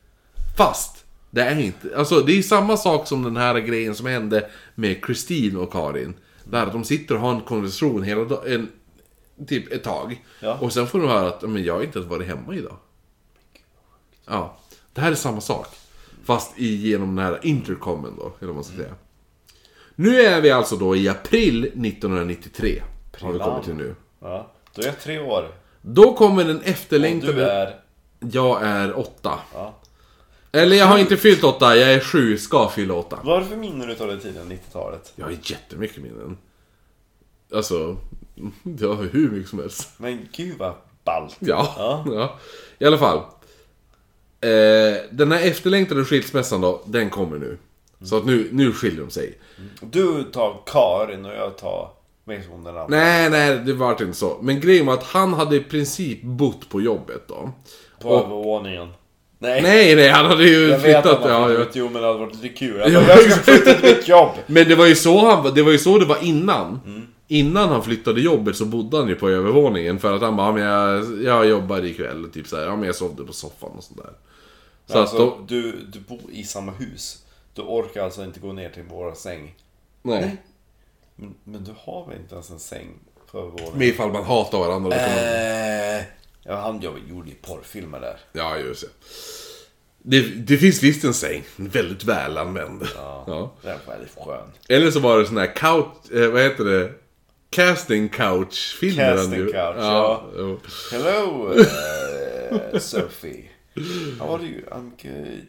Fast, 0.56 0.98
det 1.31 1.43
är 1.43 1.59
inte, 1.59 1.97
alltså 1.97 2.21
det 2.21 2.39
är 2.39 2.43
samma 2.43 2.77
sak 2.77 3.07
som 3.07 3.23
den 3.23 3.37
här 3.37 3.59
grejen 3.59 3.95
som 3.95 4.07
hände 4.07 4.51
med 4.75 5.05
Kristin 5.05 5.57
och 5.57 5.73
Karin. 5.73 6.15
Där 6.45 6.67
de 6.67 6.85
sitter 6.85 7.15
och 7.15 7.21
har 7.21 7.33
en 7.33 7.41
konversation 7.41 8.03
hela 8.03 8.25
dagen, 8.25 8.69
typ 9.47 9.73
ett 9.73 9.85
tag. 9.85 10.25
Ja. 10.41 10.59
Och 10.61 10.73
sen 10.73 10.87
får 10.87 10.99
de 11.01 11.09
höra 11.09 11.29
att, 11.29 11.43
men 11.43 11.65
jag 11.65 11.75
har 11.75 11.83
inte 11.83 11.99
ens 11.99 12.11
varit 12.11 12.29
hemma 12.29 12.55
idag. 12.55 12.77
Ja, 14.27 14.59
det 14.93 15.01
här 15.01 15.11
är 15.11 15.15
samma 15.15 15.41
sak. 15.41 15.69
Fast 16.25 16.59
genom 16.59 17.17
den 17.17 17.25
här 17.25 17.39
intercomen 17.43 18.13
då, 18.17 18.33
eller 18.39 18.47
vad 18.47 18.55
man 18.55 18.65
ska 18.65 18.77
säga. 18.77 18.95
Nu 19.95 20.21
är 20.21 20.41
vi 20.41 20.51
alltså 20.51 20.77
då 20.77 20.97
i 20.97 21.09
april 21.09 21.65
1993. 21.65 22.83
Har 23.21 23.33
vi 23.33 23.39
kommit 23.39 23.65
till 23.65 23.75
nu. 23.75 23.95
Ja. 24.21 24.53
Då 24.75 24.83
är 24.83 24.87
jag 24.87 25.01
tre 25.01 25.19
år. 25.19 25.49
Då 25.83 26.15
kommer 26.15 26.45
den 26.45 26.57
Och 26.59 26.67
efterlängtade... 26.67 27.33
du 27.33 27.43
är... 27.43 27.81
Jag 28.21 28.63
är 28.63 28.99
åtta. 28.99 29.39
Ja. 29.55 29.78
Eller 30.59 30.77
jag 30.77 30.87
har 30.87 30.99
inte 30.99 31.17
fyllt 31.17 31.45
åtta, 31.45 31.77
jag 31.77 31.93
är 31.93 32.01
sju, 32.01 32.39
ska 32.39 32.69
fylla 32.69 32.95
åtta. 32.95 33.19
Varför 33.25 33.57
minnen 33.57 33.89
du 33.89 34.03
av 34.05 34.09
det 34.09 34.19
tidiga 34.21 34.43
90-talet? 34.43 35.13
Jag 35.17 35.25
har 35.25 35.33
jättemycket 35.43 36.03
minnen. 36.03 36.37
Alltså, 37.55 37.97
jag 38.79 38.95
har 38.95 39.05
hur 39.05 39.31
mycket 39.31 39.51
som 39.51 39.59
helst. 39.59 39.89
Men 39.97 40.29
gud 40.33 40.59
vad 40.59 40.75
ballt. 41.05 41.37
Ja, 41.39 41.75
Ja. 41.79 42.05
ja. 42.07 42.39
I 42.79 42.85
alla 42.85 42.99
fall. 42.99 43.19
Eh, 44.41 44.51
den 45.11 45.33
här 45.33 45.47
efterlängtade 45.47 46.05
skilsmässan 46.05 46.61
då, 46.61 46.83
den 46.85 47.11
kommer 47.11 47.39
nu. 47.39 47.59
Så 48.03 48.17
att 48.17 48.27
nu, 48.27 48.49
nu 48.53 48.73
skiljer 48.73 49.01
de 49.01 49.11
sig. 49.11 49.39
Du 49.81 50.23
tar 50.23 50.63
Karin 50.67 51.25
och 51.25 51.33
jag 51.35 51.57
tar 51.59 51.91
mig 52.25 52.43
som 52.43 52.65
den 52.65 52.77
andra. 52.79 52.97
Nej, 52.97 53.31
nej, 53.31 53.59
det 53.59 53.73
var 53.73 53.91
inte 53.91 54.13
så. 54.13 54.39
Men 54.43 54.61
grejen 54.61 54.87
var 54.87 54.95
att 54.95 55.05
han 55.05 55.35
hade 55.35 55.57
i 55.57 55.61
princip 55.61 56.23
bott 56.23 56.69
på 56.69 56.81
jobbet 56.81 57.29
då. 57.29 57.53
På 58.03 58.09
övervåningen. 58.19 58.89
Nej. 59.40 59.62
Nej, 59.62 59.94
nej, 59.97 60.09
han 60.09 60.27
hade 60.27 60.44
ju 60.44 60.60
Jag 60.62 60.69
vet 60.69 60.82
flyttat. 60.82 61.06
att 61.06 61.20
man 61.20 61.31
ja, 61.31 61.47
flyttat 61.47 61.65
ja. 61.65 61.70
ut, 61.70 61.77
jo 61.77 61.89
men 61.89 62.02
det 62.02 62.09
hade 62.09 62.19
varit 62.19 62.35
lite 62.43 62.48
kul. 62.55 62.77
Ja, 62.81 62.89
Jag, 62.89 63.06
bara, 63.06 63.12
jag 63.20 63.32
ska 63.32 63.43
flytta 63.43 63.74
till 63.74 63.97
mitt 63.97 64.09
jobb. 64.09 64.31
Men 64.47 64.69
det 64.69 64.74
var 64.74 64.86
ju 64.86 64.94
så 64.94 65.27
han 65.27 65.43
var- 65.44 65.51
det 65.51 65.62
var 65.62 65.73
ju 65.73 65.78
så 65.78 65.98
det 65.98 66.05
var 66.06 66.24
innan. 66.24 66.81
Innan 67.28 67.69
han 67.69 67.82
flyttade 67.82 68.20
jobbet 68.20 68.56
så 68.56 68.65
bodde 68.65 68.97
han 68.97 69.09
ju 69.09 69.15
på 69.15 69.28
övervåningen 69.28 69.98
för 69.98 70.12
att 70.15 70.23
han 70.23 70.36
bara, 70.36 70.47
ja, 70.47 70.52
men 70.52 70.62
jag, 70.62 71.23
jag 71.23 71.47
jobbar 71.51 71.85
ikväll 71.85 72.24
och 72.24 72.32
typ 72.32 72.47
så 72.48 72.56
här, 72.56 72.65
ja 72.65 72.77
men 72.77 72.85
jag 72.86 72.94
sovde 72.94 73.24
på 73.24 73.32
soffan 73.32 73.70
och 73.77 73.85
sånt 73.85 74.01
där. 74.02 74.12
Så 74.86 74.98
alltså, 74.98 75.16
att 75.16 75.23
då, 75.23 75.44
du, 75.48 75.73
du 75.93 75.98
bor 76.01 76.20
i 76.32 76.44
samma 76.44 76.73
hus. 76.73 77.23
Du 77.55 77.62
orkar 77.62 78.05
alltså 78.05 78.24
inte 78.24 78.40
gå 78.40 78.52
ner 78.52 78.69
till 78.69 78.82
våra 78.82 79.15
säng. 79.15 79.55
nej. 80.02 80.36
Men, 81.16 81.35
men 81.44 81.65
du 81.65 81.70
har 81.85 82.06
väl 82.09 82.16
inte 82.19 82.35
ens 82.35 82.51
en 82.51 82.59
säng 82.59 82.86
på 83.31 83.39
övervåningen? 83.39 83.73
Men 83.78 83.89
ifall 83.89 84.12
man 84.12 84.24
hatar 84.24 84.59
varandra 84.59 84.90
då 84.90 84.97
kan 84.97 85.09
man... 85.15 85.24
Eh, 85.24 86.02
ja, 86.49 86.57
han 86.57 86.81
gjorde 86.81 87.29
ju 87.29 87.35
porrfilmer 87.35 88.01
där. 88.01 88.16
Ja, 88.33 88.59
just 88.59 88.83
det. 88.83 90.20
det. 90.20 90.29
Det 90.29 90.57
finns 90.57 90.83
visst 90.83 91.05
en 91.05 91.15
säng, 91.15 91.45
väldigt 91.57 92.05
väl 92.05 92.39
använd. 92.39 92.87
Ja. 92.95 93.55
Den 93.62 93.79
var 93.87 93.95
väldigt 93.95 94.16
skön. 94.19 94.53
Eller 94.69 94.91
så 94.91 95.01
var 95.01 95.19
det 95.19 95.27
sån 95.27 95.37
här 95.37 95.57
couch, 95.57 96.12
eh, 96.12 96.31
vad 96.31 96.43
heter 96.43 96.65
det? 96.65 96.93
Casting 97.51 98.09
couch-filmer. 98.09 99.16
Casting 99.16 99.47
couch, 99.47 99.77
ja. 99.79 100.25
ja. 100.37 100.57
Hello, 100.93 101.53
uh, 101.53 102.79
Sophie. 102.79 103.51
How 104.19 104.35
are 104.35 104.43
you? 104.43 104.62
I'm 104.70 104.91
good. 105.03 105.49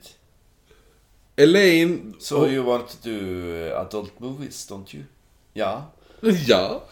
Elaine... 1.36 2.14
So 2.20 2.48
you 2.48 2.64
want 2.64 2.90
to 2.90 3.10
do 3.10 3.16
uh, 3.16 3.82
adult 3.82 4.20
movies, 4.20 4.72
don't 4.72 4.96
you? 4.96 5.04
Ja. 5.54 5.92
Ja. 6.48 6.84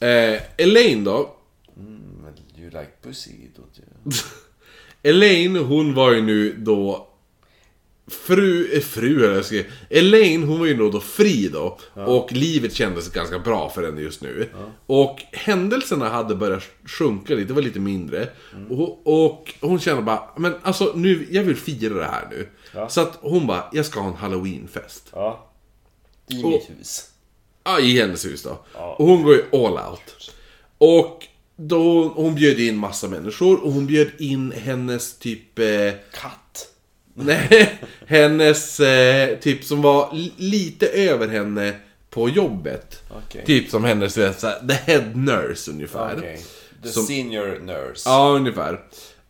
Eh, 0.00 0.42
Elaine 0.56 1.04
då. 1.04 1.36
Mm, 1.76 2.23
you 2.64 2.70
like 2.80 2.92
pussy, 3.02 3.30
don't 3.56 3.78
you? 3.78 4.12
Elaine, 5.02 5.56
hon 5.56 5.94
var 5.94 6.12
ju 6.12 6.22
nu 6.22 6.52
då 6.58 7.08
Fru, 8.06 8.70
eh, 8.76 8.80
fru 8.80 9.24
eller 9.24 9.34
jag 9.34 9.44
ska 9.44 9.62
Elaine, 9.90 10.42
hon 10.42 10.58
var 10.58 10.66
ju 10.66 10.76
nog 10.76 10.92
då 10.92 11.00
fri 11.00 11.48
då. 11.48 11.78
Och 11.94 12.32
livet 12.32 12.74
kändes 12.74 13.08
ganska 13.10 13.38
bra 13.38 13.70
för 13.70 13.82
henne 13.86 14.00
just 14.00 14.20
nu. 14.22 14.50
Och 14.86 15.22
händelserna 15.32 16.08
hade 16.08 16.34
börjat 16.34 16.62
sjunka 16.84 17.34
lite, 17.34 17.46
det 17.48 17.52
var 17.54 17.62
lite 17.62 17.80
mindre. 17.80 18.28
Och, 18.70 19.06
och 19.24 19.54
hon 19.60 19.80
kände 19.80 20.02
bara, 20.02 20.28
men 20.36 20.54
alltså 20.62 20.92
nu, 20.94 21.26
jag 21.30 21.42
vill 21.42 21.56
fira 21.56 21.94
det 21.94 22.04
här 22.04 22.28
nu. 22.30 22.48
Ja. 22.74 22.88
Så 22.88 23.00
att 23.00 23.18
hon 23.20 23.46
bara, 23.46 23.64
jag 23.72 23.86
ska 23.86 24.00
ha 24.00 24.08
en 24.08 24.16
halloweenfest. 24.16 25.08
Ja. 25.12 25.52
I 26.28 26.42
Och- 26.44 26.50
mitt 26.50 26.70
hus. 26.70 27.10
Ja, 27.64 27.80
i 27.80 28.00
hennes 28.00 28.24
hus 28.26 28.42
då. 28.42 28.58
Ja. 28.74 28.96
Och 28.98 29.06
hon 29.06 29.22
går 29.22 29.34
ju 29.34 29.44
all 29.52 29.90
out. 29.92 30.30
Och 30.78 31.26
då, 31.56 32.08
hon 32.08 32.34
bjöd 32.34 32.60
in 32.60 32.76
massa 32.76 33.08
människor 33.08 33.64
och 33.64 33.72
hon 33.72 33.86
bjöd 33.86 34.08
in 34.18 34.52
hennes 34.52 35.18
typ... 35.18 35.58
Eh, 35.58 35.92
Katt. 36.20 36.68
nej, 37.14 37.78
hennes 38.06 38.76
typ 38.76 39.40
typ 39.40 39.64
som 39.64 39.82
var 39.82 40.12
li- 40.14 40.32
lite 40.36 40.86
över 40.88 41.28
henne 41.28 41.76
på 42.10 42.28
jobbet. 42.28 43.02
Okej. 43.26 43.44
Typ 43.46 43.70
som 43.70 43.84
hennes, 43.84 44.14
du 44.14 44.20
vet, 44.20 44.40
så 44.40 44.46
här, 44.46 44.66
the 44.68 44.74
head 44.92 45.04
nurse 45.14 45.70
ungefär. 45.70 46.14
Okej. 46.18 46.44
The 46.82 46.88
Som- 46.88 47.04
senior 47.06 47.58
nurse. 47.60 48.02
Ja, 48.10 48.28
ungefär. 48.28 48.80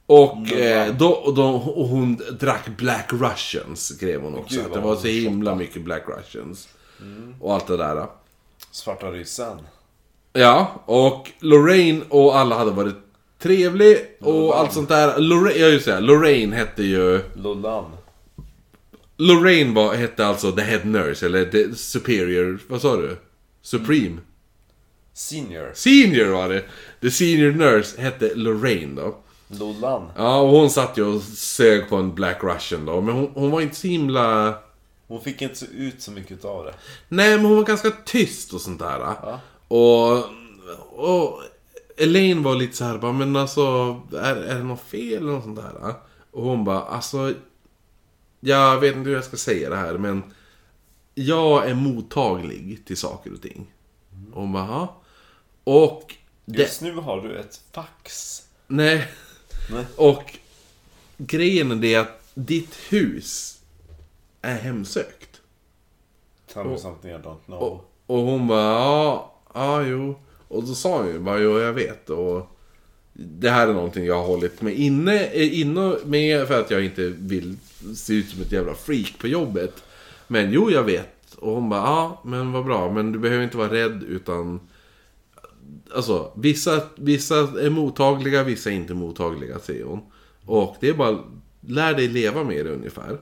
Och, 0.07 0.37
Mm, 0.37 0.89
eh, 0.89 0.97
då, 0.97 1.09
och, 1.11 1.35
då, 1.35 1.45
och 1.55 1.89
hon 1.89 2.21
drack 2.41 2.69
Black 2.79 3.11
Russians, 3.13 3.87
skrev 3.97 4.21
hon 4.23 4.35
också. 4.35 4.57
Gud, 4.57 4.73
det 4.73 4.81
var 4.81 4.97
så 4.97 5.07
himla 5.07 5.55
mycket 5.55 5.83
Black 5.83 6.03
Russians. 6.19 6.69
Och 7.41 7.55
allt 7.55 7.67
det 7.67 7.77
där. 7.77 8.07
Svarta 8.71 9.11
ryssen. 9.11 9.59
Ja, 10.37 10.83
och 10.87 11.31
Lorraine 11.41 12.03
och 12.09 12.39
alla 12.39 12.59
hade 12.59 12.71
varit 12.71 12.95
trevlig 13.39 13.99
och 14.21 14.33
Lollan. 14.33 14.59
allt 14.59 14.73
sånt 14.73 14.89
där. 14.89 15.19
Lorraine, 15.19 15.61
ja 15.61 15.67
just 15.67 15.87
det, 15.87 16.01
Lorraine 16.01 16.53
hette 16.53 16.83
ju... 16.83 17.21
Lollan. 17.35 17.85
Lorraine 19.17 19.75
var, 19.75 19.95
hette 19.95 20.27
alltså 20.27 20.53
the 20.53 20.63
head 20.63 20.81
nurse, 20.85 21.27
eller 21.27 21.45
the 21.45 21.75
superior, 21.75 22.59
vad 22.69 22.81
sa 22.81 22.97
du? 22.97 23.17
Supreme? 23.63 24.17
Senior. 25.13 25.71
Senior 25.75 26.27
var 26.27 26.49
det! 26.49 26.65
The 27.01 27.11
senior 27.11 27.53
nurse 27.53 28.01
hette 28.01 28.35
Lorraine 28.35 28.95
då. 28.95 29.17
Lollan. 29.49 30.11
Ja, 30.17 30.41
och 30.41 30.49
hon 30.49 30.71
satt 30.71 30.99
ju 30.99 31.05
och 31.05 31.23
sög 31.23 31.89
på 31.89 31.97
en 31.97 32.15
Black 32.15 32.39
Russian 32.43 32.87
då, 32.87 33.01
men 33.01 33.15
hon, 33.15 33.31
hon 33.35 33.51
var 33.51 33.61
inte 33.61 33.77
så 33.77 33.87
himla... 33.87 34.55
Hon 35.09 35.21
fick 35.21 35.43
inte 35.43 35.57
så 35.57 35.67
ut 35.67 36.03
så 36.03 36.11
mycket 36.11 36.45
av 36.45 36.65
det. 36.65 36.75
Nej, 37.09 37.37
men 37.37 37.47
hon 37.47 37.57
var 37.57 37.65
ganska 37.65 37.91
tyst 37.91 38.53
och 38.53 38.61
sånt 38.61 38.79
där. 38.79 39.15
Och, 39.69 40.25
och 40.91 41.43
Elaine 41.97 42.43
var 42.43 42.55
lite 42.55 42.77
så 42.77 42.85
här, 42.85 42.99
bara, 42.99 43.13
men 43.13 43.37
alltså, 43.37 43.61
är, 44.13 44.37
är 44.37 44.55
det 44.59 44.65
något 44.65 44.81
fel 44.81 45.13
eller 45.17 45.33
något 45.33 45.45
sånt 45.45 45.57
där? 45.57 45.95
Och 46.31 46.43
hon 46.43 46.65
bara, 46.65 46.83
alltså, 46.83 47.35
jag 48.41 48.81
vet 48.81 48.97
inte 48.97 49.09
hur 49.09 49.17
jag 49.17 49.25
ska 49.25 49.37
säga 49.37 49.71
det 49.71 49.77
här, 49.77 49.99
men 49.99 50.23
jag 51.15 51.69
är 51.71 51.75
mottaglig 51.75 52.83
till 52.87 52.97
saker 52.97 53.33
och 53.33 53.43
ting. 53.43 53.67
Och 54.33 54.41
hon 54.41 54.53
bara, 54.53 54.67
ja. 54.67 55.01
Och, 55.65 56.15
det, 56.45 56.59
Just 56.63 56.81
nu 56.83 56.95
har 56.95 57.21
du 57.21 57.39
ett 57.39 57.61
fax. 57.73 58.43
nej. 58.67 59.09
Nej. 59.71 59.85
Och 59.97 60.39
grejen 61.17 61.85
är 61.85 61.99
att 61.99 62.31
ditt 62.35 62.75
hus 62.89 63.61
är 64.43 64.57
hemsökt. 64.57 65.41
Tell 66.53 66.65
me 66.65 66.79
something 66.79 67.11
I 67.11 67.15
don't 67.15 67.45
know. 67.45 67.59
Och, 67.59 67.91
och 68.07 68.19
hon 68.19 68.47
bara, 68.47 68.63
ja, 68.63 69.34
ja, 69.55 69.83
jo. 69.87 70.19
Och 70.49 70.65
då 70.65 70.75
sa 70.75 70.99
hon 70.99 71.09
ju 71.09 71.19
bara, 71.19 71.39
jo, 71.39 71.59
jag 71.59 71.73
vet. 71.73 72.11
Och 72.11 72.51
det 73.13 73.51
här 73.51 73.69
är 73.69 73.73
någonting 73.73 74.05
jag 74.05 74.15
har 74.15 74.27
hållit 74.27 74.63
mig 74.63 74.75
inne, 74.75 75.25
eh, 75.25 75.61
inne 75.61 75.97
med 76.05 76.49
för 76.49 76.61
att 76.61 76.71
jag 76.71 76.85
inte 76.85 77.13
vill 77.19 77.57
se 77.97 78.15
ut 78.15 78.29
som 78.29 78.43
ett 78.43 78.53
jävla 78.53 78.75
freak 78.75 79.19
på 79.19 79.29
jobbet. 79.29 79.83
Men 80.27 80.53
jo, 80.53 80.71
jag 80.71 80.83
vet. 80.85 81.35
Och 81.35 81.55
hon 81.55 81.69
bara, 81.69 81.81
ja, 81.81 82.23
men 82.25 82.53
vad 82.53 82.65
bra. 82.65 82.93
Men 82.93 83.13
du 83.13 83.19
behöver 83.19 83.45
inte 83.45 83.57
vara 83.57 83.73
rädd 83.73 84.03
utan... 84.03 84.61
Alltså, 85.95 86.33
vissa, 86.37 86.83
vissa 86.97 87.37
är 87.39 87.71
mottagliga, 87.71 88.45
vissa 88.45 88.71
är 88.71 88.75
inte 88.75 88.95
mottagliga, 88.95 89.59
säger 89.59 89.85
hon. 89.85 90.01
Och 90.47 90.77
det 90.81 90.89
är 90.89 90.95
bara, 90.95 91.19
lär 91.61 91.95
dig 91.95 92.09
leva 92.09 92.45
med 92.45 92.67
det 92.67 92.73
ungefär. 92.73 93.19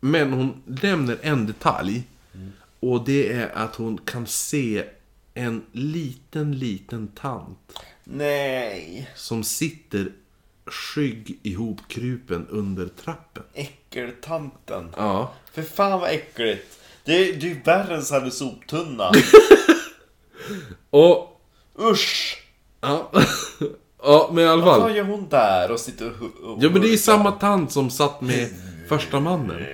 Men 0.00 0.32
hon 0.32 0.62
nämner 0.64 1.18
en 1.22 1.46
detalj. 1.46 2.02
Och 2.80 3.04
det 3.04 3.32
är 3.32 3.50
att 3.54 3.74
hon 3.74 3.98
kan 3.98 4.26
se 4.26 4.84
en 5.34 5.62
liten, 5.72 6.58
liten 6.58 7.08
tant 7.08 7.78
Nej. 8.04 9.10
som 9.14 9.44
sitter 9.44 10.12
skygg 10.66 11.38
ihopkrupen 11.42 12.46
under 12.50 12.88
trappen. 12.88 13.42
Äckeltanten. 13.54 14.88
Ja. 14.96 15.32
För 15.52 15.62
fan 15.62 16.00
vad 16.00 16.10
äckligt. 16.10 16.78
Det 17.04 17.12
är, 17.12 17.32
det 17.32 17.50
är 17.50 17.64
värre 17.64 17.96
än 17.96 18.02
här 18.10 18.30
soptunna. 18.30 19.12
Och... 20.90 21.40
Usch! 21.78 22.44
Ja. 22.80 23.10
ja, 24.02 24.30
men 24.32 24.44
i 24.44 24.46
alla 24.46 24.64
Vad 24.64 24.82
fall. 24.82 24.96
gör 24.96 25.04
hon 25.04 25.28
där 25.28 25.70
och 25.70 25.80
sitter 25.80 26.12
och... 26.20 26.50
och 26.50 26.58
Ja 26.64 26.70
men 26.70 26.82
det 26.82 26.92
är 26.92 26.96
samma 26.96 27.32
tant 27.32 27.72
som 27.72 27.90
satt 27.90 28.20
med 28.20 28.48
första 28.88 29.20
mannen. 29.20 29.64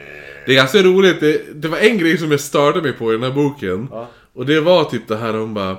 Det 0.47 0.53
är 0.53 0.57
ganska 0.57 0.83
roligt, 0.83 1.20
det, 1.20 1.62
det 1.62 1.69
var 1.69 1.78
en 1.78 1.99
grej 1.99 2.19
som 2.19 2.31
jag 2.31 2.41
störde 2.41 2.83
mig 2.83 2.93
på 2.93 3.12
i 3.12 3.16
den 3.16 3.23
här 3.23 3.33
boken. 3.33 3.89
Och 4.37 4.47
det 4.47 4.61
var 4.61 4.85
typ 4.85 5.09
det 5.09 5.17
här 5.17 5.35
hon 5.35 5.55
bara... 5.55 5.77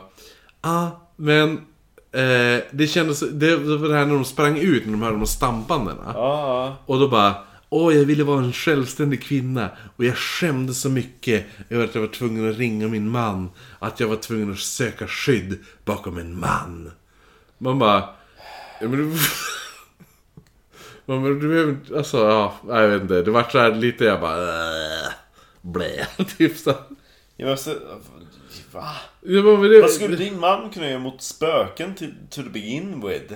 Ah, 0.61 0.87
men... 1.15 1.51
Eh, 2.11 2.63
det 2.71 2.87
kändes... 2.89 3.19
Det, 3.19 3.55
var 3.55 3.87
det 3.87 3.95
här 3.95 4.05
när 4.05 4.13
de 4.13 4.25
sprang 4.25 4.57
ut, 4.57 4.85
när 4.85 4.91
de 4.91 5.01
hörde 5.01 5.17
de 5.17 5.27
stampandena. 5.27 6.11
Ja, 6.13 6.77
Och 6.85 6.99
då 6.99 7.07
bara... 7.07 7.35
Åh, 7.69 7.95
jag 7.95 8.05
ville 8.05 8.23
vara 8.23 8.43
en 8.43 8.53
självständig 8.53 9.23
kvinna. 9.23 9.69
Och 9.95 10.05
jag 10.05 10.17
skämdes 10.17 10.81
så 10.81 10.89
mycket 10.89 11.45
över 11.69 11.85
att 11.85 11.95
jag 11.95 12.01
var 12.01 12.07
tvungen 12.07 12.49
att 12.49 12.57
ringa 12.57 12.87
min 12.87 13.09
man. 13.09 13.49
Att 13.79 13.99
jag 13.99 14.07
var 14.07 14.15
tvungen 14.15 14.51
att 14.51 14.59
söka 14.59 15.07
skydd 15.07 15.59
bakom 15.85 16.17
en 16.17 16.39
man. 16.39 16.91
Man 17.57 17.79
bara... 17.79 17.99
Ja, 18.81 18.87
men 18.87 18.91
du... 18.91 19.17
Man 21.05 21.23
bara, 21.23 21.33
du 21.33 21.47
behöver 21.47 21.71
inte... 21.71 21.97
Alltså, 21.97 22.17
ja, 22.17 22.53
jag 22.81 22.87
vet 22.87 23.01
inte. 23.01 23.21
Det 23.21 23.31
vart 23.31 23.51
så 23.51 23.59
här 23.59 23.75
lite, 23.75 24.05
jag 24.05 24.21
bara... 24.21 24.43
äh, 24.43 25.11
Blä, 25.61 26.07
typ 26.37 26.57
så. 26.57 26.73
jag 27.37 27.49
måste... 27.49 27.75
Va? 28.77 28.87
Ja, 29.21 29.41
men 29.41 29.69
det, 29.69 29.81
Vad 29.81 29.91
skulle 29.91 30.15
din 30.15 30.39
man 30.39 30.69
kunna 30.69 30.89
göra 30.89 30.99
mot 30.99 31.21
spöken 31.21 31.95
till, 31.95 32.13
to 32.29 32.41
begin 32.53 33.07
with? 33.07 33.33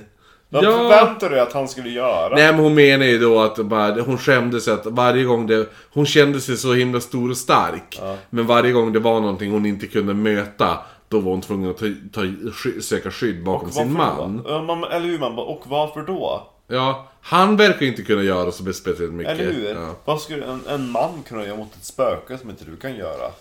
Vad 0.50 0.64
Ja. 0.64 0.72
förväntar 0.72 1.30
du 1.30 1.40
att 1.40 1.54
han 1.54 1.68
skulle 1.68 1.90
göra? 1.90 2.36
Nej 2.36 2.52
men 2.52 2.60
hon 2.62 2.74
menar 2.76 3.06
ju 3.06 3.20
då 3.20 3.40
att 3.42 3.58
bara, 3.58 4.02
hon 4.02 4.18
skämdes 4.18 4.68
att 4.68 4.86
varje 4.86 5.24
gång 5.24 5.48
det... 5.48 5.70
Hon 5.94 6.06
kände 6.06 6.42
sig 6.42 6.58
så 6.58 6.74
himla 6.74 7.00
stor 7.00 7.30
och 7.30 7.38
stark. 7.38 8.00
Men 8.30 8.48
varje 8.48 8.72
gång 8.72 8.94
det 8.94 9.00
var 9.00 9.20
någonting 9.20 9.52
hon 9.52 9.66
inte 9.66 9.88
kunde 9.88 10.14
möta, 10.14 10.78
då 11.08 11.20
var 11.20 11.32
hon 11.32 11.42
tvungen 11.42 11.70
att 11.72 11.78
ta, 11.78 11.86
ta, 12.14 12.22
sky, 12.54 12.82
söka 12.82 13.12
skydd 13.12 13.44
bakom 13.44 13.72
sin 13.72 13.94
man. 13.94 14.42
Ja, 14.48 14.62
man, 14.64 14.84
eller 14.84 15.06
hur 15.08 15.20
man 15.20 15.40
och 15.40 15.64
varför 15.68 16.02
då? 16.02 16.48
Ja, 16.68 17.08
han 17.22 17.58
verkar 17.58 17.86
inte 17.86 18.02
kunna 18.02 18.24
göra 18.24 18.52
så 18.52 18.74
speciellt 18.74 19.14
mycket. 19.14 19.40
Eller 19.40 19.52
hur? 19.54 19.70
Ja. 19.76 19.96
Vad 20.06 20.22
skulle 20.22 20.46
en, 20.46 20.62
en 20.70 20.90
man 20.92 21.24
kunna 21.28 21.46
göra 21.46 21.58
mot 21.58 21.76
ett 21.76 21.86
spöke 21.86 22.38
som 22.38 22.50
inte 22.50 22.66
du 22.66 22.78
kan 22.78 22.96
göra? 22.96 23.32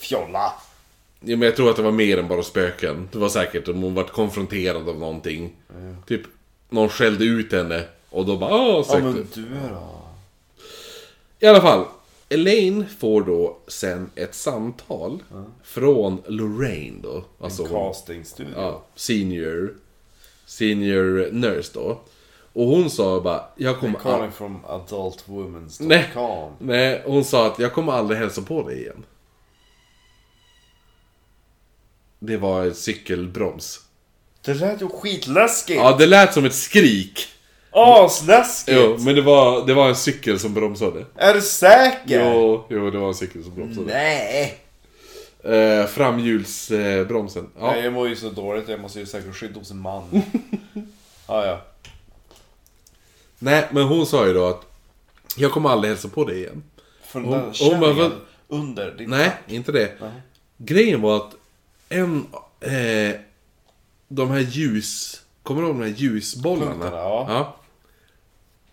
Fjolla! 0.00 0.52
Ja, 1.20 1.36
men 1.36 1.42
jag 1.42 1.56
tror 1.56 1.70
att 1.70 1.76
det 1.76 1.82
var 1.82 1.92
mer 1.92 2.18
än 2.18 2.28
bara 2.28 2.42
spöken. 2.42 3.08
Det 3.12 3.18
var 3.18 3.28
säkert 3.28 3.68
om 3.68 3.82
hon 3.82 3.94
vart 3.94 4.10
konfronterad 4.12 4.88
av 4.88 4.98
någonting. 4.98 5.56
Typ, 6.06 6.22
någon 6.68 6.88
skällde 6.88 7.24
ut 7.24 7.52
henne. 7.52 7.84
Och 8.10 8.26
då 8.26 8.36
bara 8.36 8.54
åh, 8.54 8.84
Ja 8.88 8.98
men 8.98 9.26
du 9.34 9.46
då? 9.70 10.02
I 11.40 11.46
alla 11.46 11.60
fall. 11.60 11.84
Elaine 12.28 12.86
får 12.98 13.22
då 13.22 13.58
sen 13.66 14.10
ett 14.14 14.34
samtal 14.34 15.22
från 15.62 16.22
Lorraine 16.26 17.00
då. 17.02 17.24
Alltså 17.40 17.62
En 17.62 17.68
castingstudio. 17.68 18.52
ja, 18.56 18.82
senior, 18.94 19.74
senior 20.46 21.28
nurse 21.32 21.70
då. 21.74 22.00
Och 22.52 22.66
hon 22.66 22.90
sa 22.90 23.20
bara, 23.20 23.44
jag 23.56 23.80
kommer 23.80 23.98
Calling 23.98 24.32
from 24.32 24.64
adultwomens.com. 24.68 25.88
Nej. 25.88 26.08
Nej, 26.58 27.02
hon 27.06 27.24
sa 27.24 27.46
att 27.46 27.58
jag 27.58 27.72
kommer 27.72 27.92
aldrig 27.92 28.20
hälsa 28.20 28.42
på 28.42 28.68
dig 28.68 28.80
igen. 28.80 29.04
Det 32.18 32.36
var 32.36 32.66
ett 32.66 32.76
cykelbroms. 32.76 33.80
Det 34.44 34.54
lät 34.54 34.82
ju 34.82 34.88
skitläskigt! 34.88 35.76
Ja, 35.78 35.96
det 35.98 36.06
lät 36.06 36.34
som 36.34 36.44
ett 36.44 36.54
skrik. 36.54 37.28
Asläskigt! 37.70 38.78
Jo, 38.80 38.96
men 38.98 39.14
det 39.14 39.22
var, 39.22 39.66
det 39.66 39.74
var 39.74 39.88
en 39.88 39.96
cykel 39.96 40.38
som 40.38 40.54
bromsade. 40.54 41.06
Är 41.16 41.34
du 41.34 41.40
säker? 41.42 42.32
Jo, 42.34 42.64
jo, 42.70 42.90
det 42.90 42.98
var 42.98 43.08
en 43.08 43.14
cykel 43.14 43.44
som 43.44 43.54
bromsade. 43.54 43.86
Nej! 43.86 44.58
Eh, 45.44 45.86
framhjulsbromsen. 45.86 47.42
Eh, 47.44 47.50
ja. 47.60 47.70
Nej, 47.72 47.84
jag 47.84 47.92
mår 47.92 48.08
ju 48.08 48.16
så 48.16 48.30
dåligt, 48.30 48.68
jag 48.68 48.80
måste 48.80 48.98
ju 49.00 49.06
säkert 49.06 49.34
skydda 49.34 49.58
hos 49.58 49.70
en 49.70 49.78
man. 49.80 50.22
ah, 51.26 51.44
ja. 51.44 51.60
Nej, 53.38 53.68
men 53.70 53.82
hon 53.82 54.06
sa 54.06 54.26
ju 54.26 54.32
då 54.34 54.46
att 54.46 54.60
jag 55.36 55.52
kommer 55.52 55.70
aldrig 55.70 55.90
hälsa 55.90 56.08
på 56.08 56.24
dig 56.24 56.38
igen. 56.38 56.62
För 57.02 57.20
Hon- 57.20 57.30
den 57.30 57.40
hon 57.40 57.70
där 57.70 57.78
bara, 57.80 57.94
kärringen 57.94 58.10
vad- 58.48 58.58
under 58.60 58.90
din 58.90 59.10
Nej, 59.10 59.30
inte 59.46 59.72
det. 59.72 59.92
Grejen 60.56 61.00
var 61.00 61.16
att 61.16 61.34
en... 61.88 62.26
Eh, 62.60 63.20
de 64.08 64.30
här 64.30 64.40
ljus... 64.40 65.20
Kommer 65.42 65.62
du 65.62 65.68
ihåg 65.68 65.76
de 65.76 65.82
här 65.82 65.94
ljusbollarna? 65.96 66.70
Punkterna, 66.70 66.96
ja. 66.96 67.56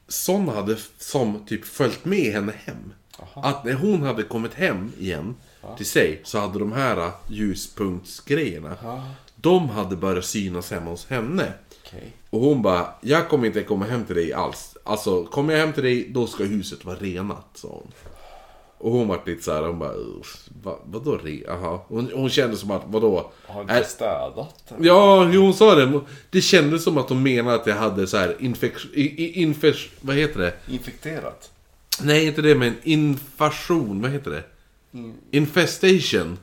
Sådana 0.07 0.53
hade 0.53 0.77
som 0.97 1.45
typ 1.45 1.65
följt 1.65 2.05
med 2.05 2.33
henne 2.33 2.53
hem. 2.65 2.93
Att 3.33 3.63
när 3.63 3.73
hon 3.73 4.03
hade 4.03 4.23
kommit 4.23 4.53
hem 4.53 4.91
igen 4.99 5.35
till 5.77 5.85
sig 5.85 6.21
så 6.23 6.39
hade 6.39 6.59
de 6.59 6.71
här 6.71 7.11
ljuspunktsgrejerna. 7.27 9.03
De 9.35 9.69
hade 9.69 9.95
börjat 9.95 10.25
synas 10.25 10.71
hemma 10.71 10.89
hos 10.89 11.07
henne. 11.07 11.53
Okej. 11.85 12.13
Och 12.29 12.39
hon 12.39 12.61
bara, 12.61 12.93
jag 13.01 13.29
kommer 13.29 13.47
inte 13.47 13.63
komma 13.63 13.85
hem 13.85 14.05
till 14.05 14.15
dig 14.15 14.33
alls. 14.33 14.77
Alltså, 14.83 15.25
kommer 15.25 15.53
jag 15.53 15.59
hem 15.59 15.73
till 15.73 15.83
dig, 15.83 16.09
då 16.09 16.27
ska 16.27 16.43
huset 16.43 16.85
vara 16.85 16.95
renat, 16.95 17.45
sa 17.53 17.67
hon. 17.67 17.91
Och 18.85 18.91
hon 18.91 19.07
var 19.07 19.21
lite 19.25 19.43
såhär, 19.43 19.61
hon 19.61 19.79
bara, 19.79 19.93
"Uff, 19.93 20.37
va, 20.63 20.79
vadå 20.85 21.17
re? 21.23 21.41
Jaha. 21.47 21.79
Hon, 21.87 22.11
hon 22.13 22.29
kände 22.29 22.57
som 22.57 22.71
att, 22.71 22.81
vadå? 22.85 23.31
Har 23.47 23.65
Är- 23.69 23.77
inte 23.77 23.89
städat? 23.89 24.63
eller? 24.77 24.85
Ja, 24.87 25.29
jo, 25.31 25.41
hon 25.41 25.53
sa 25.53 25.75
det. 25.75 26.01
Det 26.29 26.41
kändes 26.41 26.83
som 26.83 26.97
att 26.97 27.09
hon 27.09 27.23
menade 27.23 27.55
att 27.55 27.67
jag 27.67 27.75
hade 27.75 28.07
så 28.07 28.17
här 28.17 28.35
infektion... 28.39 29.91
Vad 30.01 30.15
heter 30.15 30.39
det? 30.39 30.53
Infekterat? 30.67 31.51
Nej, 32.01 32.25
inte 32.27 32.41
det, 32.41 32.55
men 32.55 32.75
infation. 32.83 34.01
Vad 34.01 34.11
heter 34.11 34.31
det? 34.31 34.43
Infestation. 35.31 36.37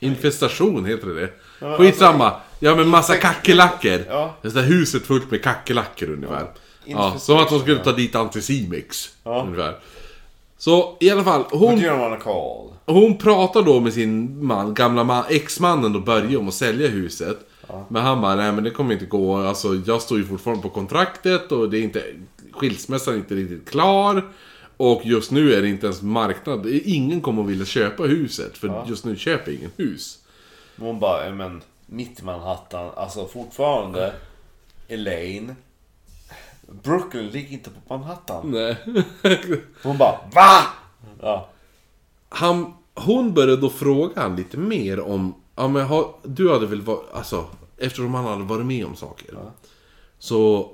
Infestation 0.00 0.84
heter 0.86 1.06
det 1.06 1.20
det. 1.20 1.30
Ja, 1.60 1.76
Skitsamma. 1.76 2.40
Ja, 2.60 2.74
men 2.76 2.88
massa 2.88 3.16
kackerlackor. 3.16 4.04
Ja. 4.08 4.34
Det 4.42 4.48
är 4.48 4.52
så 4.52 4.58
här 4.60 4.66
huset 4.66 5.02
fullt 5.02 5.30
med 5.30 5.42
kackerlackor 5.42 6.10
ungefär. 6.10 6.40
Ja, 6.40 6.50
Infestation, 6.84 7.20
som 7.20 7.38
att 7.38 7.48
de 7.48 7.60
skulle 7.60 7.76
ja. 7.76 7.84
ta 7.84 7.92
dit 7.92 8.14
Anticimex. 8.14 9.10
Ja. 9.24 9.42
Ungefär. 9.42 9.78
Så 10.58 10.96
i 11.00 11.10
alla 11.10 11.24
fall, 11.24 11.44
hon... 11.50 11.78
Hon 12.86 13.18
pratar 13.18 13.62
då 13.62 13.80
med 13.80 13.92
sin 13.92 14.44
man, 14.46 14.74
gamla 14.74 15.04
man, 15.04 15.24
exmannen 15.28 15.92
då 15.92 16.00
Börje 16.00 16.36
om 16.36 16.48
att 16.48 16.54
sälja 16.54 16.88
huset. 16.88 17.38
Men 17.88 18.02
han 18.02 18.20
bara, 18.20 18.34
nej 18.36 18.52
men 18.52 18.64
det 18.64 18.70
kommer 18.70 18.92
inte 18.92 19.06
gå. 19.06 19.36
Alltså 19.36 19.74
jag 19.86 20.02
står 20.02 20.18
ju 20.18 20.24
fortfarande 20.24 20.62
på 20.62 20.68
kontraktet 20.68 21.52
och 21.52 21.70
det 21.70 21.78
är 21.78 21.82
inte... 21.82 22.02
Skilsmässan 22.52 23.14
är 23.14 23.18
inte 23.18 23.34
riktigt 23.34 23.68
klar. 23.70 24.22
Och 24.76 25.00
just 25.04 25.30
nu 25.30 25.54
är 25.54 25.62
det 25.62 25.68
inte 25.68 25.86
ens 25.86 26.02
marknad. 26.02 26.66
Ingen 26.66 27.20
kommer 27.20 27.42
att 27.42 27.48
vilja 27.48 27.66
köpa 27.66 28.02
huset. 28.02 28.58
För 28.58 28.84
just 28.88 29.04
nu 29.04 29.16
köper 29.16 29.52
ingen 29.52 29.70
hus. 29.76 30.18
Hon 30.78 31.00
bara, 31.00 31.26
"Ja, 31.26 31.34
men 31.34 31.62
mitt 31.86 32.20
i 32.20 32.24
Manhattan, 32.24 32.90
alltså 32.96 33.26
fortfarande 33.26 34.12
Elaine. 34.88 35.54
Brooklyn 36.72 37.28
ligger 37.28 37.52
inte 37.52 37.70
på 37.70 37.98
Manhattan. 37.98 38.50
Nej. 38.50 38.76
Hon 39.82 39.98
bara, 39.98 40.18
VA? 40.34 40.66
Ja. 41.20 41.48
Han, 42.28 42.74
hon 42.94 43.34
började 43.34 43.56
då 43.60 43.70
fråga 43.70 44.22
han 44.22 44.36
lite 44.36 44.56
mer 44.56 45.00
om... 45.00 45.34
Ja 45.56 45.68
men 45.68 45.86
har, 45.86 46.14
du 46.22 46.52
hade 46.52 46.66
väl 46.66 46.82
varit... 46.82 47.12
Alltså, 47.12 47.46
eftersom 47.76 48.14
han 48.14 48.24
hade 48.24 48.44
varit 48.44 48.66
med 48.66 48.86
om 48.86 48.96
saker. 48.96 49.36
Så... 50.18 50.70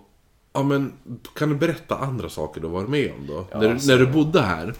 Ja 0.53 0.63
men, 0.63 0.93
kan 1.35 1.49
du 1.49 1.55
berätta 1.55 1.97
andra 1.99 2.29
saker 2.29 2.61
du 2.61 2.69
varit 2.69 2.89
med 2.89 3.13
om 3.13 3.27
då? 3.27 3.47
när, 3.53 3.61
du- 3.61 3.71
alltså- 3.71 3.91
när 3.91 3.99
du 3.99 4.07
bodde 4.07 4.43
här? 4.43 4.75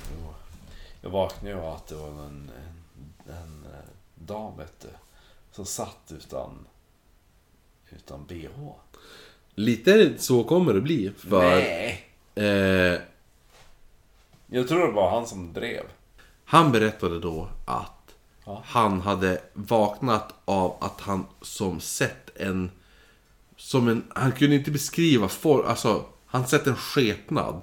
Jag 1.01 1.11
vaknade 1.11 1.57
av 1.63 1.75
att 1.75 1.87
det 1.87 1.95
var 1.95 2.09
en, 2.09 2.19
en, 2.19 2.51
en 3.27 3.65
eh, 3.73 3.79
dam 4.15 4.57
vet 4.59 4.81
du, 4.81 4.89
som 5.53 5.65
satt 5.65 6.13
utan, 6.19 6.67
utan 7.91 8.25
bh. 8.27 8.49
Lite 9.55 10.13
så 10.19 10.45
kommer 10.45 10.75
det 10.75 10.81
bli. 10.81 11.13
För... 11.19 11.41
Nej! 11.51 12.07
Eh, 12.35 13.01
Jag 14.47 14.69
tror 14.69 14.87
det 14.87 14.93
var 14.93 15.11
han 15.11 15.27
som 15.27 15.53
drev. 15.53 15.83
han 16.45 16.73
berättade 16.73 17.21
då 17.21 17.49
att 17.65 17.91
Ja. 18.47 18.63
han 18.67 19.01
hade 19.01 19.41
vaknat 19.53 20.35
av 20.45 20.77
att 20.81 21.01
han 21.01 21.27
som 21.43 21.81
sett 21.81 22.31
en... 22.41 22.71
Som 23.57 23.89
en... 23.89 24.05
Han 24.15 24.33
kunde 24.33 24.57
inte 24.57 24.71
beskriva 24.71 25.29
for, 25.29 25.67
Alltså, 25.67 26.05
han 26.27 26.47
sett 26.47 26.67
en 26.67 26.77
skepnad. 26.77 27.61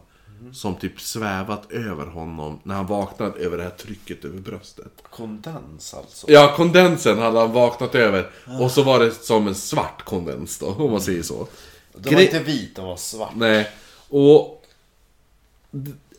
Som 0.53 0.75
typ 0.75 1.01
svävat 1.01 1.71
över 1.71 2.05
honom 2.05 2.59
när 2.63 2.75
han 2.75 2.85
vaknade 2.87 3.39
över 3.39 3.57
det 3.57 3.63
här 3.63 3.69
trycket 3.69 4.25
över 4.25 4.39
bröstet. 4.39 4.91
Kondens 5.09 5.93
alltså. 5.93 6.31
Ja, 6.31 6.53
kondensen 6.57 7.19
hade 7.19 7.39
han 7.39 7.51
vaknat 7.51 7.95
över. 7.95 8.29
Och 8.61 8.71
så 8.71 8.83
var 8.83 8.99
det 8.99 9.11
som 9.11 9.47
en 9.47 9.55
svart 9.55 10.05
kondens 10.05 10.59
då, 10.59 10.67
om 10.67 10.91
man 10.91 11.01
säger 11.01 11.21
så. 11.23 11.47
Den 11.93 12.13
var 12.13 12.21
inte 12.21 12.39
vit, 12.39 12.75
den 12.75 12.85
var 12.85 12.97
svart. 12.97 13.35
Nej, 13.35 13.69
och... 14.09 14.57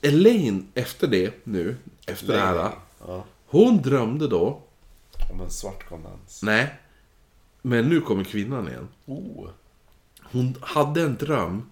Elaine, 0.03 0.66
efter 0.74 1.07
det 1.07 1.35
nu, 1.44 1.77
efter 2.07 2.27
det 2.27 2.40
här. 2.40 2.73
Ja, 3.07 3.24
Hon 3.47 3.82
drömde 3.82 4.28
då, 4.28 4.62
om 5.31 5.40
en 5.40 5.51
svart 5.51 5.89
kondens. 5.89 6.43
nej. 6.43 6.74
Men 7.62 7.89
nu 7.89 8.01
kommer 8.01 8.24
kvinnan 8.24 8.69
igen. 8.69 8.89
Oh. 9.07 9.49
hon 10.23 10.57
hade 10.61 11.03
en 11.03 11.16
dröm 11.16 11.70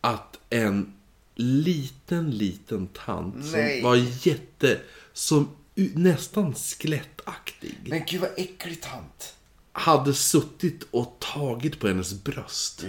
att 0.00 0.38
en 0.50 0.94
liten, 1.34 2.30
liten 2.30 2.86
tant 2.86 3.34
Nej. 3.52 3.80
som 3.80 3.90
var 3.90 3.96
jätte, 4.26 4.80
som 5.12 5.48
nästan 5.74 6.54
skelettaktig, 6.54 7.74
Men 7.86 8.04
gud 8.06 8.20
vad 8.20 8.30
äcklig 8.36 8.82
tant. 8.82 9.34
Hade 9.72 10.14
suttit 10.14 10.82
och 10.90 11.16
tagit 11.34 11.80
på 11.80 11.88
hennes 11.88 12.24
bröst. 12.24 12.84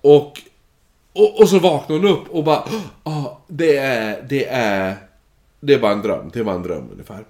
Och, 0.00 0.42
och, 1.12 1.40
och 1.40 1.48
så 1.48 1.58
vaknade 1.58 2.00
hon 2.00 2.18
upp 2.18 2.28
och 2.28 2.44
bara, 2.44 2.68
ah, 3.02 3.36
det 3.48 3.76
är, 3.76 4.22
det 4.28 4.46
är, 4.46 4.96
det 5.60 5.74
är 5.74 5.78
bara 5.78 5.92
en 5.92 6.02
dröm, 6.02 6.30
det 6.32 6.44
bara 6.44 6.54
en 6.54 6.62
dröm 6.62 6.88
ungefär. 6.92 7.24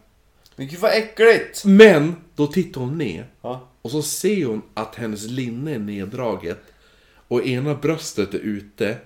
Men 0.57 0.69
gud 0.69 0.81
vad 0.81 0.93
äckligt. 0.93 1.65
Men, 1.65 2.17
då 2.35 2.47
tittar 2.47 2.81
hon 2.81 2.99
ner. 2.99 3.27
Ja. 3.43 3.69
Och 3.83 3.91
så 3.91 4.03
ser 4.03 4.45
hon 4.47 4.63
att 4.75 4.95
hennes 4.95 5.27
linne 5.27 5.75
är 5.75 5.79
neddraget. 5.79 6.59
Och 7.29 7.47
ena 7.47 7.75
bröstet 7.75 8.35
är 8.35 8.39
ute. 8.39 8.97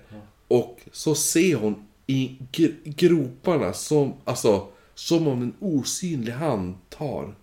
Och 0.47 0.79
så 0.91 1.15
ser 1.15 1.55
hon 1.55 1.87
i 2.07 2.37
gr- 2.51 2.75
groparna 2.83 3.73
som, 3.73 4.13
alltså, 4.23 4.67
som 4.95 5.27
om 5.27 5.41
en 5.41 5.53
osynlig 5.59 6.33
hand 6.33 6.75
tar. 6.89 7.35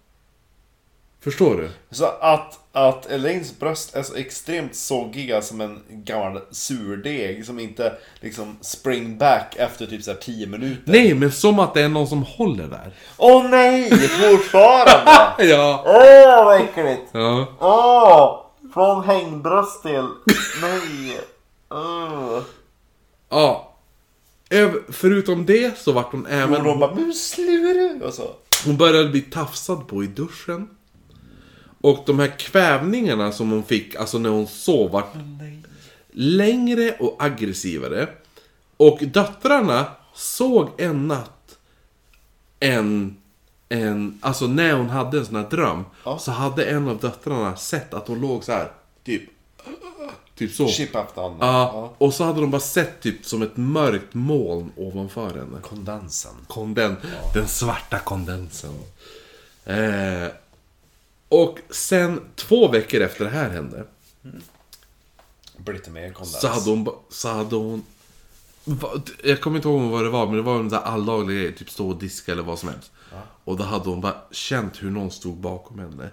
Förstår 1.24 1.56
du? 1.56 1.70
Så 1.90 2.04
att, 2.04 2.58
att 2.72 3.10
Elaines 3.10 3.58
bröst 3.58 3.94
är 3.94 4.02
så 4.02 4.14
extremt 4.14 4.76
soggiga 4.76 5.42
som 5.42 5.60
en 5.60 5.82
gammal 5.88 6.40
surdeg 6.50 7.46
som 7.46 7.58
inte 7.58 7.92
liksom 8.20 8.56
spring 8.60 9.18
back 9.18 9.56
efter 9.56 9.86
typ 9.86 10.02
så 10.02 10.10
här 10.10 10.18
10 10.18 10.46
minuter. 10.46 10.92
Nej, 10.92 11.14
men 11.14 11.32
som 11.32 11.58
att 11.58 11.74
det 11.74 11.82
är 11.82 11.88
någon 11.88 12.06
som 12.06 12.22
håller 12.22 12.66
där. 12.66 12.94
Åh 13.16 13.50
nej! 13.50 13.90
Fortfarande! 13.90 15.12
Ja. 15.52 15.82
Åh 15.86 16.44
vad 16.44 16.60
äckligt! 16.60 17.02
Ja. 17.12 17.46
Åh! 17.60 18.38
Från 18.74 19.04
hängbröst 19.04 19.82
till... 19.82 20.06
Nej! 20.62 21.20
Åh. 21.70 22.40
ja. 23.28 23.68
Förutom 24.88 25.46
det 25.46 25.78
så 25.78 25.92
vart 25.92 26.12
hon 26.12 26.26
även... 26.26 26.64
De 26.64 26.78
bara 26.78 26.94
men 26.94 27.12
sluta! 27.12 28.06
Och 28.06 28.14
så. 28.14 28.30
Hon 28.64 28.76
började 28.76 29.08
bli 29.08 29.20
tafsad 29.20 29.88
på 29.88 30.04
i 30.04 30.06
duschen. 30.06 30.68
Och 31.82 32.02
de 32.06 32.18
här 32.18 32.38
kvävningarna 32.38 33.32
som 33.32 33.50
hon 33.50 33.64
fick, 33.64 33.94
alltså 33.94 34.18
när 34.18 34.30
hon 34.30 34.46
sov, 34.46 34.90
vart 34.90 35.14
längre 36.12 36.96
och 36.98 37.16
aggressivare. 37.18 38.08
Och 38.76 38.98
döttrarna 39.00 39.86
såg 40.14 40.68
en 40.78 41.08
natt 41.08 41.42
en, 42.62 43.16
en, 43.68 44.18
alltså 44.20 44.46
när 44.46 44.72
hon 44.72 44.90
hade 44.90 45.18
en 45.18 45.26
sån 45.26 45.36
här 45.36 45.50
dröm, 45.50 45.84
så 46.18 46.30
hade 46.32 46.64
en 46.64 46.88
av 46.88 46.98
döttrarna 46.98 47.56
sett 47.56 47.94
att 47.94 48.08
hon 48.08 48.20
låg 48.20 48.44
så 48.44 48.52
här, 48.52 48.72
typ, 49.04 49.22
typ 50.34 50.52
så. 50.54 50.68
Chip 50.68 50.94
up 50.94 51.14
down. 51.14 51.36
Ja, 51.40 51.94
och 51.98 52.14
så 52.14 52.24
hade 52.24 52.40
de 52.40 52.50
bara 52.50 52.60
sett 52.60 53.00
typ 53.00 53.26
som 53.26 53.42
ett 53.42 53.56
mörkt 53.56 54.14
moln 54.14 54.72
ovanför 54.76 55.28
henne. 55.28 55.60
Kondensen. 55.62 56.32
Konden, 56.46 56.96
Den 57.34 57.48
svarta 57.48 57.98
kondensen. 57.98 58.74
Eh, 59.64 60.26
och 61.32 61.58
sen 61.70 62.20
två 62.36 62.68
veckor 62.68 63.00
efter 63.00 63.24
det 63.24 63.30
här 63.30 63.50
hände. 63.50 63.84
Lite 65.66 65.90
mer 65.90 66.12
kondens. 66.12 66.40
Så 66.40 66.48
hade 66.48 66.70
hon... 66.70 66.84
ba- 66.84 66.98
Så 67.08 67.28
hade 67.28 67.56
hon 67.56 67.84
va- 68.64 69.00
jag 69.24 69.40
kommer 69.40 69.56
inte 69.56 69.68
ihåg 69.68 69.80
vad 69.90 70.04
det 70.04 70.10
var, 70.10 70.26
men 70.26 70.36
det 70.36 70.42
var 70.42 70.56
en 70.60 70.68
där 70.68 70.78
alldaglig 70.80 71.36
grej. 71.42 71.54
Typ 71.56 71.70
stå 71.70 71.88
och 71.88 71.96
diska 71.96 72.32
eller 72.32 72.42
vad 72.42 72.58
som 72.58 72.68
helst. 72.68 72.90
Och 73.44 73.56
då 73.56 73.64
hade 73.64 73.88
hon 73.90 74.00
bara 74.00 74.16
känt 74.30 74.82
hur 74.82 74.90
någon 74.90 75.10
stod 75.10 75.36
bakom 75.36 75.78
henne. 75.78 76.10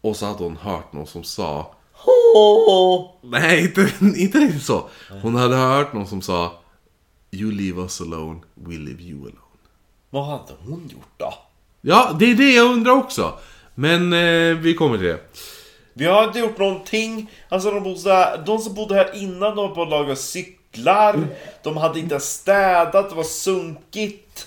Och 0.00 0.16
så 0.16 0.26
hade 0.26 0.44
hon 0.44 0.56
hört 0.56 0.92
någon 0.92 1.06
som 1.06 1.24
sa... 1.24 1.74
Nej, 3.22 3.60
inte, 3.64 3.92
inte 4.00 4.38
riktigt 4.38 4.62
så. 4.62 4.88
Hon 5.22 5.34
hade 5.34 5.56
hört 5.56 5.92
någon 5.92 6.06
som 6.06 6.22
sa... 6.22 6.52
You 7.30 7.52
leave 7.52 7.80
us 7.82 8.00
alone, 8.00 8.40
we 8.54 8.74
leave 8.74 9.02
you 9.02 9.20
alone. 9.20 9.36
Vad 10.10 10.26
hade 10.26 10.52
hon 10.64 10.88
gjort 10.92 11.10
då? 11.16 11.34
Ja, 11.80 12.16
det 12.18 12.30
är 12.30 12.34
det 12.34 12.52
jag 12.52 12.72
undrar 12.72 12.92
också. 12.92 13.38
Men 13.80 14.12
eh, 14.12 14.56
vi 14.56 14.74
kommer 14.74 14.98
till 14.98 15.06
det. 15.06 15.18
Vi 15.92 16.04
har 16.04 16.24
inte 16.24 16.38
gjort 16.38 16.58
någonting. 16.58 17.30
Alltså 17.48 17.70
de, 17.70 17.82
bodde 17.82 18.42
de 18.46 18.58
som 18.58 18.74
bodde 18.74 18.94
här 18.94 19.10
innan 19.14 19.56
de 19.56 19.68
var 19.68 19.74
på 19.74 19.82
att 19.82 19.88
laga 19.88 20.16
cyklar. 20.16 21.26
De 21.62 21.76
hade 21.76 22.00
inte 22.00 22.20
städat, 22.20 23.10
det 23.10 23.16
var 23.16 23.24
sunkigt. 23.24 24.46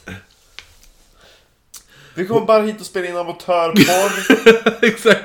Vi 2.16 2.26
kommer 2.28 2.46
bara 2.46 2.62
hit 2.62 2.80
och 2.80 2.86
spela 2.86 3.08
in 3.08 3.18
amatörporr. 3.18 4.82
Exakt. 4.86 5.24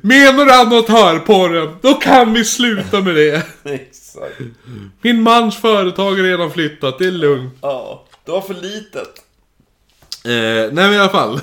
Menar 0.00 0.44
du 0.44 0.52
amatörporren? 0.52 1.76
Då 1.82 1.94
kan 1.94 2.32
vi 2.32 2.44
sluta 2.44 3.00
med 3.00 3.14
det. 3.14 3.42
Exakt. 3.64 4.40
Min 5.02 5.22
mans 5.22 5.56
företag 5.56 6.10
har 6.10 6.22
redan 6.22 6.50
flyttat, 6.50 6.98
det 6.98 7.06
är 7.06 7.10
lugnt. 7.10 7.54
Ja, 7.62 8.04
det 8.24 8.30
var 8.30 8.40
för 8.40 8.54
litet. 8.54 9.18
Eh, 10.24 10.72
nej 10.72 10.72
men 10.72 10.94
i 10.94 10.98
alla 10.98 11.08
fall. 11.08 11.40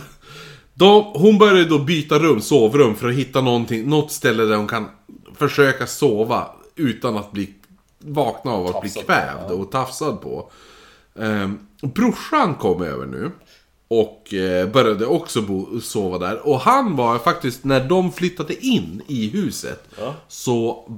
Då, 0.81 1.11
hon 1.15 1.37
började 1.37 1.65
då 1.65 1.79
byta 1.79 2.19
rum, 2.19 2.41
sovrum, 2.41 2.95
för 2.95 3.09
att 3.09 3.15
hitta 3.15 3.41
någonting, 3.41 3.89
något 3.89 4.11
ställe 4.11 4.43
där 4.43 4.55
hon 4.55 4.67
kan 4.67 4.89
försöka 5.35 5.87
sova 5.87 6.47
utan 6.75 7.17
att 7.17 7.31
bli 7.31 7.53
vakna 7.99 8.51
av 8.51 8.67
att 8.67 8.81
bli 8.81 8.89
på, 8.93 9.01
kvävd 9.01 9.51
och 9.51 9.71
tafsad 9.71 10.21
på. 10.21 10.51
Eh, 11.15 11.51
brorsan 11.81 12.55
kom 12.55 12.81
över 12.81 13.05
nu. 13.05 13.31
Och 13.87 14.33
eh, 14.33 14.69
började 14.69 15.05
också 15.05 15.41
bo, 15.41 15.81
sova 15.81 16.17
där. 16.17 16.47
Och 16.47 16.59
han 16.59 16.95
var 16.95 17.19
faktiskt, 17.19 17.63
när 17.63 17.89
de 17.89 18.11
flyttade 18.11 18.65
in 18.65 19.01
i 19.07 19.29
huset, 19.29 19.89
så 20.27 20.89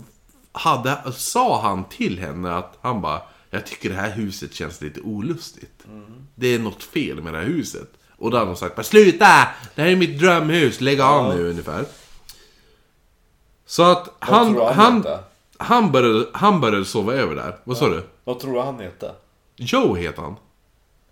hade, 0.52 0.98
sa 1.16 1.62
han 1.62 1.84
till 1.84 2.20
henne 2.20 2.56
att 2.56 2.78
han 2.82 3.02
bara 3.02 3.22
Jag 3.50 3.66
tycker 3.66 3.90
det 3.90 3.96
här 3.96 4.12
huset 4.12 4.54
känns 4.54 4.82
lite 4.82 5.02
olustigt. 5.02 5.84
Det 6.36 6.48
är 6.48 6.60
något 6.60 6.84
fel 6.84 7.22
med 7.22 7.34
det 7.34 7.40
här 7.40 7.46
huset. 7.46 7.94
Och 8.24 8.32
då 8.32 8.38
hade 8.38 8.50
de 8.50 8.56
sagt 8.56 8.76
bara 8.76 8.84
sluta! 8.84 9.48
Det 9.76 9.82
här 9.82 9.90
är 9.90 9.96
mitt 9.96 10.20
drömhus, 10.20 10.82
lägg 10.82 11.02
av 11.02 11.36
nu 11.36 11.50
ungefär. 11.50 11.86
Så 13.66 13.84
att 13.84 14.10
han, 14.20 14.54
tror 14.54 14.68
du 14.68 14.74
han 14.74 15.04
han, 15.06 15.20
han, 15.58 15.92
började, 15.92 16.28
han 16.34 16.62
började 16.62 16.86
sova 16.86 17.14
över 17.14 17.36
där. 17.36 17.58
Vad 17.64 17.78
sa 17.78 17.90
du? 17.90 18.04
Vad 18.24 18.40
tror 18.40 18.54
du 18.54 18.60
han 18.60 18.80
hette? 18.80 19.12
Joe 19.56 19.96
heter 19.96 20.22
han. 20.22 20.36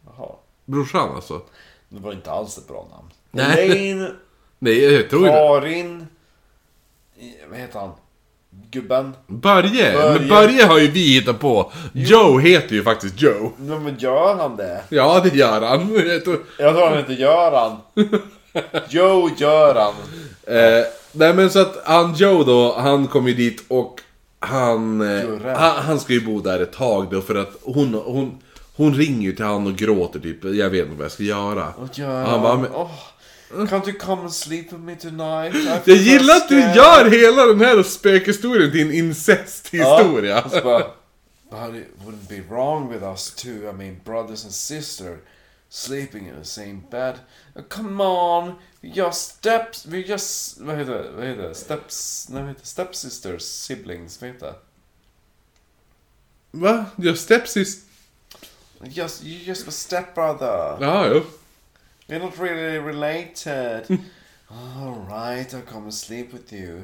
Jaha. 0.05 0.29
Brorsan 0.65 1.15
alltså. 1.15 1.41
Det 1.89 1.99
var 1.99 2.13
inte 2.13 2.31
alls 2.31 2.57
ett 2.57 2.67
bra 2.67 2.87
namn. 2.91 3.09
Nej. 3.31 3.71
Elaine, 3.71 4.15
Nej, 4.59 4.93
jag 4.93 5.09
tror. 5.09 5.27
Karin... 5.27 6.07
Vad 7.49 7.59
heter 7.59 7.79
han? 7.79 7.91
Gubben? 8.71 9.13
Börje. 9.27 9.93
Börje. 9.93 10.19
Men 10.19 10.27
Börje 10.29 10.65
har 10.65 10.79
ju 10.79 10.87
vi 10.87 11.13
hittat 11.19 11.39
på. 11.39 11.71
Joe 11.93 12.39
heter 12.39 12.75
ju 12.75 12.83
faktiskt 12.83 13.21
Joe. 13.21 13.51
Men 13.57 13.83
men 13.83 13.95
gör 13.99 14.35
han 14.35 14.55
det? 14.55 14.81
Ja, 14.89 15.19
det 15.23 15.35
gör 15.37 15.61
han. 15.61 15.93
Jag 16.09 16.23
tror- 16.23 16.39
Jag 16.57 16.73
tror 16.75 16.87
han 16.87 16.97
heter 16.97 17.13
Göran. 17.13 17.77
Joe 18.89 19.29
Göran. 19.37 19.93
Eh, 20.43 20.85
nej 21.11 21.33
men 21.33 21.49
så 21.49 21.59
att 21.61 21.81
han 21.85 22.13
Joe 22.13 22.43
då, 22.43 22.75
han 22.79 23.07
kom 23.07 23.27
ju 23.27 23.33
dit 23.33 23.63
och 23.67 23.99
han, 24.39 25.01
eh, 25.17 25.55
han, 25.55 25.75
han 25.85 25.99
ska 25.99 26.13
ju 26.13 26.25
bo 26.25 26.39
där 26.39 26.59
ett 26.59 26.73
tag 26.73 27.07
då 27.11 27.21
för 27.21 27.35
att 27.35 27.51
hon, 27.63 27.93
hon, 28.05 28.37
hon 28.75 28.93
ringer 28.93 29.21
ju 29.21 29.35
till 29.35 29.45
han 29.45 29.67
och 29.67 29.75
gråter 29.75 30.19
typ, 30.19 30.43
jag 30.43 30.69
vet 30.69 30.85
inte 30.85 30.95
vad 30.97 31.05
jag 31.05 31.11
ska 31.11 31.23
göra. 31.23 31.67
Och 31.77 31.99
Göran. 31.99 32.25
Han 32.25 32.41
bara, 32.41 32.55
men, 32.57 32.69
Åh, 32.73 32.91
can't 33.51 33.87
you 33.87 33.93
come 33.99 34.21
and 34.21 34.33
sleep 34.33 34.71
with 34.71 34.83
me 34.83 34.95
tonight? 34.95 35.55
I 35.55 35.81
jag 35.85 35.97
gillar 35.97 36.35
att 36.35 36.49
du 36.49 36.61
scared." 36.61 36.75
gör 36.75 37.09
hela 37.09 37.45
den 37.45 37.61
här 37.61 37.83
spökhistorien 37.83 38.71
till 38.71 38.81
en 38.81 38.93
incesthistoria. 38.93 40.35
Ja, 40.35 40.41
och 40.41 40.51
så 40.51 40.61
bara, 40.61 40.83
But 41.49 41.75
it 41.75 41.87
wouldn't 42.05 42.29
be 42.29 42.41
wrong 42.49 42.89
with 42.89 43.03
us 43.03 43.31
two. 43.35 43.69
I 43.69 43.73
mean, 43.73 43.99
brothers 44.05 44.45
and 44.45 44.53
sister 44.53 45.17
sleeping 45.69 46.27
in 46.27 46.35
the 46.35 46.45
same 46.45 46.83
bed. 46.89 47.19
Oh, 47.55 47.61
come 47.63 48.01
on, 48.01 48.55
we're 48.81 48.93
just 48.93 49.37
steps. 49.37 49.85
We're 49.85 50.07
just 50.07 50.59
vad 50.61 50.77
heter 50.77 51.03
det? 51.03 51.11
Vad 51.11 51.25
heter 51.25 51.41
det? 51.41 51.55
Steps. 51.55 52.27
Nej, 52.29 52.41
vad 52.41 52.49
heter 52.49 52.61
det? 52.61 52.67
Stepsisters, 52.67 53.41
siblings. 53.43 54.21
Vad 54.21 54.29
heter 54.29 54.45
det? 54.45 54.55
Va? 56.51 56.85
Your 56.97 57.15
stepsis... 57.15 57.85
Just 58.83 59.23
you 59.23 59.39
just 59.43 59.67
a 59.67 59.71
stepbrother. 59.71 60.77
Ja, 60.81 61.07
jo. 61.07 61.23
We're 62.11 62.19
not 62.19 62.37
really 62.37 62.77
related. 62.77 63.87
All 64.51 65.07
right, 65.09 65.53
I'll 65.53 65.61
come 65.61 65.83
and 65.83 65.93
sleep 65.93 66.33
with 66.33 66.51
you. 66.51 66.83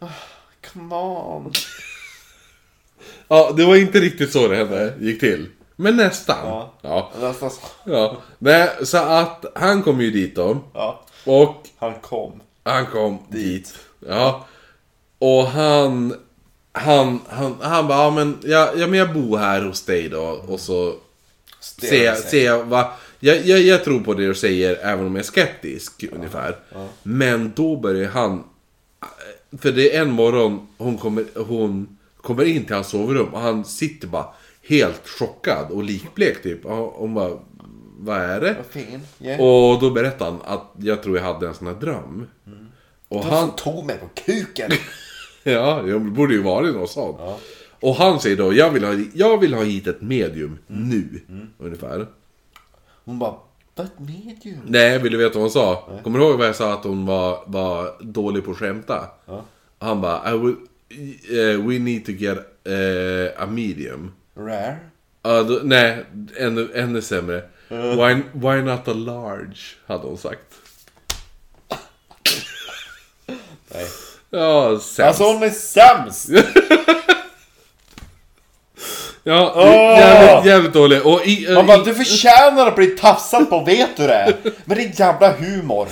Oh, 0.00 0.24
come 0.62 0.90
on. 0.94 1.52
Ja, 3.28 3.52
det 3.56 3.64
var 3.64 3.76
inte 3.76 4.00
riktigt 4.00 4.32
så 4.32 4.48
det 4.48 4.56
hände, 4.56 4.94
gick 5.00 5.20
till. 5.20 5.48
Men 5.76 5.96
nästan. 5.96 6.46
Ja. 6.46 6.74
Ja. 6.82 7.12
Nästan 7.20 7.50
så. 7.50 7.60
ja. 7.84 8.16
Nej, 8.38 8.70
så 8.82 8.98
att 8.98 9.44
han 9.54 9.82
kom 9.82 10.00
ju 10.00 10.10
dit 10.10 10.36
då. 10.36 10.58
Ja, 10.74 11.04
Och 11.24 11.68
han 11.78 11.94
kom. 11.94 12.40
Han 12.62 12.86
kom 12.86 13.18
dit. 13.28 13.74
Ja. 14.08 14.46
Och 15.18 15.46
han... 15.46 16.14
Han, 16.72 17.20
han, 17.28 17.56
han 17.62 17.88
bara, 17.88 17.98
ja 17.98 18.10
men, 18.10 18.38
ja, 18.42 18.72
ja 18.76 18.86
men 18.86 18.98
jag 18.98 19.14
bor 19.14 19.38
här 19.38 19.62
hos 19.62 19.82
dig 19.82 20.08
då 20.08 20.22
och 20.48 20.60
så 20.60 20.94
ser 21.60 22.04
jag, 22.04 22.18
ser 22.18 22.44
jag 22.44 22.64
vad... 22.64 22.86
Jag, 23.24 23.46
jag, 23.46 23.60
jag 23.60 23.84
tror 23.84 24.00
på 24.00 24.14
det 24.14 24.26
du 24.26 24.34
säger 24.34 24.76
även 24.82 25.06
om 25.06 25.14
jag 25.14 25.22
är 25.22 25.26
skeptisk 25.26 26.04
ungefär. 26.12 26.56
Men 27.02 27.52
då 27.56 27.76
börjar 27.76 28.10
han... 28.10 28.44
för 29.58 29.72
det 29.72 29.96
är 29.96 30.02
en 30.02 30.10
morgon 30.10 30.66
hon 30.76 30.98
kommer, 30.98 31.24
hon 31.34 31.98
kommer 32.16 32.44
in 32.44 32.64
till 32.64 32.74
hans 32.74 32.88
sovrum 32.88 33.26
och 33.34 33.40
han 33.40 33.64
sitter 33.64 34.08
bara 34.08 34.26
helt 34.68 35.08
chockad 35.08 35.70
och 35.70 35.84
likblek 35.84 36.42
typ. 36.42 36.66
Och 36.66 36.72
hon 36.74 37.14
bara, 37.14 37.38
vad 37.98 38.20
är 38.20 38.40
det? 38.40 38.56
Yeah. 39.20 39.40
Och 39.40 39.80
då 39.80 39.90
berättar 39.90 40.24
han 40.24 40.40
att 40.44 40.72
jag 40.76 41.02
tror 41.02 41.16
jag 41.16 41.24
hade 41.24 41.48
en 41.48 41.54
sån 41.54 41.66
här 41.66 41.74
dröm. 41.74 42.26
Och 43.08 43.24
han, 43.24 43.56
tog 43.56 43.84
mig 43.86 43.98
på 43.98 44.08
kuken. 44.14 44.70
ja, 45.42 45.82
det 45.82 45.98
borde 45.98 46.34
ju 46.34 46.42
varit 46.42 46.74
något 46.74 46.90
sånt. 46.90 47.16
Och 47.80 47.94
han 47.94 48.20
säger 48.20 48.36
då, 48.36 48.54
jag 48.54 48.70
vill 48.70 48.84
ha, 48.84 48.94
jag 49.14 49.38
vill 49.38 49.54
ha 49.54 49.62
hit 49.62 49.86
ett 49.86 50.02
medium 50.02 50.58
nu. 50.66 51.20
Ungefär. 51.58 52.06
Hon 53.04 53.18
bara, 53.18 53.34
ett 53.76 53.98
medium? 53.98 54.60
Nej, 54.66 54.98
vill 54.98 55.12
du 55.12 55.18
veta 55.18 55.32
vad 55.32 55.42
hon 55.42 55.50
sa? 55.50 55.88
Kommer 56.02 56.18
du 56.18 56.24
ihåg 56.24 56.38
vad 56.38 56.48
jag 56.48 56.56
sa 56.56 56.72
att 56.72 56.84
hon 56.84 57.06
var, 57.06 57.42
var 57.46 57.94
dålig 58.00 58.44
på 58.44 58.50
att 58.50 58.56
skämta? 58.56 59.08
Han 59.78 60.00
bara, 60.00 60.34
I 60.34 60.38
will, 60.38 60.56
eh, 61.30 61.66
we 61.66 61.78
need 61.78 62.04
to 62.06 62.12
get 62.12 62.38
eh, 62.64 63.42
a 63.42 63.46
medium. 63.46 64.12
Rare? 64.36 64.76
Ja, 65.22 65.42
då, 65.42 65.60
nej, 65.62 66.04
ännu, 66.36 66.70
ännu 66.74 67.02
sämre. 67.02 67.42
Why, 67.68 68.22
why 68.32 68.62
not 68.62 68.88
a 68.88 68.94
large? 68.94 69.58
Hade 69.86 70.06
hon 70.06 70.18
sagt. 70.18 70.54
Nej. 73.74 73.86
Ja, 74.30 74.78
sämst. 74.78 75.00
Alltså 75.00 75.24
hon 75.24 75.42
är 75.42 75.50
sämst! 75.50 76.28
Ja, 79.26 79.52
Åh! 79.56 79.64
jävligt, 79.98 80.46
jävligt 80.46 80.72
dålig. 80.72 81.06
Och 81.06 81.26
i, 81.26 81.54
Man 81.54 81.66
bara, 81.66 81.80
i, 81.80 81.84
du 81.84 81.94
förtjänar 81.94 82.66
att 82.66 82.76
bli 82.76 82.86
tafsad 82.86 83.50
på, 83.50 83.64
vet 83.64 83.96
du 83.96 84.06
det? 84.06 84.36
Med 84.64 84.76
din 84.76 84.92
jävla 84.96 85.32
humor. 85.32 85.88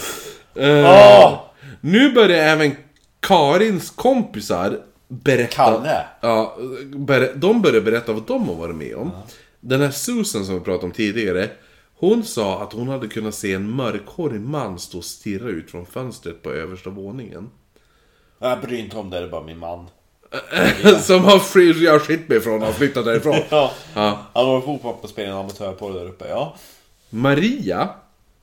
eh, 0.54 0.84
Åh! 0.84 1.40
Nu 1.80 2.12
börjar 2.12 2.38
även 2.44 2.76
Karins 3.20 3.90
kompisar 3.90 4.78
berätta... 5.09 5.52
Kalle? 5.54 6.04
Ja, 6.20 6.56
ber, 6.96 7.32
de 7.34 7.62
börjar 7.62 7.80
berätta 7.80 8.12
vad 8.12 8.26
de 8.26 8.48
har 8.48 8.54
varit 8.54 8.76
med 8.76 8.96
om. 8.96 9.10
Den 9.60 9.80
här 9.80 9.90
Susan 9.90 10.44
som 10.44 10.54
vi 10.54 10.60
pratade 10.60 10.86
om 10.86 10.92
tidigare. 10.92 11.48
Hon 11.98 12.24
sa 12.24 12.62
att 12.62 12.72
hon 12.72 12.88
hade 12.88 13.09
kunnat 13.09 13.34
se 13.34 13.52
en 13.54 13.70
mörkhårig 13.70 14.40
man 14.40 14.78
stå 14.78 14.98
och 14.98 15.04
stirra 15.04 15.48
ut 15.48 15.70
från 15.70 15.86
fönstret 15.86 16.42
på 16.42 16.50
översta 16.52 16.90
våningen. 16.90 17.50
Jag 18.38 18.60
bryr 18.60 18.78
inte 18.78 18.96
om 18.96 19.10
det, 19.10 19.18
det 19.18 19.24
är 19.24 19.28
bara 19.28 19.42
min 19.42 19.59
man. 19.59 19.86
som 21.02 21.24
har 21.24 21.40
jag 21.82 22.02
skilt 22.02 22.28
mig 22.28 22.38
ifrån 22.38 22.62
och 22.62 22.74
flyttat 22.74 23.04
därifrån. 23.04 23.36
Ja. 23.50 23.72
Ja. 23.94 24.18
Han 24.32 24.46
var 24.46 24.60
fotboll 24.60 24.94
på 25.00 25.09
spelaren 25.09 25.36
amatör 25.36 25.72
på 25.72 25.90
det 25.90 25.98
där 25.98 26.06
uppe, 26.06 26.28
ja. 26.28 26.56
Maria, 27.10 27.88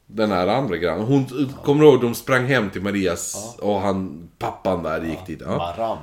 den 0.06 0.32
här 0.32 0.48
andra 0.48 0.78
grannen, 0.78 1.06
hon 1.06 1.50
kommer 1.64 1.84
du 1.84 1.90
ihåg 1.90 2.02
de 2.02 2.16
sprang 2.16 2.46
hem 2.46 2.70
till 2.70 2.82
Marias 2.82 3.56
och 3.60 3.82
han, 3.82 4.30
pappan 4.38 4.84
där 4.84 5.02
gick 5.06 5.26
dit. 5.28 5.42
Ja. 5.46 5.58
Marran. 5.58 5.98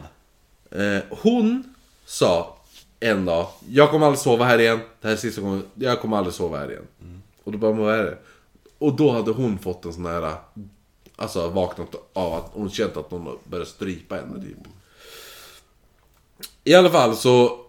Eh, 0.71 1.03
hon 1.23 1.75
sa 2.07 2.57
en 3.01 3.25
dag, 3.25 3.47
jag 3.69 3.91
kommer 3.91 4.07
aldrig 4.07 4.21
sova 4.21 4.45
här 4.45 4.59
igen. 4.59 4.81
Det 5.01 5.09
här 5.09 5.15
är 5.15 5.19
sista 5.19 5.41
gången, 5.41 5.63
jag 5.75 6.01
kommer 6.01 6.17
aldrig 6.17 6.35
sova 6.35 6.59
här 6.59 6.71
igen. 6.71 6.87
Och 7.45 7.53
då 7.53 7.59
bara, 7.59 7.73
vad 7.73 7.95
är 7.95 8.05
det? 8.05 8.19
Och 8.79 8.97
då 8.97 9.11
hade 9.11 9.31
hon 9.31 9.59
fått 9.59 9.85
en 9.85 9.93
sån 9.93 10.07
här, 10.07 10.35
alltså 11.17 11.49
vaknat 11.49 11.95
av 12.13 12.35
att 12.35 12.51
hon 12.53 12.71
känt 12.71 12.97
att 12.97 13.11
någon 13.11 13.39
började 13.45 13.71
strypa 13.71 14.15
henne 14.15 14.43
typ. 14.43 14.59
I 16.65 16.75
alla 16.75 16.91
fall 16.91 17.17
så 17.17 17.61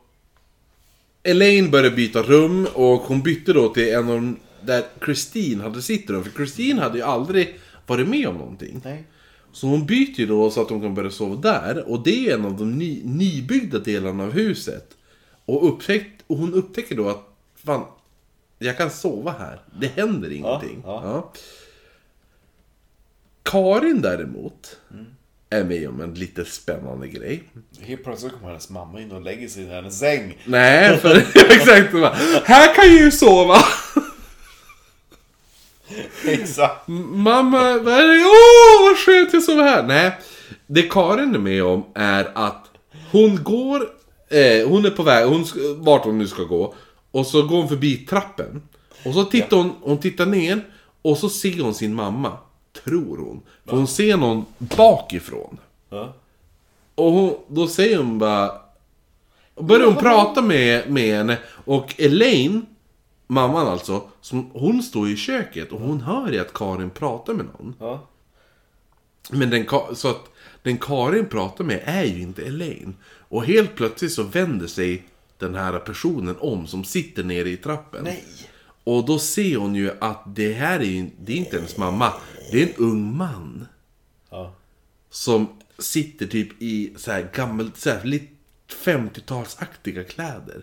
Elaine 1.24 1.72
började 1.72 1.96
byta 1.96 2.22
rum 2.22 2.68
och 2.74 3.02
hon 3.02 3.22
bytte 3.22 3.54
då 3.54 3.70
till 3.70 3.94
en 3.94 4.10
av 4.10 4.16
de 4.16 4.40
där 4.62 4.84
Christine 5.06 5.64
hade 5.64 5.82
sitt 5.82 6.10
rum. 6.10 6.24
För 6.24 6.32
Christine 6.32 6.82
hade 6.82 6.98
ju 6.98 7.04
aldrig 7.04 7.60
varit 7.86 8.08
med 8.08 8.28
om 8.28 8.36
någonting. 8.36 8.82
Nej. 8.84 9.08
Så 9.52 9.68
hon 9.68 9.86
byter 9.86 10.20
ju 10.20 10.26
då 10.26 10.52
så 10.52 10.62
att 10.62 10.70
hon 10.70 10.82
kan 10.82 10.96
börja 10.96 11.12
sova 11.12 11.36
där. 11.36 11.90
Och 11.90 12.04
det 12.04 12.30
är 12.30 12.34
en 12.34 12.46
av 12.46 12.58
de 12.58 12.78
ny, 12.78 13.02
nybyggda 13.04 13.80
delarna 13.80 14.24
av 14.24 14.32
huset. 14.32 14.98
Och, 15.46 15.70
upptäckt, 15.70 16.24
och 16.28 16.38
hon 16.38 16.54
upptäcker 16.54 16.96
då 16.96 17.10
att 17.10 17.38
fan, 17.56 17.86
jag 18.60 18.78
kan 18.78 18.92
sova 18.92 19.36
här. 19.40 19.62
Det 19.80 19.88
händer 19.88 20.32
ingenting. 20.32 20.82
ja. 20.84 21.02
Ja. 21.04 21.34
Karin 23.44 24.02
däremot 24.02 24.78
är 25.50 25.64
med 25.64 25.90
om 25.90 26.02
en 26.02 26.14
lite 26.14 26.46
spännande 26.46 27.08
grej. 27.08 27.44
Helt 27.82 28.04
plötsligt 28.04 28.34
kommer 28.34 28.48
hennes 28.48 28.70
mamma 28.70 29.02
in 29.02 29.12
och 29.12 29.22
lägger 29.22 29.48
sig 29.48 29.64
i 29.64 29.68
hennes 29.68 30.00
säng. 30.00 30.38
Nej, 30.46 30.98
för 30.98 31.16
exakt. 31.52 31.94
Här 32.46 32.76
kan 32.76 32.86
jag 32.86 33.04
ju 33.04 33.12
sova! 33.12 33.58
Exakt. 36.26 36.88
Mamma, 36.88 37.78
vad 37.78 37.94
är 37.94 38.08
det? 38.08 38.26
Åh, 38.26 38.90
vad 38.90 38.98
skönt 38.98 39.34
jag 39.34 39.44
sover 39.44 39.64
här! 39.64 39.84
Nej, 39.84 40.12
det 40.68 40.82
Karin 40.82 41.36
är 41.36 41.40
med 41.40 41.64
om 41.64 41.86
är 41.96 42.32
att 42.36 42.66
hon 43.12 43.44
går, 43.44 43.90
eh, 44.30 44.68
hon 44.70 44.86
är 44.86 44.90
på 44.90 45.04
väg, 45.04 45.26
hon, 45.26 45.46
vart 45.78 46.04
hon 46.04 46.18
nu 46.18 46.28
ska 46.28 46.44
gå. 46.44 46.76
Och 47.12 47.28
så 47.28 47.42
går 47.42 47.58
hon 47.58 47.70
förbi 47.70 47.98
trappen. 47.98 48.62
Och 49.06 49.14
så 49.14 49.24
tittar 49.24 49.58
hon, 49.58 49.76
hon 49.82 49.98
tittar 49.98 50.26
ner 50.26 50.62
och 51.02 51.18
så 51.18 51.30
ser 51.30 51.62
hon 51.62 51.74
sin 51.74 51.96
mamma. 51.96 52.38
Tror 52.84 53.18
hon. 53.18 53.42
För 53.66 53.78
hon 53.78 53.88
ser 53.88 54.18
någon 54.18 54.46
bakifrån. 54.58 55.58
Ja. 55.90 56.14
Och 56.96 57.12
hon, 57.12 57.36
då 57.48 57.68
säger 57.68 57.98
hon 57.98 58.20
bara... 58.20 58.52
Börjar 59.56 59.86
hon 59.86 59.96
prata 59.96 60.42
med, 60.42 60.92
med 60.92 61.18
henne 61.18 61.38
och 61.48 61.96
Elaine, 61.98 62.66
mamman 63.28 63.68
alltså, 63.68 64.02
som, 64.22 64.50
hon 64.54 64.84
står 64.84 65.10
i 65.10 65.16
köket 65.16 65.72
och 65.72 65.80
hon 65.80 66.02
hör 66.02 66.32
ju 66.32 66.40
att 66.40 66.54
Karin 66.54 66.90
pratar 66.90 67.34
med 67.34 67.46
någon. 67.46 67.76
Ja. 67.80 68.08
Men 69.30 69.50
den, 69.50 69.66
så 69.96 70.10
att 70.10 70.30
den 70.62 70.78
Karin 70.78 71.26
pratar 71.26 71.64
med 71.64 71.82
är 71.86 72.04
ju 72.04 72.22
inte 72.22 72.42
Elaine. 72.46 72.96
Och 73.04 73.46
helt 73.46 73.76
plötsligt 73.76 74.14
så 74.14 74.24
vänder 74.24 74.68
sig 74.68 75.04
den 75.38 75.56
här 75.56 75.80
personen 75.80 76.36
om 76.40 76.68
som 76.68 76.84
sitter 76.84 77.24
nere 77.24 77.50
i 77.50 77.58
trappen. 77.58 78.04
Nej. 78.04 78.47
Och 78.88 79.06
då 79.06 79.20
ser 79.20 79.58
hon 79.58 79.76
ju 79.76 79.92
att 80.00 80.24
det 80.36 80.54
här 80.54 80.80
är 80.80 80.84
ju 80.84 81.10
det 81.20 81.34
är 81.34 81.38
inte 81.38 81.56
hennes 81.56 81.78
mamma. 81.78 82.14
Det 82.52 82.64
är 82.64 82.68
en 82.68 82.74
ung 82.78 83.18
man. 83.18 83.68
Ja. 84.30 84.54
Som 85.10 85.48
sitter 85.80 86.28
typ 86.28 86.62
i 86.62 86.94
så 86.98 87.12
här 87.12 87.30
gammalt, 87.34 87.78
så 87.78 87.90
här, 87.90 88.04
lite 88.04 88.28
50-talsaktiga 88.84 90.04
kläder. 90.04 90.62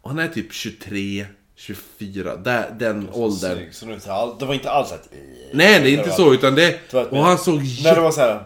Och 0.00 0.10
han 0.10 0.18
är 0.18 0.28
typ 0.28 0.52
23, 0.52 1.26
24, 1.54 2.36
där, 2.36 2.76
den 2.78 3.08
åldern. 3.12 3.72
Snygg. 3.72 4.02
Så 4.02 4.12
all- 4.12 4.38
det 4.38 4.46
var 4.46 4.54
inte 4.54 4.70
alls 4.70 4.92
att... 4.92 5.08
Nej, 5.52 5.80
det 5.80 5.90
är 5.90 5.98
inte 5.98 6.10
så, 6.10 6.34
utan 6.34 6.54
det... 6.54 6.94
Och 7.10 7.18
han 7.18 7.38
såg 7.38 7.62
När 7.84 7.94
det 7.94 8.00
var 8.00 8.10
så 8.12 8.20
här. 8.20 8.44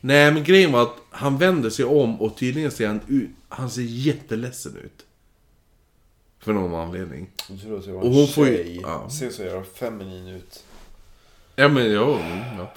Nej, 0.00 0.32
men 0.32 0.44
grejen 0.44 0.72
var 0.72 0.82
att 0.82 0.96
han 1.10 1.38
vänder 1.38 1.70
sig 1.70 1.84
om 1.84 2.20
och 2.20 2.36
tydligen 2.36 2.70
ser 2.70 2.86
han 2.86 3.00
ut... 3.08 3.30
Han 3.48 3.70
ser 3.70 3.82
jätteledsen 3.82 4.76
ut. 4.76 5.06
För 6.44 6.52
någon 6.52 6.74
anledning. 6.74 7.30
Jag 7.48 7.60
tror 7.60 7.78
att 7.78 7.86
jag 7.86 7.94
var 7.94 8.00
Och 8.00 8.06
en 8.06 8.12
hon 8.14 8.28
får 8.28 8.46
ju- 8.48 8.56
tjej. 8.56 8.80
ja. 8.82 9.10
Ser 9.10 9.30
så 9.30 9.42
jävla 9.42 9.64
feminin 9.64 10.28
ut. 10.28 10.64
Ja, 11.56 11.68
men 11.68 11.92
jo, 11.92 12.12
mm, 12.14 12.38
ja. 12.58 12.72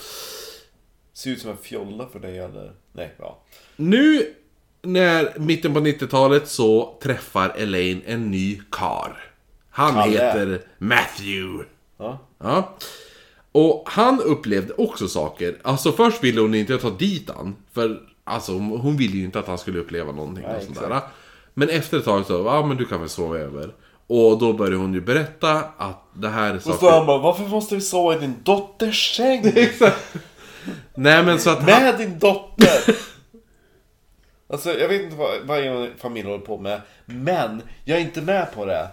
Ser 1.14 1.30
ut 1.32 1.42
som 1.42 1.52
en 1.52 1.58
fjolla 1.58 2.08
för 2.08 2.20
dig 2.20 2.38
eller? 2.40 2.72
Nej, 2.92 3.14
ja. 3.20 3.38
Nu, 3.76 4.34
när 4.82 5.40
mitten 5.40 5.74
på 5.74 5.80
90-talet 5.80 6.48
så 6.48 6.98
träffar 7.04 7.50
Elaine 7.58 8.02
en 8.06 8.32
ny 8.32 8.62
kar. 8.72 9.32
Han 9.70 9.94
Kalle. 9.94 10.12
heter 10.12 10.62
Matthew. 10.78 11.66
Ja. 11.98 12.20
Ja. 12.40 12.78
Och 13.52 13.84
han 13.88 14.22
upplevde 14.22 14.74
också 14.74 15.08
saker. 15.08 15.58
Alltså 15.62 15.92
först 15.92 16.24
ville 16.24 16.42
hon 16.42 16.56
inte 16.56 16.78
ta 16.78 16.90
dit 16.90 17.30
han. 17.36 17.56
För 17.74 18.02
alltså, 18.24 18.52
hon 18.58 18.98
ville 18.98 19.18
ju 19.18 19.24
inte 19.24 19.40
att 19.40 19.48
han 19.48 19.58
skulle 19.58 19.80
uppleva 19.80 20.12
någonting. 20.12 20.44
Nej, 20.48 20.68
och 20.70 20.76
sådär. 20.76 21.02
Men 21.60 21.70
efter 21.70 21.98
ett 21.98 22.06
tag 22.06 22.26
så, 22.26 22.34
ja 22.34 22.66
men 22.66 22.78
du 22.78 22.86
kan 22.86 23.00
väl 23.00 23.10
sova 23.10 23.38
över. 23.38 23.74
Och 24.08 24.40
då 24.40 24.54
började 24.54 24.76
hon 24.76 24.94
ju 24.94 25.02
berätta 25.02 25.64
att 25.78 26.04
det 26.14 26.30
här 26.30 26.50
är 26.50 26.56
Och 26.56 26.62
så 26.62 26.74
saker... 26.74 26.92
han 26.92 27.06
bara, 27.06 27.18
varför 27.18 27.44
måste 27.44 27.76
vi 27.76 27.82
sova 27.82 28.16
i 28.16 28.20
din 28.20 28.36
dotters 28.44 29.16
säng? 29.16 29.44
Nej 30.96 31.24
men 31.24 31.40
så 31.40 31.50
att 31.50 31.58
han... 31.58 31.66
Med 31.66 31.98
din 31.98 32.20
dotter! 32.20 32.96
Alltså 34.50 34.74
jag 34.74 34.88
vet 34.88 35.02
inte 35.02 35.16
vad, 35.16 35.30
vad 35.44 35.60
en 35.60 35.90
familj 35.98 36.28
håller 36.28 36.46
på 36.46 36.58
med. 36.58 36.82
Men 37.06 37.62
jag 37.86 37.98
är 37.98 38.02
inte 38.02 38.22
med 38.22 38.54
på 38.54 38.66
det. 38.66 38.88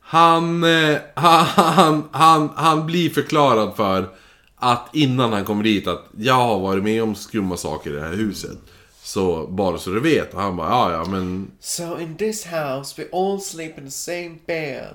Han, 0.00 0.64
eh, 0.64 0.98
han, 1.14 1.44
han, 1.74 2.08
han, 2.12 2.50
han 2.56 2.86
blir 2.86 3.10
förklarad 3.10 3.76
för 3.76 4.08
att 4.56 4.88
innan 4.92 5.32
han 5.32 5.44
kommer 5.44 5.64
dit 5.64 5.86
att 5.86 6.04
jag 6.18 6.34
har 6.34 6.58
varit 6.58 6.84
med 6.84 7.02
om 7.02 7.14
skumma 7.14 7.56
saker 7.56 7.90
i 7.90 7.94
det 7.94 8.00
här 8.00 8.12
huset. 8.12 8.58
Så 9.04 9.46
bara 9.46 9.78
så 9.78 9.90
du 9.90 10.00
vet. 10.00 10.34
Och 10.34 10.40
han 10.40 10.56
bara, 10.56 10.68
ja 10.68 10.92
ja 10.92 11.04
men 11.04 11.50
So 11.60 11.98
in 12.00 12.16
this 12.16 12.46
house 12.46 13.02
we 13.02 13.18
all 13.18 13.40
sleep 13.40 13.78
in 13.78 13.84
the 13.84 13.90
same 13.90 14.34
bed. 14.46 14.94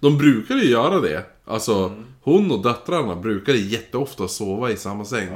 De 0.00 0.18
brukar 0.18 0.54
ju 0.54 0.70
göra 0.70 1.00
det. 1.00 1.24
Alltså, 1.44 1.92
hon 2.22 2.50
och 2.50 2.62
döttrarna 2.62 3.16
brukade 3.16 3.58
jätteofta 3.58 4.28
sova 4.28 4.70
i 4.70 4.76
samma 4.76 5.04
säng. 5.04 5.28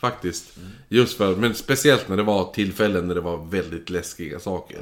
Faktiskt. 0.00 0.44
Just 0.88 1.16
för, 1.16 1.36
men 1.36 1.54
speciellt 1.54 2.08
när 2.08 2.16
det 2.16 2.22
var 2.22 2.52
tillfällen 2.52 3.08
när 3.08 3.14
det 3.14 3.20
var 3.20 3.36
väldigt 3.36 3.90
läskiga 3.90 4.40
saker. 4.40 4.78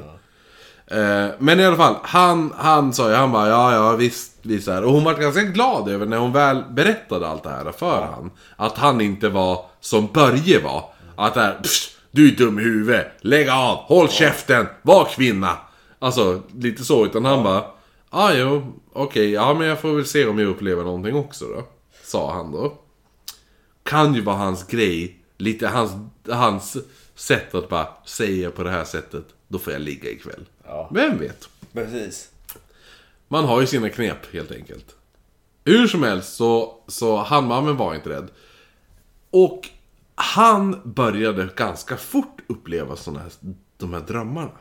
Eh, 0.87 1.27
men 1.39 1.59
i 1.59 1.65
alla 1.65 1.77
fall, 1.77 1.95
han, 2.03 2.53
han 2.57 2.93
sa 2.93 3.09
ju, 3.09 3.15
han 3.15 3.31
bara 3.31 3.47
ja, 3.49 3.73
ja 3.73 3.95
visst, 3.95 4.31
visst 4.41 4.67
är. 4.67 4.83
Och 4.83 4.91
hon 4.91 5.03
var 5.03 5.13
ganska 5.13 5.41
glad 5.41 5.89
över 5.89 6.05
när 6.05 6.17
hon 6.17 6.31
väl 6.31 6.63
berättade 6.69 7.27
allt 7.27 7.43
det 7.43 7.49
här 7.49 7.71
för 7.71 8.01
han. 8.01 8.31
Att 8.55 8.77
han 8.77 9.01
inte 9.01 9.29
var 9.29 9.65
som 9.79 10.07
Börje 10.13 10.63
var. 10.63 10.93
Att 11.15 11.33
det 11.33 11.41
här, 11.41 11.59
"Psst, 11.63 11.94
du 12.15 12.31
är 12.31 12.35
dum 12.35 12.59
i 12.59 12.61
huvudet, 12.61 13.07
lägg 13.21 13.49
av, 13.49 13.75
håll 13.77 14.09
käften, 14.09 14.67
var 14.81 15.05
kvinna. 15.05 15.57
Alltså, 15.99 16.41
lite 16.55 16.83
så, 16.83 17.05
utan 17.05 17.25
han 17.25 17.43
bara, 17.43 17.65
ah, 18.09 18.33
jo, 18.33 18.73
okej, 18.93 19.31
ja 19.31 19.53
men 19.53 19.67
jag 19.67 19.79
får 19.81 19.93
väl 19.93 20.05
se 20.05 20.25
om 20.25 20.39
jag 20.39 20.49
upplever 20.49 20.83
någonting 20.83 21.15
också 21.15 21.45
då. 21.45 21.67
Sa 22.03 22.33
han 22.33 22.51
då. 22.51 22.77
Kan 23.83 24.13
ju 24.13 24.21
vara 24.21 24.35
hans 24.35 24.67
grej, 24.67 25.19
lite 25.37 25.67
hans, 25.67 25.91
hans 26.29 26.77
sätt 27.15 27.55
att 27.55 27.69
bara 27.69 27.87
säga 28.05 28.51
på 28.51 28.63
det 28.63 28.69
här 28.71 28.83
sättet, 28.83 29.25
då 29.47 29.59
får 29.59 29.73
jag 29.73 29.81
ligga 29.81 30.09
ikväll. 30.09 30.45
Ja. 30.65 30.89
Vem 30.93 31.17
vet? 31.17 31.49
Precis. 31.73 32.29
Man 33.27 33.45
har 33.45 33.61
ju 33.61 33.67
sina 33.67 33.89
knep 33.89 34.33
helt 34.33 34.51
enkelt. 34.51 34.95
Hur 35.63 35.87
som 35.87 36.03
helst 36.03 36.35
så, 36.35 36.83
så 36.87 37.17
han 37.17 37.47
mannen 37.47 37.77
var 37.77 37.95
inte 37.95 38.09
rädd. 38.09 38.27
Och 39.29 39.69
han 40.35 40.81
började 40.83 41.49
ganska 41.55 41.97
fort 41.97 42.41
uppleva 42.47 42.95
såna 42.95 43.19
här, 43.19 43.31
de 43.77 43.93
här 43.93 44.01
drömmarna. 44.01 44.51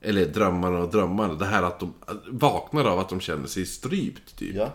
Eller 0.00 0.26
drömmarna 0.26 0.78
och 0.78 0.90
drömmarna. 0.90 1.34
Det 1.34 1.44
här 1.44 1.62
att 1.62 1.80
de 1.80 1.94
vaknar 2.28 2.84
av 2.84 2.98
att 2.98 3.08
de 3.08 3.20
känner 3.20 3.46
sig 3.46 3.66
strypt 3.66 4.36
typ. 4.36 4.56
Ja. 4.56 4.74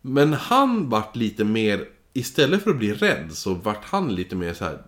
Men 0.00 0.32
han 0.32 0.88
vart 0.88 1.16
lite 1.16 1.44
mer, 1.44 1.84
istället 2.12 2.62
för 2.62 2.70
att 2.70 2.78
bli 2.78 2.92
rädd 2.92 3.32
så 3.32 3.54
vart 3.54 3.84
han 3.84 4.14
lite 4.14 4.36
mer 4.36 4.54
så 4.54 4.64
här. 4.64 4.82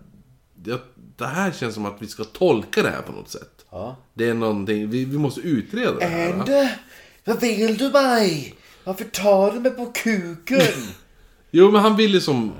Det, 0.55 0.81
här 1.25 1.51
känns 1.51 1.73
som 1.73 1.85
att 1.85 1.97
vi 1.99 2.07
ska 2.07 2.23
tolka 2.23 2.83
det 2.83 2.89
här 2.89 3.01
på 3.01 3.11
något 3.11 3.29
sätt. 3.29 3.65
Ja. 3.69 3.97
Det 4.13 4.27
är 4.27 4.33
någonting, 4.33 4.89
vi, 4.89 5.05
vi 5.05 5.17
måste 5.17 5.41
utreda 5.41 5.99
det 5.99 6.05
här. 6.05 6.33
Ände, 6.33 6.79
vad 7.25 7.41
vill 7.41 7.77
du 7.77 7.89
mig? 7.89 8.55
Varför 8.83 9.05
tar 9.05 9.51
du 9.51 9.59
mig 9.59 9.71
på 9.71 9.85
kuken? 9.85 10.61
Jo, 11.53 11.71
men 11.71 11.81
han 11.81 11.95
ville 11.95 12.21
som... 12.21 12.51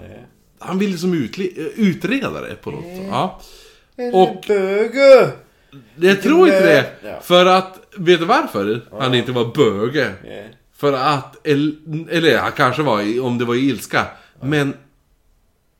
Han 0.61 0.79
ville 0.79 0.97
som 0.97 1.13
utle, 1.13 1.43
utredare 1.75 2.55
på 2.55 2.71
något 2.71 2.83
sätt. 2.97 3.07
Ja. 3.09 3.41
Och 4.13 4.43
Böge! 4.47 5.31
jag 5.95 6.21
tror 6.21 6.47
inte 6.47 6.65
det. 7.01 7.19
För 7.23 7.45
att, 7.45 7.79
vet 7.97 8.19
du 8.19 8.25
varför 8.25 8.81
han 8.99 9.13
inte 9.13 9.31
var 9.31 9.45
böge? 9.55 10.13
För 10.73 10.93
att, 10.93 11.47
El- 11.47 12.07
eller 12.09 12.37
han 12.37 12.51
kanske 12.51 12.81
var 12.81 13.21
om 13.21 13.37
det 13.37 13.45
var 13.45 13.55
i 13.55 13.59
ilska. 13.69 14.05
Men 14.41 14.73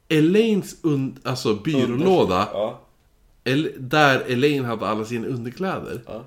Elaines 0.10 0.76
un, 0.84 1.20
alltså 1.24 1.54
byrålåda, 1.56 2.48
Ja. 2.54 2.82
El, 3.44 3.72
där 3.78 4.24
Elaine 4.28 4.66
hade 4.66 4.88
alla 4.88 5.06
sina 5.06 5.28
underkläder. 5.28 6.02
Ja. 6.08 6.24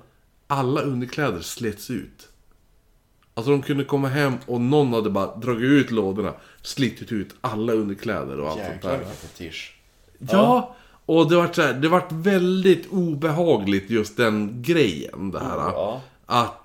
Alla 0.47 0.81
underkläder 0.81 1.41
slets 1.41 1.89
ut. 1.89 2.27
Alltså 3.37 3.51
de 3.51 3.61
kunde 3.61 3.83
komma 3.83 4.07
hem 4.07 4.33
och 4.45 4.61
någon 4.61 4.93
hade 4.93 5.09
bara 5.09 5.35
dragit 5.35 5.63
ut 5.71 5.91
lådorna, 5.91 6.33
slitit 6.61 7.11
ut 7.11 7.35
alla 7.41 7.73
underkläder 7.73 8.39
och 8.39 8.47
allt 8.49 8.59
sånt 8.59 8.73
Jäklar 8.73 8.91
där. 8.91 8.97
vilken 8.97 9.15
fetisch. 9.15 9.75
Ja, 10.19 10.75
och 11.05 11.29
det 11.29 11.35
vart 11.35 11.55
så 11.55 11.61
här, 11.61 11.73
det 11.73 11.87
vart 11.87 12.11
väldigt 12.11 12.87
obehagligt 12.91 13.89
just 13.89 14.17
den 14.17 14.61
grejen 14.61 15.31
det 15.31 15.39
här. 15.39 15.57
Ja. 15.57 16.01
Att 16.25 16.61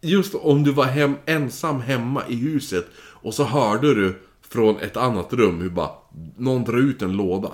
just 0.00 0.34
om 0.34 0.62
du 0.64 0.72
var 0.72 0.84
hem, 0.84 1.14
ensam 1.26 1.80
hemma 1.80 2.22
i 2.28 2.34
huset 2.36 2.86
och 2.96 3.34
så 3.34 3.44
hörde 3.44 3.94
du 3.94 4.18
från 4.48 4.76
ett 4.78 4.96
annat 4.96 5.32
rum 5.32 5.60
hur 5.60 5.70
bara 5.70 5.90
någon 6.36 6.64
drar 6.64 6.78
ut 6.78 7.02
en 7.02 7.12
låda. 7.16 7.50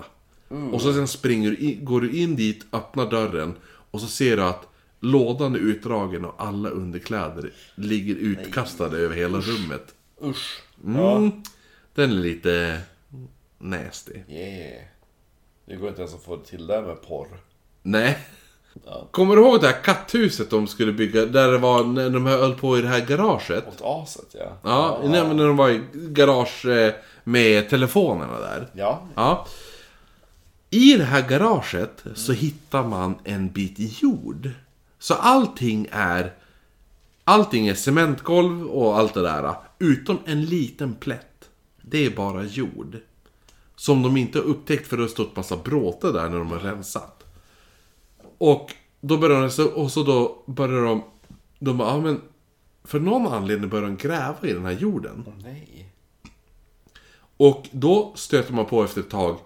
Och 0.73 0.83
så 0.83 0.93
sen 0.93 1.09
springer 1.09 1.51
du 1.51 1.57
in, 1.57 1.85
går 1.85 2.01
du 2.01 2.11
in 2.13 2.37
dit, 2.37 2.67
öppnar 2.73 3.11
dörren 3.11 3.55
och 3.91 4.01
så 4.01 4.07
ser 4.07 4.37
du 4.37 4.43
att 4.43 4.67
lådan 5.01 5.55
är 5.55 5.59
utdragen 5.59 6.24
och 6.24 6.35
alla 6.39 6.68
underkläder 6.68 7.51
ligger 7.74 8.14
utkastade 8.14 8.98
över 8.98 9.16
hela 9.16 9.39
rummet. 9.40 9.94
Usch. 10.24 10.62
Mm, 10.85 11.32
Den 11.94 12.10
är 12.10 12.14
lite 12.14 12.81
nasty. 13.59 14.12
Yeah. 14.28 14.82
Det 15.66 15.77
går 15.77 15.89
inte 15.89 16.01
ens 16.01 16.14
att 16.14 16.22
få 16.24 16.36
till 16.36 16.66
det 16.66 16.82
med 16.82 17.02
porr. 17.02 17.28
Nej. 17.82 18.18
Kommer 19.10 19.36
du 19.36 19.43
ihåg 19.43 19.60
det 19.60 19.66
här 19.66 19.82
katthuset 19.82 20.51
de 20.51 20.66
skulle 20.66 20.93
bygga? 20.93 21.27
Där 21.27 21.52
det 21.52 21.59
var 21.59 21.85
när 21.85 22.10
de 22.10 22.27
höll 22.27 22.55
på 22.55 22.78
i 22.78 22.82
det 22.82 22.89
här 22.89 23.06
garaget? 23.06 23.68
Åt 23.68 23.81
aset 23.82 24.35
ja. 24.39 24.56
Ja, 24.62 25.01
men 25.02 25.36
när 25.36 25.47
de 25.47 25.56
var 25.56 25.70
i 25.70 25.81
garage 25.94 26.66
eh, 26.66 26.93
med 27.24 27.68
telefonerna 27.68 28.40
där. 28.40 28.68
Ja. 28.72 29.09
Ja. 29.14 29.47
I 30.70 30.94
det 30.97 31.05
här 31.05 31.28
garaget 31.28 32.05
så 32.14 32.32
hittar 32.32 32.85
man 32.85 33.14
en 33.24 33.48
bit 33.52 34.02
jord. 34.02 34.51
Så 35.01 35.14
allting 35.14 35.89
är... 35.90 36.35
Allting 37.24 37.68
är 37.68 37.74
cementgolv 37.74 38.66
och 38.66 38.98
allt 38.98 39.14
det 39.14 39.22
där. 39.22 39.55
Utom 39.78 40.18
en 40.24 40.44
liten 40.44 40.94
plätt. 40.94 41.51
Det 41.82 42.06
är 42.06 42.10
bara 42.10 42.44
jord. 42.44 42.97
Som 43.77 44.02
de 44.02 44.16
inte 44.16 44.39
har 44.39 44.44
upptäckt 44.44 44.86
för 44.86 44.97
det 44.97 45.02
har 45.02 45.09
stått 45.09 45.36
massa 45.36 45.56
bråte 45.56 46.12
där 46.12 46.28
när 46.28 46.39
de 46.39 46.51
har 46.51 46.59
rensat. 46.59 47.24
Och 48.39 48.74
då 49.01 49.18
börjar 49.18 49.56
de, 49.56 49.64
och 49.64 49.93
så 49.93 50.02
då 50.02 50.43
börjar 50.47 50.82
de... 50.82 51.02
De 51.59 51.78
bara, 51.78 51.89
ja 51.89 52.01
men... 52.01 52.20
För 52.85 53.01
någon 53.01 53.27
anledning 53.32 53.70
börjar 53.70 53.86
de 53.86 53.97
gräva 53.97 54.36
i 54.43 54.52
den 54.52 54.64
här 54.64 54.72
jorden. 54.72 55.24
Nej. 55.43 55.93
Och 57.36 57.68
då 57.72 58.12
stöter 58.14 58.52
man 58.52 58.66
på 58.66 58.85
efter 58.85 59.01
ett 59.01 59.10
tag 59.10 59.39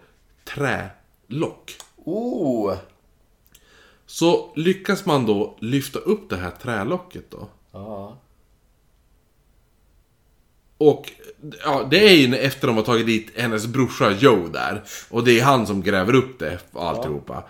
trälock. 0.45 1.73
Oh! 1.97 2.77
Så 4.15 4.53
lyckas 4.57 5.07
man 5.07 5.27
då 5.27 5.57
lyfta 5.61 5.99
upp 5.99 6.31
det 6.31 6.37
här 6.37 6.51
trälocket 6.51 7.31
då. 7.31 7.49
Ja. 7.73 8.19
Och 10.79 11.13
ja, 11.65 11.87
det 11.91 12.09
är 12.09 12.17
ju 12.17 12.37
efter 12.37 12.67
de 12.67 12.77
har 12.77 12.85
tagit 12.85 13.07
dit 13.07 13.31
hennes 13.35 13.67
brorsa 13.67 14.11
Joe 14.11 14.49
där. 14.49 14.83
Och 15.11 15.25
det 15.25 15.41
är 15.41 15.45
han 15.45 15.67
som 15.67 15.83
gräver 15.83 16.15
upp 16.15 16.39
det 16.39 16.59
och 16.73 16.89
alltihopa. 16.89 17.45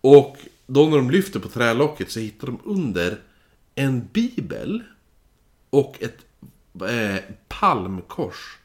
Och 0.00 0.36
då 0.66 0.88
när 0.88 0.96
de 0.96 1.10
lyfter 1.10 1.40
på 1.40 1.48
trälocket 1.48 2.10
så 2.10 2.20
hittar 2.20 2.46
de 2.46 2.58
under 2.64 3.20
en 3.74 4.08
bibel 4.12 4.82
och 5.70 6.02
ett 6.02 6.18
eh, 6.88 7.22
palmkors. 7.48 8.58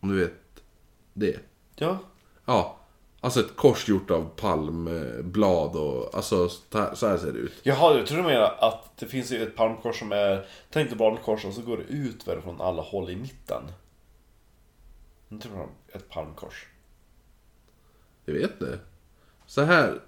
Om 0.00 0.08
du 0.08 0.18
vet 0.18 0.62
det. 1.12 1.38
Ja. 1.76 1.98
Ja, 2.44 2.78
alltså 3.26 3.40
ett 3.40 3.56
kors 3.56 3.88
gjort 3.88 4.10
av 4.10 4.30
palmblad 4.36 5.76
och 5.76 6.14
alltså 6.14 6.48
så 6.48 6.78
här, 6.78 6.94
ser 6.94 7.32
det 7.32 7.38
ut. 7.38 7.52
Jaha, 7.62 7.96
jag 7.96 8.06
tror 8.06 8.18
du 8.18 8.24
menar 8.24 8.56
att 8.60 8.96
det 8.96 9.06
finns 9.06 9.32
ju 9.32 9.42
ett 9.42 9.56
palmkors 9.56 9.98
som 9.98 10.12
är... 10.12 10.46
Tänk 10.70 10.98
dig 10.98 11.08
ett 11.08 11.22
kors 11.22 11.44
och 11.44 11.52
så 11.52 11.62
går 11.62 11.76
det 11.76 11.82
ut 11.82 12.22
från 12.22 12.60
alla 12.60 12.82
håll 12.82 13.10
i 13.10 13.16
mitten. 13.16 13.62
Jag 15.28 15.40
tror 15.40 15.52
det 15.52 15.98
ett 15.98 16.08
palmkors. 16.08 16.66
Jag 18.24 18.34
vet 18.34 18.50
inte. 18.50 18.78
Så 19.46 19.62
här 19.62 20.00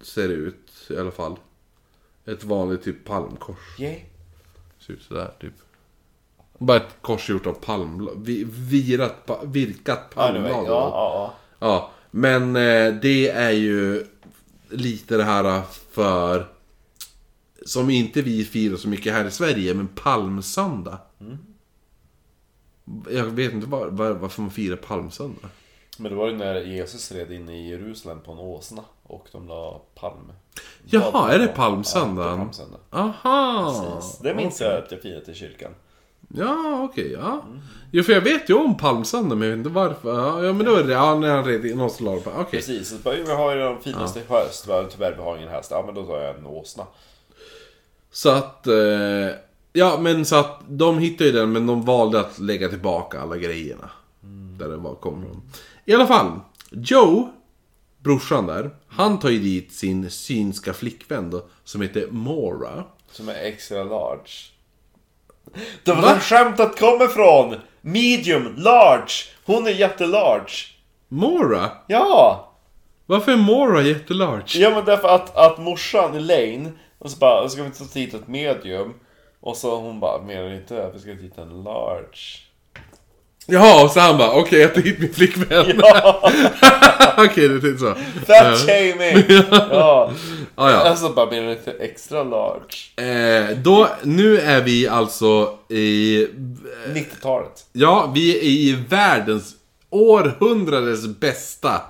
ser 0.00 0.28
det 0.28 0.34
ut 0.34 0.70
i 0.90 0.96
alla 0.96 1.10
fall. 1.10 1.36
Ett 2.24 2.44
vanligt 2.44 2.84
typ 2.84 3.04
palmkors. 3.04 3.80
Yeah. 3.80 4.00
Ser 4.78 4.92
ut 4.92 5.02
sådär 5.02 5.30
typ. 5.40 5.54
Bara 6.58 6.76
ett 6.76 6.96
kors 7.00 7.30
gjort 7.30 7.46
av 7.46 7.52
palmblad. 7.52 8.14
Vi, 8.24 8.44
virat, 8.48 9.30
virkat 9.44 10.14
palmblad. 10.14 10.50
ja, 10.50 10.64
ja, 10.66 10.90
ja. 10.94 11.34
Ja, 11.62 11.90
men 12.10 12.56
eh, 12.56 12.94
det 13.02 13.28
är 13.28 13.50
ju 13.50 14.06
lite 14.70 15.16
det 15.16 15.24
här 15.24 15.62
för... 15.90 16.46
Som 17.66 17.90
inte 17.90 18.22
vi 18.22 18.44
firar 18.44 18.76
så 18.76 18.88
mycket 18.88 19.12
här 19.12 19.24
i 19.24 19.30
Sverige, 19.30 19.74
men 19.74 19.88
palmsöndag. 19.88 20.98
Jag 23.10 23.24
vet 23.24 23.52
inte 23.52 23.66
var, 23.66 23.86
var, 23.86 24.10
varför 24.10 24.42
man 24.42 24.50
firar 24.50 24.76
palmsöndag. 24.76 25.48
Men 25.98 26.10
det 26.12 26.16
var 26.18 26.28
ju 26.30 26.36
när 26.36 26.60
Jesus 26.60 27.12
red 27.12 27.32
in 27.32 27.48
i 27.48 27.68
Jerusalem 27.70 28.20
på 28.20 28.32
en 28.32 28.38
åsna 28.38 28.84
och 29.02 29.28
de 29.32 29.48
la 29.48 29.80
palm. 29.94 30.32
Jaha, 30.84 31.32
är 31.32 31.38
det 31.38 31.44
Ja, 31.44 31.50
det 31.50 31.56
palmsöndagen? 31.56 32.32
är 32.32 32.36
palmsöndag. 32.38 32.78
Aha! 32.90 33.94
Precis. 34.00 34.18
Det 34.18 34.34
minns 34.34 34.60
jag 34.60 34.84
att 34.84 34.92
jag 34.92 35.02
firade 35.02 35.32
i 35.32 35.34
kyrkan. 35.34 35.74
Ja, 36.34 36.82
okej, 36.82 37.12
ja. 37.12 37.44
Jo, 37.90 38.02
för 38.02 38.12
jag 38.12 38.20
vet 38.20 38.50
ju 38.50 38.54
om 38.54 38.76
palmsöndag, 38.76 39.34
men 39.34 39.48
jag 39.48 39.56
vet 39.56 39.66
inte 39.66 39.74
varför. 39.74 40.18
Ja, 40.18 40.44
ja, 40.44 40.52
men 40.52 40.66
då 40.66 40.74
är 40.74 40.84
det... 40.84 40.92
Ja, 40.92 41.18
när 41.18 41.30
han 41.36 41.44
red 41.44 41.80
och 41.80 41.90
så 41.90 42.04
la 42.04 42.14
det 42.14 42.20
på. 42.20 42.30
Okej. 42.30 42.44
Precis, 42.50 42.88
så 42.88 42.96
bara, 42.96 43.14
vi 43.14 43.32
har 43.32 43.54
ju 43.54 43.60
de 43.60 43.80
finaste 43.82 44.20
häst. 44.28 44.66
Va? 44.66 44.84
Tyvärr 44.90 45.14
vi 45.16 45.22
har 45.22 45.36
ingen 45.36 45.48
häst. 45.48 45.70
Ja 45.70 45.82
men 45.86 45.94
då 45.94 46.06
tar 46.06 46.18
jag 46.18 46.36
en 46.36 46.46
åsna. 46.46 46.86
Så 48.10 48.30
att... 48.30 48.66
Eh, 48.66 48.74
ja, 49.72 49.98
men 50.00 50.24
så 50.24 50.36
att 50.36 50.60
de 50.68 50.98
hittade 50.98 51.30
ju 51.30 51.36
den, 51.36 51.52
men 51.52 51.66
de 51.66 51.84
valde 51.84 52.20
att 52.20 52.38
lägga 52.38 52.68
tillbaka 52.68 53.20
alla 53.20 53.36
grejerna. 53.36 53.90
Där 54.58 54.68
det 54.68 54.76
var 54.76 54.94
kom 54.94 55.22
från. 55.22 55.42
I 55.84 55.94
alla 55.94 56.06
fall. 56.06 56.40
Joe, 56.70 57.32
brorsan 57.98 58.46
där, 58.46 58.70
han 58.88 59.18
tar 59.18 59.28
ju 59.28 59.38
dit 59.38 59.72
sin 59.72 60.10
synska 60.10 60.72
flickvän 60.72 61.30
då, 61.30 61.46
som 61.64 61.80
heter 61.80 62.06
Mora. 62.10 62.84
Som 63.10 63.28
är 63.28 63.34
extra 63.34 63.84
large. 63.84 64.30
Det 65.84 65.92
var 65.92 66.02
där 66.02 66.18
skämtet 66.20 66.78
kommer 66.78 67.04
ifrån! 67.04 67.56
Medium, 67.80 68.54
large! 68.56 69.12
Hon 69.44 69.66
är 69.66 69.70
jättelarge. 69.70 70.66
Mora? 71.08 71.70
Ja! 71.86 72.46
Varför 73.06 73.32
är 73.32 73.36
Mora 73.36 73.82
jättelarge? 73.82 74.58
Ja 74.58 74.70
men 74.70 74.84
därför 74.84 75.08
att, 75.08 75.36
att 75.36 75.58
morsan 75.58 76.16
Elaine 76.16 76.78
Och 76.98 77.10
så 77.10 77.18
bara, 77.18 77.48
ska 77.48 77.62
vi 77.62 77.66
inte 77.66 77.78
ta 77.92 77.98
hit 77.98 78.14
ett 78.14 78.28
medium? 78.28 78.94
Och 79.40 79.56
så 79.56 79.76
hon 79.76 80.00
bara, 80.00 80.22
menar 80.22 80.54
inte 80.54 80.74
det? 80.74 80.90
Vi 80.94 80.98
ska 81.00 81.10
ta 81.10 81.16
hit 81.16 81.38
en 81.38 81.62
large. 81.62 82.40
Jaha, 83.46 83.84
och 83.84 83.90
så 83.90 84.00
han 84.00 84.18
bara, 84.18 84.32
okej 84.32 84.60
jag 84.60 84.74
tar 84.74 84.80
hit 84.82 84.98
min 84.98 85.14
flickvän. 85.14 85.46
okej, 87.16 87.48
det 87.48 87.68
är 87.68 87.76
så. 87.76 87.94
Fat 88.26 88.58
shaming! 88.58 89.44
ja. 89.70 90.10
Ja, 90.60 90.70
ja. 90.70 90.76
Alltså 90.88 91.08
bara, 91.08 91.30
menar 91.30 91.52
inte 91.52 91.70
extra 91.70 92.22
large? 92.22 93.02
Eh, 93.50 93.58
då, 93.58 93.88
nu 94.02 94.38
är 94.38 94.62
vi 94.62 94.88
alltså 94.88 95.58
i... 95.68 96.26
90-talet. 96.86 97.66
Ja, 97.72 98.12
vi 98.14 98.38
är 98.38 98.42
i 98.42 98.84
världens 98.88 99.54
århundradets 99.90 101.06
bästa 101.06 101.82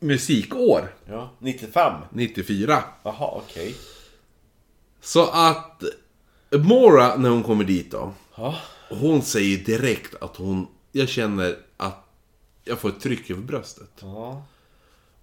musikår. 0.00 0.94
Ja. 1.08 1.30
95? 1.38 1.92
94. 2.10 2.82
Jaha, 3.02 3.30
okej. 3.32 3.74
Så 5.00 5.30
att 5.30 5.82
Mora, 6.50 7.16
när 7.16 7.30
hon 7.30 7.42
kommer 7.42 7.64
dit 7.64 7.90
då. 7.90 8.12
Ja. 8.36 8.54
Hon 8.88 9.22
säger 9.22 9.58
direkt 9.58 10.22
att 10.22 10.36
hon, 10.36 10.66
jag 10.92 11.08
känner 11.08 11.56
att 11.76 12.06
jag 12.64 12.78
får 12.78 12.88
ett 12.88 13.00
tryck 13.00 13.30
över 13.30 13.42
bröstet. 13.42 13.90
Ja. 14.00 14.42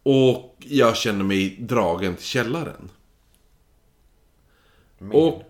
Och 0.03 0.56
jag 0.60 0.98
känner 0.98 1.23
mig 1.23 1.57
dragen 1.60 2.15
till 2.15 2.26
källaren. 2.26 2.90
Och 5.14 5.44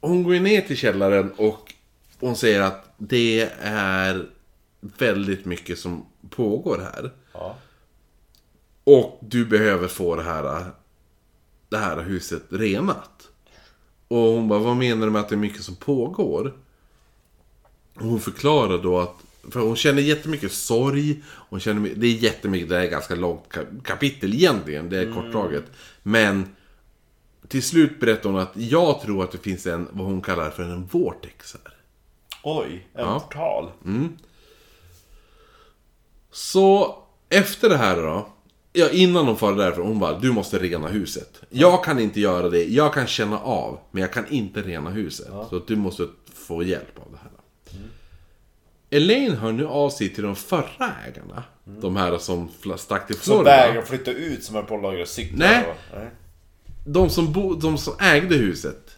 hon 0.00 0.22
går 0.22 0.34
ner 0.34 0.60
till 0.60 0.76
källaren 0.76 1.32
och 1.32 1.74
hon 2.20 2.36
säger 2.36 2.60
att 2.60 2.94
det 2.98 3.50
är 3.60 4.26
väldigt 4.80 5.44
mycket 5.44 5.78
som 5.78 6.06
pågår 6.30 6.78
här. 6.78 7.12
Ja. 7.32 7.56
Och 8.84 9.18
du 9.22 9.44
behöver 9.46 9.88
få 9.88 10.16
det 10.16 10.22
här, 10.22 10.64
det 11.68 11.78
här 11.78 12.02
huset 12.02 12.42
renat. 12.48 13.28
Och 14.08 14.18
hon 14.18 14.48
bara, 14.48 14.58
vad 14.58 14.76
menar 14.76 15.06
du 15.06 15.12
med 15.12 15.20
att 15.20 15.28
det 15.28 15.34
är 15.34 15.36
mycket 15.36 15.62
som 15.62 15.76
pågår? 15.76 16.54
Och 17.94 18.02
hon 18.02 18.20
förklarar 18.20 18.78
då 18.78 18.98
att, 18.98 19.16
för 19.50 19.60
hon 19.60 19.76
känner 19.76 20.02
jättemycket 20.02 20.52
sorg. 20.52 21.22
Hon 21.26 21.60
känner, 21.60 21.90
det 21.96 22.06
är 22.06 22.12
jättemycket, 22.12 22.68
det 22.68 22.76
är 22.78 22.90
ganska 22.90 23.14
långt 23.14 23.44
ka- 23.50 23.82
kapitel 23.82 24.34
egentligen, 24.34 24.88
det 24.90 24.98
är 24.98 25.12
kortdraget. 25.12 25.64
Men 26.02 26.56
till 27.48 27.62
slut 27.62 28.00
berättar 28.00 28.30
hon 28.30 28.38
att 28.40 28.52
jag 28.54 29.00
tror 29.00 29.24
att 29.24 29.32
det 29.32 29.38
finns 29.38 29.66
en, 29.66 29.88
vad 29.92 30.06
hon 30.06 30.20
kallar 30.22 30.50
för 30.50 30.62
en 30.62 30.86
vortex 30.86 31.54
här. 31.64 31.72
Oj, 32.42 32.86
en 32.94 33.04
Ja. 33.04 33.20
portal. 33.20 33.70
Så 36.30 36.98
efter 37.28 37.68
det 37.68 37.76
här 37.76 37.96
då. 38.02 38.28
Ja, 38.72 38.88
innan 38.90 39.26
hon 39.26 39.36
far 39.36 39.54
därifrån, 39.56 39.86
hon 39.86 39.98
bara 39.98 40.18
du 40.18 40.32
måste 40.32 40.58
rena 40.58 40.88
huset. 40.88 41.40
Jag 41.50 41.84
kan 41.84 41.98
inte 41.98 42.20
göra 42.20 42.48
det, 42.48 42.64
jag 42.64 42.94
kan 42.94 43.06
känna 43.06 43.38
av, 43.40 43.78
men 43.90 44.00
jag 44.00 44.12
kan 44.12 44.26
inte 44.28 44.62
rena 44.62 44.90
huset. 44.90 45.26
Så 45.50 45.56
att 45.56 45.66
du 45.66 45.76
måste 45.76 46.08
få 46.34 46.62
hjälp 46.62 46.98
av 46.98 47.12
det. 47.12 47.15
Elaine 48.90 49.36
hör 49.36 49.52
nu 49.52 49.66
av 49.66 49.90
sig 49.90 50.08
till 50.14 50.24
de 50.24 50.36
förra 50.36 50.92
ägarna. 51.08 51.42
De 51.64 51.96
här 51.96 52.18
som 52.18 52.48
stack 52.76 53.06
till 53.06 53.16
Som 53.16 53.22
Florida. 53.24 53.50
vägrar 53.50 53.82
flytta 53.82 54.10
ut 54.10 54.44
som 54.44 54.56
är 54.56 54.62
på 54.62 54.76
att 54.76 54.82
lagra 54.82 55.06
cyklar. 55.06 55.38
Nej. 55.38 55.64
och- 55.70 55.98
Nej. 55.98 56.10
De 56.86 57.10
som, 57.10 57.32
bo, 57.32 57.54
de 57.54 57.78
som 57.78 57.94
ägde 58.00 58.34
huset. 58.36 58.96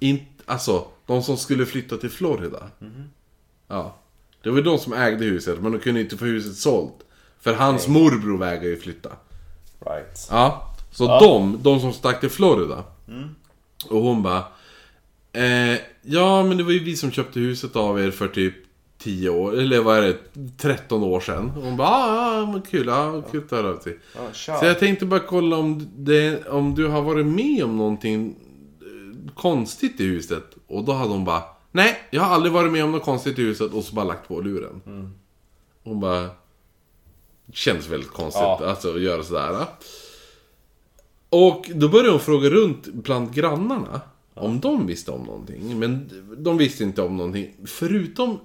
In, 0.00 0.20
alltså, 0.46 0.84
de 1.06 1.22
som 1.22 1.36
skulle 1.36 1.66
flytta 1.66 1.96
till 1.96 2.10
Florida. 2.10 2.70
Ja. 3.68 3.96
Det 4.42 4.50
var 4.50 4.60
de 4.62 4.78
som 4.78 4.92
ägde 4.92 5.24
huset, 5.24 5.60
men 5.60 5.72
de 5.72 5.78
kunde 5.78 6.00
inte 6.00 6.16
få 6.16 6.24
huset 6.24 6.56
sålt. 6.56 6.94
För 7.40 7.54
hans 7.54 7.88
morbror 7.88 8.38
vägrade 8.38 8.68
ju 8.68 8.80
flytta. 8.80 9.10
Right. 9.86 10.28
Ja. 10.30 10.74
Så 10.92 11.06
de, 11.06 11.58
de 11.62 11.80
som 11.80 11.92
stack 11.92 12.20
till 12.20 12.30
Florida. 12.30 12.84
Och 13.90 14.00
hon 14.02 14.22
bara... 14.22 14.44
Eh, 15.32 15.78
ja, 16.02 16.42
men 16.44 16.56
det 16.56 16.62
var 16.64 16.72
ju 16.72 16.78
vi 16.84 16.96
som 16.96 17.10
köpte 17.10 17.40
huset 17.40 17.76
av 17.76 18.00
er 18.00 18.10
för 18.10 18.28
typ 18.28 18.54
10 18.98 19.28
år, 19.28 19.58
eller 19.58 19.80
vad 19.80 19.98
är 19.98 20.02
det? 20.02 20.16
13 20.58 21.02
år 21.02 21.20
sedan. 21.20 21.52
Och 21.56 21.62
hon 21.62 21.76
bara, 21.76 21.88
ah, 21.88 22.52
ja, 22.54 22.60
kul, 22.70 22.86
ja, 22.86 23.22
kul 23.30 23.42
att 23.44 23.50
höra 23.50 23.68
av 23.68 23.78
sig. 23.78 23.98
Så 24.60 24.66
jag 24.66 24.78
tänkte 24.78 25.06
bara 25.06 25.20
kolla 25.20 25.56
om, 25.56 25.88
det, 25.96 26.46
om 26.46 26.74
du 26.74 26.86
har 26.86 27.02
varit 27.02 27.26
med 27.26 27.64
om 27.64 27.76
någonting 27.76 28.36
eh, 28.80 29.32
konstigt 29.34 30.00
i 30.00 30.04
huset. 30.04 30.44
Och 30.66 30.84
då 30.84 30.92
hade 30.92 31.10
hon 31.10 31.24
bara, 31.24 31.42
nej, 31.72 31.96
jag 32.10 32.22
har 32.22 32.34
aldrig 32.34 32.52
varit 32.52 32.72
med 32.72 32.84
om 32.84 32.92
något 32.92 33.04
konstigt 33.04 33.38
i 33.38 33.42
huset. 33.42 33.72
Och 33.72 33.84
så 33.84 33.94
bara 33.94 34.04
lagt 34.04 34.28
på 34.28 34.40
luren. 34.40 34.80
Hon 35.84 36.00
bara, 36.00 36.28
känns 37.52 37.88
väldigt 37.88 38.10
konstigt 38.10 38.42
Ja. 38.42 38.66
alltså, 38.66 38.94
att 38.94 39.00
göra 39.00 39.22
sådär. 39.22 39.66
Och 41.30 41.70
då 41.74 41.88
började 41.88 42.10
hon 42.10 42.20
fråga 42.20 42.50
runt 42.50 42.86
bland 42.86 43.34
grannarna. 43.34 44.00
Om 44.34 44.60
de 44.60 44.86
visste 44.86 45.10
om 45.10 45.22
någonting. 45.22 45.78
Men 45.78 46.10
de 46.38 46.56
visste 46.58 46.84
inte 46.84 47.02
om 47.02 47.16
någonting. 47.16 47.54
Förutom, 47.66 48.38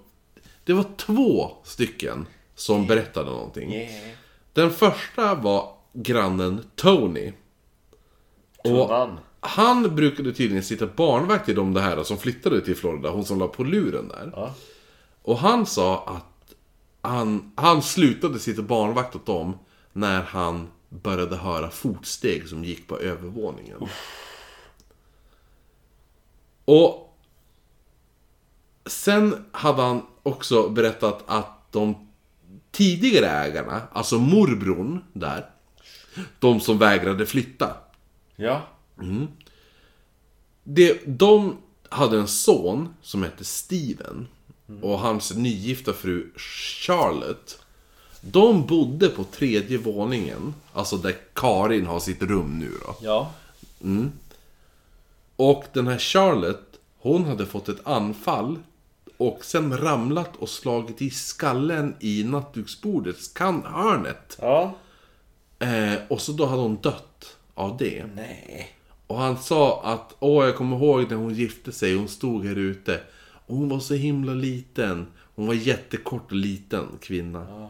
det 0.63 0.73
var 0.73 0.85
två 0.97 1.51
stycken 1.63 2.27
som 2.55 2.87
berättade 2.87 3.31
någonting. 3.31 3.73
Yeah. 3.73 4.17
Den 4.53 4.71
första 4.71 5.35
var 5.35 5.75
grannen 5.93 6.65
Tony. 6.75 7.33
Och 8.63 9.09
han 9.39 9.95
brukade 9.95 10.33
tydligen 10.33 10.63
sitta 10.63 10.87
barnvakt 10.87 11.45
till 11.45 11.55
de 11.55 11.73
det 11.73 11.81
här 11.81 12.03
som 12.03 12.17
flyttade 12.17 12.61
till 12.61 12.75
Florida, 12.75 13.09
hon 13.09 13.25
som 13.25 13.39
la 13.39 13.47
på 13.47 13.63
luren 13.63 14.07
där. 14.07 14.31
Ja. 14.35 14.53
Och 15.21 15.37
han 15.37 15.65
sa 15.65 16.03
att 16.05 16.55
han, 17.01 17.51
han 17.55 17.81
slutade 17.81 18.39
sitta 18.39 18.61
barnvakt 18.61 19.15
åt 19.15 19.25
dem 19.25 19.57
när 19.93 20.21
han 20.21 20.67
började 20.89 21.35
höra 21.35 21.69
fotsteg 21.69 22.47
som 22.47 22.63
gick 22.63 22.87
på 22.87 22.99
övervåningen. 22.99 23.87
Och 26.65 27.19
sen 28.85 29.45
hade 29.51 29.81
han 29.81 30.01
också 30.23 30.69
berättat 30.69 31.23
att 31.25 31.71
de 31.71 32.07
tidigare 32.71 33.27
ägarna, 33.27 33.81
alltså 33.91 34.19
morbrorn 34.19 35.03
där, 35.13 35.49
de 36.39 36.59
som 36.59 36.77
vägrade 36.77 37.25
flytta. 37.25 37.77
Ja. 38.35 38.61
Det, 40.63 41.01
de 41.05 41.57
hade 41.89 42.17
en 42.17 42.27
son 42.27 42.93
som 43.01 43.23
hette 43.23 43.43
Steven. 43.43 44.27
Och 44.81 44.99
hans 44.99 45.35
nygifta 45.35 45.93
fru 45.93 46.31
Charlotte. 46.37 47.59
De 48.21 48.65
bodde 48.65 49.09
på 49.09 49.23
tredje 49.23 49.77
våningen. 49.77 50.53
Alltså 50.73 50.97
där 50.97 51.15
Karin 51.33 51.85
har 51.85 51.99
sitt 51.99 52.21
rum 52.21 52.59
nu 52.59 52.71
då. 52.85 52.95
Ja. 53.01 53.31
Och 55.35 55.65
den 55.73 55.87
här 55.87 55.97
Charlotte, 55.97 56.79
hon 56.99 57.25
hade 57.25 57.45
fått 57.45 57.69
ett 57.69 57.87
anfall. 57.87 58.59
Och 59.23 59.45
sen 59.45 59.77
ramlat 59.77 60.35
och 60.35 60.49
slagit 60.49 61.01
i 61.01 61.09
skallen 61.09 61.95
i 61.99 62.23
nattduksbordets 62.23 63.31
hörnet. 63.39 64.37
Ja. 64.41 64.75
Eh, 65.59 65.93
och 66.07 66.21
så 66.21 66.31
då 66.31 66.45
hade 66.45 66.61
hon 66.61 66.75
dött 66.75 67.37
av 67.53 67.77
det. 67.77 68.05
Nej. 68.15 68.75
Och 69.07 69.17
han 69.17 69.37
sa 69.37 69.81
att, 69.83 70.15
åh 70.19 70.45
jag 70.45 70.55
kommer 70.55 70.77
ihåg 70.77 71.09
när 71.09 71.17
hon 71.17 71.33
gifte 71.33 71.71
sig, 71.71 71.95
hon 71.95 72.07
stod 72.07 72.45
här 72.45 72.55
ute. 72.55 73.01
Och 73.45 73.55
hon 73.55 73.69
var 73.69 73.79
så 73.79 73.93
himla 73.93 74.33
liten. 74.33 75.07
Hon 75.35 75.47
var 75.47 75.53
jättekort 75.53 76.31
och 76.31 76.37
liten 76.37 76.87
kvinna. 77.01 77.69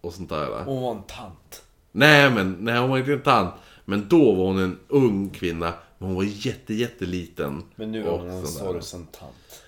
Och 0.00 0.14
sånt 0.14 0.28
där. 0.28 0.64
Hon 0.64 0.82
var 0.82 0.90
en 0.90 1.02
tant. 1.02 1.62
Nej 1.92 2.30
men, 2.30 2.56
nej 2.60 2.78
hon 2.78 2.90
var 2.90 2.98
inte 2.98 3.12
en 3.12 3.22
tant. 3.22 3.54
Men 3.84 4.08
då 4.08 4.34
var 4.34 4.44
hon 4.46 4.58
en 4.58 4.78
ung 4.88 5.30
kvinna. 5.30 5.74
Men 5.98 6.08
hon 6.08 6.16
var 6.16 6.24
jätte, 6.24 6.74
jätteliten. 6.74 7.62
Men 7.76 7.92
nu 7.92 8.06
är 8.06 8.10
hon 8.10 8.30
en 8.30 8.46
sorgsen 8.46 9.06
tant. 9.06 9.62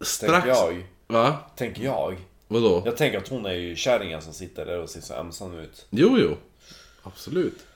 Strax... 0.00 0.44
Tänker 0.44 0.48
jag. 0.48 0.82
Va? 1.06 1.36
Tänker 1.56 1.82
jag. 1.84 2.16
Vadå? 2.48 2.82
Jag 2.84 2.96
tänker 2.96 3.18
att 3.18 3.28
hon 3.28 3.46
är 3.46 3.52
ju 3.52 3.76
kärringen 3.76 4.22
som 4.22 4.32
sitter 4.32 4.66
där 4.66 4.78
och 4.80 4.90
ser 4.90 5.00
så 5.00 5.14
ensam 5.14 5.58
ut. 5.58 5.86
Jo, 5.90 6.18
jo. 6.18 6.36
Absolut. 7.02 7.66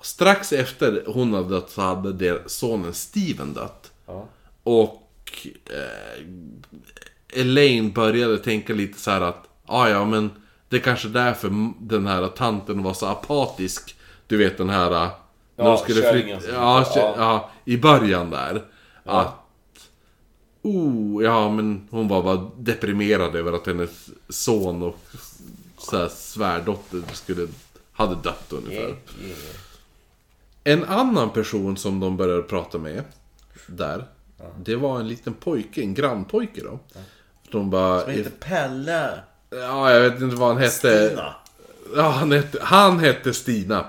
Strax 0.00 0.52
efter 0.52 1.04
hon 1.06 1.34
hade 1.34 1.48
dött 1.48 1.70
så 1.70 1.80
hade 1.80 2.12
det 2.12 2.50
sonen 2.50 2.94
Steven 2.94 3.54
dött. 3.54 3.92
Ja. 4.06 4.26
Och 4.62 5.46
eh, 5.70 7.40
Elaine 7.40 7.92
började 7.92 8.38
tänka 8.38 8.72
lite 8.72 9.00
så 9.00 9.10
här 9.10 9.20
att 9.20 9.44
ah, 9.66 9.88
ja 9.88 10.04
men 10.04 10.30
det 10.68 10.76
är 10.76 10.80
kanske 10.80 11.08
därför 11.08 11.50
den 11.80 12.06
här 12.06 12.28
tanten 12.28 12.82
var 12.82 12.94
så 12.94 13.06
apatisk. 13.06 13.96
Du 14.26 14.36
vet 14.36 14.58
den 14.58 14.70
här... 14.70 14.90
eh, 14.92 15.08
När 15.56 15.64
Ja, 15.64 15.70
de 15.70 15.78
skulle 15.78 16.12
flytta, 16.12 16.28
ja, 16.52 16.86
ja. 16.96 17.14
ja, 17.18 17.50
i 17.64 17.76
början 17.76 18.30
där. 18.30 18.64
Att... 19.04 19.34
Oh, 20.64 21.24
ja 21.24 21.50
men 21.50 21.88
hon 21.90 22.08
var 22.08 22.22
bara 22.22 22.50
deprimerad 22.58 23.36
över 23.36 23.52
att 23.52 23.66
hennes 23.66 24.10
son 24.28 24.82
och 24.82 24.98
så 25.78 25.96
här, 25.96 26.08
svärdotter 26.08 27.02
skulle, 27.12 27.48
hade 27.92 28.14
dött 28.14 28.46
ungefär. 28.48 28.76
Yeah, 28.76 28.96
yeah. 29.24 29.38
En 30.64 30.84
annan 30.84 31.30
person 31.30 31.76
som 31.76 32.00
de 32.00 32.16
började 32.16 32.42
prata 32.42 32.78
med 32.78 33.04
där. 33.66 34.04
Det 34.58 34.76
var 34.76 35.00
en 35.00 35.08
liten 35.08 35.34
pojke, 35.34 35.80
en 35.80 35.94
grannpojke 35.94 36.60
då. 36.62 36.78
De 37.50 37.70
bara... 37.70 38.00
Som 38.00 38.12
heter 38.12 38.30
Pelle. 38.30 39.10
Ja, 39.50 39.92
jag 39.92 40.10
vet 40.10 40.22
inte 40.22 40.36
vad 40.36 40.48
han 40.48 40.58
hette. 40.58 41.08
Stina. 41.08 41.34
Ja, 41.96 42.08
han 42.08 42.32
hette, 42.32 42.58
han 42.62 42.98
hette 42.98 43.34
Stina. 43.34 43.86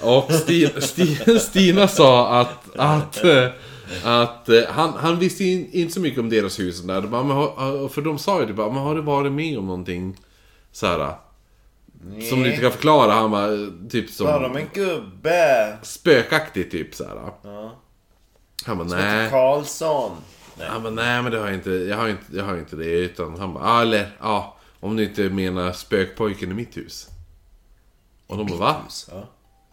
Och 0.00 0.32
Stina, 0.32 0.80
Stina, 0.80 1.38
Stina 1.38 1.88
sa 1.88 2.40
att, 2.40 2.76
att, 2.76 3.16
att 4.04 4.48
eh, 4.48 4.60
han, 4.68 4.92
han 4.92 5.18
visste 5.18 5.44
in, 5.44 5.68
inte 5.72 5.94
så 5.94 6.00
mycket 6.00 6.20
om 6.20 6.28
deras 6.30 6.58
hus. 6.58 6.80
Där. 6.82 7.00
De 7.02 7.10
bara, 7.10 7.22
men 7.22 7.36
har- 7.36 7.88
För 7.88 8.02
de 8.02 8.18
sa 8.18 8.40
ju 8.40 8.46
det 8.46 8.52
bara, 8.52 8.70
men 8.70 8.82
har 8.82 8.94
du 8.94 9.00
varit 9.00 9.32
med 9.32 9.58
om 9.58 9.66
någonting 9.66 10.16
så 10.72 10.86
här, 10.86 11.14
Som 12.30 12.42
du 12.42 12.50
inte 12.50 12.60
kan 12.62 12.72
förklara? 12.72 13.12
Han 13.12 13.30
bara, 13.30 13.48
typ 13.90 14.18
Bara 14.18 14.32
som 14.38 14.44
om 14.50 14.56
en 14.56 14.66
gubbe. 14.74 15.78
spökaktigt 15.82 16.70
typ 16.72 16.94
så 16.94 17.04
här. 17.04 17.16
Ja. 17.42 17.72
Han 18.66 18.78
bara, 18.78 18.88
nej. 18.88 19.30
Karlsson. 19.30 20.10
Han 20.60 20.82
bara, 20.82 20.92
nej 20.92 21.22
men 21.22 21.32
det 21.32 21.38
har 21.38 21.46
jag 21.46 21.54
inte, 21.54 21.70
jag 21.70 21.96
har 21.96 22.08
inte, 22.08 22.36
jag 22.36 22.44
har 22.44 22.58
inte 22.58 22.76
det. 22.76 22.84
Utan 22.90 23.38
han 23.38 23.54
bara, 23.54 23.64
ah, 23.64 23.82
eller 23.82 24.16
ja, 24.20 24.56
om 24.80 24.96
du 24.96 25.04
inte 25.04 25.22
menar 25.30 25.72
spökpojken 25.72 26.50
i 26.50 26.54
mitt 26.54 26.76
hus. 26.76 27.08
Och 28.26 28.36
de 28.36 28.46
bara, 28.46 28.58
va? 28.58 28.76
Ja. 29.10 29.28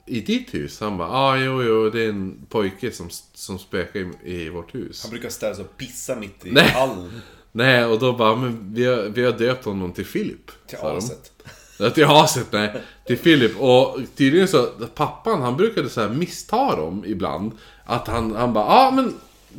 I 0.06 0.22
ditt 0.22 0.54
hus? 0.54 0.80
Han 0.80 0.98
bara, 0.98 1.10
ah, 1.10 1.38
jo, 1.38 1.64
jo, 1.64 1.90
det 1.90 2.06
är 2.06 2.10
en 2.10 2.46
pojke 2.50 2.92
som, 2.92 3.10
som 3.34 3.60
spökar 3.60 4.00
i, 4.00 4.12
i 4.24 4.50
vårt 4.50 4.76
hus. 4.76 5.02
Han 5.04 5.12
brukar 5.12 5.30
ställa 5.30 5.56
sig 5.56 5.66
och 5.66 5.78
pissa 5.78 6.16
mitt 6.16 6.46
i 6.46 6.52
Nej. 6.52 6.68
hallen. 6.70 7.22
Nej, 7.52 7.86
och 7.86 8.00
då 8.00 8.14
bara, 8.14 8.36
men 8.36 8.74
vi 8.74 8.86
har, 8.86 9.04
vi 9.04 9.26
har 9.26 9.32
döpt 9.32 9.66
honom 9.66 9.94
till 9.94 10.06
Philip. 10.06 10.52
Till 10.68 10.78
aset. 10.82 11.32
Ja, 11.80 11.90
till 11.90 12.06
aset, 12.06 12.48
nej. 12.52 12.82
Till 13.08 13.18
Philip. 13.18 13.60
Och 13.60 13.98
tydligen 14.16 14.48
så, 14.48 14.66
pappan 14.96 15.42
han 15.42 15.58
brukade 15.58 15.90
så 15.90 16.02
här 16.02 16.10
missta 16.10 16.76
dem 16.76 17.04
ibland. 17.08 17.52
Att 17.86 18.08
han, 18.08 18.36
han 18.36 18.54
bara, 18.54 18.66
ja 18.66 18.88
ah, 18.88 18.92
men 18.92 19.14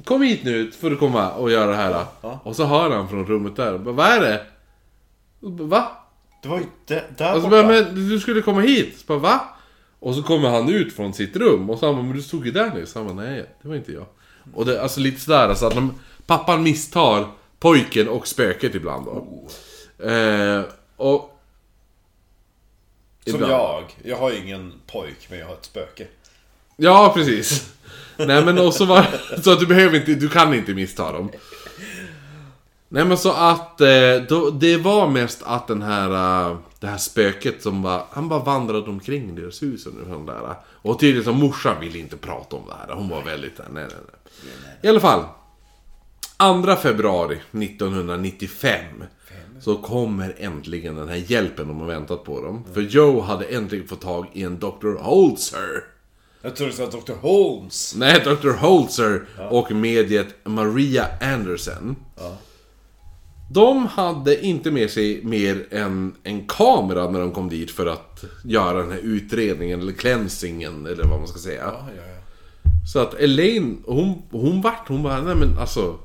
kom 0.05 0.23
hit 0.23 0.41
nu 0.45 0.71
får 0.71 0.91
du 0.91 0.97
komma 0.97 1.33
och 1.33 1.51
göra 1.51 1.71
det 1.71 1.77
här. 1.77 2.05
Och 2.21 2.57
så 2.57 2.65
hör 2.65 2.91
han 2.91 3.09
från 3.09 3.27
rummet 3.27 3.57
där, 3.57 3.79
bara, 3.79 3.95
vad 3.95 4.07
är 4.07 4.21
det? 4.21 4.47
Bara, 5.41 5.67
Va? 5.69 5.93
Det 6.43 6.49
var 6.49 6.59
ju 6.59 6.65
där, 6.87 7.05
där 7.19 7.35
Och 7.37 7.43
så 7.43 7.49
borta. 7.49 7.63
bara, 7.63 7.73
men 7.73 8.09
du 8.09 8.21
skulle 8.21 8.43
komma 8.43 8.61
hit. 8.61 8.99
Så 8.99 9.05
bara, 9.07 9.19
va? 9.19 9.41
Och 10.07 10.15
så 10.15 10.23
kommer 10.23 10.49
han 10.49 10.69
ut 10.69 10.93
från 10.93 11.15
sitt 11.15 11.37
rum 11.37 11.71
och 11.71 11.79
så 11.79 11.87
han 11.87 11.95
bara, 11.95 12.05
men 12.05 12.17
du 12.17 12.23
stod 12.23 12.47
ju 12.47 12.53
där 12.53 12.71
nu. 12.75 12.87
Så 12.87 12.99
han 12.99 13.17
bara, 13.17 13.25
nej 13.25 13.47
det 13.63 13.69
var 13.69 13.77
inte 13.77 13.93
jag. 13.93 14.07
Och 14.55 14.67
det, 14.67 14.83
alltså 14.83 15.01
lite 15.01 15.21
sådär, 15.21 15.49
alltså 15.49 15.67
att 15.67 15.75
de, 15.75 15.95
pappan 16.27 16.63
misstar 16.63 17.27
pojken 17.59 18.09
och 18.09 18.29
spöket 18.29 18.75
ibland 18.75 19.07
då. 19.07 19.27
Eh, 20.09 20.63
och... 20.97 21.41
Som 23.25 23.35
ibland. 23.35 23.53
jag. 23.53 23.85
Jag 24.03 24.17
har 24.17 24.31
ju 24.31 24.39
ingen 24.39 24.73
pojk, 24.87 25.27
men 25.31 25.39
jag 25.39 25.47
har 25.47 25.55
ett 25.55 25.65
spöke. 25.65 26.07
Ja, 26.77 27.13
precis. 27.15 27.73
Nej 28.17 28.45
men 28.45 28.59
också 28.59 28.85
var 28.85 29.07
så 29.43 29.53
att 29.53 29.61
du 29.61 29.67
behöver 29.67 29.99
inte, 29.99 30.15
du 30.15 30.29
kan 30.29 30.55
inte 30.55 30.75
missta 30.75 31.13
dem. 31.13 31.31
Nej 32.89 33.05
men 33.05 33.19
så 33.19 33.33
att, 33.33 33.81
eh, 33.81 34.17
då, 34.29 34.51
det 34.51 34.77
var 34.77 35.09
mest 35.09 35.43
att 35.45 35.69
den 35.69 35.83
här, 35.83 36.11
eh, 36.51 36.57
det 36.81 36.87
här 36.87 36.99
spöket 36.99 37.63
som 37.63 37.83
var, 37.83 38.07
han 38.11 38.29
bara 38.29 38.41
vandrade 38.41 38.91
omkring 38.91 39.35
deras 39.35 39.63
hus 39.63 39.87
under 39.87 40.05
den 40.05 40.27
där. 40.27 40.55
Och 40.65 41.01
tydligen 41.01 41.25
så 41.25 41.33
morsan 41.33 41.81
ville 41.81 41.99
inte 41.99 42.17
prata 42.17 42.57
om 42.57 42.63
det 42.67 42.75
här, 42.75 42.95
hon 42.95 43.09
var 43.09 43.23
väldigt, 43.23 43.59
nej 43.59 43.67
nej 43.73 43.87
nej. 43.89 44.79
I 44.83 44.89
alla 44.89 45.01
fall. 45.01 45.25
2 46.39 46.77
februari 46.77 47.41
1995 47.53 49.05
så 49.61 49.77
kommer 49.77 50.35
äntligen 50.39 50.97
den 50.97 51.09
här 51.09 51.25
hjälpen 51.27 51.69
de 51.69 51.81
har 51.81 51.87
väntat 51.87 52.25
på 52.25 52.41
dem. 52.41 52.65
För 52.75 52.81
Joe 52.81 53.21
hade 53.21 53.45
äntligen 53.45 53.89
fått 53.89 54.01
tag 54.01 54.27
i 54.33 54.43
en 54.43 54.59
Dr. 54.59 54.99
Holzer. 54.99 55.85
Jag 56.43 56.57
tror 56.57 56.69
det 56.69 56.79
var 56.79 56.87
Dr. 56.87 57.13
Holmes. 57.21 57.95
Nej, 57.97 58.21
Dr. 58.25 58.51
Holzer 58.51 59.27
och 59.51 59.71
mediet 59.73 60.35
Maria 60.45 61.07
Anderson. 61.21 61.97
De 63.49 63.87
hade 63.87 64.45
inte 64.45 64.71
med 64.71 64.91
sig 64.91 65.21
mer 65.25 65.65
än 65.71 66.15
en 66.23 66.47
kamera 66.47 67.11
när 67.11 67.21
de 67.21 67.33
kom 67.33 67.49
dit 67.49 67.71
för 67.71 67.87
att 67.87 68.25
göra 68.45 68.79
den 68.79 68.93
här 68.93 69.01
utredningen, 69.03 69.81
eller 69.81 69.93
cleansingen, 69.93 70.87
eller 70.87 71.05
vad 71.05 71.19
man 71.19 71.29
ska 71.29 71.39
säga. 71.39 71.63
Ja, 71.65 71.89
ja, 71.97 72.03
ja. 72.07 72.17
Så 72.93 72.99
att 72.99 73.15
Elaine, 73.15 73.83
hon, 73.87 74.23
hon 74.31 74.63
vart, 74.63 74.89
hon 74.89 75.03
bara, 75.03 75.21
nej 75.21 75.35
men 75.35 75.59
alltså... 75.59 75.99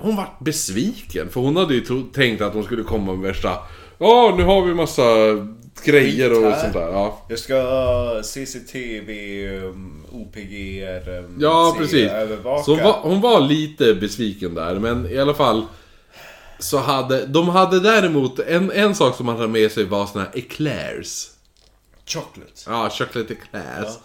Hon 0.00 0.16
vart 0.16 0.40
besviken, 0.40 1.28
för 1.28 1.40
hon 1.40 1.56
hade 1.56 1.74
ju 1.74 1.80
tro, 1.80 2.02
tänkt 2.14 2.42
att 2.42 2.54
hon 2.54 2.64
skulle 2.64 2.82
komma 2.82 3.12
med 3.12 3.28
värsta... 3.28 3.58
Ja, 3.98 4.34
nu 4.36 4.44
har 4.44 4.62
vi 4.62 4.74
massa 4.74 5.02
grejer 5.84 6.30
och 6.30 6.54
sånt 6.60 6.72
där. 6.72 6.88
Ja. 6.88 7.26
Jag 7.28 7.38
ska 7.38 8.22
CCTV, 8.24 9.48
um, 9.58 10.04
OPGR, 10.12 11.18
um, 11.18 11.36
Ja, 11.40 11.74
precis. 11.78 12.10
övervaka. 12.10 12.62
Så 12.62 12.74
hon 12.74 12.84
var, 12.84 12.98
hon 13.02 13.20
var 13.20 13.40
lite 13.40 13.94
besviken 13.94 14.54
där, 14.54 14.74
men 14.78 15.10
i 15.10 15.18
alla 15.18 15.34
fall 15.34 15.66
så 16.58 16.78
hade, 16.78 17.26
de 17.26 17.48
hade 17.48 17.80
däremot, 17.80 18.38
en, 18.38 18.70
en 18.70 18.94
sak 18.94 19.16
som 19.16 19.26
man 19.26 19.36
hade 19.36 19.48
med 19.48 19.72
sig 19.72 19.84
var 19.84 20.06
såna 20.06 20.24
här 20.24 20.32
eclairs. 20.34 21.30
Chocolate. 22.06 22.52
Ja, 22.66 22.90
chocolate 22.90 23.32
eclairs. 23.34 23.98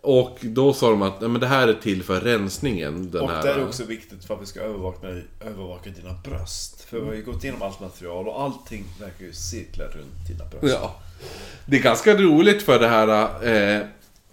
Och 0.00 0.38
då 0.42 0.72
sa 0.72 0.90
de 0.90 1.02
att 1.02 1.20
men 1.20 1.40
det 1.40 1.46
här 1.46 1.68
är 1.68 1.74
till 1.74 2.02
för 2.02 2.20
rensningen. 2.20 3.10
Den 3.10 3.22
Och 3.22 3.30
här, 3.30 3.42
det 3.42 3.50
är 3.50 3.66
också 3.66 3.84
viktigt 3.84 4.24
för 4.24 4.34
att 4.34 4.42
vi 4.42 4.46
ska 4.46 4.60
övervaka, 4.60 5.06
övervaka 5.40 5.90
dina 5.90 6.14
bröst. 6.24 6.80
För 6.90 7.00
vi 7.00 7.06
har 7.06 7.14
ju 7.14 7.24
gått 7.24 7.44
igenom 7.44 7.62
allt 7.62 7.80
material 7.80 8.28
och 8.28 8.42
allting 8.42 8.84
verkar 9.00 9.24
ju 9.24 9.32
cirkla 9.32 9.84
runt 9.84 10.28
dina 10.28 10.44
bröst. 10.44 10.78
Ja. 10.80 10.96
Det 11.66 11.76
är 11.76 11.82
ganska 11.82 12.14
roligt 12.14 12.62
för 12.62 12.78
det 12.78 12.88
här... 12.88 13.08
Eh, 13.46 13.86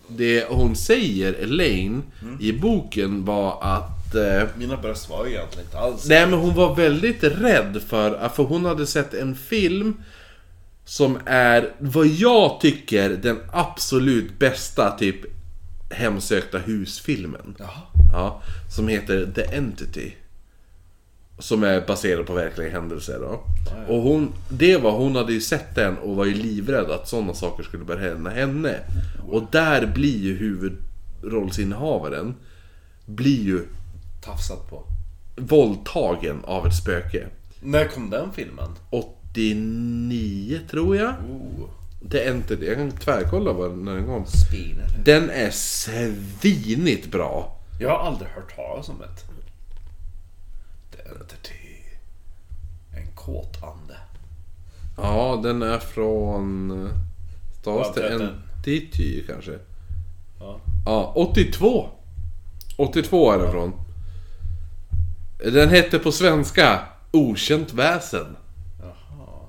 det 0.08 0.46
hon 0.50 0.76
säger, 0.76 1.34
Elaine, 1.34 2.04
i 2.40 2.54
boken 2.54 3.26
var 3.26 3.58
att... 3.62 4.01
Eh, 4.16 4.44
Mina 4.58 4.78
bröst 4.78 5.10
var 5.10 5.26
ju 5.26 5.32
egentligen 5.32 5.66
inte 5.66 5.80
alls... 5.80 6.06
Nej 6.08 6.26
men 6.26 6.40
hon 6.40 6.56
var 6.56 6.76
väldigt 6.76 7.24
rädd 7.24 7.82
för, 7.88 8.30
för 8.30 8.44
hon 8.44 8.66
hade 8.66 8.88
sett 8.88 9.14
en 9.14 9.36
film 9.36 9.94
som 10.86 11.20
är, 11.26 11.70
vad 11.80 12.08
jag 12.08 12.60
tycker, 12.62 13.10
den 13.10 13.40
absolut 13.52 14.40
bästa 14.40 14.98
typ 14.98 15.18
hemsökta 15.90 16.58
husfilmen. 16.58 17.56
Jaha. 17.60 17.82
Ja, 18.14 18.42
som 18.76 18.88
heter 18.88 19.32
The 19.36 19.56
Entity. 19.56 20.12
Som 21.40 21.64
är 21.64 21.88
baserad 21.88 22.26
på 22.26 22.34
verkliga 22.34 22.70
händelser 22.70 23.20
då. 23.20 23.44
Och 23.94 24.02
hon, 24.02 24.34
det 24.50 24.78
var, 24.78 24.92
hon 24.92 25.16
hade 25.16 25.34
ju 25.34 25.42
sett 25.42 25.76
den 25.76 25.98
och 25.98 26.16
var 26.16 26.26
ju 26.26 26.34
livrädd 26.34 26.92
att 26.92 27.08
sådana 27.08 27.34
saker 27.34 27.64
skulle 27.64 27.84
börja 27.84 28.14
hända 28.14 28.30
henne. 28.30 28.76
Och 29.30 29.44
där 29.52 29.86
blir 29.86 30.18
ju 30.18 30.38
huvudrollsinnehavaren, 30.38 32.36
blir 33.06 33.44
ju 33.44 33.66
Tafsat 34.22 34.70
på. 34.70 34.84
våldtagen 35.36 36.42
av 36.46 36.68
ett 36.68 36.76
spöke. 36.76 37.28
När 37.62 37.88
kom 37.88 38.10
den 38.10 38.32
filmen? 38.34 38.70
89 38.90 40.60
tror 40.70 40.96
jag. 40.98 41.10
Oh, 41.10 41.70
Det 42.02 42.24
är 42.28 42.32
inte 42.36 42.56
det. 42.56 42.66
Jag 42.66 42.76
kan 42.76 42.92
tvärkolla 42.92 43.54
vad 43.54 43.78
när 43.78 43.96
den 43.96 44.06
kom. 44.06 44.26
spinner. 44.26 44.88
Den 45.06 45.30
är 45.30 45.52
svinigt 45.52 47.12
bra. 47.12 47.58
Jag 47.80 47.90
har 47.90 47.98
aldrig 48.08 48.30
hört 48.30 48.56
talas 48.56 48.90
om 48.90 48.96
det. 49.00 49.08
The 50.98 51.10
Entity. 51.10 51.54
En 52.98 53.12
kåt 53.16 53.64
ande. 53.64 53.98
Ja, 54.98 55.40
den 55.44 55.62
är 55.62 55.80
från... 55.80 56.72
eh, 56.86 56.92
Stavas 57.62 57.94
det 57.96 58.10
den? 58.10 58.22
Entity 58.58 59.24
kanske? 59.28 59.60
Ja. 60.40 60.60
Ja, 60.86 61.14
82. 61.16 61.90
82 62.78 63.32
är 63.32 63.38
den 63.38 63.52
från. 63.52 63.74
Den 65.44 65.70
hette 65.70 66.00
på 66.00 66.12
svenska 66.12 66.80
Okänt 67.12 67.74
väsen. 67.74 68.36
Jaha. 68.82 69.40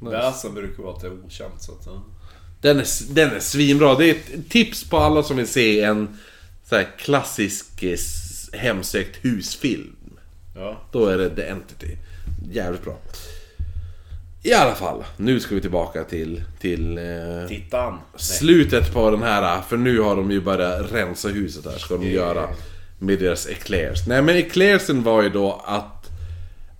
Nice. 0.00 0.16
Väsen 0.16 0.54
brukar 0.54 0.82
vara 0.82 0.94
att 0.94 1.00
det 1.00 1.06
är 1.06 1.12
okänt 1.12 1.62
så 1.62 1.72
att... 1.72 1.86
ja. 1.86 2.02
Den 2.60 2.78
är, 2.78 3.14
den 3.14 3.30
är 3.30 3.40
svinbra. 3.40 3.94
Det 3.94 4.10
är 4.10 4.14
ett 4.14 4.50
tips 4.50 4.84
på 4.90 4.98
alla 4.98 5.22
som 5.22 5.36
vill 5.36 5.48
se 5.48 5.82
en 5.82 6.18
så 6.68 6.76
här 6.76 6.88
klassisk 6.98 7.82
eh, 7.82 7.98
hemsökt 8.52 9.24
husfilm. 9.24 9.96
Ja. 10.54 10.80
Då 10.92 11.06
är 11.06 11.18
det 11.18 11.36
The 11.36 11.42
Entity. 11.42 11.96
Jävligt 12.52 12.84
bra. 12.84 12.98
I 14.42 14.52
alla 14.52 14.74
fall, 14.74 15.04
nu 15.16 15.40
ska 15.40 15.54
vi 15.54 15.60
tillbaka 15.60 16.04
till, 16.04 16.42
till 16.60 16.98
eh, 16.98 17.48
Tittan. 17.48 17.92
Nej. 17.92 18.00
slutet 18.20 18.92
på 18.92 19.10
den 19.10 19.22
här. 19.22 19.62
För 19.62 19.76
nu 19.76 20.00
har 20.00 20.16
de 20.16 20.30
ju 20.30 20.40
börjat 20.40 20.92
rensa 20.92 21.28
huset 21.28 21.64
här, 21.64 21.78
ska 21.78 21.96
de 21.96 22.06
göra. 22.06 22.48
Med 22.98 23.18
deras 23.18 23.46
eclairs. 23.46 24.06
Nej 24.06 24.22
men 24.22 24.36
eclairsen 24.36 25.02
var 25.02 25.22
ju 25.22 25.28
då 25.28 25.62
att... 25.66 25.90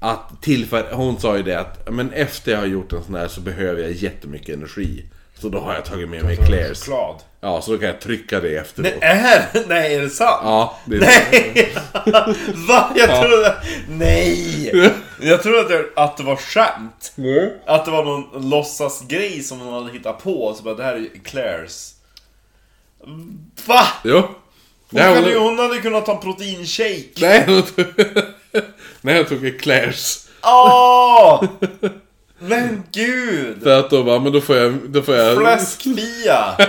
Att 0.01 0.43
tillför, 0.43 0.93
hon 0.93 1.21
sa 1.21 1.37
ju 1.37 1.43
det 1.43 1.61
att 1.61 1.93
men 1.93 2.13
efter 2.13 2.53
jag 2.53 2.59
har 2.59 2.67
gjort 2.67 2.93
en 2.93 3.05
sån 3.05 3.15
här 3.15 3.29
så 3.29 3.41
behöver 3.41 3.83
jag 3.83 3.93
jättemycket 3.93 4.57
energi. 4.57 5.05
Så 5.39 5.49
då 5.49 5.61
har 5.61 5.75
jag 5.75 5.85
tagit 5.85 6.09
med 6.09 6.25
mig 6.25 6.35
eclairs. 6.35 6.79
Choklad. 6.79 7.17
Ja, 7.41 7.63
så 7.63 7.73
då 7.73 7.79
kan 7.79 7.89
jag 7.89 8.01
trycka 8.01 8.41
det 8.41 8.57
efteråt. 8.57 8.93
Nej, 9.01 9.11
är, 9.11 9.49
nej, 9.69 9.95
är 9.95 10.01
det 10.01 10.11
sant? 10.11 10.41
Ja, 10.43 10.79
det 10.85 10.97
är 10.97 11.01
Nej! 11.01 11.75
Va? 12.69 12.93
Jag 12.97 13.21
trodde... 13.23 13.57
Nej! 13.89 14.73
Jag 15.21 15.43
trodde 15.43 15.61
att 15.61 15.69
det, 15.69 15.85
att 15.97 16.17
det 16.17 16.23
var 16.23 16.37
skämt. 16.37 17.13
Nej. 17.15 17.63
Att 17.67 17.85
det 17.85 17.91
var 17.91 18.05
någon 18.05 18.51
låtsasgrej 18.51 19.43
som 19.43 19.59
någon 19.59 19.83
hade 19.83 19.99
hittat 19.99 20.23
på. 20.23 20.55
Så 20.57 20.63
bara, 20.63 20.75
det 20.75 20.85
här 20.85 20.95
är 20.95 21.25
Clairs. 21.25 21.93
Va? 23.67 23.87
Jo. 24.05 24.29
Hon, 24.95 25.03
Nej, 25.03 25.15
kan 25.23 25.31
ju, 25.31 25.39
hon, 25.39 25.47
hon 25.47 25.59
hade 25.59 25.81
kunnat 25.81 26.07
ta 26.07 26.13
en 26.13 26.21
proteinshake. 26.21 27.09
nej, 27.17 27.45
hon 27.47 27.63
tog, 27.63 27.85
nej, 29.01 29.17
hon 29.17 29.25
tog 29.25 29.47
eclairs. 29.47 30.19
Åh! 30.43 31.45
Men 32.39 32.83
gud! 32.93 33.63
För 33.63 33.81
att 33.81 33.91
då 33.91 34.05
bara, 34.05 34.19
men 34.19 34.33
då 34.33 34.41
får 34.41 34.57
jag... 34.57 34.79
Då 34.89 35.03
får 35.03 35.15
jag 35.17 35.39
Fläskfia! 35.39 36.57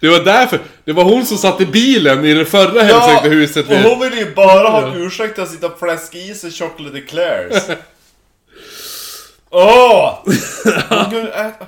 Det 0.00 0.08
var 0.08 0.24
därför. 0.24 0.60
Det 0.84 0.92
var 0.92 1.04
hon 1.04 1.26
som 1.26 1.38
satt 1.38 1.60
i 1.60 1.66
bilen 1.66 2.24
i 2.24 2.34
det 2.34 2.44
förra 2.44 2.82
hemsökta 2.82 3.74
och 3.74 3.90
hon 3.90 4.00
vill 4.00 4.18
ju 4.18 4.34
bara 4.34 4.68
ha 4.68 4.86
en 4.86 5.02
ursäkt 5.02 5.38
att 5.38 5.50
sitta 5.50 5.66
och 5.66 5.78
fläska 5.78 6.18
i 6.18 6.34
sig 6.34 6.52
chocolate 6.52 6.98
eclairs. 6.98 7.62
Åh! 9.50 10.18
Hon 10.88 11.26
äta... 11.28 11.66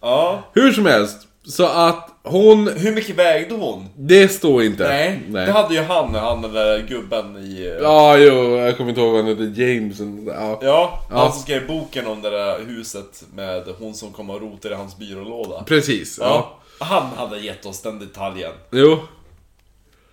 Ja. 0.00 0.50
Hur 0.54 0.72
som 0.72 0.86
helst. 0.86 1.16
Så 1.44 1.66
att 1.66 2.10
hon... 2.22 2.68
Hur 2.68 2.92
mycket 2.94 3.16
vägde 3.16 3.54
hon? 3.54 3.86
Det 3.96 4.28
står 4.28 4.62
inte. 4.62 4.88
Nej, 4.88 5.22
Nej. 5.28 5.46
det 5.46 5.52
hade 5.52 5.74
ju 5.74 5.80
han, 5.80 6.14
han 6.14 6.42
den 6.42 6.52
där 6.52 6.86
gubben 6.88 7.36
i... 7.36 7.66
eh, 7.66 7.82
Ja, 7.82 8.18
jo, 8.18 8.56
jag 8.56 8.76
kommer 8.76 8.90
inte 8.90 9.00
ihåg 9.00 9.12
vad 9.12 9.24
han 9.24 9.38
hette. 9.38 9.62
James. 9.62 9.98
Ja. 10.26 10.32
Ja, 10.34 10.58
Ja. 10.62 11.02
han 11.10 11.32
som 11.32 11.42
skrev 11.42 11.66
boken 11.66 12.06
om 12.06 12.22
det 12.22 12.30
där 12.30 12.58
huset 12.66 13.24
med 13.34 13.64
hon 13.78 13.94
som 13.94 14.12
kom 14.12 14.30
och 14.30 14.40
rotade 14.40 14.74
i 14.74 14.78
hans 14.78 14.98
byrålåda. 14.98 15.62
Precis. 15.64 16.18
Ja. 16.20 16.56
Ja. 16.80 16.84
Han 16.86 17.06
hade 17.16 17.38
gett 17.40 17.66
oss 17.66 17.82
den 17.82 17.98
detaljen. 17.98 18.52
Jo. 18.72 18.98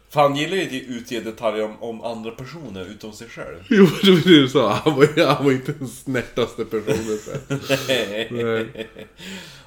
För 0.09 0.21
han 0.21 0.35
gillar 0.35 0.55
ju 0.57 0.63
att 0.63 0.73
utge 0.89 1.19
detaljer 1.19 1.65
om, 1.65 1.83
om 1.83 2.01
andra 2.03 2.31
personer 2.31 2.85
utom 2.91 3.11
sig 3.13 3.27
själv. 3.29 3.57
Jo, 3.69 3.87
det 4.03 4.11
var 4.11 4.17
det 4.17 4.41
du 4.41 4.47
sa. 4.49 4.69
Han 4.83 4.95
var, 4.95 5.25
han 5.35 5.45
var 5.45 5.51
inte 5.51 5.71
den 5.71 5.87
snärtaste 5.87 6.65
personen. 6.65 7.19
så 7.67 7.73
här. 7.91 8.27
oj, 8.33 8.85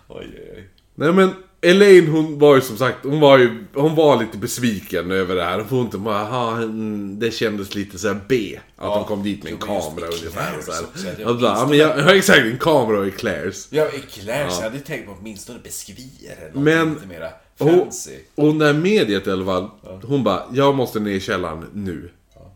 oj, 0.09 0.53
oj. 0.57 0.69
Nej 1.01 1.13
men 1.13 1.35
Elaine 1.63 2.07
hon 2.09 2.39
var 2.39 2.55
ju 2.55 2.61
som 2.61 2.77
sagt, 2.77 2.99
hon 3.03 3.21
var 3.21 3.39
ju, 3.39 3.65
hon 3.75 3.95
var 3.95 4.17
lite 4.21 4.39
besviken 4.39 5.11
över 5.11 5.35
det 5.37 5.45
här. 5.45 5.65
Hon 5.71 5.81
inte 5.81 5.99
bara, 5.99 6.21
"Aha, 6.21 6.57
mm, 6.57 7.19
det 7.19 7.31
kändes 7.31 7.75
lite 7.75 7.99
så 7.99 8.09
här 8.09 8.21
B. 8.29 8.59
Att 8.77 8.85
Ja, 8.85 8.95
de 8.95 9.05
kom 9.05 9.23
dit 9.23 9.43
med 9.45 9.53
en 9.53 9.59
kamera 9.59 10.07
ungefär. 10.07 10.59
Och 10.59 10.65
så 10.65 10.73
här. 10.73 10.83
Också, 10.83 11.07
jag 11.21 11.31
Och 11.31 11.41
bara, 11.41 11.57
ja, 11.59 11.67
men 11.69 11.79
jag, 11.79 11.99
ja 11.99 12.15
exakt, 12.15 12.39
en 12.39 12.59
kamera 12.59 12.99
och 12.99 13.07
Eclairs. 13.07 13.67
Ja, 13.71 13.87
Eclairs, 13.87 14.53
jag 14.57 14.63
hade 14.63 14.81
tänkt 14.81 15.07
på 15.07 15.17
åtminstone 15.21 15.59
beskriver 15.63 16.37
eller 16.51 16.61
Men- 16.61 16.95
lite 16.95 17.07
mera 17.07 17.29
fancy. 17.59 18.11
och 18.35 18.55
när 18.55 18.73
mediet 18.73 19.27
i 19.27 19.31
alla 19.31 19.45
fall, 19.45 19.69
hon 20.03 20.25
bara, 20.25 20.43
jag 20.53 20.75
måste 20.75 21.01
ner 21.01 21.11
i 21.13 21.21
källaren 21.21 21.67
nu. 21.73 22.11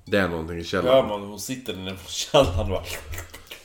Det 0.05 0.17
är 0.17 0.29
någonting 0.29 0.59
i 0.59 0.65
källaren. 0.65 0.97
Ja, 1.09 1.19
men 1.19 1.29
hon 1.29 1.41
sitter 1.41 1.77
nere 1.77 1.95
på 2.05 2.11
källaren 2.11 2.61
och 2.61 2.69
bara... 2.69 2.83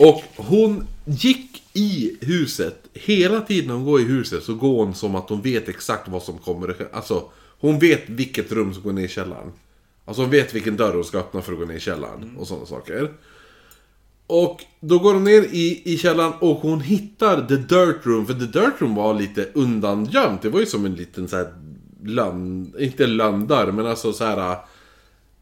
Och 0.10 0.24
hon 0.36 0.88
gick 1.06 1.64
i 1.80 2.18
huset. 2.22 2.90
Hela 2.94 3.42
tiden 3.42 3.70
hon 3.70 3.86
går 3.86 4.02
i 4.02 4.04
huset 4.04 4.44
så 4.44 4.54
går 4.54 4.86
hon 4.86 4.96
som 4.96 5.16
att 5.16 5.30
hon 5.30 5.42
vet 5.42 5.70
exakt 5.70 6.08
vad 6.08 6.24
som 6.24 6.38
kommer. 6.38 6.88
Alltså, 6.92 7.24
hon 7.60 7.80
vet 7.80 8.10
vilket 8.10 8.52
rum 8.52 8.74
som 8.74 8.84
går 8.84 8.94
ner 8.94 9.06
i 9.06 9.08
källaren. 9.08 9.52
Alltså 10.06 10.22
hon 10.22 10.32
vet 10.32 10.56
vilken 10.56 10.78
dörr 10.78 10.94
hon 10.94 11.04
ska 11.04 11.18
öppna 11.18 11.42
för 11.42 11.54
att 11.54 11.60
gå 11.60 11.66
ner 11.66 11.76
i 11.76 11.80
källaren. 11.80 12.38
Och 12.38 12.48
sådana 12.48 12.66
saker. 12.66 13.12
Och 14.28 14.64
då 14.80 15.00
går 15.00 15.14
hon 15.14 15.24
ner 15.24 15.42
i, 15.42 15.82
i 15.86 15.98
källaren 15.98 16.34
och 16.40 16.58
hon 16.58 16.82
hittar 16.82 17.48
the 17.48 17.56
dirt 17.56 18.06
room. 18.06 18.26
För 18.26 18.34
the 18.34 18.60
dirt 18.60 18.82
room 18.82 18.96
var 18.96 19.14
lite 19.14 19.50
undangömt. 19.54 20.42
Det 20.42 20.50
var 20.50 20.60
ju 20.60 20.66
som 20.66 20.86
en 20.86 20.96
liten 20.96 21.28
så 21.28 21.36
här 21.36 21.54
lönd... 22.04 22.76
Inte 22.80 23.08
lönndörr 23.08 23.72
men 23.72 23.86
alltså 23.86 24.14
så 24.14 24.24
här. 24.24 24.58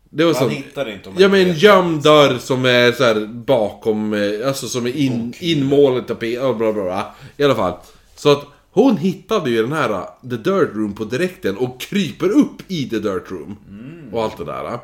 Det 0.10 0.26
var 0.26 0.34
Man 0.34 0.50
hittar 0.50 0.90
inte 0.90 1.10
om 1.10 1.16
Ja 1.20 1.28
men 1.28 1.40
en 1.40 1.54
gömd 1.54 2.04
dörr 2.04 2.38
som 2.38 2.66
är 2.66 2.92
så 2.92 3.04
här 3.04 3.26
bakom, 3.26 4.14
eh, 4.14 4.48
alltså 4.48 4.68
som 4.68 4.86
är 4.86 4.96
in, 4.96 5.34
inmålet 5.40 6.08
tapet, 6.08 6.34
ja, 6.34 6.54
bla 6.54 6.74
bla 6.74 6.84
bla. 6.84 7.16
I 7.38 7.44
alla 7.44 7.56
fall. 7.56 7.74
Så 8.16 8.32
att 8.32 8.46
hon 8.72 8.98
hittade 8.98 9.50
ju 9.50 9.62
den 9.62 9.72
här 9.72 9.90
uh, 9.90 10.06
The 10.30 10.36
Dirt 10.36 10.76
Room 10.76 10.94
på 10.96 11.04
direkten 11.04 11.58
och 11.58 11.82
kryper 11.82 12.30
upp 12.30 12.62
i 12.68 12.90
The 12.90 13.00
Dirt 13.00 13.32
Room. 13.32 13.58
Och 14.12 14.24
allt 14.24 14.38
det 14.38 14.46
där. 14.46 14.66
uh. 14.66 14.80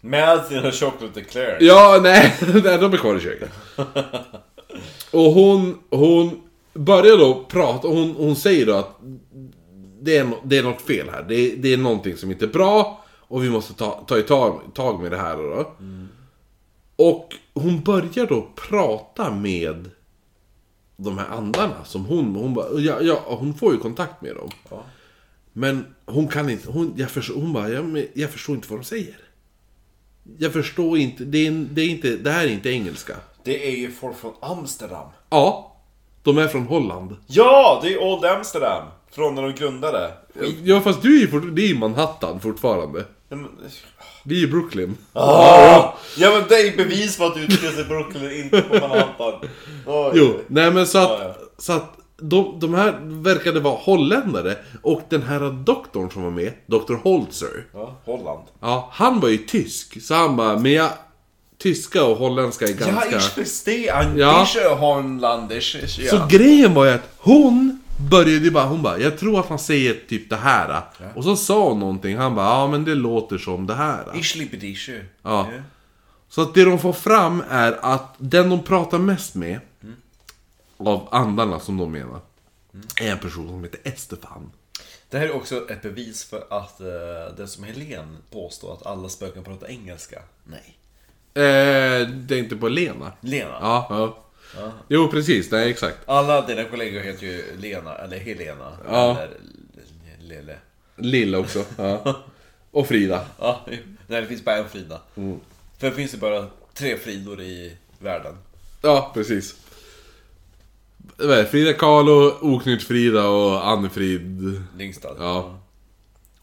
Med 0.00 0.44
sina 0.44 0.72
chocolate 0.72 1.20
eclairs. 1.20 1.56
Ja, 1.60 1.98
nej, 2.02 2.34
nej, 2.64 2.78
de 2.78 2.92
är 2.92 2.96
kvar 2.96 3.16
i 3.16 3.20
köket. 3.20 3.50
Och 5.10 5.32
hon, 5.32 5.78
hon 5.90 6.40
börjar 6.74 7.16
då 7.16 7.44
prata, 7.48 7.88
hon, 7.88 8.14
hon 8.18 8.36
säger 8.36 8.66
då 8.66 8.74
att 8.74 9.00
det 10.00 10.16
är, 10.16 10.30
det 10.44 10.58
är 10.58 10.62
något 10.62 10.80
fel 10.80 11.06
här. 11.12 11.24
Det, 11.28 11.54
det 11.54 11.72
är 11.72 11.76
någonting 11.76 12.16
som 12.16 12.30
inte 12.30 12.44
är 12.44 12.48
bra 12.48 12.99
och 13.30 13.44
vi 13.44 13.50
måste 13.50 13.74
ta, 13.74 14.04
ta 14.06 14.18
i 14.18 14.22
tag, 14.22 14.60
tag 14.74 15.00
med 15.02 15.10
det 15.10 15.16
här 15.16 15.36
då. 15.36 15.72
Och 16.96 17.36
hon 17.54 17.80
börjar 17.80 18.26
då 18.26 18.48
prata 18.68 19.30
med 19.30 19.90
de 20.96 21.18
här 21.18 21.28
andarna 21.28 21.84
som 21.84 22.04
hon, 22.04 22.36
hon 22.36 22.54
bara, 22.54 22.80
ja, 22.80 23.00
ja, 23.00 23.22
hon 23.26 23.54
får 23.54 23.72
ju 23.72 23.78
kontakt 23.78 24.22
med 24.22 24.36
dem. 24.36 24.50
Men 25.52 25.86
hon 26.06 26.28
kan 26.28 26.50
inte, 26.50 26.70
hon, 26.70 26.92
jag 26.96 27.10
förstår, 27.10 27.34
hon 27.34 27.52
bara, 27.52 27.68
ja, 27.68 27.82
men 27.82 28.06
jag 28.14 28.30
förstår 28.30 28.54
inte 28.54 28.68
vad 28.70 28.78
de 28.78 28.84
säger. 28.84 29.16
Jag 30.38 30.52
förstår 30.52 30.98
inte, 30.98 31.24
det, 31.24 31.46
är, 31.46 31.50
det, 31.70 31.82
är 31.82 31.88
inte, 31.88 32.16
det 32.16 32.30
här 32.30 32.44
är 32.44 32.50
inte 32.50 32.70
engelska. 32.70 33.16
Det 33.44 33.68
är 33.68 33.76
ju 33.76 33.90
folk 33.90 34.16
från 34.16 34.34
Amsterdam. 34.40 35.08
Ja, 35.30 35.76
de 36.22 36.38
är 36.38 36.48
från 36.48 36.66
Holland. 36.66 37.16
Ja, 37.26 37.80
det 37.82 37.94
är 37.94 38.02
Old 38.02 38.24
Amsterdam! 38.24 38.86
Från 39.10 39.34
när 39.34 39.42
de 39.42 39.52
grundade. 39.52 40.12
Ja 40.64 40.80
fast 40.80 41.02
du 41.02 41.22
är 41.22 41.26
ju 41.26 41.50
det 41.50 41.70
är 41.70 41.74
Manhattan 41.74 42.40
fortfarande. 42.40 43.04
Ja, 43.30 43.36
Vi 44.24 44.36
är 44.36 44.40
ju 44.40 44.48
Brooklyn. 44.50 44.96
Ah, 45.12 45.92
ja 46.16 46.30
men 46.30 46.42
det 46.48 46.54
är 46.54 46.76
bevis 46.76 47.18
på 47.18 47.24
att 47.24 47.34
du 47.34 47.40
utger 47.40 47.70
sig 47.70 47.80
i 47.80 47.84
Brooklyn, 47.84 48.30
inte 48.44 48.62
på 48.62 48.74
Manhattan. 48.88 49.48
Jo, 50.14 50.40
nej 50.46 50.70
men 50.70 50.86
så 50.86 50.98
att, 50.98 51.08
Ja, 51.10 51.18
ja. 51.22 51.34
så 51.58 51.72
att 51.72 51.96
de, 52.22 52.56
de 52.60 52.74
här 52.74 52.98
verkade 53.02 53.60
vara 53.60 53.74
holländare. 53.74 54.56
Och 54.82 55.02
den 55.08 55.22
här 55.22 55.64
doktorn 55.64 56.10
som 56.10 56.22
var 56.22 56.30
med, 56.30 56.52
Dr. 56.66 56.94
Holzer. 57.02 57.64
Ja, 57.72 58.00
Holland. 58.04 58.44
Ja, 58.60 58.88
han 58.92 59.20
var 59.20 59.28
ju 59.28 59.38
tysk. 59.38 60.02
Så 60.02 60.14
han 60.14 60.36
bara, 60.36 60.58
men 60.58 60.72
jag... 60.72 60.90
Tyska 61.58 62.04
och 62.04 62.16
holländska 62.16 62.64
är 62.64 62.68
Ja, 62.80 62.86
ganska... 62.86 63.16
ich 63.16 63.38
verstehe. 63.38 64.06
Ja. 64.16 64.46
Hollandisch. 64.78 65.76
Ja. 65.98 66.10
Så 66.10 66.26
grejen 66.30 66.74
var 66.74 66.84
ju 66.84 66.90
att 66.90 67.08
hon 67.18 67.79
började 68.00 68.44
ju 68.44 68.50
bara, 68.50 68.66
hon 68.66 68.82
bara, 68.82 68.98
jag 68.98 69.18
tror 69.18 69.40
att 69.40 69.46
han 69.46 69.58
säger 69.58 70.00
typ 70.08 70.30
det 70.30 70.36
här. 70.36 70.82
Och 71.14 71.24
så 71.24 71.36
sa 71.36 71.68
hon 71.68 71.80
någonting, 71.80 72.16
han 72.16 72.34
bara, 72.34 72.46
ja 72.46 72.66
men 72.66 72.84
det 72.84 72.94
låter 72.94 73.38
som 73.38 73.66
det 73.66 73.74
här. 73.74 74.04
Ich 74.14 74.36
liebe 74.36 74.56
dich. 74.56 74.90
Ja. 75.22 75.48
Så 76.28 76.42
att 76.42 76.54
det 76.54 76.64
de 76.64 76.78
får 76.78 76.92
fram 76.92 77.42
är 77.50 77.78
att 77.82 78.14
den 78.18 78.50
de 78.50 78.62
pratar 78.62 78.98
mest 78.98 79.34
med, 79.34 79.60
av 80.76 81.08
andarna 81.10 81.60
som 81.60 81.76
de 81.76 81.92
menar, 81.92 82.20
är 83.00 83.10
en 83.12 83.18
person 83.18 83.48
som 83.48 83.64
heter 83.64 83.80
Estefan. 83.84 84.52
Det 85.08 85.18
här 85.18 85.26
är 85.26 85.36
också 85.36 85.70
ett 85.70 85.82
bevis 85.82 86.24
för 86.24 86.44
att 86.50 86.80
uh, 86.80 87.36
det 87.36 87.46
som 87.46 87.64
Helen 87.64 88.16
påstår 88.30 88.72
att 88.72 88.86
alla 88.86 89.08
spöken 89.08 89.44
pratar 89.44 89.66
engelska. 89.66 90.22
Nej. 90.44 90.76
Eh, 91.34 92.08
det 92.08 92.34
är 92.34 92.38
inte 92.38 92.56
på 92.56 92.68
Lena? 92.68 93.12
Lena. 93.20 93.58
Ja, 93.60 93.86
ja. 93.90 94.18
Jo, 94.88 95.08
precis. 95.08 95.50
Nej, 95.50 95.70
exakt. 95.70 95.98
Alla 96.06 96.46
dina 96.46 96.64
kollegor 96.64 97.00
heter 97.00 97.26
ju 97.26 97.44
Lena, 97.58 97.94
eller 97.94 98.18
Helena. 98.18 98.72
Ja. 98.88 99.10
Eller 99.18 99.30
Lille. 100.20 100.58
Lilla 100.96 101.38
också. 101.38 101.64
Ja. 101.76 102.22
Och 102.70 102.86
Frida. 102.86 103.24
Ja, 103.38 103.66
nej 104.06 104.20
det 104.20 104.26
finns 104.26 104.44
bara 104.44 104.56
en 104.56 104.68
Frida. 104.68 105.00
För 105.78 105.86
det 105.86 105.92
finns 105.92 106.14
ju 106.14 106.18
bara 106.18 106.46
tre 106.74 106.96
Fridor 106.96 107.40
i 107.40 107.76
världen. 107.98 108.36
Ja, 108.82 109.10
precis. 109.14 109.54
Frida 111.50 111.72
Kahlo, 111.72 112.38
Oknytt 112.40 112.82
Frida 112.82 113.28
och 113.28 113.68
Anne-Frid. 113.68 114.62
Lyngstad. 114.76 115.16
Ja. 115.18 115.60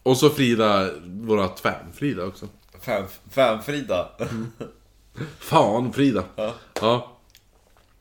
Och 0.02 0.16
så 0.16 0.30
Frida, 0.30 0.90
vårat 1.04 1.60
fan-Frida 1.60 2.24
också. 2.24 2.48
Fan, 2.80 3.04
fan 3.30 3.62
Frida. 3.62 4.08
Fan, 5.38 5.92
Frida. 5.92 6.24
Ja. 6.36 6.54
Ja. 6.80 7.17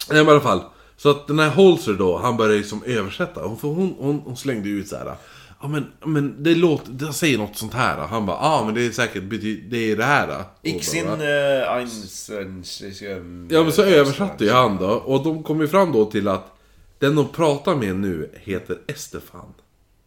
Nej 0.09 0.17
men 0.17 0.27
i 0.27 0.31
alla 0.31 0.41
fall. 0.41 0.61
Så 0.97 1.09
att 1.09 1.27
den 1.27 1.39
här 1.39 1.49
Holzer 1.49 1.93
då, 1.93 2.17
han 2.17 2.37
började 2.37 2.57
liksom 2.57 2.83
översätta. 2.85 3.41
Hon, 3.41 3.57
hon, 3.61 3.95
hon, 3.99 4.21
hon 4.25 4.37
slängde 4.37 4.69
ut 4.69 4.87
så 4.87 4.97
här. 4.97 5.15
Ja 5.61 5.67
men, 5.67 5.91
men 6.05 6.43
det 6.43 6.55
låter, 6.55 6.91
det 6.91 7.13
säger 7.13 7.37
något 7.37 7.57
sånt 7.57 7.73
här. 7.73 7.97
Han 7.97 8.25
bara, 8.25 8.37
ja 8.37 8.59
ah, 8.59 8.65
men 8.65 8.73
det 8.73 8.85
är 8.85 8.91
säkert, 8.91 9.23
det 9.69 9.91
är 9.91 9.95
det 9.95 10.03
här. 10.03 10.43
Ich 10.61 10.85
sin 10.85 11.07
Och 11.07 11.17
bara, 11.17 11.61
äh, 11.61 11.71
ein... 11.71 13.47
Ja 13.49 13.63
men 13.63 13.71
så 13.71 13.83
översatte 13.83 14.43
ju 14.45 14.51
han 14.51 14.77
då. 14.77 14.87
Och 14.87 15.23
de 15.23 15.43
kom 15.43 15.61
ju 15.61 15.67
fram 15.67 15.91
då 15.91 16.05
till 16.05 16.27
att 16.27 16.57
den 16.99 17.15
de 17.15 17.27
pratar 17.27 17.75
med 17.75 17.95
nu 17.95 18.31
heter 18.33 18.77
Estefan. 18.87 19.53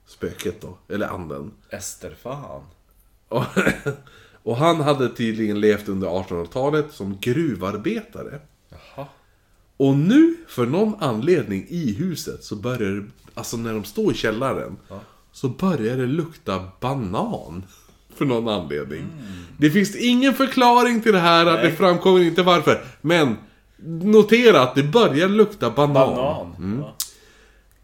Spöket 0.07 0.61
då, 0.61 0.79
eller 0.89 1.07
anden. 1.07 1.53
Ester 1.71 2.15
fan. 2.23 2.63
Och, 3.29 3.45
och 4.43 4.57
han 4.57 4.81
hade 4.81 5.09
tydligen 5.09 5.61
levt 5.61 5.89
under 5.89 6.09
1800-talet 6.09 6.87
som 6.93 7.19
gruvarbetare. 7.21 8.41
Och 9.81 9.97
nu, 9.97 10.37
för 10.49 10.67
någon 10.67 10.95
anledning 11.03 11.67
i 11.69 11.93
huset, 11.93 12.45
så 12.45 12.57
börjar 12.57 12.91
det, 12.91 13.05
alltså 13.35 13.57
när 13.57 13.73
de 13.73 13.85
står 13.85 14.13
i 14.13 14.17
källaren, 14.17 14.77
så 15.33 15.49
börjar 15.49 15.97
det 15.97 16.07
lukta 16.07 16.69
banan. 16.81 17.63
För 18.15 18.25
någon 18.25 18.49
anledning. 18.49 19.07
Det 19.59 19.71
finns 19.71 19.97
ingen 19.97 20.35
förklaring 20.35 21.03
till 21.03 21.13
det 21.13 21.19
här, 21.19 21.45
det 21.45 21.73
framkommer 21.73 22.21
inte 22.21 22.43
varför. 22.43 22.85
Men, 23.01 23.37
notera 24.03 24.63
att 24.63 24.75
det 24.75 24.83
börjar 24.83 25.29
lukta 25.29 25.71
banan. 25.71 25.95
Banan. 25.95 26.79
Ja. 26.83 26.95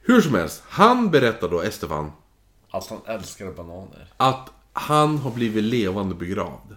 Hur 0.02 0.20
som 0.20 0.34
helst, 0.34 0.62
han 0.68 1.10
berättar 1.10 1.48
då, 1.48 1.60
Estefan, 1.60 2.12
Att 2.70 2.88
han 2.88 3.00
älskar 3.06 3.52
bananer. 3.52 4.06
att 4.16 4.50
han 4.72 5.18
har 5.18 5.30
blivit 5.30 5.64
levande 5.64 6.14
begravd. 6.14 6.76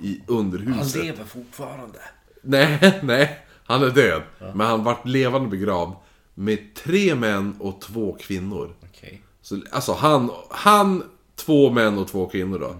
I, 0.00 0.20
under 0.26 0.58
Han 0.58 0.88
lever 0.88 1.24
fortfarande. 1.24 1.98
Nej, 2.42 2.98
nej. 3.02 3.45
Han 3.66 3.82
är 3.82 3.90
död. 3.90 4.22
Men 4.54 4.66
han 4.66 4.84
vart 4.84 5.06
levande 5.06 5.48
begravd 5.48 5.92
med 6.34 6.74
tre 6.74 7.14
män 7.14 7.56
och 7.58 7.80
två 7.80 8.16
kvinnor. 8.20 8.74
Okej. 8.82 9.22
Så, 9.42 9.60
alltså 9.70 9.92
han, 9.92 10.30
han, 10.50 11.02
två 11.36 11.70
män 11.70 11.98
och 11.98 12.08
två 12.08 12.26
kvinnor 12.26 12.58
då. 12.58 12.76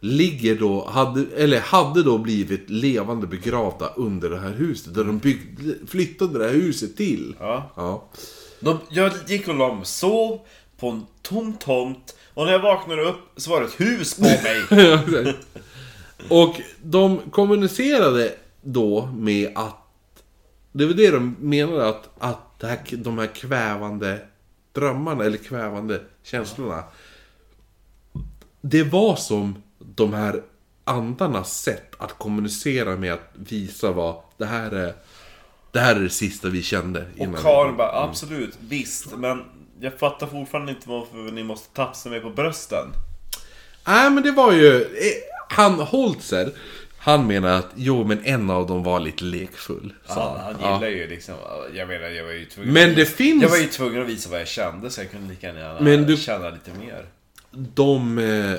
Ligger 0.00 0.58
då, 0.58 0.88
hade, 0.88 1.24
eller 1.36 1.60
hade 1.60 2.02
då 2.02 2.18
blivit 2.18 2.70
levande 2.70 3.26
begravda 3.26 3.92
under 3.96 4.30
det 4.30 4.38
här 4.38 4.52
huset. 4.52 4.94
Där 4.94 5.04
de 5.04 5.18
byggde, 5.18 5.86
flyttade 5.86 6.38
det 6.38 6.44
här 6.44 6.52
huset 6.52 6.96
till. 6.96 7.36
Ja. 7.38 7.70
Ja. 7.76 8.08
De, 8.60 8.78
jag 8.90 9.12
gick 9.26 9.48
och 9.48 9.54
la 9.54 9.74
mig 9.74 9.86
sov 9.86 10.40
på 10.80 10.88
en 10.88 11.06
tom 11.22 11.54
tomt. 11.54 12.16
Och 12.34 12.44
när 12.44 12.52
jag 12.52 12.62
vaknade 12.62 13.02
upp 13.02 13.20
så 13.36 13.50
var 13.50 13.60
det 13.60 13.66
ett 13.66 13.80
hus 13.80 14.14
på 14.14 14.22
mig. 15.12 15.34
och 16.28 16.56
de 16.82 17.18
kommunicerade 17.30 18.34
då 18.62 19.06
med 19.06 19.52
att... 19.54 19.78
Det 20.72 20.86
var 20.86 20.94
det 20.94 21.10
de 21.10 21.36
menade 21.40 21.88
att, 21.88 22.08
att 22.18 22.58
det 22.58 22.66
här, 22.66 22.78
de 22.96 23.18
här 23.18 23.26
kvävande 23.26 24.20
drömmarna, 24.72 25.24
eller 25.24 25.38
kvävande 25.38 26.00
känslorna. 26.22 26.84
Det 28.60 28.82
var 28.82 29.16
som 29.16 29.62
de 29.78 30.14
här 30.14 30.42
andarnas 30.84 31.60
sätt 31.62 31.94
att 31.98 32.18
kommunicera 32.18 32.96
med 32.96 33.12
att 33.12 33.30
visa 33.32 33.92
vad 33.92 34.22
det 34.36 34.46
här 34.46 34.70
är. 34.70 34.94
Det 35.72 35.80
här 35.80 35.96
är 35.96 36.00
det 36.00 36.10
sista 36.10 36.48
vi 36.48 36.62
kände 36.62 37.06
innan. 37.16 37.34
Och 37.34 37.40
Karin 37.40 37.76
bara, 37.76 38.02
absolut, 38.02 38.58
visst. 38.60 39.16
Men 39.16 39.44
jag 39.80 39.98
fattar 39.98 40.26
fortfarande 40.26 40.72
inte 40.72 40.88
varför 40.88 41.16
ni 41.16 41.42
måste 41.44 41.74
tafsa 41.74 42.08
mig 42.08 42.20
på 42.20 42.30
brösten. 42.30 42.86
Nej 43.86 44.10
men 44.10 44.22
det 44.22 44.30
var 44.30 44.52
ju... 44.52 44.82
eh, 44.82 44.88
Han 45.48 45.74
Holzer, 45.74 46.52
han 47.04 47.26
menar 47.26 47.48
att 47.58 47.68
jo 47.74 48.04
men 48.04 48.24
en 48.24 48.50
av 48.50 48.66
dem 48.66 48.82
var 48.82 49.00
lite 49.00 49.24
lekfull. 49.24 49.92
sa 50.06 50.38
Han, 50.38 50.40
han 50.44 50.56
Ja. 50.62 50.74
gillar 50.74 50.88
ju 51.02 51.08
liksom, 51.08 51.34
jag 51.74 51.88
menar 51.88 52.08
jag 52.08 52.24
var 52.24 52.32
ju 52.32 52.44
tvungen 52.44 52.72
Men 52.72 52.90
att, 52.90 52.96
det 52.96 53.06
finns... 53.06 53.42
Jag 53.42 53.48
var 53.50 53.56
ju 53.56 53.66
tvungen 53.66 54.02
att 54.02 54.08
visa 54.08 54.30
vad 54.30 54.40
jag 54.40 54.48
kände 54.48 54.90
så 54.90 55.00
jag 55.00 55.10
kunde 55.10 55.28
lika 55.30 55.46
gärna 55.46 55.80
Men 55.80 56.06
du- 56.06 56.16
känna 56.16 56.50
lite 56.50 56.70
mer. 56.74 57.06
De, 57.50 58.18
eh, 58.18 58.52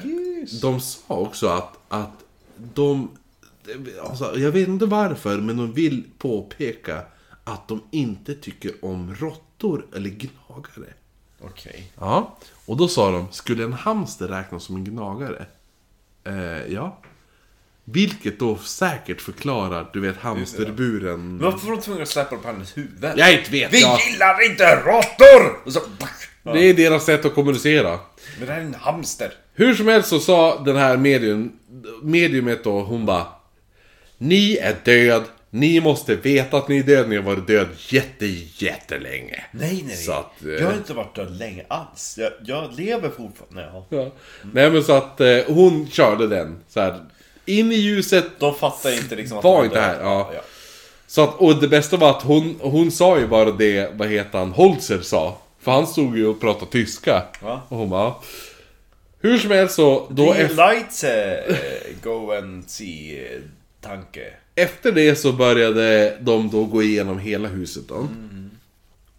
de 0.61 0.79
sa 0.81 0.99
också 1.07 1.47
att, 1.47 1.77
att 1.89 2.11
de... 2.73 3.11
Alltså, 4.09 4.39
jag 4.39 4.51
vet 4.51 4.67
inte 4.67 4.85
varför, 4.85 5.37
men 5.37 5.57
de 5.57 5.73
vill 5.73 6.03
påpeka 6.17 7.01
att 7.43 7.67
de 7.67 7.83
inte 7.91 8.35
tycker 8.35 8.71
om 8.85 9.15
råttor 9.15 9.85
eller 9.95 10.09
gnagare. 10.09 10.93
Okej. 11.41 11.91
Ja, 11.99 12.37
och 12.65 12.77
då 12.77 12.87
sa 12.87 13.11
de, 13.11 13.27
skulle 13.31 13.63
en 13.63 13.73
hamster 13.73 14.27
räknas 14.27 14.63
som 14.63 14.75
en 14.75 14.83
gnagare? 14.83 15.45
Eh, 16.23 16.73
ja. 16.73 16.97
Vilket 17.85 18.39
då 18.39 18.57
säkert 18.57 19.21
förklarar, 19.21 19.89
du 19.93 19.99
vet 19.99 20.17
hamsterburen... 20.17 21.37
Men 21.37 21.51
varför 21.51 21.67
var 21.67 21.75
de 21.75 21.81
tvungna 21.81 22.03
att 22.03 22.09
släppa 22.09 22.35
på 22.35 22.47
hennes 22.47 22.77
huvud? 22.77 23.11
Jag 23.15 23.33
inte 23.33 23.51
vet 23.51 23.73
Vi 23.73 23.81
jag. 23.81 23.99
gillar 23.99 24.45
inte 24.51 24.75
råttor! 24.75 25.65
Och 25.65 25.73
så... 25.73 25.79
Det 26.43 26.69
är 26.69 26.73
deras 26.73 27.05
sätt 27.05 27.25
att 27.25 27.35
kommunicera. 27.35 27.99
Men 28.39 28.47
det 28.47 28.53
här 28.53 28.61
är 28.61 28.65
en 28.65 28.73
hamster. 28.73 29.33
Hur 29.53 29.75
som 29.75 29.87
helst 29.87 30.09
så 30.09 30.19
sa 30.19 30.63
den 30.63 30.75
här 30.75 30.97
medium, 30.97 31.51
mediumet 32.01 32.63
då, 32.63 32.81
hon 32.81 33.05
bara 33.05 33.25
Ni 34.17 34.57
är 34.57 34.75
död, 34.85 35.23
ni 35.49 35.81
måste 35.81 36.15
veta 36.15 36.57
att 36.57 36.67
ni 36.67 36.77
är 36.79 36.83
död, 36.83 37.09
ni 37.09 37.15
har 37.15 37.23
varit 37.23 37.47
död 37.47 37.67
jätte, 37.89 38.25
jättelänge. 38.57 39.43
Nej, 39.51 39.83
nej, 39.87 39.95
Så 39.97 40.11
att, 40.11 40.43
eh, 40.45 40.51
Jag 40.51 40.65
har 40.65 40.73
inte 40.73 40.93
varit 40.93 41.15
död 41.15 41.37
länge 41.37 41.63
alls. 41.67 42.15
Jag, 42.17 42.31
jag 42.45 42.79
lever 42.79 43.09
fortfarande. 43.09 43.61
Ja. 43.73 43.85
Ja. 43.89 44.11
Nej 44.53 44.71
men 44.71 44.83
så 44.83 44.93
att 44.93 45.21
eh, 45.21 45.37
hon 45.47 45.87
körde 45.87 46.27
den 46.27 46.59
så 46.69 46.79
här. 46.81 47.05
In 47.45 47.71
i 47.71 47.75
ljuset. 47.75 48.25
De 48.39 48.55
fattar 48.55 48.93
inte 48.93 49.15
liksom 49.15 49.37
att 49.37 49.43
Var 49.43 49.65
inte 49.65 49.79
här, 49.79 49.99
ja. 50.01 50.31
Så 51.07 51.21
att, 51.23 51.35
och 51.39 51.61
det 51.61 51.67
bästa 51.67 51.97
var 51.97 52.09
att 52.09 52.21
hon, 52.23 52.55
hon 52.61 52.91
sa 52.91 53.19
ju 53.19 53.27
bara 53.27 53.51
det, 53.51 53.91
vad 53.95 54.07
heter 54.07 54.37
han, 54.39 54.51
Holzer 54.51 55.01
sa. 55.01 55.37
För 55.59 55.71
han 55.71 55.87
stod 55.87 56.17
ju 56.17 56.27
och 56.27 56.41
pratade 56.41 56.71
tyska. 56.71 57.23
Ja. 57.41 57.61
Och 57.69 57.77
hon 57.77 57.89
bara... 57.89 58.13
Hur 59.19 59.37
som 59.37 59.51
helst 59.51 59.75
så, 59.75 60.07
då 60.09 60.33
The 60.33 60.47
lights 60.47 61.03
uh, 61.03 61.55
go 62.03 62.31
and 62.31 62.69
see 62.69 63.27
tanke. 63.81 64.33
efter 64.55 64.91
det 64.91 65.15
så 65.15 65.31
började 65.31 66.17
de 66.21 66.49
då 66.49 66.63
gå 66.65 66.83
igenom 66.83 67.19
hela 67.19 67.47
huset 67.47 67.83
då. 67.87 68.07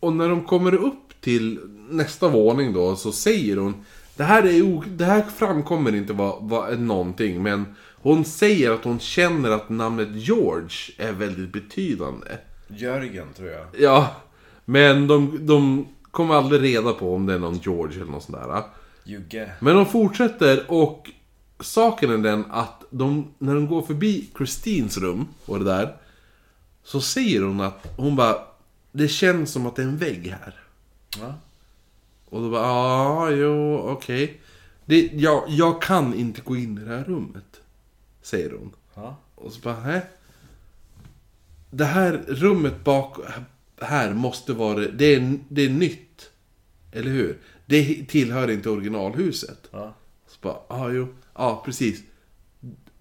Och 0.01 0.13
när 0.13 0.29
de 0.29 0.45
kommer 0.45 0.75
upp 0.75 1.15
till 1.21 1.59
nästa 1.91 2.29
våning 2.29 2.73
då 2.73 2.97
så 2.97 3.13
säger 3.13 3.57
hon 3.57 3.85
Det 4.17 4.25
här, 4.25 4.43
är 4.43 4.63
o- 4.63 4.85
det 4.87 5.05
här 5.05 5.25
framkommer 5.37 5.95
inte 5.95 6.13
vad, 6.13 6.37
vad 6.41 6.79
någonting 6.81 7.43
men 7.43 7.77
Hon 8.05 8.25
säger 8.25 8.71
att 8.71 8.85
hon 8.85 8.99
känner 8.99 9.51
att 9.51 9.69
namnet 9.69 10.09
George 10.13 10.77
är 10.99 11.13
väldigt 11.13 11.53
betydande. 11.53 12.27
Jörgen 12.69 13.33
tror 13.37 13.49
jag. 13.49 13.67
Ja, 13.79 14.17
men 14.65 15.07
de, 15.07 15.47
de 15.47 15.89
kommer 16.11 16.35
aldrig 16.35 16.63
reda 16.63 16.93
på 16.93 17.15
om 17.15 17.27
det 17.27 17.35
är 17.35 17.39
någon 17.39 17.59
George 17.59 18.03
eller 18.03 18.13
något 18.13 18.23
sånt 18.23 18.39
där. 18.39 18.63
Jugge. 19.05 19.53
Men 19.61 19.77
de 19.77 19.87
fortsätter 19.87 20.65
och 20.69 21.11
saken 21.61 22.11
är 22.11 22.19
den 22.19 22.45
att 22.51 22.85
de, 22.91 23.35
när 23.39 23.55
de 23.55 23.67
går 23.67 23.83
förbi 23.83 24.31
Christines 24.37 24.99
rum 24.99 25.29
och 25.47 25.59
det 25.59 25.65
där. 25.65 25.97
Så 26.83 27.01
säger 27.01 27.43
hon 27.43 27.61
att 27.61 27.95
hon 27.97 28.17
bara 28.17 28.37
Det 28.93 29.09
känns 29.09 29.53
som 29.53 29.67
att 29.67 29.77
det 29.77 29.83
är 29.83 29.87
en 29.87 29.97
vägg 29.97 30.37
här. 30.41 30.55
Ja. 31.21 31.35
Och 32.25 32.41
då 32.41 32.51
bara 32.51 32.67
ja, 32.67 33.31
jo, 33.31 33.79
okej. 33.79 34.41
Det, 34.85 35.11
jag, 35.15 35.45
jag 35.49 35.83
kan 35.83 36.15
inte 36.15 36.41
gå 36.41 36.57
in 36.57 36.79
i 36.79 36.81
det 36.81 36.97
här 36.97 37.05
rummet. 37.05 37.61
Säger 38.25 38.51
hon. 38.51 38.73
Ja. 38.95 39.17
Och 39.35 39.53
så 39.53 39.61
bara, 39.61 39.75
hä? 39.75 40.03
Det 41.71 41.85
här 41.85 42.25
rummet 42.29 42.85
bak 42.85 43.19
här 43.81 44.15
måste 44.15 44.53
vara, 44.53 44.79
det 44.79 45.15
är, 45.15 45.39
det 45.49 45.63
är 45.63 45.69
nytt. 45.69 46.31
Eller 46.93 47.11
hur? 47.11 47.39
Det 47.67 48.05
tillhör 48.09 48.51
inte 48.51 48.71
originalhuset. 48.71 49.69
Ja. 49.71 49.95
Så 50.27 50.37
bara, 50.41 50.57
ja 50.69 50.91
jo, 50.91 51.07
ja 51.35 51.63
precis. 51.65 52.03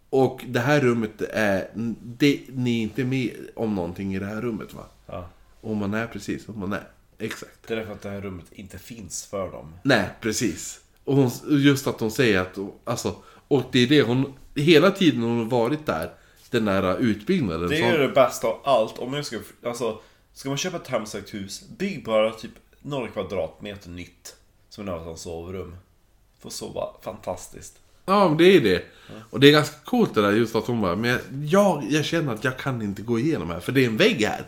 Och 0.10 0.46
det 0.48 0.60
här 0.60 0.82
rummet 0.82 1.22
är, 1.22 1.70
det, 2.04 2.42
ni 2.50 2.80
är 2.80 2.84
inte 2.84 3.04
med 3.04 3.32
om 3.56 3.76
någonting 3.76 4.16
i 4.16 4.20
det 4.20 4.26
här 4.26 4.42
rummet 4.42 4.74
va? 4.74 4.84
ja. 5.06 5.30
Och 5.62 5.76
man 5.76 5.94
är 5.94 6.08
precis, 6.08 6.50
och 6.50 6.58
man 6.58 6.74
är. 6.74 6.88
Exakt. 7.18 7.68
Det 7.68 7.74
är 7.74 7.78
därför 7.78 7.94
att 7.94 8.02
det 8.02 8.10
här 8.10 8.22
rummet 8.22 8.46
inte 8.52 8.80
finns 8.80 9.26
för 9.26 9.52
dem. 9.52 9.74
Nej, 9.84 10.10
precis. 10.22 10.82
Och 11.04 11.16
hon, 11.16 11.32
just 11.50 11.88
att 11.88 12.00
hon 12.00 12.12
säger 12.12 12.42
att, 12.42 12.58
alltså, 12.84 13.16
och 13.48 13.64
det 13.72 13.80
är 13.80 13.88
det 13.88 14.02
hon, 14.02 14.34
hela 14.62 14.92
tiden 14.92 15.24
hon 15.24 15.38
har 15.38 15.46
varit 15.46 15.86
där, 15.86 16.14
den 16.50 16.66
där 16.66 16.98
utbyggnaden. 16.98 17.70
Det 17.70 17.82
är 17.82 17.92
ju 17.92 18.08
det 18.08 18.14
bästa 18.14 18.48
av 18.48 18.60
allt. 18.64 19.00
Om 19.00 19.14
jag 19.14 19.26
ska, 19.26 19.40
alltså, 19.64 20.00
ska 20.34 20.50
man 20.50 20.58
köpa 20.58 20.78
ett 20.78 20.88
hemsökt 20.88 21.34
hus, 21.34 21.64
bygg 21.78 22.04
bara 22.04 22.32
typ 22.32 22.52
några 22.82 23.08
kvadratmeter 23.08 23.90
nytt. 23.90 24.36
Som 24.70 24.90
en 24.90 25.04
som 25.04 25.18
sovrum. 25.18 25.76
Får 26.40 26.50
sova 26.50 26.88
fantastiskt. 27.02 27.80
Ja, 28.06 28.28
men 28.30 28.38
det 28.38 28.56
är 28.58 28.62
det. 28.62 28.84
Och 29.30 29.40
det 29.40 29.48
är 29.48 29.52
ganska 29.52 29.76
coolt 29.84 30.16
det 30.16 30.22
där 30.22 30.32
just 30.32 30.56
att 30.56 30.68
hon 30.68 30.82
bara, 30.82 30.96
men 30.96 31.20
jag, 31.48 31.84
jag 31.90 32.06
känner 32.06 32.34
att 32.34 32.44
jag 32.44 32.58
kan 32.58 32.82
inte 32.82 33.02
gå 33.02 33.20
igenom 33.20 33.50
här, 33.50 33.60
för 33.60 33.72
det 33.72 33.84
är 33.84 33.88
en 33.88 33.98
vägg 33.98 34.26
här. 34.26 34.44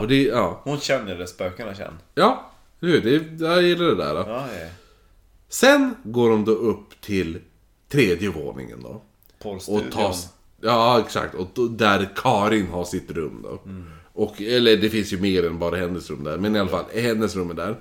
Och 0.00 0.08
det, 0.08 0.22
ja. 0.22 0.60
Hon 0.64 0.80
känner 0.80 1.14
det 1.14 1.26
spökena 1.26 1.74
känner. 1.74 1.98
Ja, 2.14 2.50
du, 2.80 3.00
det, 3.00 3.44
jag 3.44 3.62
gillar 3.62 3.84
det 3.84 3.94
där. 3.94 4.14
Då. 4.14 4.20
Ja, 4.20 4.46
ja. 4.60 4.68
Sen 5.48 5.94
går 6.02 6.30
de 6.30 6.44
då 6.44 6.52
upp 6.52 7.00
till 7.00 7.40
tredje 7.88 8.30
våningen 8.30 8.82
då. 8.82 9.02
Och 9.38 9.42
Porrstudion. 9.42 9.90
tas, 9.90 10.28
ja, 10.60 11.00
exakt. 11.00 11.34
Och 11.34 11.70
där 11.70 12.10
Karin 12.16 12.68
har 12.68 12.84
sitt 12.84 13.10
rum 13.10 13.40
då. 13.42 13.60
Och, 14.12 14.42
eller 14.42 14.76
det 14.76 14.90
finns 14.90 15.12
ju 15.12 15.20
mer 15.20 15.46
än 15.46 15.58
bara 15.58 15.76
hennes 15.76 16.10
rum 16.10 16.24
där. 16.24 16.38
Men 16.38 16.56
i 16.56 16.58
alla 16.58 16.68
fall, 16.68 16.84
hennes 16.94 17.36
rum 17.36 17.50
är 17.50 17.54
där. 17.54 17.76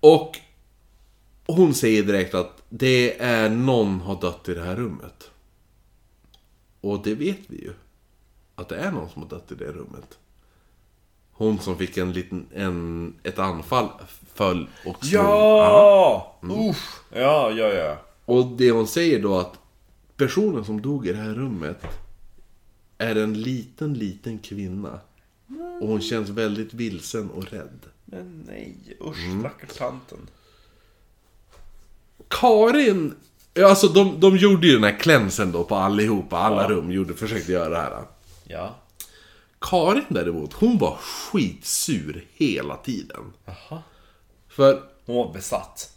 Och 0.00 0.38
hon 1.46 1.74
säger 1.74 2.02
direkt 2.02 2.34
att 2.34 2.62
det 2.68 3.20
är 3.20 3.48
någon 3.50 4.00
har 4.00 4.20
dött 4.20 4.48
i 4.48 4.54
det 4.54 4.62
här 4.62 4.76
rummet. 4.76 5.30
Och 6.80 7.02
det 7.04 7.14
vet 7.14 7.38
vi 7.46 7.56
ju. 7.56 7.72
Att 8.54 8.68
det 8.68 8.76
är 8.76 8.90
någon 8.90 9.10
som 9.10 9.22
har 9.22 9.28
dött 9.28 9.52
i 9.52 9.54
det 9.54 9.72
rummet. 9.72 10.18
Hon 11.32 11.58
som 11.58 11.78
fick 11.78 11.96
en 11.96 12.12
liten, 12.12 12.46
en, 12.54 13.14
ett 13.22 13.38
anfall 13.38 13.88
föll 14.34 14.68
och 14.86 15.04
slog. 15.04 15.24
Ja! 15.24 16.38
Usch! 16.42 17.00
Ja, 17.12 17.50
ja, 17.50 17.68
ja. 17.68 17.96
Och 18.24 18.46
det 18.46 18.70
hon 18.70 18.86
säger 18.86 19.22
då 19.22 19.38
att 19.38 19.59
personen 20.24 20.64
som 20.64 20.82
dog 20.82 21.06
i 21.06 21.12
det 21.12 21.18
här 21.18 21.34
rummet 21.34 21.82
är 22.98 23.16
en 23.16 23.42
liten, 23.42 23.94
liten 23.94 24.38
kvinna. 24.38 25.00
Och 25.80 25.88
hon 25.88 26.00
känns 26.00 26.28
väldigt 26.28 26.74
vilsen 26.74 27.30
och 27.30 27.44
rädd. 27.52 27.78
Men 28.04 28.44
nej, 28.48 28.74
usch, 29.00 29.24
Mm. 29.24 29.40
stackars 29.40 29.76
tanten. 29.76 30.18
Karin, 32.28 33.14
alltså 33.66 33.88
de, 33.88 34.20
de 34.20 34.36
gjorde 34.36 34.66
ju 34.66 34.72
den 34.74 34.84
här 34.84 34.98
klänsen 34.98 35.52
då 35.52 35.64
på 35.64 35.74
allihopa, 35.76 36.38
alla 36.38 36.62
Ja. 36.62 36.68
rum, 36.68 36.92
gjorde, 36.92 37.14
försökte 37.14 37.52
göra 37.52 37.68
det 37.68 37.76
här. 37.76 38.02
Ja. 38.44 38.74
Karin 39.58 40.04
däremot, 40.08 40.52
hon 40.52 40.78
var 40.78 40.96
skitsur 40.96 42.24
hela 42.32 42.76
tiden. 42.76 43.32
Jaha. 43.44 43.82
För, 44.48 44.82
Hon 45.06 45.16
var 45.16 45.32
besatt. 45.32 45.96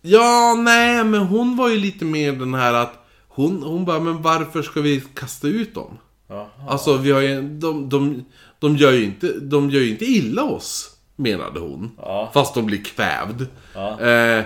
ja, 0.00 0.54
nej, 0.64 1.04
men 1.04 1.20
hon 1.20 1.56
var 1.56 1.68
ju 1.68 1.76
lite 1.76 2.04
mer 2.04 2.32
den 2.32 2.54
här 2.54 2.74
att 2.74 2.99
hon, 3.32 3.62
hon 3.62 3.84
bara, 3.84 4.00
men 4.00 4.22
varför 4.22 4.62
ska 4.62 4.80
vi 4.80 5.02
kasta 5.14 5.48
ut 5.48 5.74
dem? 5.74 5.98
Jaha. 6.28 6.46
Alltså, 6.68 6.96
vi 6.96 7.10
har 7.10 7.20
ju, 7.20 7.42
de, 7.42 7.88
de, 7.88 8.24
de, 8.58 8.76
gör 8.76 8.92
ju 8.92 9.04
inte, 9.04 9.32
de 9.40 9.70
gör 9.70 9.80
ju 9.80 9.90
inte 9.90 10.04
illa 10.04 10.44
oss, 10.44 10.96
menade 11.16 11.60
hon. 11.60 11.90
Ja. 11.96 12.30
Fast 12.34 12.54
de 12.54 12.66
blir 12.66 12.84
kvävd. 12.84 13.46
Ja. 13.74 14.00
Eh, 14.00 14.44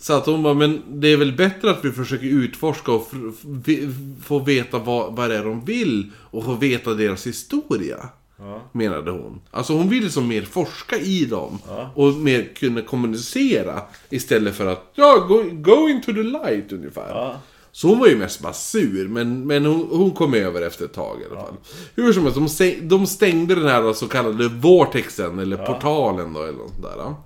så 0.00 0.12
att 0.12 0.26
hon 0.26 0.42
bara, 0.42 0.54
men 0.54 0.82
det 0.88 1.08
är 1.08 1.16
väl 1.16 1.32
bättre 1.32 1.70
att 1.70 1.84
vi 1.84 1.92
försöker 1.92 2.26
utforska 2.26 2.92
och 2.92 3.10
få 4.22 4.38
veta 4.38 4.78
vad, 4.78 5.16
vad 5.16 5.30
det 5.30 5.36
är 5.36 5.44
de 5.44 5.64
vill 5.64 6.10
och 6.20 6.44
få 6.44 6.54
veta 6.54 6.94
deras 6.94 7.26
historia. 7.26 8.08
Menade 8.72 9.10
hon. 9.10 9.40
Alltså 9.50 9.72
hon 9.72 9.88
vill 9.88 10.12
som 10.12 10.28
mer 10.28 10.42
forska 10.42 10.96
i 10.96 11.24
dem. 11.24 11.58
Och 11.94 12.12
mer 12.12 12.54
kunna 12.54 12.82
kommunicera. 12.82 13.82
Istället 14.10 14.54
för 14.54 14.66
att, 14.66 14.92
ja, 14.94 15.26
go, 15.28 15.44
go 15.52 15.88
into 15.88 16.12
the 16.12 16.22
light 16.22 16.72
ungefär. 16.72 17.08
Ja. 17.08 17.36
Så 17.74 17.88
hon 17.88 17.98
var 17.98 18.06
ju 18.06 18.16
mest 18.16 18.40
bara 18.40 18.52
sur, 18.52 19.08
men, 19.08 19.46
men 19.46 19.64
hon, 19.64 19.88
hon 19.90 20.10
kom 20.10 20.34
över 20.34 20.62
efter 20.62 20.84
ett 20.84 20.92
tag 20.92 21.20
i 21.22 21.24
alla 21.30 21.40
fall. 21.40 21.54
Hur 21.94 22.12
som 22.12 22.22
helst, 22.22 22.36
de, 22.38 22.46
stäng- 22.48 22.88
de 22.88 23.06
stängde 23.06 23.54
den 23.54 23.66
här 23.68 23.92
så 23.92 24.08
kallade 24.08 24.48
vortexen, 24.48 25.38
eller 25.38 25.56
portalen 25.66 26.32
då, 26.32 26.42
eller 26.42 26.58
något 26.58 26.70
sånt 26.70 26.82
där. 26.82 26.94
ja. 26.98 27.24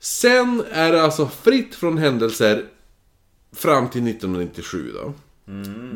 Sen 0.00 0.62
är 0.72 0.92
det 0.92 1.02
alltså 1.02 1.26
fritt 1.26 1.74
från 1.74 1.98
händelser 1.98 2.64
fram 3.52 3.88
till 3.88 4.06
1997 4.08 4.92
då. 4.94 5.12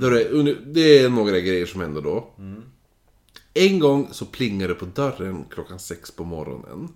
Då 0.00 0.10
det, 0.10 0.54
det 0.66 0.98
är 0.98 1.08
några 1.08 1.40
grejer 1.40 1.66
som 1.66 1.80
händer 1.80 2.00
då. 2.02 2.30
En 3.54 3.78
gång 3.78 4.08
så 4.12 4.24
plingar 4.24 4.68
det 4.68 4.74
på 4.74 4.84
dörren 4.84 5.44
klockan 5.50 5.78
sex 5.78 6.10
på 6.10 6.24
morgonen. 6.24 6.88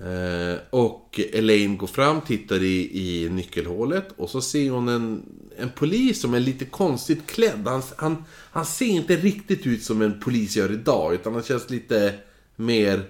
Eh, 0.00 0.58
och 0.70 1.20
Elaine 1.32 1.76
går 1.76 1.86
fram, 1.86 2.20
tittar 2.20 2.62
i, 2.62 2.90
i 2.92 3.28
nyckelhålet 3.28 4.08
och 4.16 4.30
så 4.30 4.40
ser 4.40 4.70
hon 4.70 4.88
en, 4.88 5.22
en 5.56 5.70
polis 5.70 6.20
som 6.20 6.34
är 6.34 6.40
lite 6.40 6.64
konstigt 6.64 7.26
klädd. 7.26 7.62
Han, 7.66 7.82
han, 7.96 8.24
han 8.30 8.66
ser 8.66 8.86
inte 8.86 9.16
riktigt 9.16 9.66
ut 9.66 9.82
som 9.82 10.02
en 10.02 10.20
polis 10.20 10.56
gör 10.56 10.72
idag, 10.72 11.14
utan 11.14 11.34
han 11.34 11.42
känns 11.42 11.70
lite 11.70 12.14
mer... 12.56 13.02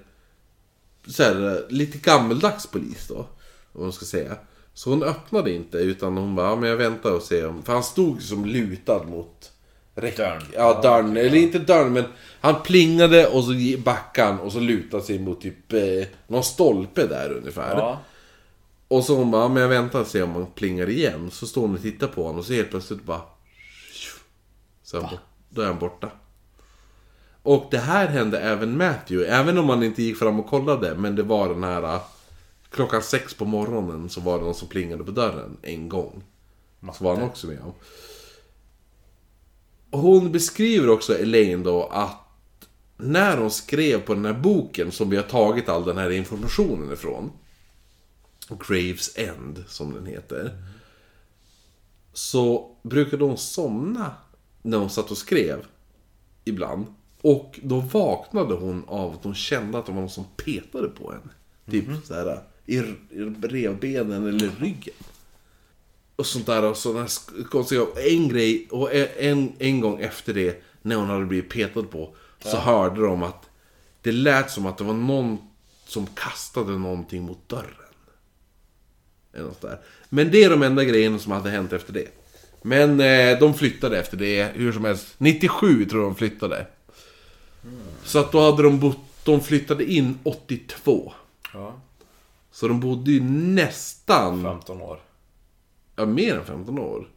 Så 1.06 1.23
här, 1.23 1.66
lite 1.69 1.98
gammeldags 1.98 2.66
polis 2.66 3.09
då, 3.09 3.27
om 3.73 3.82
man 3.82 3.93
ska 3.93 4.05
säga. 4.05 4.36
Så 4.74 4.90
hon 4.90 5.02
öppnade 5.02 5.52
inte, 5.52 5.78
utan 5.78 6.16
hon 6.16 6.35
bara, 6.35 6.47
ja, 6.47 6.56
men 6.56 6.70
jag 6.70 6.77
väntar 6.77 7.12
och 7.12 7.23
ser 7.23 7.47
om... 7.47 7.62
För 7.62 7.73
han 7.73 7.85
stod 7.85 8.23
som 8.23 8.44
lutad 8.44 9.05
mot 9.05 9.52
räck- 9.95 10.16
Dörren. 10.16 10.43
Ja, 10.55 10.81
dörren. 10.83 11.16
Eller 11.16 11.35
inte 11.39 11.59
dörren, 11.59 11.93
men 11.93 12.05
han 12.41 12.62
plingade 12.62 13.27
och 13.27 13.45
så 13.45 13.51
backade 13.85 14.29
han 14.29 14.41
och 14.41 14.53
så 14.53 14.61
lutade 14.61 15.03
sig 15.03 15.19
mot 15.19 15.41
typ 15.41 15.73
eh, 15.73 15.81
någon 16.27 16.45
stolpe 16.45 17.07
där 17.07 17.33
ungefär. 17.33 17.77
Ja. 17.79 17.99
Och 18.89 19.05
så 19.05 19.16
hon 19.16 19.31
bara, 19.31 19.43
"Ja, 19.43 19.49
men 19.49 19.62
jag 19.62 19.69
väntar 19.69 20.01
och 20.01 20.07
ser 20.07 20.23
om 20.23 20.35
han 20.35 20.47
plingar 20.47 20.89
igen. 20.89 21.31
Så 21.31 21.47
står 21.47 21.61
hon 21.62 21.75
och 21.75 21.83
tittar 21.83 22.07
på 22.07 22.23
honom 22.23 22.39
och 22.39 22.45
så 22.45 22.53
helt 22.53 22.71
plötsligt 22.71 23.03
bara... 23.05 23.21
Så 24.83 25.09
då 25.49 25.62
är 25.62 25.66
han 25.66 25.79
borta. 25.79 26.11
Och 27.43 27.66
det 27.71 27.79
här 27.79 28.07
hände 28.09 28.41
även 28.41 28.77
Matthew, 28.77 29.33
även 29.37 29.59
om 29.59 29.69
han 29.69 29.83
inte 29.83 30.03
gick 30.03 30.16
fram 30.19 30.41
och 30.41 30.47
kollade. 30.47 30.95
Men 30.95 31.16
det 31.16 31.23
var 31.23 31.49
den 31.49 31.65
här... 31.65 31.83
äh, 31.83 32.01
Klockan 32.71 33.03
sex 33.03 33.35
på 33.35 33.45
morgonen 33.45 34.09
så 34.09 34.21
var 34.21 34.39
det 34.39 34.45
någon 34.45 34.55
som 34.55 34.69
plingade 34.69 35.05
på 35.05 35.11
dörren 35.11 35.57
en 35.62 35.89
gång. 35.89 36.23
Så 36.95 37.05
var 37.05 37.15
han 37.15 37.25
också 37.25 37.47
med 37.47 37.59
om. 37.61 37.73
Hon 39.95 40.33
beskriver 40.33 40.91
också 40.91 41.19
Elaine 41.19 41.62
då 41.62 41.87
att 41.87 42.21
när 42.97 43.37
hon 43.37 43.51
skrev 43.51 44.01
på 44.01 44.15
den 44.15 44.25
här 44.25 44.33
boken 44.33 44.93
som 44.93 45.11
vi 45.11 45.16
har 45.16 45.23
tagit 45.23 45.69
all 45.69 45.85
den 45.85 45.99
här 45.99 46.11
informationen 46.11 46.93
ifrån. 46.93 47.33
Graves 48.49 49.19
End, 49.19 49.65
som 49.69 49.95
den 49.95 50.07
heter. 50.07 50.62
Så 52.12 52.77
brukade 52.83 53.25
hon 53.25 53.39
somna 53.39 54.12
när 54.62 54.79
hon 54.79 54.91
satt 54.91 55.11
och 55.11 55.19
skrev. 55.19 55.65
Ibland. 56.45 56.87
Och 57.21 57.61
då 57.62 57.81
vaknade 57.81 58.55
hon 58.55 58.85
av 58.87 59.12
att 59.12 59.25
hon 59.25 59.35
kände 59.35 59.79
att 59.79 59.87
det 59.87 59.93
var 59.93 60.01
någon 60.01 60.11
som 60.11 60.25
petade 60.37 60.89
på 60.89 61.12
henne. 61.12 61.33
Typ 61.71 62.07
så 62.07 62.15
här 62.15 62.43
i, 62.66 62.77
i 62.77 63.21
revbenen 63.43 64.27
eller 64.27 64.51
ryggen. 64.61 64.95
Och 66.16 66.27
sånt 66.27 66.47
där 66.47 66.65
och 66.65 66.77
sådana 66.77 67.09
konstiga... 67.51 67.86
En 67.97 68.28
grej, 68.28 68.69
och 68.70 68.95
en, 68.95 69.53
en 69.59 69.81
gång 69.81 70.01
efter 70.01 70.35
det, 70.35 70.62
när 70.82 70.97
hon 70.97 71.11
hade 71.11 71.27
blivit 71.27 71.51
petad 71.51 71.82
på, 71.82 72.15
så 72.39 72.57
hörde 72.57 73.01
de 73.01 73.23
att 73.23 73.49
det 74.03 74.12
lät 74.12 74.51
som 74.51 74.66
att 74.66 74.78
det 74.78 74.85
var 74.85 74.95
någon 74.95 75.39
som 75.86 76.07
kastade 76.07 76.78
någonting 76.78 77.23
mot 77.23 77.49
dörren. 77.49 77.74
Eller 79.32 79.45
något 79.45 79.61
där. 79.61 79.78
Men 80.09 80.31
det 80.31 80.45
är 80.45 80.51
de 80.51 80.62
enda 80.62 80.85
grejerna 80.85 81.19
som 81.19 81.32
hade 81.32 81.51
hänt 81.51 81.73
efter 81.73 81.93
det. 81.93 82.09
Men 82.62 83.01
eh, 83.01 83.39
de 83.39 83.55
flyttade 83.55 83.99
efter 83.99 84.16
det, 84.16 84.53
hur 84.55 84.73
som 84.73 84.85
helst. 84.85 85.15
97 85.19 85.85
tror 85.85 86.03
jag 86.03 86.11
de 86.11 86.16
flyttade. 86.16 86.66
Så 88.05 88.19
att 88.19 88.32
då 88.32 88.51
hade 88.51 88.62
de 88.62 88.81
bott... 88.81 88.99
De 89.24 89.41
flyttade 89.41 89.93
in 89.93 90.19
82. 90.23 91.12
Ja. 91.53 91.74
Så 92.53 92.69
de 92.69 92.81
bodde 92.81 93.11
ju 93.11 93.20
nästan... 93.31 94.43
15 94.43 94.82
år. 94.82 94.99
Ja, 95.97 96.07
mer 96.07 96.35
än 96.37 96.45
15 96.45 96.79
år. 96.79 97.09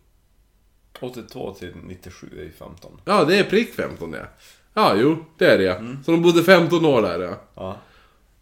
82 1.02 1.54
till 1.54 1.74
97 1.84 2.28
är 2.38 2.44
ju 2.44 2.52
15. 2.52 3.02
Ja, 3.06 3.24
det 3.26 3.38
är 3.38 3.44
prick 3.44 3.74
15 3.74 4.14
ja. 4.14 4.26
Ja, 4.74 4.95
jo, 4.98 5.26
det 5.38 5.45
är 5.45 5.58
det 5.58 5.64
ja. 5.64 5.80
Så 6.06 6.12
de 6.12 6.22
bodde 6.22 6.44
15 6.44 6.86
år 6.86 7.02
där 7.02 7.20
ja. 7.20 7.41
Ja. 7.56 7.78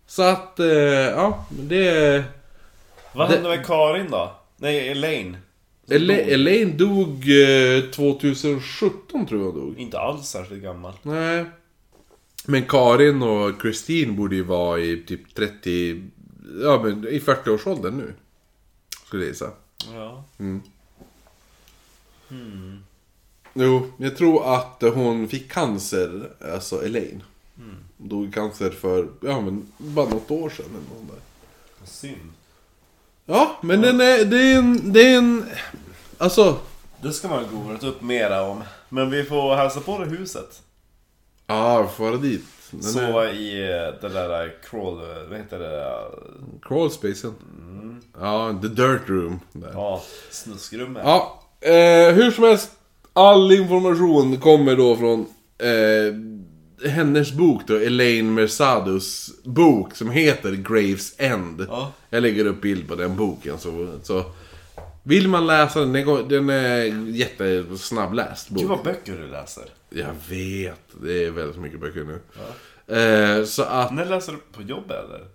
Så 0.08 0.24
att, 0.24 0.60
eh, 0.60 0.68
ja, 0.68 1.46
men 1.58 1.68
det... 1.68 2.24
Vad 3.14 3.30
Det- 3.30 3.34
hände 3.34 3.50
med 3.50 3.66
Karin 3.66 4.08
då? 4.12 4.36
Nej, 4.58 4.90
Elaine. 4.90 5.38
Ela- 5.90 6.14
dog. 6.18 6.28
Elaine 6.30 6.78
dog 6.78 7.10
eh, 7.30 7.82
2017 7.92 9.26
tror 9.26 9.42
jag 9.42 9.52
hon 9.52 9.60
dog. 9.62 9.80
Inte 9.80 10.00
alls 10.00 10.28
särskilt 10.28 10.64
gammal. 10.64 10.94
Nej. 11.02 11.46
Men 12.46 12.66
Karin 12.66 13.22
och 13.22 13.62
Christine 13.62 14.12
borde 14.14 14.36
ju 14.36 14.44
vara 14.44 14.80
i 14.80 14.98
typ 15.08 15.36
30... 15.36 16.04
Ja, 16.64 16.82
men 16.84 17.08
i 17.08 17.20
40-årsåldern 17.20 17.98
nu. 17.98 18.14
Skulle 19.08 19.24
jag 19.24 19.30
gissa. 19.30 19.52
Ja. 19.94 20.24
Jo, 23.54 23.92
jag 23.98 24.18
tror 24.18 24.56
att 24.56 24.82
hon 24.82 25.28
fick 25.28 25.52
cancer, 25.52 26.32
alltså 26.54 26.86
Elaine. 26.86 27.24
Dog 27.98 28.30
i 28.30 28.32
cancer 28.32 28.72
för, 28.72 29.08
ja 29.22 29.42
men, 29.42 29.68
bara 29.78 30.10
något 30.10 30.32
år 30.32 30.50
sedan 30.50 30.66
eller 30.70 31.02
något 31.02 31.08
där. 31.12 31.88
Synd. 31.88 32.32
Ja, 33.26 33.60
men 33.62 33.82
den 33.82 34.02
är, 34.02 34.26
det 34.26 34.38
är 34.38 34.58
en, 34.58 34.94
det 34.94 35.02
är 35.02 35.18
en... 35.18 35.46
Alltså... 36.18 36.60
Det 37.02 37.14
ska 37.14 37.28
man 37.28 37.48
googlat 37.52 37.84
upp 37.84 38.02
mera 38.02 38.42
om. 38.42 38.64
Men 38.90 39.10
vi 39.10 39.24
får 39.24 39.56
hälsa 39.56 39.80
på 39.80 40.00
det 40.00 40.06
huset. 40.06 40.62
Ja, 41.48 41.88
får 41.88 42.06
vara 42.06 42.18
dit. 42.18 42.46
Den 42.72 42.80
är 42.80 42.84
Sova 42.84 43.32
i 43.32 43.62
eh, 43.62 44.02
det 44.02 44.10
där 44.10 44.54
crawl... 44.70 45.02
Vad 45.30 45.38
heter 45.38 45.60
det? 45.60 46.02
crawlspacen. 46.62 47.34
Ja, 48.20 48.60
the 48.62 48.68
dirt 48.68 49.10
room. 49.10 49.40
Där. 49.52 49.72
Ja, 49.74 50.04
snuskrummet. 50.32 51.04
Ja, 51.06 51.44
eh, 51.62 52.14
hur 52.14 52.32
som 52.32 52.44
helst. 52.44 52.72
All 53.14 53.52
information 53.52 54.38
kommer 54.38 54.76
då 54.76 54.96
från 54.96 55.26
eh, 55.58 56.90
hennes 56.90 57.32
bok 57.32 57.62
då, 57.68 57.76
Elaine 57.76 58.34
Mercados 58.34 59.32
bok 59.44 59.96
som 59.96 60.10
heter 60.10 60.52
Graves 60.52 61.14
End. 61.18 61.66
Ja. 61.70 61.92
Jag 62.10 62.22
lägger 62.22 62.46
upp 62.46 62.62
bild 62.62 62.88
på 62.88 62.96
den 62.96 63.16
boken 63.16 63.60
så, 63.60 63.88
så 64.04 64.24
vill 65.04 65.28
man 65.28 65.48
läsa 65.48 65.80
den, 65.80 65.94
den 65.94 66.28
den 66.28 66.50
är 66.50 67.10
jättesnabbläst 67.10 68.50
bok. 68.50 68.60
Gud 68.60 68.70
vad 68.70 68.84
böcker 68.84 69.14
du 69.14 69.28
läser. 69.28 69.64
Jag 69.98 70.14
vet, 70.30 70.82
det 71.02 71.26
är 71.26 71.32
väldigt 71.32 71.58
mycket 71.62 71.80
böcker 71.80 72.04
nu. 72.04 72.20
Eh, 72.96 73.46
så 73.46 73.64
att, 73.64 73.94
När 73.94 74.06
läser 74.06 74.32
du 74.32 74.38
på 74.52 74.62
jobbet 74.62 74.98
eller? 75.06 75.28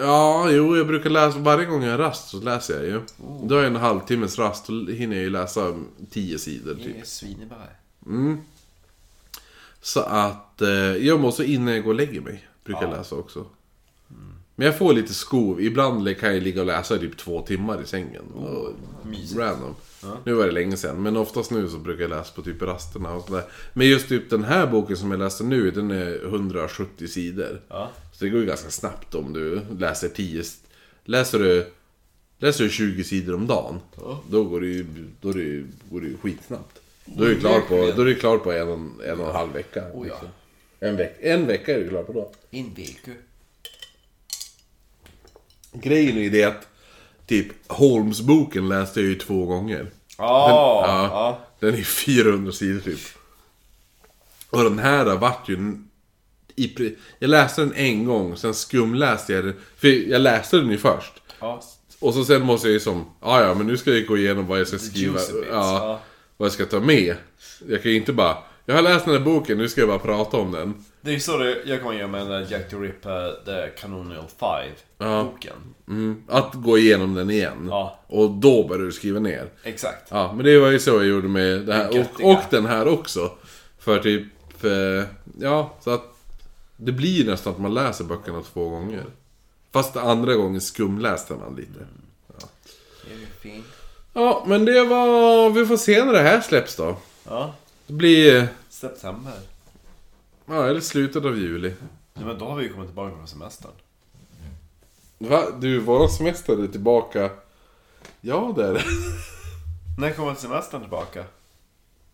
ja, 0.00 0.50
jo, 0.50 0.76
jag 0.76 0.86
brukar 0.86 1.10
läsa, 1.10 1.38
varje 1.38 1.66
gång 1.66 1.82
jag 1.82 1.90
har 1.90 1.98
rast 1.98 2.28
så 2.28 2.40
läser 2.40 2.74
jag 2.74 2.84
ju. 2.84 3.00
Då 3.42 3.54
har 3.54 3.62
jag 3.62 3.66
en 3.70 3.76
halvtimmes 3.76 4.38
rast, 4.38 4.66
då 4.66 4.86
hinner 4.92 5.16
jag 5.16 5.22
ju 5.22 5.30
läsa 5.30 5.74
tio 6.10 6.38
sidor 6.38 6.74
typ. 6.74 7.02
är 7.02 7.04
svinebär. 7.06 7.76
Så 9.80 10.00
att, 10.00 10.62
eh, 10.62 10.68
jag 10.96 11.20
måste 11.20 11.44
innan 11.44 11.74
jag 11.74 11.82
går 11.84 11.90
och 11.90 11.96
lägger 11.96 12.20
mig, 12.20 12.48
brukar 12.64 12.82
jag 12.82 12.90
läsa 12.90 13.14
också. 13.14 13.46
Men 14.58 14.66
jag 14.66 14.78
får 14.78 14.92
lite 14.92 15.14
skov, 15.14 15.60
ibland 15.60 16.16
kan 16.18 16.34
jag 16.34 16.42
ligga 16.42 16.60
och 16.60 16.66
läsa 16.66 16.96
i 16.96 16.98
typ 16.98 17.16
två 17.16 17.42
timmar 17.42 17.82
i 17.82 17.86
sängen. 17.86 18.22
Och 18.34 18.72
random. 19.38 19.74
Nu 20.24 20.32
var 20.34 20.46
det 20.46 20.52
länge 20.52 20.76
sedan, 20.76 21.02
men 21.02 21.16
oftast 21.16 21.50
nu 21.50 21.68
så 21.68 21.78
brukar 21.78 22.02
jag 22.02 22.10
läsa 22.10 22.32
på 22.34 22.42
typ 22.42 22.62
rasterna 22.62 23.12
och 23.14 23.24
sådär. 23.28 23.44
Men 23.72 23.86
just 23.86 24.08
typ 24.08 24.30
den 24.30 24.44
här 24.44 24.66
boken 24.66 24.96
som 24.96 25.10
jag 25.10 25.20
läste 25.20 25.44
nu, 25.44 25.70
den 25.70 25.90
är 25.90 26.24
170 26.24 27.06
sidor. 27.08 27.60
Ja. 27.68 27.90
Så 28.12 28.24
det 28.24 28.30
går 28.30 28.40
ju 28.40 28.46
ganska 28.46 28.70
snabbt 28.70 29.14
om 29.14 29.32
du 29.32 29.60
läser 29.78 30.08
10... 30.08 30.42
Läser 31.04 31.38
du, 31.38 31.66
läser 32.38 32.64
du 32.64 32.70
20 32.70 33.04
sidor 33.04 33.34
om 33.34 33.46
dagen, 33.46 33.80
då 34.30 34.44
går 34.44 34.60
det 34.60 34.66
ju, 34.66 34.86
då 35.20 35.28
är 35.28 35.32
det, 35.34 35.40
ju- 35.40 35.66
går 35.90 36.00
det 36.00 36.06
ju 36.06 36.16
skitsnabbt. 36.16 36.80
Då 37.04 37.24
är 37.24 37.28
du 37.28 37.40
klar 37.40 37.60
på, 37.60 37.92
då 37.96 38.02
är 38.02 38.06
du 38.06 38.14
klar 38.14 38.38
på 38.38 38.52
en, 38.52 38.68
en 39.04 39.20
och 39.20 39.28
en 39.28 39.34
halv 39.36 39.52
vecka. 39.52 39.84
liksom. 40.04 40.28
en, 40.80 40.96
veck, 40.96 41.16
en 41.20 41.46
vecka 41.46 41.74
är 41.74 41.80
du 41.80 41.88
klar 41.88 42.02
på 42.02 42.12
då. 42.12 42.32
En 42.50 42.74
vecka. 42.74 43.10
Grejen 45.82 46.18
är 46.18 46.30
det 46.30 46.44
att 46.44 46.68
typ 47.26 47.46
Holmes-boken 47.66 48.68
läste 48.68 49.00
jag 49.00 49.08
ju 49.08 49.14
två 49.14 49.46
gånger. 49.46 49.90
Ja, 50.18 50.48
Ja. 50.48 51.08
ja. 51.10 51.40
Den 51.60 51.74
är 51.74 51.82
400 51.82 52.52
sidor 52.52 52.80
typ. 52.80 53.00
Och 54.50 54.64
den 54.64 54.78
här 54.78 55.04
vart 55.16 55.48
ju... 55.48 55.82
I, 56.56 56.94
jag 57.18 57.30
läste 57.30 57.60
den 57.60 57.74
en 57.74 58.04
gång, 58.04 58.36
sen 58.36 58.54
skumläste 58.54 59.32
jag 59.32 59.44
den. 59.44 59.54
För 59.76 60.10
jag 60.10 60.20
läste 60.20 60.56
den 60.56 60.70
ju 60.70 60.78
först. 60.78 61.12
Ja. 61.40 61.62
Och 62.00 62.14
så 62.14 62.24
sen 62.24 62.42
måste 62.42 62.68
jag 62.68 62.72
ju 62.72 62.80
som, 62.80 63.04
ja 63.20 63.42
ja 63.44 63.54
men 63.54 63.66
nu 63.66 63.76
ska 63.76 63.90
jag 63.94 64.06
gå 64.06 64.16
igenom 64.18 64.46
vad 64.46 64.60
jag 64.60 64.68
ska 64.68 64.78
skriva. 64.78 65.20
ja. 65.50 66.00
Vad 66.36 66.46
jag 66.46 66.52
ska 66.52 66.66
ta 66.66 66.80
med. 66.80 67.16
Jag 67.68 67.82
kan 67.82 67.90
ju 67.90 67.96
inte 67.96 68.12
bara, 68.12 68.36
jag 68.66 68.74
har 68.74 68.82
läst 68.82 69.04
den 69.04 69.14
här 69.14 69.20
boken, 69.20 69.58
nu 69.58 69.68
ska 69.68 69.80
jag 69.80 69.88
bara 69.88 69.98
prata 69.98 70.36
om 70.36 70.52
den. 70.52 70.84
Det 71.00 71.10
är 71.10 71.14
ju 71.14 71.20
så 71.20 71.36
det, 71.38 71.56
jag 71.64 71.82
kommer 71.82 71.94
göra 71.96 72.08
med 72.08 72.20
den 72.20 72.28
där 72.30 72.46
Jack 72.50 72.70
the 72.70 72.76
Ripper, 72.76 73.32
The 73.44 73.80
Canonial 73.80 74.24
Five 74.38 74.74
Ja. 74.98 75.24
boken. 75.32 75.56
Mm, 75.88 76.22
att 76.28 76.54
gå 76.54 76.78
igenom 76.78 77.14
den 77.14 77.30
igen. 77.30 77.66
Ja. 77.70 77.98
Och 78.06 78.30
då 78.30 78.68
börjar 78.68 78.82
du 78.84 78.92
skriva 78.92 79.20
ner. 79.20 79.50
Exakt. 79.64 80.06
Ja, 80.10 80.32
men 80.32 80.44
det 80.44 80.58
var 80.58 80.70
ju 80.70 80.78
så 80.78 80.90
jag 80.90 81.06
gjorde 81.06 81.28
med 81.28 81.60
det 81.66 81.74
här. 81.74 82.00
Och, 82.00 82.30
och 82.32 82.40
den 82.50 82.66
här 82.66 82.88
också. 82.88 83.30
För 83.78 83.98
typ, 83.98 84.24
eh, 84.64 85.04
ja, 85.40 85.74
så 85.80 85.90
att 85.90 86.16
det 86.76 86.92
blir 86.92 87.26
nästan 87.26 87.52
att 87.52 87.58
man 87.58 87.74
läser 87.74 88.04
böckerna 88.04 88.42
två 88.52 88.68
gånger. 88.68 89.04
Fast 89.72 89.96
andra 89.96 90.34
gången 90.34 90.60
skumläste 90.60 91.34
man 91.34 91.56
lite. 91.56 91.78
Det 93.04 93.14
är 93.14 93.18
ju 93.18 93.26
fint. 93.40 93.66
Ja, 94.12 94.44
men 94.46 94.64
det 94.64 94.84
var... 94.84 95.50
Vi 95.50 95.66
får 95.66 95.76
se 95.76 96.04
när 96.04 96.12
det 96.12 96.20
här 96.20 96.40
släpps 96.40 96.76
då. 96.76 96.96
Ja. 97.28 97.54
Det 97.86 97.92
blir... 97.92 98.36
eh, 98.36 98.44
September. 98.68 99.32
Ja, 100.46 100.66
eller 100.66 100.80
slutet 100.80 101.24
av 101.24 101.38
juli. 101.38 101.72
Ja, 102.14 102.20
men 102.26 102.38
då 102.38 102.44
har 102.44 102.56
vi 102.56 102.62
ju 102.64 102.72
kommit 102.72 102.88
tillbaka 102.88 103.16
från 103.16 103.28
semestern. 103.28 103.70
Va? 105.18 105.42
Du, 105.60 105.78
våran 105.80 106.08
semester 106.08 106.62
är 106.64 106.66
tillbaka. 106.68 107.30
Ja, 108.20 108.52
det 108.56 108.64
är 108.66 108.72
det. 108.74 108.82
När 110.00 110.12
kommer 110.12 110.34
semestern 110.34 110.80
tillbaka? 110.80 111.24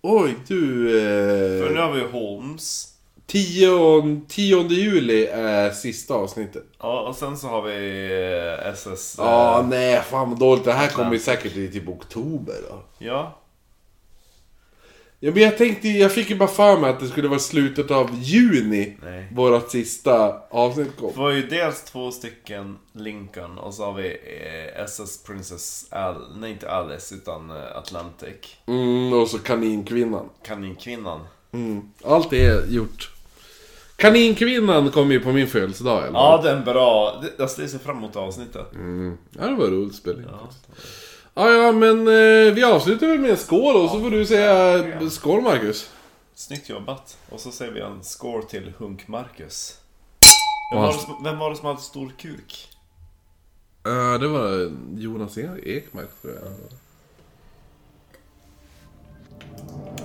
Oj, 0.03 0.35
du... 0.47 0.89
För 1.62 1.70
nu 1.70 1.78
Eh, 1.81 1.86
har 1.86 1.93
vi 1.93 2.01
ju 2.01 2.09
Holmes. 2.09 2.89
10, 3.27 4.20
10 4.28 4.62
juli 4.69 5.27
är 5.27 5.70
sista 5.70 6.15
avsnittet. 6.15 6.65
Ja, 6.78 7.01
och 7.01 7.16
sen 7.16 7.39
så 7.39 7.47
har 7.49 7.62
vi 7.62 8.05
eh, 8.65 8.69
SS... 8.73 9.19
eh, 9.19 9.24
Ja, 9.24 9.66
nej, 9.70 10.03
fan 10.03 10.31
vad 10.31 10.39
dåligt. 10.39 10.65
Det 10.65 10.73
här 10.73 10.89
kommer 10.89 11.12
ju 11.12 11.19
säkert 11.19 11.57
i 11.57 11.73
typ 11.73 11.89
oktober 11.89 12.55
då. 12.70 12.82
Ja. 12.99 13.39
Ja, 15.24 15.31
men 15.35 15.43
jag 15.43 15.59
tänkte, 15.59 15.89
jag 15.89 16.12
fick 16.12 16.31
ju 16.31 16.36
bara 16.36 16.49
för 16.49 16.78
mig 16.78 16.90
att 16.90 17.01
det 17.01 17.07
skulle 17.09 17.28
vara 17.28 17.39
slutet 17.39 17.90
av 17.90 18.11
juni. 18.15 18.97
Nej. 19.03 19.28
Vårat 19.32 19.70
sista 19.70 20.40
avsnitt 20.51 20.89
Det 20.97 21.01
kom. 21.01 21.12
var 21.23 21.31
ju 21.31 21.47
dels 21.47 21.82
två 21.85 22.11
stycken 22.11 22.78
Lincoln 22.93 23.59
och 23.59 23.74
så 23.74 23.85
har 23.85 23.93
vi 23.93 24.07
eh, 24.09 24.82
SS 24.85 25.23
Princess 25.23 25.86
Al... 25.93 26.16
Nej, 26.39 26.51
inte 26.51 26.70
Alice 26.70 27.15
utan 27.15 27.51
eh, 27.51 27.77
Atlantic. 27.77 28.57
Mm, 28.66 29.12
och 29.12 29.28
så 29.28 29.39
Kaninkvinnan. 29.39 30.28
Kaninkvinnan. 30.47 31.20
Mm, 31.53 31.81
allt 32.05 32.32
är 32.32 32.66
gjort. 32.66 33.11
Kaninkvinnan 33.97 34.90
kom 34.90 35.12
ju 35.12 35.20
på 35.20 35.32
min 35.32 35.47
födelsedag 35.49 35.99
eller? 36.07 36.19
Ja, 36.19 36.40
den 36.44 36.59
är 36.59 36.65
bra. 36.65 37.23
Det- 37.23 37.43
Alltså, 37.43 37.62
det 37.62 37.69
ser 37.69 37.78
fram 37.78 37.97
emot 37.97 38.16
avsnittet. 38.16 38.74
Mm. 38.74 39.16
Ja, 39.31 39.47
det 39.47 39.55
var 39.57 39.66
roligt 39.66 39.94
spel. 39.94 40.23
Ja. 40.31 40.51
Ja, 41.35 41.51
ja, 41.51 41.73
men 41.73 41.99
eh, 41.99 42.55
vi 42.55 42.65
avslutar 42.65 43.07
väl 43.07 43.19
med 43.19 43.31
en 43.31 43.37
skål 43.37 43.77
och 43.77 43.91
så 43.91 44.01
får 44.01 44.11
du 44.11 44.27
säga 44.27 45.11
skål 45.11 45.43
Marcus. 45.43 45.91
Snyggt 46.35 46.69
jobbat. 46.69 47.19
Och 47.29 47.41
så 47.41 47.51
säger 47.51 47.73
vi 47.73 47.81
en 47.81 48.05
score 48.05 48.43
till 48.43 48.73
Hunk 48.79 49.09
Marcus. 49.09 49.79
Vem 50.73 50.83
var, 50.83 50.93
det 50.93 50.99
som, 50.99 51.25
vem 51.25 51.39
var 51.39 51.51
det 51.51 51.57
som 51.57 51.67
hade 51.67 51.81
stor 51.81 52.13
kuk? 52.19 52.69
Uh, 53.89 54.21
det 54.21 54.29
var 54.29 54.73
Jonas 54.97 55.39
Ekmark 55.39 56.09
tror 56.23 56.35
jag. 56.35 56.53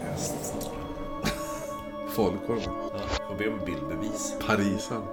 Häst. 0.01 0.69
Falukorven. 2.15 2.63
Ja, 2.63 2.99
får 3.27 3.35
be 3.35 3.49
om 3.49 3.59
bildbevis. 3.65 4.33
Parisan. 4.47 5.03